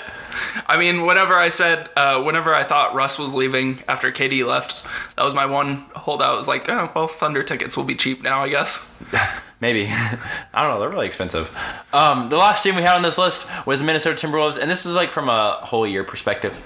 I 0.67 0.77
mean, 0.77 1.05
whenever 1.05 1.33
I 1.33 1.49
said, 1.49 1.89
uh, 1.95 2.21
whenever 2.21 2.53
I 2.53 2.63
thought 2.63 2.93
Russ 2.93 3.17
was 3.17 3.33
leaving 3.33 3.79
after 3.87 4.11
KD 4.11 4.45
left, 4.45 4.83
that 5.15 5.23
was 5.23 5.33
my 5.33 5.45
one 5.45 5.77
holdout. 5.95 6.35
Was 6.35 6.47
like, 6.47 6.67
oh 6.69 6.91
well, 6.93 7.07
Thunder 7.07 7.43
tickets 7.43 7.77
will 7.77 7.83
be 7.83 7.95
cheap 7.95 8.21
now, 8.21 8.43
I 8.43 8.49
guess. 8.49 8.85
Maybe. 9.61 9.85
I 9.89 10.61
don't 10.61 10.71
know. 10.71 10.79
They're 10.81 10.89
really 10.89 11.07
expensive. 11.07 11.55
Um, 11.93 12.29
the 12.29 12.37
last 12.37 12.63
team 12.63 12.75
we 12.75 12.81
had 12.81 12.97
on 12.97 13.01
this 13.01 13.17
list 13.17 13.45
was 13.65 13.79
the 13.79 13.85
Minnesota 13.85 14.27
Timberwolves, 14.27 14.57
and 14.57 14.69
this 14.69 14.85
is 14.85 14.93
like 14.93 15.11
from 15.11 15.29
a 15.29 15.59
whole 15.61 15.87
year 15.87 16.03
perspective. 16.03 16.57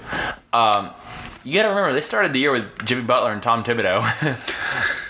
Um, 0.52 0.90
you 1.44 1.54
got 1.54 1.62
to 1.62 1.68
remember, 1.68 1.92
they 1.92 2.00
started 2.00 2.32
the 2.32 2.40
year 2.40 2.50
with 2.50 2.84
Jimmy 2.84 3.02
Butler 3.02 3.32
and 3.32 3.42
Tom 3.42 3.62
Thibodeau. 3.62 4.36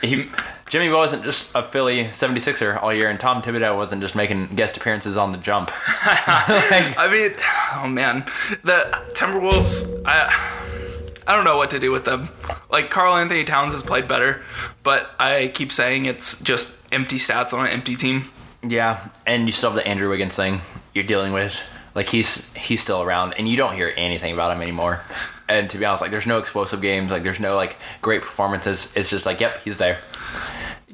he, 0.02 0.28
Jimmy 0.68 0.90
wasn't 0.90 1.24
just 1.24 1.50
a 1.54 1.62
Philly 1.62 2.04
76er 2.04 2.82
all 2.82 2.92
year, 2.92 3.08
and 3.08 3.18
Tom 3.18 3.42
Thibodeau 3.42 3.76
wasn't 3.76 4.02
just 4.02 4.14
making 4.14 4.54
guest 4.54 4.76
appearances 4.76 5.16
on 5.16 5.32
the 5.32 5.38
jump. 5.38 5.70
I 5.86 7.08
mean, 7.10 7.34
oh 7.74 7.88
man, 7.88 8.26
the 8.64 9.02
Timberwolves. 9.14 10.02
I 10.04 10.58
I 11.26 11.36
don't 11.36 11.44
know 11.44 11.58
what 11.58 11.70
to 11.70 11.78
do 11.78 11.90
with 11.90 12.06
them. 12.06 12.30
Like 12.70 12.90
Karl-Anthony 12.90 13.44
Towns 13.44 13.74
has 13.74 13.82
played 13.82 14.08
better, 14.08 14.42
but 14.82 15.10
I 15.18 15.48
keep 15.48 15.72
saying 15.72 16.06
it's 16.06 16.40
just 16.40 16.74
empty 16.90 17.18
stats 17.18 17.52
on 17.52 17.66
an 17.66 17.72
empty 17.72 17.96
team. 17.96 18.30
Yeah, 18.62 19.08
and 19.26 19.46
you 19.46 19.52
still 19.52 19.70
have 19.70 19.76
the 19.76 19.86
Andrew 19.86 20.08
Wiggins 20.08 20.34
thing 20.34 20.62
you're 20.94 21.04
dealing 21.04 21.32
with. 21.32 21.54
Like 21.94 22.08
he's 22.08 22.46
he's 22.54 22.80
still 22.82 23.02
around, 23.02 23.34
and 23.34 23.48
you 23.48 23.56
don't 23.56 23.74
hear 23.74 23.92
anything 23.96 24.32
about 24.32 24.54
him 24.54 24.62
anymore. 24.62 25.02
And 25.48 25.68
to 25.70 25.78
be 25.78 25.84
honest, 25.84 26.02
like 26.02 26.10
there's 26.10 26.26
no 26.26 26.38
explosive 26.38 26.80
games, 26.82 27.10
like 27.10 27.22
there's 27.22 27.40
no 27.40 27.56
like 27.56 27.76
great 28.02 28.22
performances. 28.22 28.92
It's 28.94 29.10
just 29.10 29.26
like, 29.26 29.40
yep, 29.40 29.60
he's 29.64 29.78
there. 29.78 29.98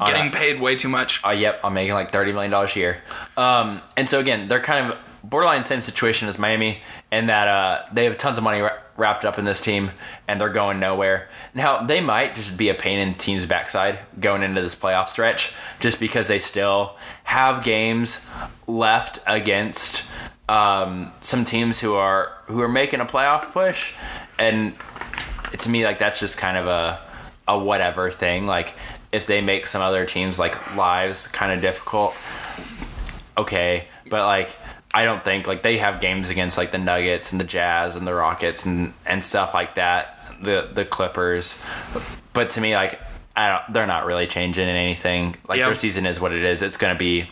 Getting 0.04 0.28
Uh, 0.28 0.32
paid 0.32 0.60
way 0.60 0.74
too 0.76 0.88
much. 0.88 1.20
uh, 1.24 1.30
yep, 1.30 1.60
I'm 1.62 1.74
making 1.74 1.94
like 1.94 2.10
thirty 2.10 2.32
million 2.32 2.50
dollars 2.50 2.74
a 2.74 2.78
year. 2.78 3.02
Um, 3.36 3.80
and 3.96 4.08
so 4.08 4.18
again, 4.18 4.48
they're 4.48 4.60
kind 4.60 4.90
of 4.90 4.98
borderline 5.22 5.64
same 5.64 5.82
situation 5.82 6.28
as 6.28 6.38
Miami, 6.38 6.82
in 7.12 7.26
that 7.26 7.46
uh, 7.48 7.82
they 7.92 8.04
have 8.04 8.18
tons 8.18 8.36
of 8.36 8.44
money 8.44 8.60
wra- 8.60 8.78
wrapped 8.96 9.24
up 9.24 9.38
in 9.38 9.44
this 9.44 9.60
team, 9.60 9.90
and 10.28 10.40
they're 10.40 10.48
going 10.48 10.80
nowhere. 10.80 11.28
Now 11.54 11.82
they 11.86 12.00
might 12.00 12.34
just 12.34 12.56
be 12.56 12.68
a 12.70 12.74
pain 12.74 12.98
in 12.98 13.12
the 13.12 13.18
team's 13.18 13.46
backside 13.46 14.00
going 14.20 14.42
into 14.42 14.60
this 14.62 14.74
playoff 14.74 15.08
stretch, 15.08 15.52
just 15.80 16.00
because 16.00 16.26
they 16.26 16.40
still 16.40 16.96
have 17.22 17.62
games 17.62 18.20
left 18.66 19.20
against 19.26 20.02
um, 20.48 21.12
some 21.20 21.44
teams 21.44 21.78
who 21.78 21.94
are 21.94 22.32
who 22.46 22.60
are 22.60 22.68
making 22.68 22.98
a 23.00 23.06
playoff 23.06 23.52
push, 23.52 23.92
and 24.40 24.74
to 25.58 25.68
me 25.70 25.84
like 25.84 25.98
that's 26.00 26.18
just 26.18 26.36
kind 26.36 26.56
of 26.56 26.66
a 26.66 27.00
a 27.46 27.58
whatever 27.58 28.10
thing 28.10 28.46
like 28.46 28.72
if 29.14 29.26
they 29.26 29.40
make 29.40 29.66
some 29.66 29.80
other 29.80 30.04
teams 30.04 30.38
like 30.38 30.74
lives 30.74 31.28
kind 31.28 31.52
of 31.52 31.60
difficult 31.60 32.14
okay 33.38 33.86
but 34.10 34.26
like 34.26 34.56
i 34.92 35.04
don't 35.04 35.24
think 35.24 35.46
like 35.46 35.62
they 35.62 35.78
have 35.78 36.00
games 36.00 36.28
against 36.28 36.58
like 36.58 36.72
the 36.72 36.78
nuggets 36.78 37.30
and 37.32 37.40
the 37.40 37.44
jazz 37.44 37.94
and 37.96 38.06
the 38.06 38.14
rockets 38.14 38.64
and 38.64 38.92
and 39.06 39.22
stuff 39.24 39.54
like 39.54 39.76
that 39.76 40.18
the 40.42 40.68
the 40.74 40.84
clippers 40.84 41.56
but 42.32 42.50
to 42.50 42.60
me 42.60 42.74
like 42.74 43.00
I 43.36 43.48
don't, 43.48 43.72
they're 43.74 43.86
not 43.88 44.06
really 44.06 44.28
changing 44.28 44.68
in 44.68 44.76
anything. 44.76 45.34
Like 45.48 45.58
Yeah. 45.58 45.66
their 45.66 45.74
season 45.74 46.06
is 46.06 46.20
what 46.20 46.30
it 46.30 46.44
is. 46.44 46.62
It's 46.62 46.76
going 46.76 46.94
to 46.94 46.98
be 46.98 47.28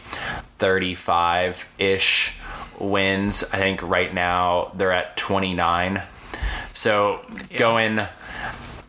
35 0.59 1.65
ish 1.79 2.33
wins. 2.81 3.45
I 3.53 3.59
think 3.59 3.83
right 3.83 4.13
now 4.13 4.73
they're 4.75 4.91
at 4.91 5.17
29. 5.17 6.03
So 6.75 7.21
going, 7.57 8.01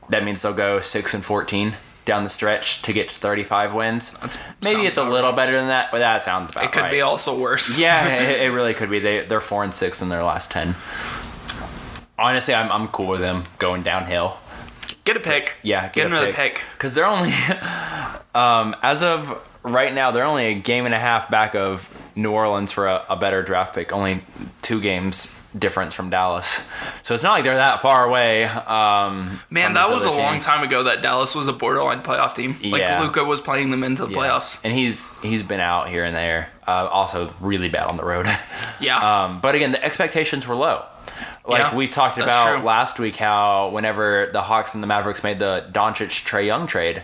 that 0.09 0.23
means 0.23 0.41
they'll 0.41 0.53
go 0.53 0.81
6 0.81 1.13
and 1.13 1.23
14 1.23 1.75
down 2.05 2.23
the 2.23 2.29
stretch 2.29 2.81
to 2.83 2.93
get 2.93 3.09
to 3.09 3.15
35 3.15 3.73
wins. 3.73 4.09
That's- 4.11 4.37
Maybe 4.61 4.85
it's 4.85 4.97
a 4.97 5.03
little 5.03 5.31
better 5.33 5.53
than 5.57 5.67
that, 5.67 5.91
but 5.91 5.99
that 5.99 6.23
sounds 6.23 6.49
about 6.51 6.63
It 6.65 6.71
could 6.71 6.81
right. 6.81 6.91
be 6.91 7.01
also 7.01 7.37
worse. 7.37 7.77
Yeah, 7.77 8.07
it, 8.21 8.41
it 8.41 8.49
really 8.51 8.73
could 8.73 8.89
be. 8.89 8.99
They 8.99 9.25
they're 9.25 9.41
four 9.41 9.63
and 9.63 9.73
six 9.73 10.01
in 10.01 10.09
their 10.09 10.23
last 10.23 10.51
ten. 10.51 10.75
Honestly, 12.17 12.53
I'm 12.53 12.71
I'm 12.71 12.87
cool 12.89 13.07
with 13.07 13.21
them 13.21 13.43
going 13.59 13.83
downhill. 13.83 14.37
Get 15.05 15.17
a 15.17 15.19
pick. 15.19 15.53
Yeah, 15.63 15.89
Get, 15.89 16.05
another 16.07 16.31
pick. 16.31 16.61
because 16.77 16.93
they're 16.93 17.05
only 17.05 17.33
um, 18.35 18.75
as 18.81 19.01
of 19.01 19.41
right 19.63 19.93
now 19.93 20.11
they're 20.11 20.23
only 20.25 20.45
a 20.47 20.53
game 20.53 20.85
and 20.85 20.93
a 20.93 20.99
half 20.99 21.29
back 21.29 21.55
of 21.55 21.89
New 22.15 22.31
Orleans 22.31 22.71
for 22.71 22.87
a, 22.87 23.05
a 23.09 23.15
better 23.15 23.41
draft 23.43 23.73
pick. 23.75 23.91
Only 23.91 24.23
two 24.61 24.79
games 24.79 25.33
difference 25.57 25.93
from 25.93 26.09
Dallas, 26.09 26.61
so 27.03 27.13
it's 27.13 27.23
not 27.23 27.33
like 27.33 27.43
they're 27.43 27.55
that 27.55 27.81
far 27.81 28.05
away. 28.05 28.45
Um, 28.45 29.39
Man, 29.49 29.73
that 29.73 29.89
was 29.91 30.03
a 30.05 30.09
other 30.09 30.17
long 30.17 30.39
time 30.39 30.63
ago 30.63 30.83
that 30.83 31.01
Dallas 31.01 31.35
was 31.35 31.47
a 31.47 31.53
borderline 31.53 32.01
playoff 32.01 32.33
team. 32.35 32.57
Like 32.63 32.81
Yeah. 32.81 33.01
Luka 33.01 33.23
was 33.23 33.39
playing 33.41 33.69
them 33.71 33.83
into 33.83 34.05
the 34.05 34.11
Yeah. 34.11 34.17
playoffs. 34.17 34.57
and 34.63 34.73
he's 34.73 35.11
he's 35.21 35.43
been 35.43 35.59
out 35.59 35.89
here 35.89 36.03
and 36.03 36.15
there. 36.15 36.49
Uh, 36.67 36.87
also, 36.91 37.33
really 37.41 37.69
bad 37.69 37.87
on 37.87 37.97
the 37.97 38.05
road. 38.05 38.25
Yeah. 38.79 38.97
Um, 39.25 39.39
but 39.41 39.55
again, 39.55 39.71
the 39.71 39.83
expectations 39.83 40.45
were 40.47 40.55
low. 40.55 40.83
Like 41.45 41.59
Yeah, 41.59 41.75
we 41.75 41.87
talked 41.87 42.17
about 42.17 42.55
true. 42.57 42.63
last 42.65 42.99
week, 42.99 43.15
how 43.17 43.69
whenever 43.69 44.29
the 44.33 44.41
Hawks 44.41 44.73
and 44.73 44.81
the 44.81 44.87
Mavericks 44.87 45.23
made 45.23 45.39
the 45.39 45.65
Doncic 45.71 46.25
Trae 46.25 46.45
Young 46.45 46.67
trade, 46.67 47.03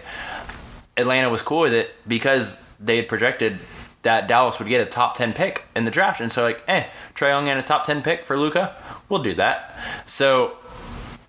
Atlanta 0.97 1.29
was 1.29 1.41
cool 1.41 1.59
with 1.61 1.73
it 1.73 1.91
because 2.07 2.57
they 2.79 2.95
had 2.97 3.07
projected 3.07 3.59
that 4.03 4.27
Dallas 4.27 4.59
would 4.59 4.67
get 4.67 4.81
a 4.81 4.85
top 4.85 5.15
ten 5.15 5.33
pick 5.33 5.65
in 5.75 5.85
the 5.85 5.91
draft, 5.91 6.21
and 6.21 6.31
so 6.31 6.43
like, 6.43 6.61
eh, 6.67 6.85
Trae 7.15 7.29
Young 7.29 7.49
and 7.49 7.59
a 7.59 7.63
top 7.63 7.83
ten 7.83 8.01
pick 8.01 8.25
for 8.25 8.37
Luka, 8.37 8.75
we'll 9.09 9.23
do 9.23 9.33
that. 9.35 9.75
So 10.05 10.57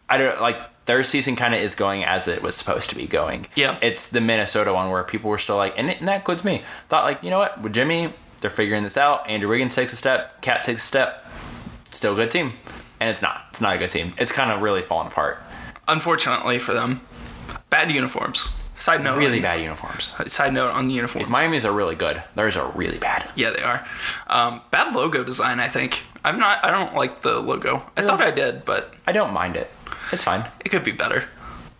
I 0.08 0.18
don't 0.18 0.40
like 0.40 0.56
their 0.86 1.04
season 1.04 1.36
kind 1.36 1.54
of 1.54 1.60
is 1.60 1.74
going 1.74 2.04
as 2.04 2.26
it 2.26 2.42
was 2.42 2.56
supposed 2.56 2.90
to 2.90 2.96
be 2.96 3.06
going. 3.06 3.46
Yeah. 3.54 3.78
it's 3.80 4.08
the 4.08 4.20
Minnesota 4.20 4.72
one 4.72 4.90
where 4.90 5.04
people 5.04 5.30
were 5.30 5.38
still 5.38 5.56
like, 5.56 5.74
and, 5.76 5.88
it, 5.88 5.98
and 5.98 6.08
that 6.08 6.16
includes 6.16 6.44
me. 6.44 6.64
Thought 6.88 7.04
like, 7.04 7.22
you 7.22 7.30
know 7.30 7.38
what, 7.38 7.60
with 7.62 7.72
Jimmy, 7.72 8.12
they're 8.40 8.50
figuring 8.50 8.82
this 8.82 8.96
out. 8.96 9.28
Andrew 9.28 9.48
Wiggins 9.48 9.74
takes 9.74 9.92
a 9.92 9.96
step, 9.96 10.42
KAT 10.42 10.64
takes 10.64 10.82
a 10.82 10.86
step, 10.86 11.26
still 11.90 12.14
a 12.14 12.16
good 12.16 12.30
team, 12.30 12.54
and 12.98 13.08
it's 13.08 13.22
not. 13.22 13.44
It's 13.50 13.60
not 13.60 13.76
a 13.76 13.78
good 13.78 13.90
team. 13.90 14.14
It's 14.18 14.32
kind 14.32 14.50
of 14.50 14.62
really 14.62 14.82
falling 14.82 15.08
apart. 15.08 15.38
Unfortunately 15.86 16.58
for 16.58 16.72
them, 16.72 17.02
bad 17.68 17.90
uniforms. 17.90 18.48
Side 18.80 19.04
note. 19.04 19.18
Really 19.18 19.40
bad 19.40 19.60
uniforms. 19.60 20.14
Side 20.26 20.54
note 20.54 20.70
on 20.70 20.88
the 20.88 20.94
uniforms. 20.94 21.28
Miami's 21.28 21.66
are 21.66 21.72
really 21.72 21.94
good. 21.94 22.22
Theirs 22.34 22.56
are 22.56 22.70
really 22.72 22.96
bad. 22.98 23.28
yeah, 23.36 23.50
they 23.50 23.62
are. 23.62 23.86
Um, 24.26 24.62
bad 24.70 24.94
logo 24.94 25.22
design. 25.22 25.60
I 25.60 25.68
think. 25.68 26.00
I'm 26.24 26.38
not. 26.38 26.64
I 26.64 26.70
don't 26.70 26.94
like 26.94 27.20
the 27.20 27.40
logo. 27.40 27.82
I 27.96 28.02
thought 28.02 28.22
I 28.22 28.30
did, 28.30 28.64
but 28.64 28.94
I 29.06 29.12
don't 29.12 29.34
mind 29.34 29.56
it. 29.56 29.70
It's 30.12 30.24
fine. 30.24 30.46
it 30.64 30.70
could 30.70 30.82
be 30.82 30.92
better. 30.92 31.24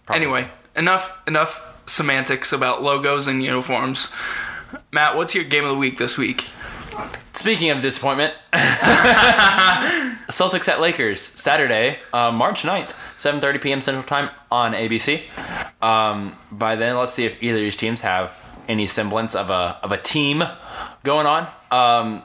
Probably. 0.05 0.23
Anyway, 0.25 0.51
enough. 0.77 1.13
Enough 1.27 1.63
semantics 1.87 2.53
about 2.53 2.83
logos 2.83 3.27
and 3.27 3.43
uniforms. 3.43 4.13
Matt, 4.93 5.17
what's 5.17 5.35
your 5.35 5.45
game 5.45 5.65
of 5.65 5.71
the 5.71 5.77
week 5.77 5.99
this 5.99 6.17
week? 6.17 6.51
Speaking 7.35 7.71
of 7.71 7.81
disappointment, 7.81 8.35
Celtics 10.31 10.69
at 10.69 10.81
Lakers 10.81 11.21
Saturday, 11.21 11.99
uh, 12.13 12.31
March 12.31 12.63
9th, 12.63 12.91
7:30 13.21 13.61
p.m. 13.61 13.83
Central 13.83 14.03
Time 14.05 14.31
on 14.51 14.73
ABC. 14.73 15.23
Um, 15.83 16.37
by 16.51 16.75
then, 16.75 16.97
let's 16.97 17.13
see 17.13 17.27
if 17.27 17.43
either 17.43 17.59
of 17.59 17.63
these 17.63 17.77
teams 17.77 18.01
have 18.01 18.33
any 18.67 18.87
semblance 18.87 19.35
of 19.35 19.51
a 19.51 19.79
of 19.83 19.93
a 19.93 19.99
team 19.99 20.43
going 21.05 21.27
on. 21.27 21.43
Um, 21.71 22.23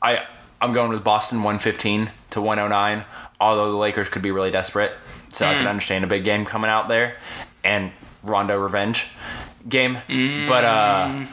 I 0.00 0.24
I'm 0.60 0.72
going 0.72 0.90
with 0.90 1.02
Boston 1.02 1.38
115 1.38 2.10
to 2.30 2.40
109. 2.40 3.04
Although 3.40 3.72
the 3.72 3.76
Lakers 3.76 4.08
could 4.08 4.22
be 4.22 4.30
really 4.30 4.50
desperate, 4.52 4.92
so 5.32 5.44
I 5.46 5.54
can 5.54 5.66
understand 5.66 6.04
a 6.04 6.06
big 6.06 6.24
game 6.24 6.46
coming 6.46 6.70
out 6.70 6.88
there 6.88 7.16
and 7.64 7.90
Rondo 8.22 8.56
revenge 8.58 9.06
game. 9.68 9.98
But 10.48 10.64
uh, 10.64 11.26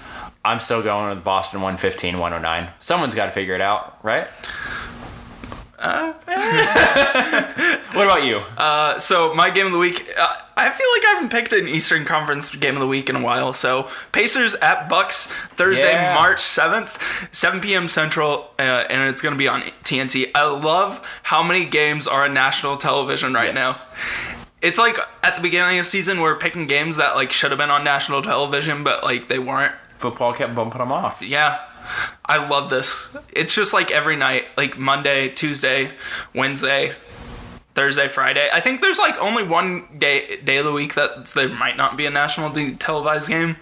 I'm 0.44 0.60
still 0.60 0.82
going 0.82 1.16
with 1.16 1.24
Boston 1.24 1.62
115 1.62 2.18
109. 2.18 2.70
Someone's 2.80 3.14
got 3.16 3.28
to 3.28 3.32
figure 3.32 3.56
it 3.56 3.62
out, 3.62 4.04
right? 4.04 4.28
what 7.94 8.06
about 8.06 8.24
you? 8.24 8.38
Uh, 8.58 8.98
so 9.00 9.34
my 9.34 9.50
game 9.50 9.66
of 9.66 9.72
the 9.74 9.78
week, 9.78 10.10
uh, 10.18 10.36
I 10.56 10.70
feel 10.70 10.88
like 10.96 11.06
I 11.06 11.12
haven't 11.16 11.30
picked 11.30 11.52
an 11.54 11.68
Eastern 11.68 12.06
Conference 12.06 12.56
game 12.56 12.76
of 12.76 12.80
the 12.80 12.88
week 12.88 13.10
in 13.10 13.16
a 13.18 13.22
while. 13.22 13.54
So 13.54 13.90
Pacers 14.12 14.56
at 14.56 14.88
Bucks 14.88 15.28
Thursday, 15.56 15.92
Yeah. 15.92 16.14
March 16.16 16.42
seventh, 16.42 16.98
seven 17.32 17.60
p.m. 17.60 17.88
Central, 17.90 18.50
uh, 18.58 18.62
and 18.62 19.10
it's 19.10 19.22
going 19.22 19.34
to 19.34 19.38
be 19.38 19.48
on 19.48 19.64
TNT. 19.84 20.32
I 20.34 20.46
love 20.50 21.06
how 21.24 21.44
many 21.44 21.66
games 21.66 22.08
are 22.08 22.24
on 22.26 22.34
national 22.34 22.78
television 22.78 23.34
right 23.34 23.54
Yes. 23.54 23.56
now. 23.56 23.76
It's 24.62 24.78
like 24.78 24.98
at 25.24 25.36
the 25.36 25.42
beginning 25.42 25.80
of 25.80 25.86
the 25.86 25.90
season, 25.90 26.22
we're 26.22 26.38
picking 26.38 26.68
games 26.68 26.96
that 26.98 27.16
like 27.16 27.32
should 27.34 27.52
have 27.52 27.58
been 27.58 27.72
on 27.72 27.84
national 27.84 28.22
television, 28.22 28.84
but 28.84 29.04
like 29.04 29.28
they 29.28 29.40
weren't. 29.40 29.74
Football 29.98 30.34
kept 30.34 30.56
bumping 30.56 30.80
them 30.80 30.92
off. 30.92 31.22
Yeah. 31.22 31.60
I 32.26 32.48
love 32.48 32.70
this. 32.70 33.16
It's 33.32 33.54
just 33.54 33.74
like 33.74 33.92
every 33.92 34.16
night, 34.16 34.46
like 34.58 34.78
Monday, 34.78 35.30
Tuesday, 35.30 35.92
Wednesday, 36.34 36.96
Thursday, 37.76 38.08
Friday. 38.08 38.50
I 38.52 38.60
think 38.60 38.82
there's 38.82 39.00
like 39.00 39.18
only 39.18 39.44
one 39.44 39.88
day 39.98 40.38
day 40.38 40.58
of 40.58 40.66
the 40.66 40.72
week 40.72 40.96
that 40.96 41.28
there 41.28 41.50
might 41.50 41.78
not 41.78 41.98
be 41.98 42.06
a 42.06 42.10
national 42.10 42.52
televised 42.78 43.28
game. 43.28 43.58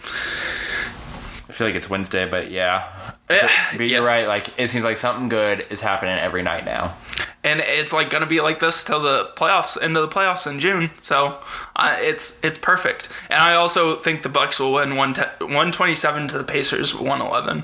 I 1.49 1.53
feel 1.53 1.68
like 1.68 1.76
it's 1.76 1.89
Wednesday, 1.89 2.30
but 2.30 2.52
yeah. 2.52 3.01
Eh, 3.33 3.47
But 3.71 3.81
yeah. 3.81 3.97
you're 3.97 4.05
right. 4.05 4.27
Like 4.27 4.49
it 4.59 4.69
seems 4.69 4.83
like 4.83 4.97
something 4.97 5.29
good 5.29 5.65
is 5.69 5.81
happening 5.81 6.17
every 6.17 6.43
night 6.43 6.65
now. 6.65 6.95
and 7.43 7.59
it's 7.59 7.91
like 7.93 8.09
going 8.09 8.21
to 8.21 8.27
be 8.27 8.39
like 8.41 8.59
this 8.59 8.83
till 8.83 8.99
the 9.01 9.31
playoffs 9.35 9.81
into 9.81 9.99
the 10.01 10.07
playoffs 10.07 10.45
in 10.45 10.59
June. 10.59 10.91
So 11.01 11.39
uh, 11.75 11.97
it's 11.99 12.39
it's 12.43 12.57
perfect. 12.57 13.09
And 13.29 13.39
I 13.39 13.55
also 13.55 13.95
think 13.97 14.23
the 14.23 14.29
Bucks 14.29 14.59
will 14.59 14.73
win 14.73 14.95
one 14.95 15.15
one 15.39 15.71
twenty 15.71 15.95
seven 15.95 16.27
to 16.29 16.37
the 16.37 16.43
Pacers 16.43 16.93
one 16.95 17.21
eleven. 17.21 17.63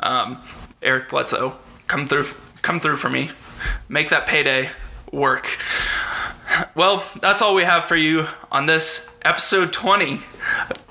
Um, 0.00 0.42
Eric 0.82 1.08
Bledsoe, 1.10 1.56
come 1.88 2.06
through 2.08 2.26
come 2.62 2.80
through 2.80 2.96
for 2.96 3.10
me, 3.10 3.30
make 3.88 4.10
that 4.10 4.26
payday 4.26 4.70
work. 5.12 5.58
Well, 6.74 7.04
that's 7.20 7.42
all 7.42 7.54
we 7.54 7.64
have 7.64 7.84
for 7.84 7.96
you 7.96 8.28
on 8.52 8.66
this 8.66 9.10
episode 9.22 9.72
20 9.72 10.20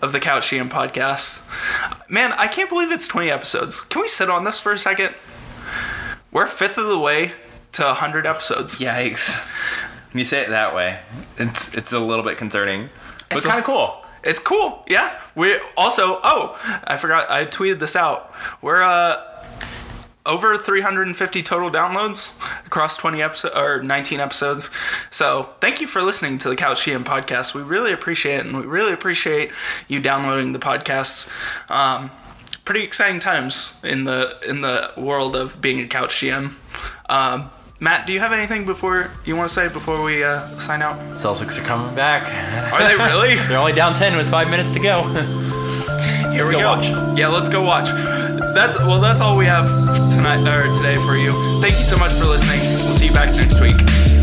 of 0.01 0.11
the 0.11 0.19
Couch 0.19 0.49
GM 0.49 0.69
podcast. 0.69 1.43
Man, 2.09 2.33
I 2.33 2.47
can't 2.47 2.69
believe 2.69 2.91
it's 2.91 3.07
20 3.07 3.29
episodes. 3.31 3.81
Can 3.81 4.01
we 4.01 4.07
sit 4.07 4.29
on 4.29 4.43
this 4.43 4.59
for 4.59 4.71
a 4.71 4.77
second? 4.77 5.15
We're 6.31 6.45
a 6.45 6.49
fifth 6.49 6.77
of 6.77 6.87
the 6.87 6.99
way 6.99 7.33
to 7.73 7.83
100 7.83 8.25
episodes. 8.25 8.75
Yikes! 8.79 9.35
When 10.11 10.19
you 10.19 10.25
say 10.25 10.41
it 10.41 10.49
that 10.49 10.73
way, 10.73 10.99
it's 11.37 11.73
it's 11.73 11.91
a 11.91 11.99
little 11.99 12.23
bit 12.23 12.37
concerning. 12.37 12.89
But 13.29 13.37
It's 13.37 13.45
it's 13.45 13.45
kind 13.47 13.59
of 13.59 13.65
cool. 13.65 14.01
It's 14.23 14.39
cool. 14.39 14.83
Yeah. 14.87 15.19
We 15.35 15.59
also, 15.77 16.19
oh, 16.23 16.57
I 16.83 16.97
forgot, 16.97 17.29
I 17.29 17.45
tweeted 17.45 17.79
this 17.79 17.95
out. 17.95 18.33
We're, 18.61 18.81
uh, 18.81 19.21
over 20.25 20.57
350 20.57 21.43
total 21.43 21.69
downloads 21.69 22.37
across 22.65 22.97
20 22.97 23.21
episodes 23.21 23.55
or 23.55 23.81
19 23.83 24.19
episodes. 24.19 24.71
So 25.11 25.49
thank 25.61 25.81
you 25.81 25.87
for 25.87 26.01
listening 26.01 26.37
to 26.39 26.49
the 26.49 26.55
Couch 26.55 26.81
GM 26.85 27.03
podcast. 27.03 27.53
We 27.53 27.61
really 27.61 27.93
appreciate 27.93 28.37
it, 28.39 28.45
and 28.45 28.57
we 28.57 28.65
really 28.65 28.93
appreciate 28.93 29.51
you 29.87 29.99
downloading 29.99 30.53
the 30.53 30.59
podcasts. 30.59 31.29
Um, 31.69 32.11
pretty 32.63 32.83
exciting 32.83 33.19
times 33.19 33.73
in 33.83 34.05
the 34.05 34.37
in 34.47 34.61
the 34.61 34.91
world 34.97 35.35
of 35.35 35.61
being 35.61 35.79
a 35.79 35.87
Couch 35.87 36.15
GM. 36.15 36.53
Um, 37.07 37.49
Matt, 37.79 38.07
do 38.07 38.13
you 38.13 38.19
have 38.21 38.31
anything 38.31 38.65
before 38.65 39.11
you 39.25 39.35
want 39.35 39.49
to 39.49 39.53
say 39.53 39.67
before 39.67 40.01
we 40.01 40.23
uh, 40.23 40.47
sign 40.59 40.81
out? 40.81 40.97
Celtics 41.17 41.57
are 41.59 41.63
coming 41.63 41.93
back. 41.93 42.23
Are 42.73 42.87
they 42.87 42.95
really? 42.95 43.35
They're 43.47 43.59
only 43.59 43.73
down 43.73 43.93
ten 43.95 44.15
with 44.17 44.29
five 44.31 44.49
minutes 44.49 44.71
to 44.71 44.79
go. 44.79 45.03
Here 46.31 46.43
Let's 46.43 46.47
we 46.49 46.53
go 46.55 46.59
go. 46.61 46.67
watch. 46.69 47.17
Yeah, 47.17 47.27
let's 47.27 47.49
go 47.49 47.63
watch. 47.63 47.87
That's 48.55 48.79
well. 48.79 49.01
That's 49.01 49.19
all 49.19 49.35
we 49.35 49.45
have 49.47 49.67
tonight 50.15 50.47
or 50.47 50.73
today 50.77 50.95
for 50.95 51.17
you. 51.17 51.33
Thank 51.59 51.73
you 51.73 51.83
so 51.83 51.97
much 51.97 52.13
for 52.13 52.23
listening. 52.23 52.61
We'll 52.85 52.95
see 52.95 53.07
you 53.07 53.11
back 53.11 53.35
next 53.35 53.59
week. 53.59 54.14